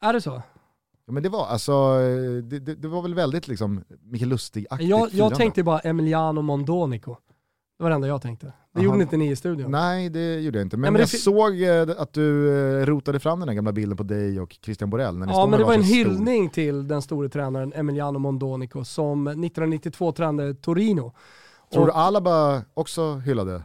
Är 0.01 0.13
det 0.13 0.21
så? 0.21 0.41
Ja, 1.09 1.13
men 1.13 1.23
det 1.23 1.29
var 1.29 1.45
alltså, 1.45 1.97
det, 2.43 2.59
det, 2.59 2.75
det 2.75 2.87
var 2.87 3.01
väl 3.01 3.15
väldigt 3.15 3.47
liksom 3.47 3.83
Micke 4.01 4.21
Lustig-aktigt 4.21 4.89
Jag, 4.89 5.09
jag 5.11 5.35
tänkte 5.35 5.63
bara 5.63 5.79
Emiliano 5.79 6.41
Mondonico. 6.41 7.15
Det 7.77 7.83
var 7.83 7.89
det 7.89 7.95
enda 7.95 8.07
jag 8.07 8.21
tänkte. 8.21 8.45
Det 8.45 8.53
Aha. 8.79 8.83
gjorde 8.83 9.01
inte 9.01 9.17
ni 9.17 9.31
i 9.31 9.35
studion. 9.35 9.71
Nej 9.71 10.09
det 10.09 10.39
gjorde 10.39 10.57
jag 10.57 10.65
inte, 10.65 10.77
men, 10.77 10.87
ja, 10.87 10.91
men 10.91 10.99
jag 10.99 11.09
såg 11.09 11.61
eh, 11.61 11.87
att 11.97 12.13
du 12.13 12.57
eh, 12.57 12.85
rotade 12.85 13.19
fram 13.19 13.39
den 13.39 13.49
här 13.49 13.55
gamla 13.55 13.71
bilden 13.71 13.97
på 13.97 14.03
dig 14.03 14.39
och 14.39 14.57
Christian 14.61 14.89
Borell. 14.89 15.17
När 15.17 15.25
ni 15.25 15.33
ja 15.33 15.47
men 15.47 15.59
det 15.59 15.65
var 15.65 15.73
en 15.73 15.83
hyllning 15.83 16.49
till 16.49 16.87
den 16.87 17.01
store 17.01 17.29
tränaren 17.29 17.73
Emiliano 17.73 18.19
Mondonico 18.19 18.85
som 18.85 19.27
1992 19.27 20.11
tränade 20.11 20.53
Torino. 20.53 21.13
Tror 21.73 21.85
du 21.85 21.91
Alaba 21.91 22.61
också 22.73 23.15
hyllade 23.15 23.63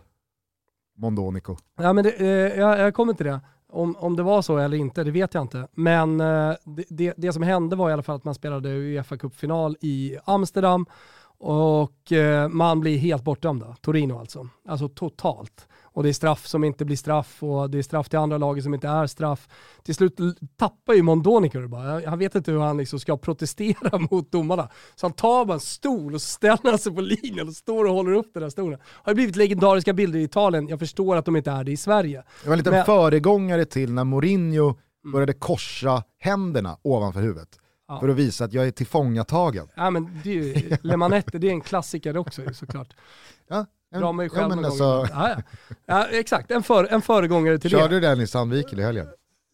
Mondonico? 0.97 1.57
Ja 1.79 1.93
men 1.93 2.05
det, 2.05 2.11
eh, 2.11 2.61
jag, 2.61 2.79
jag 2.79 2.95
kommer 2.95 3.13
till 3.13 3.27
det. 3.27 3.41
Om, 3.75 3.97
om 3.97 4.17
det 4.17 4.23
var 4.23 4.43
så 4.43 4.59
eller 4.59 4.77
inte, 4.77 5.05
det 5.05 5.11
vet 5.11 5.35
jag 5.35 5.43
inte. 5.43 5.69
Men 5.73 6.21
eh, 6.21 6.53
det, 6.65 6.85
det, 6.89 7.15
det 7.17 7.33
som 7.33 7.43
hände 7.43 7.77
var 7.77 7.91
i 7.91 7.93
alla 7.93 8.03
fall 8.03 8.17
att 8.17 8.25
man 8.25 8.35
spelade 8.35 8.69
Uefa 8.69 9.17
Cup-final 9.17 9.77
i 9.81 10.17
Amsterdam 10.25 10.87
och 11.39 12.13
eh, 12.13 12.49
man 12.49 12.81
blir 12.81 12.99
helt 12.99 13.25
bortdömda. 13.25 13.77
Torino 13.81 14.19
alltså. 14.19 14.49
Alltså 14.69 14.89
totalt. 14.89 15.69
Och 15.95 16.03
det 16.03 16.09
är 16.09 16.13
straff 16.13 16.47
som 16.47 16.65
inte 16.65 16.85
blir 16.85 16.97
straff 16.97 17.43
och 17.43 17.71
det 17.71 17.79
är 17.79 17.83
straff 17.83 18.09
till 18.09 18.19
andra 18.19 18.39
laget 18.39 18.65
som 18.65 18.75
inte 18.75 18.89
är 18.89 19.07
straff. 19.07 19.49
Till 19.83 19.95
slut 19.95 20.21
tappar 20.57 20.95
ju 20.95 21.03
Mondonico 21.03 21.61
det 21.61 21.69
bara. 21.69 22.09
Han 22.09 22.19
vet 22.19 22.35
inte 22.35 22.53
hur 22.53 22.59
han 22.59 22.77
liksom 22.77 23.01
ska 23.01 23.17
protestera 23.17 23.99
mot 24.11 24.33
domarna. 24.33 24.69
Så 24.95 25.07
han 25.07 25.13
tar 25.13 25.45
bara 25.45 25.55
en 25.55 25.61
stol 25.61 26.15
och 26.15 26.23
ställer 26.23 26.77
sig 26.77 26.95
på 26.95 27.01
linjen 27.01 27.49
och 27.49 27.55
står 27.55 27.85
och 27.85 27.95
håller 27.95 28.13
upp 28.13 28.31
den 28.35 28.43
där 28.43 28.51
stolen. 28.51 28.79
Det 28.79 29.11
har 29.11 29.15
blivit 29.15 29.37
legendariska 29.37 29.93
bilder 29.93 30.19
i 30.19 30.23
Italien. 30.23 30.69
Jag 30.69 30.79
förstår 30.79 31.17
att 31.17 31.25
de 31.25 31.37
inte 31.37 31.51
är 31.51 31.65
det 31.65 31.73
i 31.73 31.77
Sverige. 31.77 32.23
Det 32.43 32.49
var 32.49 32.53
en 32.53 32.59
liten 32.59 32.73
Men... 32.73 32.85
föregångare 32.85 33.65
till 33.65 33.93
när 33.93 34.05
Mourinho 34.05 34.65
mm. 34.65 35.13
började 35.13 35.33
korsa 35.33 36.03
händerna 36.19 36.79
ovanför 36.83 37.21
huvudet. 37.21 37.59
Ja. 37.89 38.01
För 38.01 38.09
att 38.09 38.17
visa 38.17 38.45
att 38.45 38.53
jag 38.53 38.67
är 38.67 38.71
tillfångatagen. 38.71 39.69
Ja 39.75 39.91
men 39.91 40.21
det 40.25 40.31
är 40.31 40.35
ju, 40.35 40.77
Le 40.83 40.97
Manette, 40.97 41.39
det 41.39 41.47
är 41.47 41.53
en 41.53 41.61
klassiker 41.61 42.17
också 42.17 42.43
såklart. 42.55 42.97
Ja, 43.49 43.67
Dra 44.01 44.13
mig 44.13 44.29
själv 44.29 44.51
ja, 44.51 44.57
men 44.57 44.65
alltså... 44.65 44.85
ja, 44.85 45.31
ja. 45.31 45.43
ja, 45.87 46.07
exakt, 46.07 46.51
en, 46.51 46.63
för, 46.63 46.85
en 46.85 47.03
föregångare 47.03 47.59
till 47.59 47.71
Körde 47.71 47.89
det. 47.89 47.95
du 47.95 48.01
den 48.01 48.21
i 48.21 48.27
Sandviken 48.27 48.79
i 48.79 48.83
helgen? 48.83 49.07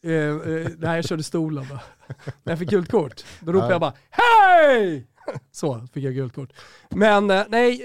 Eh, 0.04 0.12
eh, 0.12 0.68
nej, 0.78 0.96
jag 0.96 1.04
körde 1.04 1.22
stolen 1.22 1.66
bara. 1.68 1.80
När 2.42 2.52
jag 2.52 2.58
fick 2.58 2.70
gult 2.70 2.90
kort, 2.90 3.24
då 3.40 3.52
ropade 3.52 3.72
jag 3.72 3.80
bara 3.80 3.92
HEJ! 4.10 5.06
Så 5.52 5.86
fick 5.92 6.04
jag 6.04 6.14
gult 6.14 6.34
kort. 6.34 6.52
Men 6.90 7.30
eh, 7.30 7.42
nej. 7.48 7.82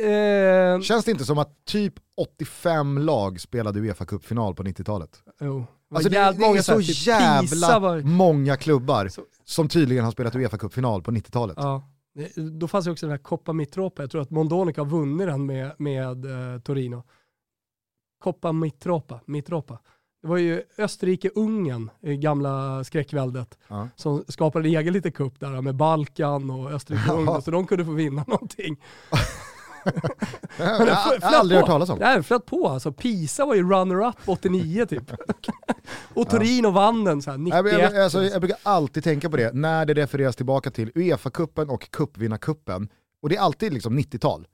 Eh... 0.74 0.82
Känns 0.82 1.06
det 1.06 1.12
inte 1.12 1.26
som 1.26 1.38
att 1.38 1.66
typ 1.66 1.93
85 2.18 2.97
lag 2.97 3.41
spelade 3.41 3.80
Uefa 3.80 4.06
Cup-final 4.06 4.56
på 4.56 4.64
90-talet? 4.64 5.10
Jo. 5.39 5.66
Alltså 5.95 6.10
det, 6.10 6.16
det, 6.18 6.45
är 6.45 6.62
så 6.62 7.10
jävla 7.10 7.80
var... 7.80 8.01
många 8.01 8.58
klubbar 8.58 9.08
så... 9.08 9.22
som 9.45 9.70
tydligen 9.70 10.03
har 10.03 10.12
spelat 10.12 10.36
Uefa 10.36 10.58
Cup-final 10.58 11.01
på 11.01 11.12
90-talet. 11.12 11.58
Ja. 11.60 11.89
Då 12.51 12.68
fanns 12.68 12.88
ju 12.88 12.91
också 12.91 13.05
den 13.05 13.11
här 13.11 13.18
Coppa 13.18 13.53
Mitropa, 13.53 14.03
jag 14.03 14.11
tror 14.11 14.22
att 14.22 14.32
Mondonica 14.32 14.82
har 14.82 14.86
vunnit 14.86 15.28
den 15.28 15.45
med, 15.45 15.72
med 15.78 16.26
eh, 16.26 16.59
Torino. 16.59 17.03
Coppa 18.20 18.51
Mitropa, 18.51 19.20
Mitropa. 19.26 19.80
Det 20.22 20.28
var 20.28 20.38
ju 20.38 20.63
Österrike-Ungern, 20.78 21.89
gamla 22.01 22.84
skräckväldet, 22.84 23.57
ja. 23.68 23.89
som 23.95 24.26
skapade 24.28 24.70
en 24.70 24.76
egen 24.76 24.93
liten 24.93 25.11
kupp 25.11 25.39
där 25.39 25.61
med 25.61 25.76
Balkan 25.76 26.49
och 26.49 26.72
Österrike-Ungern, 26.72 27.41
så 27.41 27.51
de 27.51 27.68
kunde 27.68 27.86
få 27.86 27.91
vinna 27.91 28.24
någonting. 28.28 28.78
jag 30.58 30.66
har 30.66 31.36
aldrig 31.36 31.60
hört 31.60 31.68
talas 31.68 31.90
om. 31.90 32.00
Nej, 32.00 32.24
flöt 32.24 32.46
på 32.46 32.68
alltså. 32.68 32.92
Pisa 32.92 33.46
var 33.46 33.56
ju 33.56 33.70
runner-up 33.70 34.16
89 34.26 34.86
typ. 34.86 35.12
och 36.14 36.30
Torino 36.30 36.68
ja. 36.68 36.72
vann 36.72 37.04
den 37.04 37.22
så 37.22 37.32
här, 37.32 37.38
91. 37.38 37.72
Jag, 37.72 37.82
jag, 37.82 38.04
alltså, 38.04 38.24
jag 38.24 38.42
brukar 38.42 38.58
alltid 38.64 39.04
tänka 39.04 39.30
på 39.30 39.38
det 39.38 39.54
när 39.54 39.86
det 39.86 39.94
refereras 39.94 40.36
tillbaka 40.36 40.72
till 40.72 40.92
Uefa-cupen 40.96 41.70
och 41.70 41.92
cupvinnarcupen. 41.92 42.90
Och 43.22 43.30
det 43.30 43.36
är 43.36 43.42
alltid 43.42 43.74
liksom 43.74 44.00
90-tal. 44.00 44.48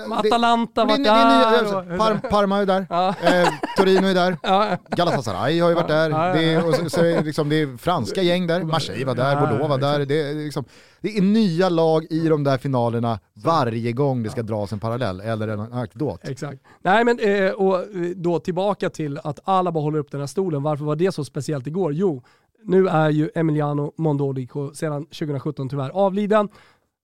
Atalanta 0.00 0.84
var 0.84 0.98
där. 0.98 1.76
Och, 1.76 1.98
Par, 1.98 2.30
Parma 2.30 2.58
är 2.58 2.66
där, 2.66 2.86
ja. 2.90 3.08
eh, 3.08 3.48
Torino 3.76 4.06
är 4.06 4.14
där, 4.14 4.36
ja. 4.42 4.76
Galatasaray 4.88 5.60
har 5.60 5.68
ju 5.68 5.74
varit 5.74 5.88
där, 5.88 6.10
ja, 6.10 6.32
det, 6.32 6.52
är, 6.52 6.66
och 6.68 6.74
så, 6.74 6.90
så 6.90 7.04
är 7.04 7.22
liksom, 7.22 7.48
det 7.48 7.60
är 7.60 7.76
franska 7.76 8.22
gäng 8.22 8.46
där, 8.46 8.62
Marseille 8.62 9.04
var 9.04 9.14
där, 9.14 9.40
Bordeaux 9.40 9.68
var 9.68 9.78
där. 9.78 10.06
Det 10.06 10.20
är, 10.20 10.34
liksom, 10.34 10.64
det 11.00 11.18
är 11.18 11.22
nya 11.22 11.68
lag 11.68 12.06
i 12.10 12.28
de 12.28 12.44
där 12.44 12.58
finalerna 12.58 13.18
varje 13.34 13.92
gång 13.92 14.22
det 14.22 14.30
ska 14.30 14.42
dras 14.42 14.72
en 14.72 14.80
parallell 14.80 15.20
eller 15.20 15.48
en 15.48 15.60
anekdot. 15.60 16.28
Exakt. 16.28 16.62
Nej 16.82 17.04
men 17.04 17.18
eh, 17.18 17.50
och 17.50 17.80
eh, 17.80 17.86
då 18.16 18.40
tillbaka 18.40 18.90
till 18.90 19.18
att 19.24 19.40
alla 19.44 19.72
bara 19.72 19.82
håller 19.82 19.98
upp 19.98 20.10
den 20.10 20.20
här 20.20 20.26
stolen, 20.26 20.62
varför 20.62 20.84
var 20.84 20.96
det 20.96 21.12
så 21.12 21.24
speciellt 21.24 21.66
igår? 21.66 21.94
Jo, 21.94 22.22
nu 22.66 22.88
är 22.88 23.10
ju 23.10 23.30
Emiliano 23.34 23.92
Mondolico 23.96 24.74
sedan 24.74 25.04
2017 25.04 25.68
tyvärr 25.68 25.90
avliden. 25.90 26.48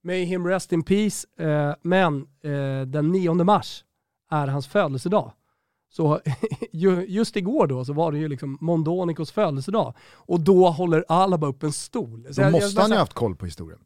May 0.02 0.24
him 0.24 0.46
rest 0.46 0.72
in 0.72 0.82
peace. 0.82 1.26
Eh, 1.38 1.74
men 1.82 2.26
eh, 2.44 2.86
den 2.86 3.12
9 3.12 3.34
mars 3.34 3.84
är 4.30 4.46
hans 4.46 4.66
födelsedag. 4.66 5.32
Så 5.92 6.20
just 7.06 7.36
igår 7.36 7.66
då 7.66 7.84
så 7.84 7.92
var 7.92 8.12
det 8.12 8.18
ju 8.18 8.28
liksom 8.28 8.58
Mondonicos 8.60 9.32
födelsedag. 9.32 9.94
Och 10.12 10.40
då 10.40 10.68
håller 10.68 11.04
Alaba 11.08 11.46
upp 11.46 11.62
en 11.62 11.72
stol. 11.72 12.26
Så 12.30 12.40
då 12.40 12.46
jag, 12.46 12.52
måste 12.52 12.74
jag, 12.74 12.82
han 12.82 12.90
ju 12.90 12.96
haft 12.96 13.14
koll 13.14 13.36
på 13.36 13.44
historien. 13.44 13.78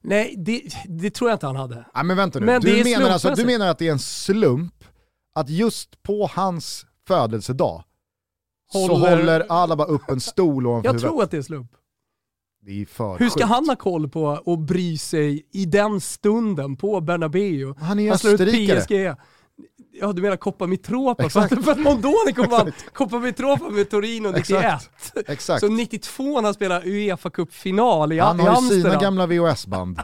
Nej, 0.00 0.34
det, 0.38 0.62
det, 0.88 1.10
tror 1.10 1.30
jag 1.30 1.36
inte 1.36 1.46
han 1.46 1.56
hade. 1.56 1.84
Nej 1.94 2.04
men 2.04 2.16
vänta 2.16 2.38
nu, 2.38 2.46
men 2.46 2.60
du, 2.60 2.84
menar 2.84 3.10
alltså, 3.10 3.34
du 3.34 3.44
menar 3.44 3.68
att 3.68 3.78
det 3.78 3.88
är 3.88 3.92
en 3.92 3.98
slump 3.98 4.84
att 5.34 5.48
just 5.48 6.02
på 6.02 6.30
hans 6.32 6.86
födelsedag 7.06 7.84
håller... 8.72 8.86
så 8.86 8.94
håller 8.94 9.46
Alaba 9.48 9.84
upp 9.84 10.10
en 10.10 10.20
stol 10.20 10.66
ovanför 10.66 10.88
Jag 10.88 10.92
huvudet. 10.92 11.10
tror 11.10 11.22
att 11.22 11.30
det 11.30 11.36
är 11.36 11.42
slump. 11.42 11.70
Hur 13.18 13.28
ska 13.28 13.44
han 13.44 13.68
ha 13.68 13.76
koll 13.76 14.08
på 14.08 14.40
och 14.44 14.58
bry 14.58 14.98
sig 14.98 15.46
i 15.52 15.64
den 15.66 16.00
stunden 16.00 16.76
på 16.76 17.00
Bernabéu? 17.00 17.74
Han 17.80 17.98
är 17.98 18.02
ju 18.02 18.12
österrikare. 18.12 19.16
Ja 20.00 20.12
du 20.12 20.22
menar 20.22 20.36
Coppa 20.36 20.66
Mitropa, 20.66 21.28
för 21.28 21.40
att, 21.40 21.64
för 21.64 21.72
att 21.72 21.80
Mondonico 21.80 22.48
vann 22.50 22.72
Coppa 22.92 23.18
Mitropa 23.18 23.68
med 23.68 23.90
Torino 23.90 24.30
91. 24.30 24.90
Exakt. 25.26 25.60
Så 25.60 25.68
92 25.68 26.22
när 26.22 26.42
han 26.42 26.54
spelar 26.54 26.86
Uefa 26.86 27.30
Cup-final 27.30 28.12
i. 28.12 28.18
Han 28.18 28.40
har 28.40 28.62
ju 28.62 28.82
sina 28.82 29.00
gamla 29.00 29.26
VHS-band. 29.26 30.00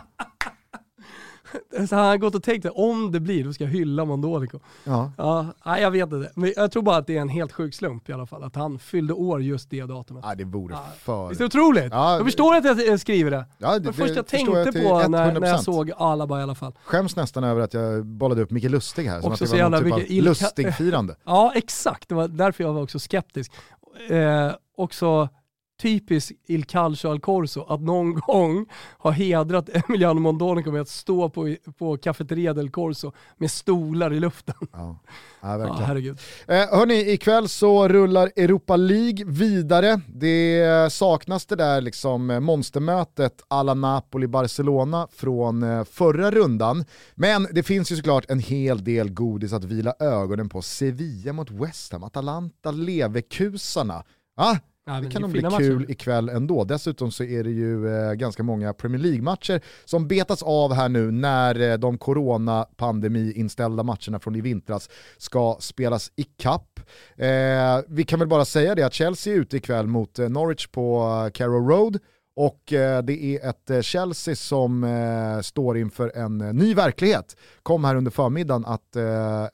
Så 1.88 1.96
han 1.96 2.06
har 2.06 2.16
gått 2.16 2.34
och 2.34 2.42
tänkt 2.42 2.66
om 2.74 3.12
det 3.12 3.20
blir, 3.20 3.44
då 3.44 3.52
ska 3.52 3.64
jag 3.64 3.70
hylla 3.70 4.04
Mondonico. 4.04 4.60
Ja. 4.84 5.12
Ja, 5.16 5.78
jag 5.78 5.90
vet 5.90 6.12
inte. 6.12 6.30
Men 6.34 6.52
jag 6.56 6.72
tror 6.72 6.82
bara 6.82 6.96
att 6.96 7.06
det 7.06 7.16
är 7.16 7.20
en 7.20 7.28
helt 7.28 7.52
sjuk 7.52 7.74
slump 7.74 8.08
i 8.08 8.12
alla 8.12 8.26
fall, 8.26 8.42
att 8.42 8.56
han 8.56 8.78
fyllde 8.78 9.12
år 9.12 9.42
just 9.42 9.70
det 9.70 9.84
datumet. 9.84 10.24
Ja, 10.26 10.34
det 10.34 10.44
vore 10.44 10.74
ja. 10.74 10.86
för... 10.98 11.28
Visst 11.28 11.40
är 11.40 11.44
det 11.44 11.46
otroligt? 11.46 11.92
Ja, 11.92 12.16
jag 12.16 12.24
förstår 12.24 12.56
att 12.56 12.64
jag 12.64 13.00
skriver 13.00 13.30
det. 13.30 13.44
Ja, 13.58 13.72
det, 13.72 13.78
det 13.78 13.92
först 13.92 14.16
jag 14.16 14.26
tänkte 14.26 14.58
jag 14.58 14.74
på 14.74 15.08
när, 15.08 15.40
när 15.40 15.48
jag 15.48 15.62
såg 15.62 15.92
Alaba 15.96 16.40
i 16.40 16.42
alla 16.42 16.54
fall. 16.54 16.72
Skäms 16.84 17.16
nästan 17.16 17.44
över 17.44 17.60
att 17.60 17.74
jag 17.74 18.06
bollade 18.06 18.42
upp 18.42 18.50
Micke 18.50 18.70
Lustig 18.70 19.04
här, 19.04 19.20
som 19.20 19.32
också 19.32 19.44
att 19.44 19.50
det 19.50 19.62
var 19.62 19.70
någon 19.70 19.84
typ 19.84 19.92
av 19.92 20.24
lustig-firande. 20.24 21.16
ja, 21.24 21.52
exakt. 21.54 22.08
Det 22.08 22.14
var 22.14 22.28
därför 22.28 22.64
jag 22.64 22.72
var 22.72 22.82
också 22.82 22.98
skeptisk. 22.98 23.52
Eh, 24.08 24.52
också 24.76 25.28
typiskt 25.80 26.32
Il 26.46 26.64
Calcio 26.64 27.10
al 27.10 27.20
Corso 27.20 27.64
att 27.68 27.80
någon 27.80 28.14
gång 28.26 28.66
ha 28.98 29.10
hedrat 29.10 29.68
Emiliano 29.68 30.20
Mondonico 30.20 30.70
med 30.70 30.80
att 30.80 30.88
stå 30.88 31.28
på, 31.28 31.56
på 31.78 31.96
Cafeteria 31.96 32.54
del 32.54 32.70
Corso 32.70 33.12
med 33.36 33.50
stolar 33.50 34.12
i 34.12 34.20
luften. 34.20 34.54
Ja, 34.72 34.98
ja 35.40 35.56
verkligen. 35.56 35.80
Ja, 35.80 35.86
herregud. 35.86 36.18
Eh, 36.48 36.78
hörni, 36.78 37.12
ikväll 37.12 37.48
så 37.48 37.88
rullar 37.88 38.30
Europa 38.36 38.76
League 38.76 39.24
vidare. 39.26 40.00
Det 40.06 40.92
saknas 40.92 41.46
det 41.46 41.56
där 41.56 41.80
liksom 41.80 42.26
monstermötet 42.26 43.42
alla 43.48 43.74
Napoli-Barcelona 43.74 45.08
från 45.12 45.62
eh, 45.62 45.84
förra 45.84 46.30
rundan. 46.30 46.84
Men 47.14 47.48
det 47.52 47.62
finns 47.62 47.92
ju 47.92 47.96
såklart 47.96 48.30
en 48.30 48.38
hel 48.38 48.84
del 48.84 49.10
godis 49.10 49.52
att 49.52 49.64
vila 49.64 49.94
ögonen 50.00 50.48
på. 50.48 50.62
Sevilla 50.62 51.32
mot 51.32 51.50
West 51.50 51.92
Ham, 51.92 52.04
Atalanta, 52.04 52.70
Leverkusarna. 52.70 54.04
Ah, 54.36 54.56
Ja, 54.90 55.00
det 55.00 55.10
kan 55.10 55.22
nog 55.22 55.30
bli 55.30 55.40
kul 55.40 55.78
matcher. 55.78 55.90
ikväll 55.90 56.28
ändå. 56.28 56.64
Dessutom 56.64 57.10
så 57.12 57.24
är 57.24 57.44
det 57.44 57.50
ju 57.50 57.88
eh, 57.88 58.12
ganska 58.12 58.42
många 58.42 58.72
Premier 58.72 59.02
League-matcher 59.02 59.60
som 59.84 60.08
betas 60.08 60.42
av 60.42 60.74
här 60.74 60.88
nu 60.88 61.10
när 61.10 61.70
eh, 61.70 61.78
de 61.78 61.98
corona-pandemi-inställda 61.98 63.82
matcherna 63.82 64.18
från 64.18 64.36
i 64.36 64.40
vintras 64.40 64.88
ska 65.18 65.56
spelas 65.60 66.12
i 66.16 66.22
kapp. 66.22 66.80
Eh, 67.16 67.28
vi 67.88 68.04
kan 68.04 68.18
väl 68.18 68.28
bara 68.28 68.44
säga 68.44 68.74
det 68.74 68.82
att 68.82 68.94
Chelsea 68.94 69.34
är 69.34 69.38
ute 69.38 69.56
ikväll 69.56 69.86
mot 69.86 70.18
eh, 70.18 70.28
Norwich 70.28 70.66
på 70.66 71.02
uh, 71.02 71.30
Carrow 71.30 71.68
Road. 71.68 71.98
Och 72.40 72.72
eh, 72.72 73.02
det 73.02 73.24
är 73.24 73.48
ett 73.48 73.70
eh, 73.70 73.80
Chelsea 73.80 74.36
som 74.36 74.84
eh, 74.84 75.40
står 75.40 75.78
inför 75.78 76.16
en 76.16 76.38
ny 76.38 76.74
verklighet. 76.74 77.36
Kom 77.62 77.84
här 77.84 77.96
under 77.96 78.10
förmiddagen 78.10 78.64
att 78.64 78.96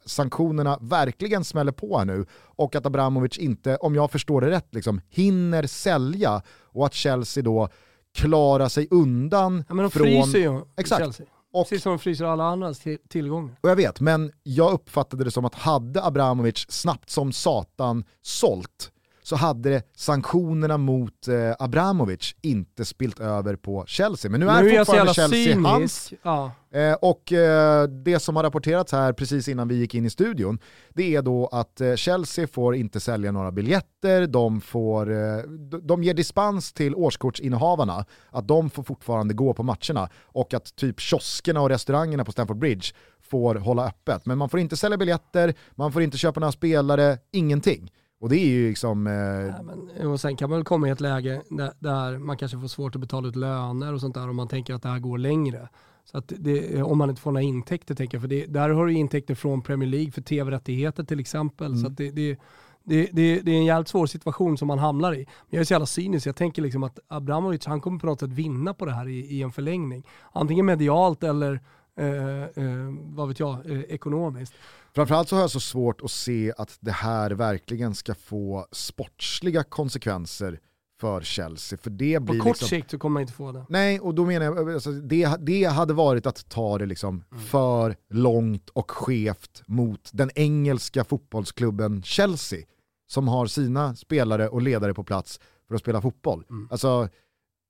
sanktionerna 0.05 0.79
verkligen 0.81 1.45
smäller 1.45 1.73
på 1.73 1.99
här 1.99 2.05
nu 2.05 2.27
och 2.33 2.75
att 2.75 2.87
Abramovic 2.87 3.39
inte, 3.39 3.77
om 3.77 3.95
jag 3.95 4.11
förstår 4.11 4.41
det 4.41 4.51
rätt, 4.51 4.75
liksom, 4.75 5.01
hinner 5.09 5.67
sälja 5.67 6.43
och 6.73 6.87
att 6.87 6.95
Chelsea 6.95 7.43
då 7.43 7.69
klarar 8.15 8.69
sig 8.69 8.89
undan 8.91 9.65
ja, 9.69 9.75
men 9.75 9.83
de 9.83 9.91
från... 9.91 10.07
Fryser 10.07 10.39
ju, 10.39 10.61
Exakt. 10.77 11.03
Chelsea. 11.03 11.27
Och, 11.53 11.69
Precis 11.69 11.83
som 11.83 11.93
de 11.93 11.99
fryser 11.99 12.25
alla 12.25 12.45
andras 12.45 12.81
tillgångar. 13.09 13.57
Och 13.61 13.71
jag 13.71 13.77
vet, 13.77 14.01
men 14.01 14.33
jag 14.43 14.73
uppfattade 14.73 15.25
det 15.25 15.31
som 15.31 15.45
att 15.45 15.55
hade 15.55 16.05
Abramovic 16.05 16.67
snabbt 16.69 17.11
som 17.11 17.33
satan 17.33 18.05
sålt 18.23 18.93
så 19.27 19.37
hade 19.37 19.83
sanktionerna 19.97 20.79
mot 20.79 21.29
eh, 21.29 21.55
Abramovic 21.59 22.35
inte 22.43 22.85
spilt 22.85 23.21
över 23.21 23.57
på 23.57 23.85
Chelsea. 23.87 24.31
Men 24.31 24.41
nu 24.41 24.49
är, 24.49 24.63
nu 24.63 24.71
är 24.71 24.79
fortfarande 24.79 25.15
Chelsea 25.15 25.55
cynisk. 25.55 25.67
hans. 25.67 26.13
Ja. 26.23 26.53
Eh, 26.71 26.93
och 26.93 27.33
eh, 27.33 27.89
det 27.89 28.21
som 28.21 28.37
har 28.37 28.43
rapporterats 28.43 28.93
här 28.93 29.13
precis 29.13 29.49
innan 29.49 29.69
vi 29.69 29.75
gick 29.75 29.95
in 29.95 30.05
i 30.05 30.11
studion, 30.11 30.59
det 30.95 31.17
är 31.17 31.23
då 31.23 31.47
att 31.47 31.81
eh, 31.81 31.95
Chelsea 31.95 32.47
får 32.47 32.75
inte 32.75 33.01
sälja 33.01 33.33
några 33.33 33.53
biljetter, 33.53 34.27
de, 34.27 34.61
får, 34.61 35.13
eh, 35.13 35.39
de 35.83 36.03
ger 36.03 36.15
dispens 36.15 36.73
till 36.73 36.95
årskortsinnehavarna, 36.95 38.05
att 38.31 38.49
de 38.49 38.71
får 38.71 38.83
fortfarande 38.83 39.35
gå 39.35 39.55
på 39.55 39.63
matcherna 39.63 40.09
och 40.23 40.55
att 40.55 40.77
typ 40.77 41.01
kioskerna 41.01 41.61
och 41.61 41.69
restaurangerna 41.69 42.25
på 42.25 42.33
Stamford 42.33 42.59
Bridge 42.59 42.87
får 43.23 43.55
hålla 43.55 43.87
öppet. 43.87 44.27
Men 44.27 44.39
man 44.39 44.49
får 44.49 44.61
inte 44.61 44.77
sälja 44.77 44.99
biljetter, 44.99 45.55
man 45.75 45.93
får 45.93 46.03
inte 46.03 46.19
köpa 46.19 46.41
några 46.41 46.53
spelare, 46.53 47.19
ingenting. 47.33 47.91
Och 48.19 48.29
det 48.29 48.37
är 48.37 48.47
ju 48.47 48.69
liksom... 48.69 49.07
Eh... 49.07 49.13
Ja, 49.13 49.63
men, 49.63 50.07
och 50.07 50.21
sen 50.21 50.37
kan 50.37 50.51
man 50.51 50.59
väl 50.59 50.65
komma 50.65 50.89
i 50.89 50.91
ett 50.91 51.01
läge 51.01 51.43
där, 51.51 51.73
där, 51.79 52.19
man 52.19 52.37
kanske 52.37 52.61
får 52.61 52.69
svårt 52.69 52.95
att 52.95 53.01
betala 53.01 53.29
ut 53.29 53.37
löner 53.37 53.95
och 53.95 54.01
sånt 54.01 54.15
där 54.15 54.29
om 54.29 54.37
man 54.37 54.49
tänker 54.49 54.75
att 54.75 54.83
det 54.83 54.89
här 54.89 54.99
går 54.99 55.19
längre. 55.19 55.69
Så 56.05 56.19
att 56.19 56.33
det, 56.37 56.83
om 56.83 56.99
man 56.99 57.11
inte 57.11 57.23
får 57.23 57.31
några 57.33 57.43
intäkter, 57.43 57.95
tänker 57.95 58.17
jag, 58.17 58.23
för 58.23 58.29
det, 58.29 58.47
där 58.47 58.71
har 58.71 58.87
du 58.87 58.93
intäkter 58.93 59.35
från 59.35 59.63
Premier 59.63 59.89
League 59.89 60.11
för 60.11 60.23
tv-rättigheter 60.23 61.05
till 61.05 61.21
exempel. 61.21 61.67
Mm. 61.67 61.79
Så 61.79 61.89
det, 61.89 62.11
det, 62.11 62.39
det, 62.85 63.09
det, 63.13 63.51
är 63.51 63.59
en 63.59 63.65
jävligt 63.65 63.89
svår 63.89 64.07
situation 64.07 64.59
som 64.59 64.69
man 64.69 64.79
hamnar 64.79 65.13
i. 65.13 65.17
Men 65.17 65.27
jag 65.51 65.61
är 65.61 65.65
så 65.65 65.75
jävla 65.75 65.87
cynisk, 65.87 66.27
jag 66.27 66.37
tänker 66.37 66.63
liksom 66.63 66.83
att 66.83 66.99
Abramovic 67.09 67.67
han 67.67 67.81
kommer 67.81 67.99
på 67.99 68.07
något 68.07 68.21
sätt 68.21 68.31
vinna 68.31 68.75
på 68.75 68.85
det 68.85 68.93
här 68.93 69.09
i, 69.09 69.19
i 69.19 69.43
en 69.43 69.53
förlängning. 69.53 70.07
Antingen 70.33 70.67
medialt 70.67 71.23
eller 71.23 71.61
eh, 71.97 72.43
eh, 72.43 72.95
vad 73.15 73.29
vet 73.29 73.41
jag, 73.41 73.71
eh, 73.71 73.81
ekonomiskt. 73.81 74.55
Framförallt 74.95 75.29
så 75.29 75.37
har 75.37 75.41
jag 75.41 75.51
så 75.51 75.61
svårt 75.61 76.01
att 76.03 76.11
se 76.11 76.53
att 76.59 76.79
det 76.81 76.93
här 76.93 77.31
verkligen 77.31 77.95
ska 77.95 78.15
få 78.15 78.67
sportsliga 78.73 79.63
konsekvenser 79.63 80.61
för 81.01 81.21
Chelsea. 81.21 81.79
För 81.79 81.91
det 81.91 82.23
blir 82.23 82.39
På 82.39 82.45
kort 82.45 82.47
liksom... 82.47 82.69
sikt 82.69 82.91
så 82.91 82.99
kommer 82.99 83.15
man 83.15 83.21
inte 83.21 83.33
få 83.33 83.53
det. 83.53 83.67
Nej, 83.69 84.01
och 84.01 84.15
då 84.15 84.25
menar 84.25 84.47
jag, 84.47 84.71
alltså, 84.71 84.93
det, 84.93 85.37
det 85.41 85.65
hade 85.65 85.95
varit 85.95 86.27
att 86.27 86.49
ta 86.49 86.79
det 86.79 86.87
liksom 86.87 87.25
mm. 87.33 87.45
för 87.45 87.97
långt 88.11 88.69
och 88.69 88.91
skevt 88.91 89.63
mot 89.67 90.11
den 90.13 90.31
engelska 90.35 91.05
fotbollsklubben 91.05 92.03
Chelsea 92.03 92.61
som 93.09 93.29
har 93.29 93.47
sina 93.47 93.97
spelare 93.97 94.49
och 94.49 94.63
ledare 94.63 94.95
på 94.95 95.05
plats 95.05 95.41
för 95.69 95.75
att 95.75 95.81
spela 95.81 96.03
fotboll. 96.03 96.45
Mm. 96.51 96.69
Alltså, 96.71 97.09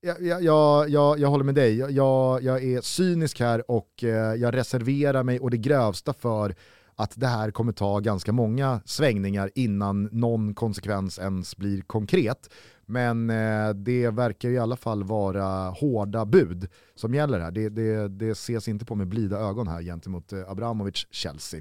jag, 0.07 0.43
jag, 0.43 0.91
jag, 0.91 1.19
jag 1.19 1.29
håller 1.29 1.45
med 1.45 1.55
dig, 1.55 1.77
jag, 1.77 2.43
jag 2.43 2.65
är 2.65 2.81
cynisk 2.81 3.41
här 3.41 3.71
och 3.71 4.05
eh, 4.05 4.35
jag 4.35 4.55
reserverar 4.55 5.23
mig 5.23 5.41
och 5.41 5.51
det 5.51 5.57
grövsta 5.57 6.13
för 6.13 6.55
att 6.95 7.13
det 7.15 7.27
här 7.27 7.51
kommer 7.51 7.73
ta 7.73 8.01
ganska 8.01 8.33
många 8.33 8.81
svängningar 8.85 9.51
innan 9.55 10.09
någon 10.13 10.55
konsekvens 10.55 11.19
ens 11.19 11.57
blir 11.57 11.83
konkret. 11.83 12.51
Men 12.89 13.31
eh, 13.31 13.69
det 13.75 14.11
verkar 14.11 14.49
i 14.49 14.59
alla 14.59 14.77
fall 14.77 15.05
vara 15.05 15.71
hårda 15.71 16.25
bud 16.25 16.69
som 16.95 17.15
gäller 17.15 17.41
här. 17.41 17.51
Det, 17.51 17.69
det, 17.69 18.09
det 18.09 18.31
ses 18.31 18.69
inte 18.69 18.85
på 18.85 18.95
med 18.95 19.07
blida 19.07 19.39
ögon 19.39 19.69
här 19.69 19.83
gentemot 19.83 20.33
eh, 20.33 20.51
Abramovic 20.51 21.07
Chelsea. 21.11 21.61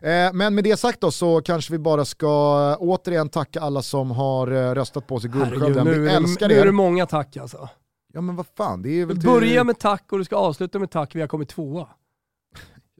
Eh, 0.00 0.32
men 0.32 0.54
med 0.54 0.64
det 0.64 0.76
sagt 0.76 1.00
då 1.00 1.10
så 1.10 1.40
kanske 1.40 1.72
vi 1.72 1.78
bara 1.78 2.04
ska 2.04 2.76
återigen 2.76 3.28
tacka 3.28 3.60
alla 3.60 3.82
som 3.82 4.10
har 4.10 4.46
röstat 4.74 5.06
på 5.06 5.14
oss 5.14 5.24
i 5.24 5.28
Guldskölden. 5.28 6.02
Vi 6.02 6.08
älskar 6.08 6.46
er. 6.46 6.54
Nu 6.54 6.60
är 6.60 6.66
det 6.66 6.72
många 6.72 7.06
tack 7.06 7.36
alltså. 7.36 7.68
Ja 8.12 8.20
men 8.20 8.36
vad 8.36 8.46
fan, 8.56 8.82
det 8.82 9.00
är 9.00 9.06
väl 9.06 9.16
till... 9.16 9.28
Börja 9.28 9.64
med 9.64 9.78
tack 9.78 10.12
och 10.12 10.18
du 10.18 10.24
ska 10.24 10.36
avsluta 10.36 10.78
med 10.78 10.90
tack, 10.90 11.14
vi 11.14 11.20
har 11.20 11.28
kommit 11.28 11.48
tvåa. 11.48 11.88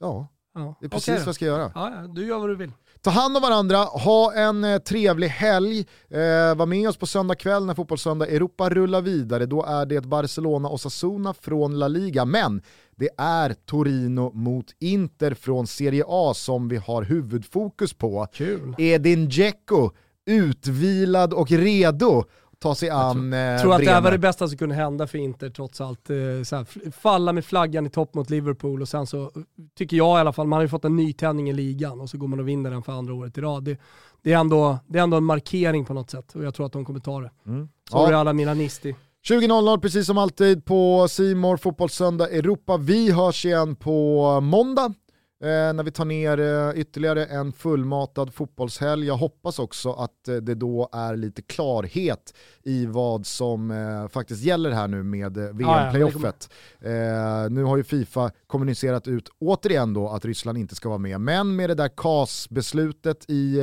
Ja, 0.00 0.28
ja. 0.54 0.76
det 0.80 0.86
är 0.86 0.90
precis 0.90 1.08
okay. 1.08 1.18
vad 1.18 1.28
jag 1.28 1.34
ska 1.34 1.44
göra. 1.44 1.72
Ja, 1.74 2.06
du 2.08 2.26
gör 2.26 2.38
vad 2.38 2.48
du 2.48 2.56
vill. 2.56 2.72
Ta 3.06 3.10
hand 3.10 3.36
om 3.36 3.42
varandra, 3.42 3.76
ha 3.78 4.34
en 4.34 4.64
eh, 4.64 4.78
trevlig 4.78 5.28
helg. 5.28 5.86
Eh, 6.10 6.56
var 6.56 6.66
med 6.66 6.88
oss 6.88 6.96
på 6.96 7.06
söndag 7.06 7.34
kväll 7.34 7.66
när 7.66 7.74
Fotbollssöndag 7.74 8.26
Europa 8.26 8.68
rullar 8.68 9.00
vidare. 9.00 9.46
Då 9.46 9.64
är 9.64 9.86
det 9.86 10.00
Barcelona 10.00 10.68
och 10.68 10.80
Sassuna 10.80 11.34
från 11.34 11.78
La 11.78 11.88
Liga. 11.88 12.24
Men 12.24 12.62
det 12.96 13.08
är 13.18 13.54
Torino 13.54 14.32
mot 14.34 14.66
Inter 14.80 15.34
från 15.34 15.66
Serie 15.66 16.04
A 16.06 16.32
som 16.34 16.68
vi 16.68 16.76
har 16.76 17.02
huvudfokus 17.02 17.94
på. 17.94 18.26
Kul. 18.32 18.74
Edin 18.78 19.28
Dzeko 19.28 19.90
utvilad 20.26 21.32
och 21.32 21.50
redo 21.50 22.24
ta 22.58 22.74
sig 22.74 22.90
an 22.90 23.32
Jag 23.32 23.40
tror, 23.40 23.54
eh, 23.54 23.60
tror 23.62 23.74
att 23.74 23.80
det 23.80 23.90
här 23.90 24.00
var 24.00 24.10
det 24.10 24.18
bästa 24.18 24.48
som 24.48 24.58
kunde 24.58 24.74
hända 24.74 25.06
för 25.06 25.18
Inter 25.18 25.50
trots 25.50 25.80
allt. 25.80 26.10
Eh, 26.10 26.16
här, 26.16 26.90
falla 26.90 27.32
med 27.32 27.44
flaggan 27.44 27.86
i 27.86 27.90
topp 27.90 28.14
mot 28.14 28.30
Liverpool 28.30 28.82
och 28.82 28.88
sen 28.88 29.06
så 29.06 29.30
tycker 29.78 29.96
jag 29.96 30.18
i 30.18 30.20
alla 30.20 30.32
fall, 30.32 30.46
man 30.46 30.56
har 30.56 30.62
ju 30.62 30.68
fått 30.68 30.84
en 30.84 30.96
nytändning 30.96 31.50
i 31.50 31.52
ligan 31.52 32.00
och 32.00 32.10
så 32.10 32.18
går 32.18 32.28
man 32.28 32.40
och 32.40 32.48
vinner 32.48 32.70
den 32.70 32.82
för 32.82 32.92
andra 32.92 33.14
året 33.14 33.38
i 33.38 33.40
rad. 33.40 33.64
Det, 33.64 33.78
det, 34.22 34.32
är, 34.32 34.38
ändå, 34.38 34.78
det 34.86 34.98
är 34.98 35.02
ändå 35.02 35.16
en 35.16 35.24
markering 35.24 35.84
på 35.84 35.94
något 35.94 36.10
sätt 36.10 36.34
och 36.34 36.44
jag 36.44 36.54
tror 36.54 36.66
att 36.66 36.72
de 36.72 36.84
kommer 36.84 37.00
ta 37.00 37.20
det. 37.20 37.30
Mm. 37.46 37.68
Sorry 37.90 38.12
ja. 38.12 38.18
alla 38.18 38.32
mina 38.32 38.54
nisti. 38.54 38.94
20.00 39.28 39.80
precis 39.80 40.06
som 40.06 40.18
alltid 40.18 40.64
på 40.64 41.08
Simor 41.08 41.56
Fotbollssöndag 41.56 42.30
Europa. 42.30 42.76
Vi 42.76 43.12
hörs 43.12 43.44
igen 43.44 43.76
på 43.76 44.40
måndag 44.40 44.84
eh, 44.84 44.92
när 45.40 45.82
vi 45.82 45.90
tar 45.90 46.04
ner 46.04 46.40
eh, 46.40 46.80
ytterligare 46.80 47.26
en 47.26 47.52
fullmatad 47.52 48.34
fotbollshelg. 48.34 49.06
Jag 49.06 49.16
hoppas 49.16 49.58
också 49.58 49.92
att 49.92 50.28
eh, 50.28 50.36
det 50.36 50.54
då 50.54 50.88
är 50.92 51.16
lite 51.16 51.42
klarhet 51.42 52.34
i 52.62 52.86
vad 52.86 53.26
som 53.26 53.70
eh, 53.70 54.08
faktiskt 54.08 54.42
gäller 54.42 54.70
här 54.70 54.88
nu 54.88 55.02
med 55.02 55.36
eh, 55.36 55.44
VM-playoffet. 55.44 56.50
Ja, 56.78 57.48
nu 57.48 57.62
har 57.62 57.76
ju 57.76 57.84
Fifa 57.84 58.30
kommunicerat 58.46 59.08
ut 59.08 59.28
återigen 59.38 59.94
då 59.94 60.08
att 60.08 60.24
Ryssland 60.24 60.58
inte 60.58 60.74
ska 60.74 60.88
vara 60.88 60.98
med, 60.98 61.20
men 61.20 61.56
med 61.56 61.70
det 61.70 61.74
där 61.74 61.88
KAS-beslutet 61.88 63.30
i 63.30 63.60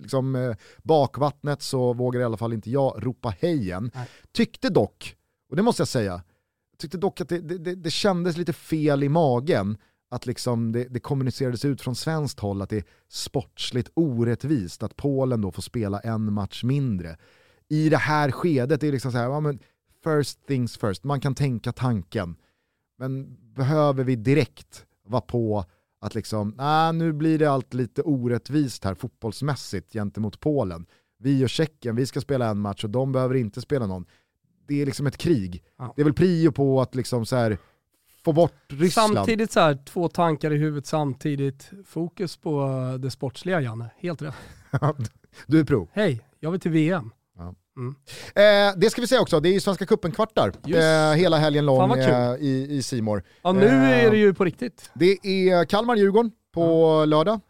liksom, 0.00 0.54
bakvattnet 0.82 1.62
så 1.62 1.92
vågar 1.92 2.20
i 2.20 2.24
alla 2.24 2.36
fall 2.36 2.52
inte 2.52 2.70
jag 2.70 3.06
ropa 3.06 3.34
hejen. 3.40 3.90
Tyckte 4.32 4.68
dock, 4.68 5.16
och 5.50 5.56
det 5.56 5.62
måste 5.62 5.80
jag 5.80 5.88
säga, 5.88 6.22
tyckte 6.78 6.98
dock 6.98 7.20
att 7.20 7.28
det, 7.28 7.38
det, 7.38 7.74
det 7.74 7.90
kändes 7.90 8.36
lite 8.36 8.52
fel 8.52 9.02
i 9.02 9.08
magen 9.08 9.76
att 10.14 10.26
liksom 10.26 10.72
det, 10.72 10.84
det 10.84 11.00
kommunicerades 11.00 11.64
ut 11.64 11.82
från 11.82 11.94
svenskt 11.94 12.40
håll 12.40 12.62
att 12.62 12.70
det 12.70 12.76
är 12.76 12.84
sportsligt 13.08 13.90
orättvist 13.94 14.82
att 14.82 14.96
Polen 14.96 15.40
då 15.40 15.52
får 15.52 15.62
spela 15.62 16.00
en 16.00 16.32
match 16.32 16.64
mindre. 16.64 17.16
I 17.68 17.88
det 17.88 17.96
här 17.96 18.30
skedet 18.30 18.82
är 18.82 18.86
det 18.86 18.92
liksom 18.92 19.12
så 19.12 19.18
här, 19.18 19.24
ja, 19.24 19.40
men 19.40 19.58
first 20.04 20.46
things 20.46 20.76
first, 20.76 21.04
man 21.04 21.20
kan 21.20 21.34
tänka 21.34 21.72
tanken. 21.72 22.36
Men 22.98 23.36
behöver 23.54 24.04
vi 24.04 24.16
direkt 24.16 24.84
vara 25.06 25.20
på 25.20 25.64
att 26.00 26.14
liksom, 26.14 26.48
nah, 26.48 26.92
nu 26.92 27.12
blir 27.12 27.38
det 27.38 27.46
allt 27.46 27.74
lite 27.74 28.02
orättvist 28.02 28.84
här 28.84 28.94
fotbollsmässigt 28.94 29.92
gentemot 29.92 30.40
Polen. 30.40 30.86
Vi 31.18 31.44
och 31.44 31.50
Tjeckien, 31.50 31.96
vi 31.96 32.06
ska 32.06 32.20
spela 32.20 32.48
en 32.48 32.58
match 32.58 32.84
och 32.84 32.90
de 32.90 33.12
behöver 33.12 33.34
inte 33.34 33.60
spela 33.60 33.86
någon. 33.86 34.06
Det 34.66 34.82
är 34.82 34.86
liksom 34.86 35.06
ett 35.06 35.18
krig. 35.18 35.64
Ja. 35.78 35.92
Det 35.96 36.02
är 36.02 36.04
väl 36.04 36.14
prio 36.14 36.52
på 36.52 36.80
att 36.80 36.94
liksom 36.94 37.26
så 37.26 37.36
här, 37.36 37.58
få 38.24 38.32
bort 38.32 38.52
Ryssland. 38.68 39.14
Samtidigt 39.14 39.52
så 39.52 39.60
här, 39.60 39.78
två 39.84 40.08
tankar 40.08 40.50
i 40.50 40.56
huvudet 40.56 40.86
samtidigt. 40.86 41.70
Fokus 41.86 42.36
på 42.36 42.70
det 43.00 43.10
sportsliga 43.10 43.60
Janne, 43.60 43.90
helt 43.98 44.22
rätt. 44.22 44.34
du 45.46 45.60
är 45.60 45.64
pro. 45.64 45.88
Hej, 45.92 46.20
jag 46.40 46.50
vill 46.50 46.60
till 46.60 46.70
VM. 46.70 47.10
Mm. 47.76 47.94
Eh, 48.34 48.78
det 48.78 48.90
ska 48.90 49.00
vi 49.00 49.06
säga 49.06 49.20
också, 49.20 49.40
det 49.40 49.48
är 49.48 49.52
ju 49.52 49.60
Svenska 49.60 49.84
cupen-kvartar 49.84 50.52
eh, 50.66 51.16
hela 51.16 51.38
helgen 51.38 51.66
lång 51.66 51.92
eh, 51.92 52.34
i 52.40 52.80
Simor. 52.84 53.22
ja, 53.42 53.52
nu 53.52 53.66
är 53.66 54.10
det 54.10 54.16
ju 54.16 54.34
på 54.34 54.44
riktigt. 54.44 54.90
Det 54.94 55.18
är 55.22 55.64
Kalmar-Djurgården 55.64 56.32
på 56.52 56.62
ja. 56.62 57.04
lördag. 57.04 57.40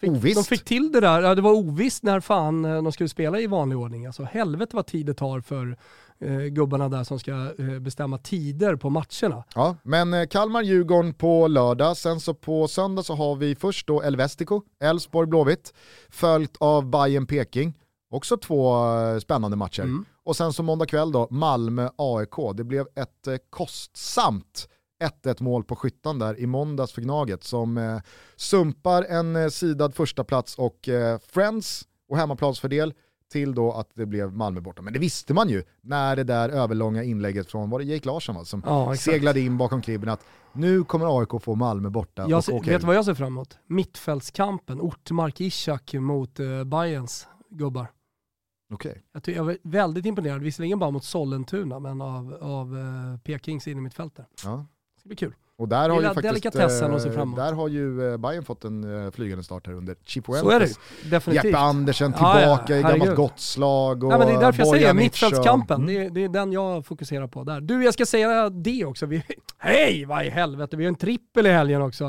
Fick, 0.00 0.10
ovisst. 0.10 0.36
De 0.36 0.44
fick 0.44 0.64
till 0.64 0.92
det 0.92 1.00
där, 1.00 1.36
det 1.36 1.42
var 1.42 1.52
ovisst 1.52 2.02
när 2.02 2.20
fan 2.20 2.64
eh, 2.64 2.82
de 2.82 2.92
skulle 2.92 3.08
spela 3.08 3.40
i 3.40 3.46
vanlig 3.46 3.78
ordning. 3.78 4.06
Alltså 4.06 4.22
helvete 4.22 4.76
vad 4.76 4.86
tid 4.86 5.06
det 5.06 5.14
tar 5.14 5.40
för 5.40 5.76
eh, 6.20 6.38
gubbarna 6.38 6.88
där 6.88 7.04
som 7.04 7.18
ska 7.18 7.32
eh, 7.58 7.78
bestämma 7.80 8.18
tider 8.18 8.76
på 8.76 8.90
matcherna. 8.90 9.44
Ja, 9.54 9.76
men 9.82 10.14
eh, 10.14 10.26
Kalmar-Djurgården 10.26 11.14
på 11.14 11.48
lördag, 11.48 11.96
sen 11.96 12.20
så 12.20 12.34
på 12.34 12.68
söndag 12.68 13.02
så 13.02 13.14
har 13.14 13.36
vi 13.36 13.54
först 13.54 13.86
då 13.86 14.02
Elvestico, 14.02 14.62
Elfsborg-Blåvitt, 14.80 15.74
följt 16.08 16.56
av 16.56 16.90
Bayern 16.90 17.26
peking 17.26 17.74
Också 18.10 18.36
två 18.36 18.86
eh, 18.94 19.18
spännande 19.18 19.56
matcher. 19.56 19.82
Mm. 19.82 20.04
Och 20.24 20.36
sen 20.36 20.52
så 20.52 20.62
måndag 20.62 20.86
kväll 20.86 21.12
då, 21.12 21.28
Malmö-AIK. 21.30 22.56
Det 22.56 22.64
blev 22.64 22.86
ett 22.94 23.26
eh, 23.26 23.36
kostsamt 23.50 24.68
1-1 25.24 25.42
mål 25.42 25.64
på 25.64 25.76
skyttan 25.76 26.18
där 26.18 26.38
i 26.40 26.46
måndags 26.46 26.92
för 26.92 27.02
Gnaget 27.02 27.44
som 27.44 27.78
eh, 27.78 27.98
sumpar 28.36 29.02
en 29.02 29.36
eh, 29.36 29.48
sidad 29.48 29.94
första 29.94 30.24
plats 30.24 30.58
och 30.58 30.88
eh, 30.88 31.18
Friends 31.18 31.88
och 32.08 32.16
hemmaplansfördel 32.16 32.94
till 33.28 33.54
då 33.54 33.72
att 33.72 33.90
det 33.94 34.06
blev 34.06 34.32
Malmö 34.32 34.60
borta. 34.60 34.82
Men 34.82 34.92
det 34.92 34.98
visste 34.98 35.34
man 35.34 35.48
ju 35.48 35.62
när 35.80 36.16
det 36.16 36.24
där 36.24 36.48
överlånga 36.48 37.02
inlägget 37.02 37.50
från, 37.50 37.70
var 37.70 37.78
det 37.78 37.84
Jake 37.84 38.06
Larsson 38.06 38.34
va, 38.34 38.44
som 38.44 38.62
ja, 38.66 38.96
seglade 38.96 39.40
in 39.40 39.58
bakom 39.58 39.82
kribben 39.82 40.08
att 40.08 40.24
nu 40.52 40.84
kommer 40.84 41.20
AIK 41.20 41.42
få 41.42 41.54
Malmö 41.54 41.90
borta. 41.90 42.26
Jag 42.28 42.44
ser, 42.44 42.54
okay. 42.54 42.72
Vet 42.72 42.80
du 42.80 42.86
vad 42.86 42.96
jag 42.96 43.04
ser 43.04 43.14
fram 43.14 43.26
emot? 43.26 43.58
Mittfältskampen, 43.66 44.80
Ortmark 44.80 45.40
Ishak 45.40 45.94
mot 45.94 46.40
uh, 46.40 46.64
Bayerns 46.64 47.28
gubbar. 47.50 47.90
Okay. 48.70 48.94
Jag, 49.12 49.36
jag 49.36 49.44
var 49.44 49.56
väldigt 49.62 50.06
imponerad, 50.06 50.42
visserligen 50.42 50.78
bara 50.78 50.90
mot 50.90 51.04
Sollentuna, 51.04 51.78
men 51.78 52.00
av, 52.00 52.34
av 52.40 52.74
uh, 52.74 53.18
Pekings 53.18 53.68
innermittfältare. 53.68 54.26
Ja. 54.44 54.66
Det 54.94 55.00
ska 55.00 55.08
bli 55.08 55.16
kul. 55.16 55.34
Och 55.58 55.68
där 55.68 55.90
har, 55.90 56.02
ju 56.02 56.06
faktiskt, 56.08 56.56
eh, 56.56 57.34
där 57.36 57.52
har 57.52 57.68
ju 57.68 58.12
eh, 58.12 58.16
Bayern 58.16 58.44
fått 58.44 58.64
en 58.64 59.04
eh, 59.06 59.10
flygande 59.10 59.44
start 59.44 59.66
här 59.66 59.74
under 59.74 59.94
är 61.04 61.10
definitivt. 61.10 61.44
Jeppe 61.44 61.58
Andersen 61.58 62.12
tillbaka 62.12 62.62
ja, 62.68 62.74
ja, 62.74 62.76
i 62.76 62.82
gammalt 62.82 63.16
gott 63.16 63.40
slag. 63.40 64.04
Och 64.04 64.12
ja, 64.12 64.18
men 64.18 64.26
det 64.26 64.34
är 64.34 64.40
därför 64.40 64.62
jag 64.62 64.68
säger 64.68 64.94
mittfältskampen, 64.94 65.82
mm. 65.82 65.94
det, 65.94 66.08
det, 66.08 66.24
är 66.24 66.28
den 66.28 66.52
jag 66.52 66.86
fokuserar 66.86 67.26
på 67.26 67.44
där. 67.44 67.60
Du, 67.60 67.84
jag 67.84 67.94
ska 67.94 68.06
säga 68.06 68.50
det 68.50 68.84
också. 68.84 69.06
Vi, 69.06 69.22
hej, 69.58 70.04
vad 70.04 70.26
i 70.26 70.30
helvete, 70.30 70.76
vi 70.76 70.84
har 70.84 70.88
en 70.88 70.94
trippel 70.94 71.46
i 71.46 71.50
helgen 71.50 71.82
också. 71.82 72.04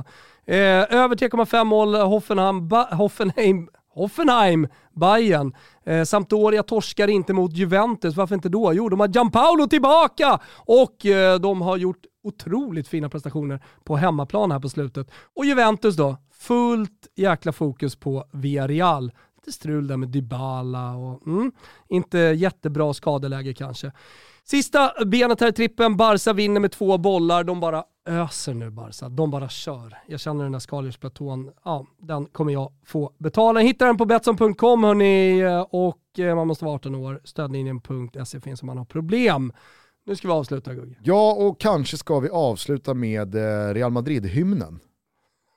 Eh, 0.46 0.56
över 0.56 1.16
3,5 1.16 1.64
mål, 1.64 1.96
Hoffenheim, 1.96 2.68
ba, 2.68 2.96
Hoffenheim 2.96 3.70
Hoffenheim, 3.94 4.68
Bayern. 4.96 5.56
Eh, 5.86 6.04
Sampdoria 6.04 6.64
torskar 6.64 7.08
inte 7.08 7.34
mot 7.34 7.54
Juventus, 7.54 8.16
varför 8.16 8.36
inte 8.36 8.50
då? 8.50 8.74
Jo, 8.74 8.90
de 8.90 9.00
har 9.00 9.08
Gianpaolo 9.08 9.68
tillbaka 9.68 10.40
och 10.56 11.06
eh, 11.06 11.40
de 11.40 11.62
har 11.62 11.78
gjort 11.78 12.06
otroligt 12.24 12.88
fina 12.88 13.10
prestationer 13.10 13.64
på 13.84 13.98
hemmaplan 13.98 14.52
här 14.52 14.60
på 14.60 14.70
slutet. 14.70 15.12
Och 15.36 15.46
Juventus 15.46 15.96
då, 15.96 16.18
fullt 16.32 17.08
jäkla 17.16 17.52
fokus 17.52 17.96
på 17.96 18.26
Villarreal. 18.32 19.12
lite 19.36 19.52
strul 19.52 19.88
där 19.88 19.98
med 19.98 20.10
Dybala 20.10 20.96
och 20.96 21.28
mm, 21.28 21.52
inte 21.88 22.18
jättebra 22.18 22.94
skadeläge 22.94 23.54
kanske. 23.54 23.92
Sista 24.44 24.92
benet 25.06 25.42
här 25.42 25.48
i 25.48 25.54
trippen, 25.54 25.98
Barca 25.98 26.34
vinner 26.34 26.60
med 26.60 26.72
två 26.72 26.98
bollar. 26.98 27.44
De 27.44 27.60
bara 27.60 27.84
öser 28.06 28.54
nu 28.54 28.70
Barca. 28.70 29.10
De 29.10 29.32
bara 29.32 29.50
kör. 29.50 29.98
Jag 30.08 30.20
känner 30.20 30.44
den 30.44 30.52
där 30.52 30.60
skaldjursplatån, 30.60 31.52
ja, 31.64 31.86
den 31.98 32.26
kommer 32.26 32.54
jag 32.54 32.72
få 32.86 33.14
betala. 33.18 33.60
Hittar 33.60 33.86
den 33.86 33.98
på 33.98 34.06
Betsson.com 34.06 34.84
hörni 34.84 35.44
och 35.70 36.20
eh, 36.20 36.36
man 36.36 36.48
måste 36.48 36.66
vara 36.66 36.76
18 36.76 36.96
år. 36.96 37.22
Stödlinjen.se 37.24 38.40
finns 38.40 38.62
om 38.62 38.68
man 38.68 38.78
har 38.78 38.86
problem. 38.86 39.54
Nu 40.10 40.16
ska 40.16 40.28
vi 40.28 40.34
avsluta 40.34 40.74
Gugge. 40.74 40.96
Ja, 41.04 41.34
och 41.34 41.60
kanske 41.60 41.98
ska 41.98 42.20
vi 42.20 42.30
avsluta 42.30 42.94
med 42.94 43.36
eh, 43.36 43.74
Real 43.74 43.92
Madrid-hymnen. 43.92 44.80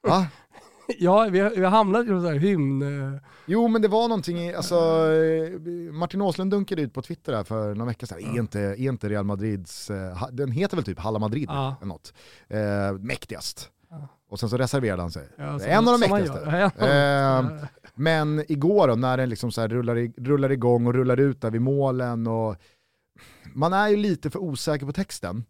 Va? 0.02 0.26
ja, 0.98 1.28
vi 1.30 1.40
har, 1.40 1.50
vi 1.50 1.64
har 1.64 1.70
hamnat 1.70 2.06
i 2.06 2.10
någon 2.10 2.22
sån 2.22 2.32
här 2.32 2.38
hymn... 2.38 2.82
Eh. 2.82 3.20
Jo 3.46 3.68
men 3.68 3.82
det 3.82 3.88
var 3.88 4.08
någonting, 4.08 4.38
i, 4.38 4.54
alltså, 4.54 4.74
eh, 4.74 5.92
Martin 5.92 6.20
Åslund 6.20 6.50
dunkade 6.50 6.82
ut 6.82 6.94
på 6.94 7.02
Twitter 7.02 7.32
här 7.32 7.44
för 7.44 7.74
några 7.74 7.88
veckor 7.88 8.06
sedan, 8.06 8.18
är, 8.18 8.38
inte, 8.38 8.60
är 8.60 8.80
inte 8.80 9.08
Real 9.08 9.24
Madrids, 9.24 9.90
den 10.32 10.52
heter 10.52 10.76
väl 10.76 10.84
typ 10.84 10.98
Halla 10.98 11.18
Madrid 11.18 11.48
ja. 11.48 11.76
eller 11.80 11.88
något, 11.88 12.14
eh, 12.48 12.92
mäktigast. 12.98 13.70
Och 14.30 14.40
sen 14.40 14.48
så 14.48 14.56
reserverade 14.56 15.02
han 15.02 15.10
sig. 15.10 15.28
Ja, 15.36 15.58
som, 15.58 15.70
en 15.70 15.88
av 15.88 16.00
de 16.00 16.08
mäktigaste. 16.10 16.86
Eh, 16.86 17.68
men 17.94 18.44
igår 18.48 18.88
då, 18.88 18.94
när 18.94 19.16
den 19.16 19.28
liksom 19.28 19.52
så 19.52 19.66
rullar, 19.68 19.98
i, 19.98 20.12
rullar 20.16 20.52
igång 20.52 20.86
och 20.86 20.94
rullar 20.94 21.20
ut 21.20 21.40
där 21.40 21.50
vid 21.50 21.62
målen 21.62 22.26
och 22.26 22.56
man 23.54 23.72
är 23.72 23.88
ju 23.88 23.96
lite 23.96 24.30
för 24.30 24.38
osäker 24.38 24.86
på 24.86 24.92
texten, 24.92 25.44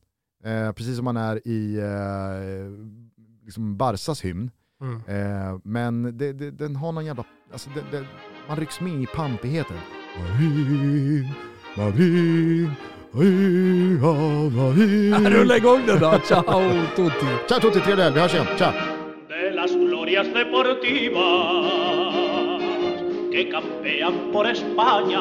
eh, 0.45 0.73
precis 0.73 0.97
som 0.97 1.05
man 1.05 1.17
är 1.17 1.49
i 1.49 1.79
eh, 1.79 3.45
liksom 3.45 3.77
Barsas 3.77 4.25
hymn. 4.25 4.51
Mm. 4.81 4.97
Eh, 5.07 5.59
men 5.65 6.19
det, 6.19 6.33
det, 6.33 6.51
den 6.51 6.77
har 6.77 6.93
någon 6.93 7.05
jävla, 7.05 7.25
alltså 7.53 7.71
det, 7.91 8.05
man 8.49 8.57
rycks 8.57 8.81
med 8.81 9.03
i 9.03 9.07
pampigheten. 9.07 9.77
Rulla 15.33 15.57
igång 15.57 15.87
den 15.87 16.01
då, 16.01 16.21
ciao 16.25 16.73
tutti. 16.97 17.27
Ciao 17.49 17.61
tutti, 17.61 17.81
trevlig 17.81 18.05
helg, 18.05 18.15
vi 18.15 18.21
hörs 18.21 18.35
igen, 18.35 18.47
ciao. 18.59 18.73
Que 23.33 23.45
campean 23.45 24.31
por 24.33 24.47
España 24.47 25.21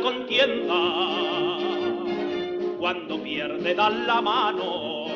contienda, 0.00 1.58
cuando 2.78 3.22
pierde 3.22 3.74
dan 3.74 4.06
la 4.06 4.20
mano, 4.20 5.06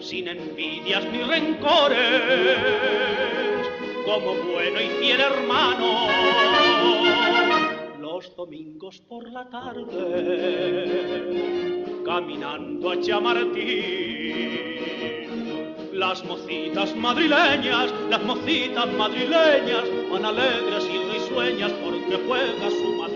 sin 0.00 0.28
envidias 0.28 1.04
ni 1.12 1.18
rencores, 1.18 2.58
como 4.04 4.34
bueno 4.34 4.80
y 4.80 4.88
fiel 5.00 5.20
hermano. 5.20 6.08
Los 8.00 8.34
domingos 8.36 9.00
por 9.08 9.30
la 9.30 9.48
tarde, 9.50 10.04
caminando 12.04 12.90
a 12.90 13.00
Chamartín, 13.00 14.76
las 15.92 16.24
mocitas 16.24 16.94
madrileñas, 16.96 17.92
las 18.10 18.22
mocitas 18.22 18.92
madrileñas, 18.92 19.84
van 20.10 20.24
alegres 20.24 20.88
y 20.92 20.98
risueñas 21.12 21.72
porque 21.72 22.16
juega 22.26 22.70
su 22.70 22.94
Madrid. 22.94 23.15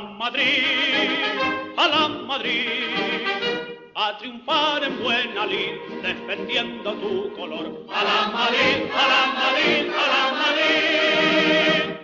Madrid, 0.00 1.74
a 1.76 1.88
la 1.88 2.08
Madrid, 2.08 2.84
a 3.94 4.16
triunfar 4.18 4.84
en 4.84 5.02
buena 5.02 5.46
lid, 5.46 6.02
defendiendo 6.02 6.92
tu 6.94 7.32
color. 7.36 7.84
A 7.88 8.04
la 8.04 8.28
Madrid, 8.32 8.90
a 8.94 9.08
la 9.12 9.26
Madrid, 9.34 9.92
a 9.92 10.06
la 10.14 10.32
Madrid. 10.32 11.97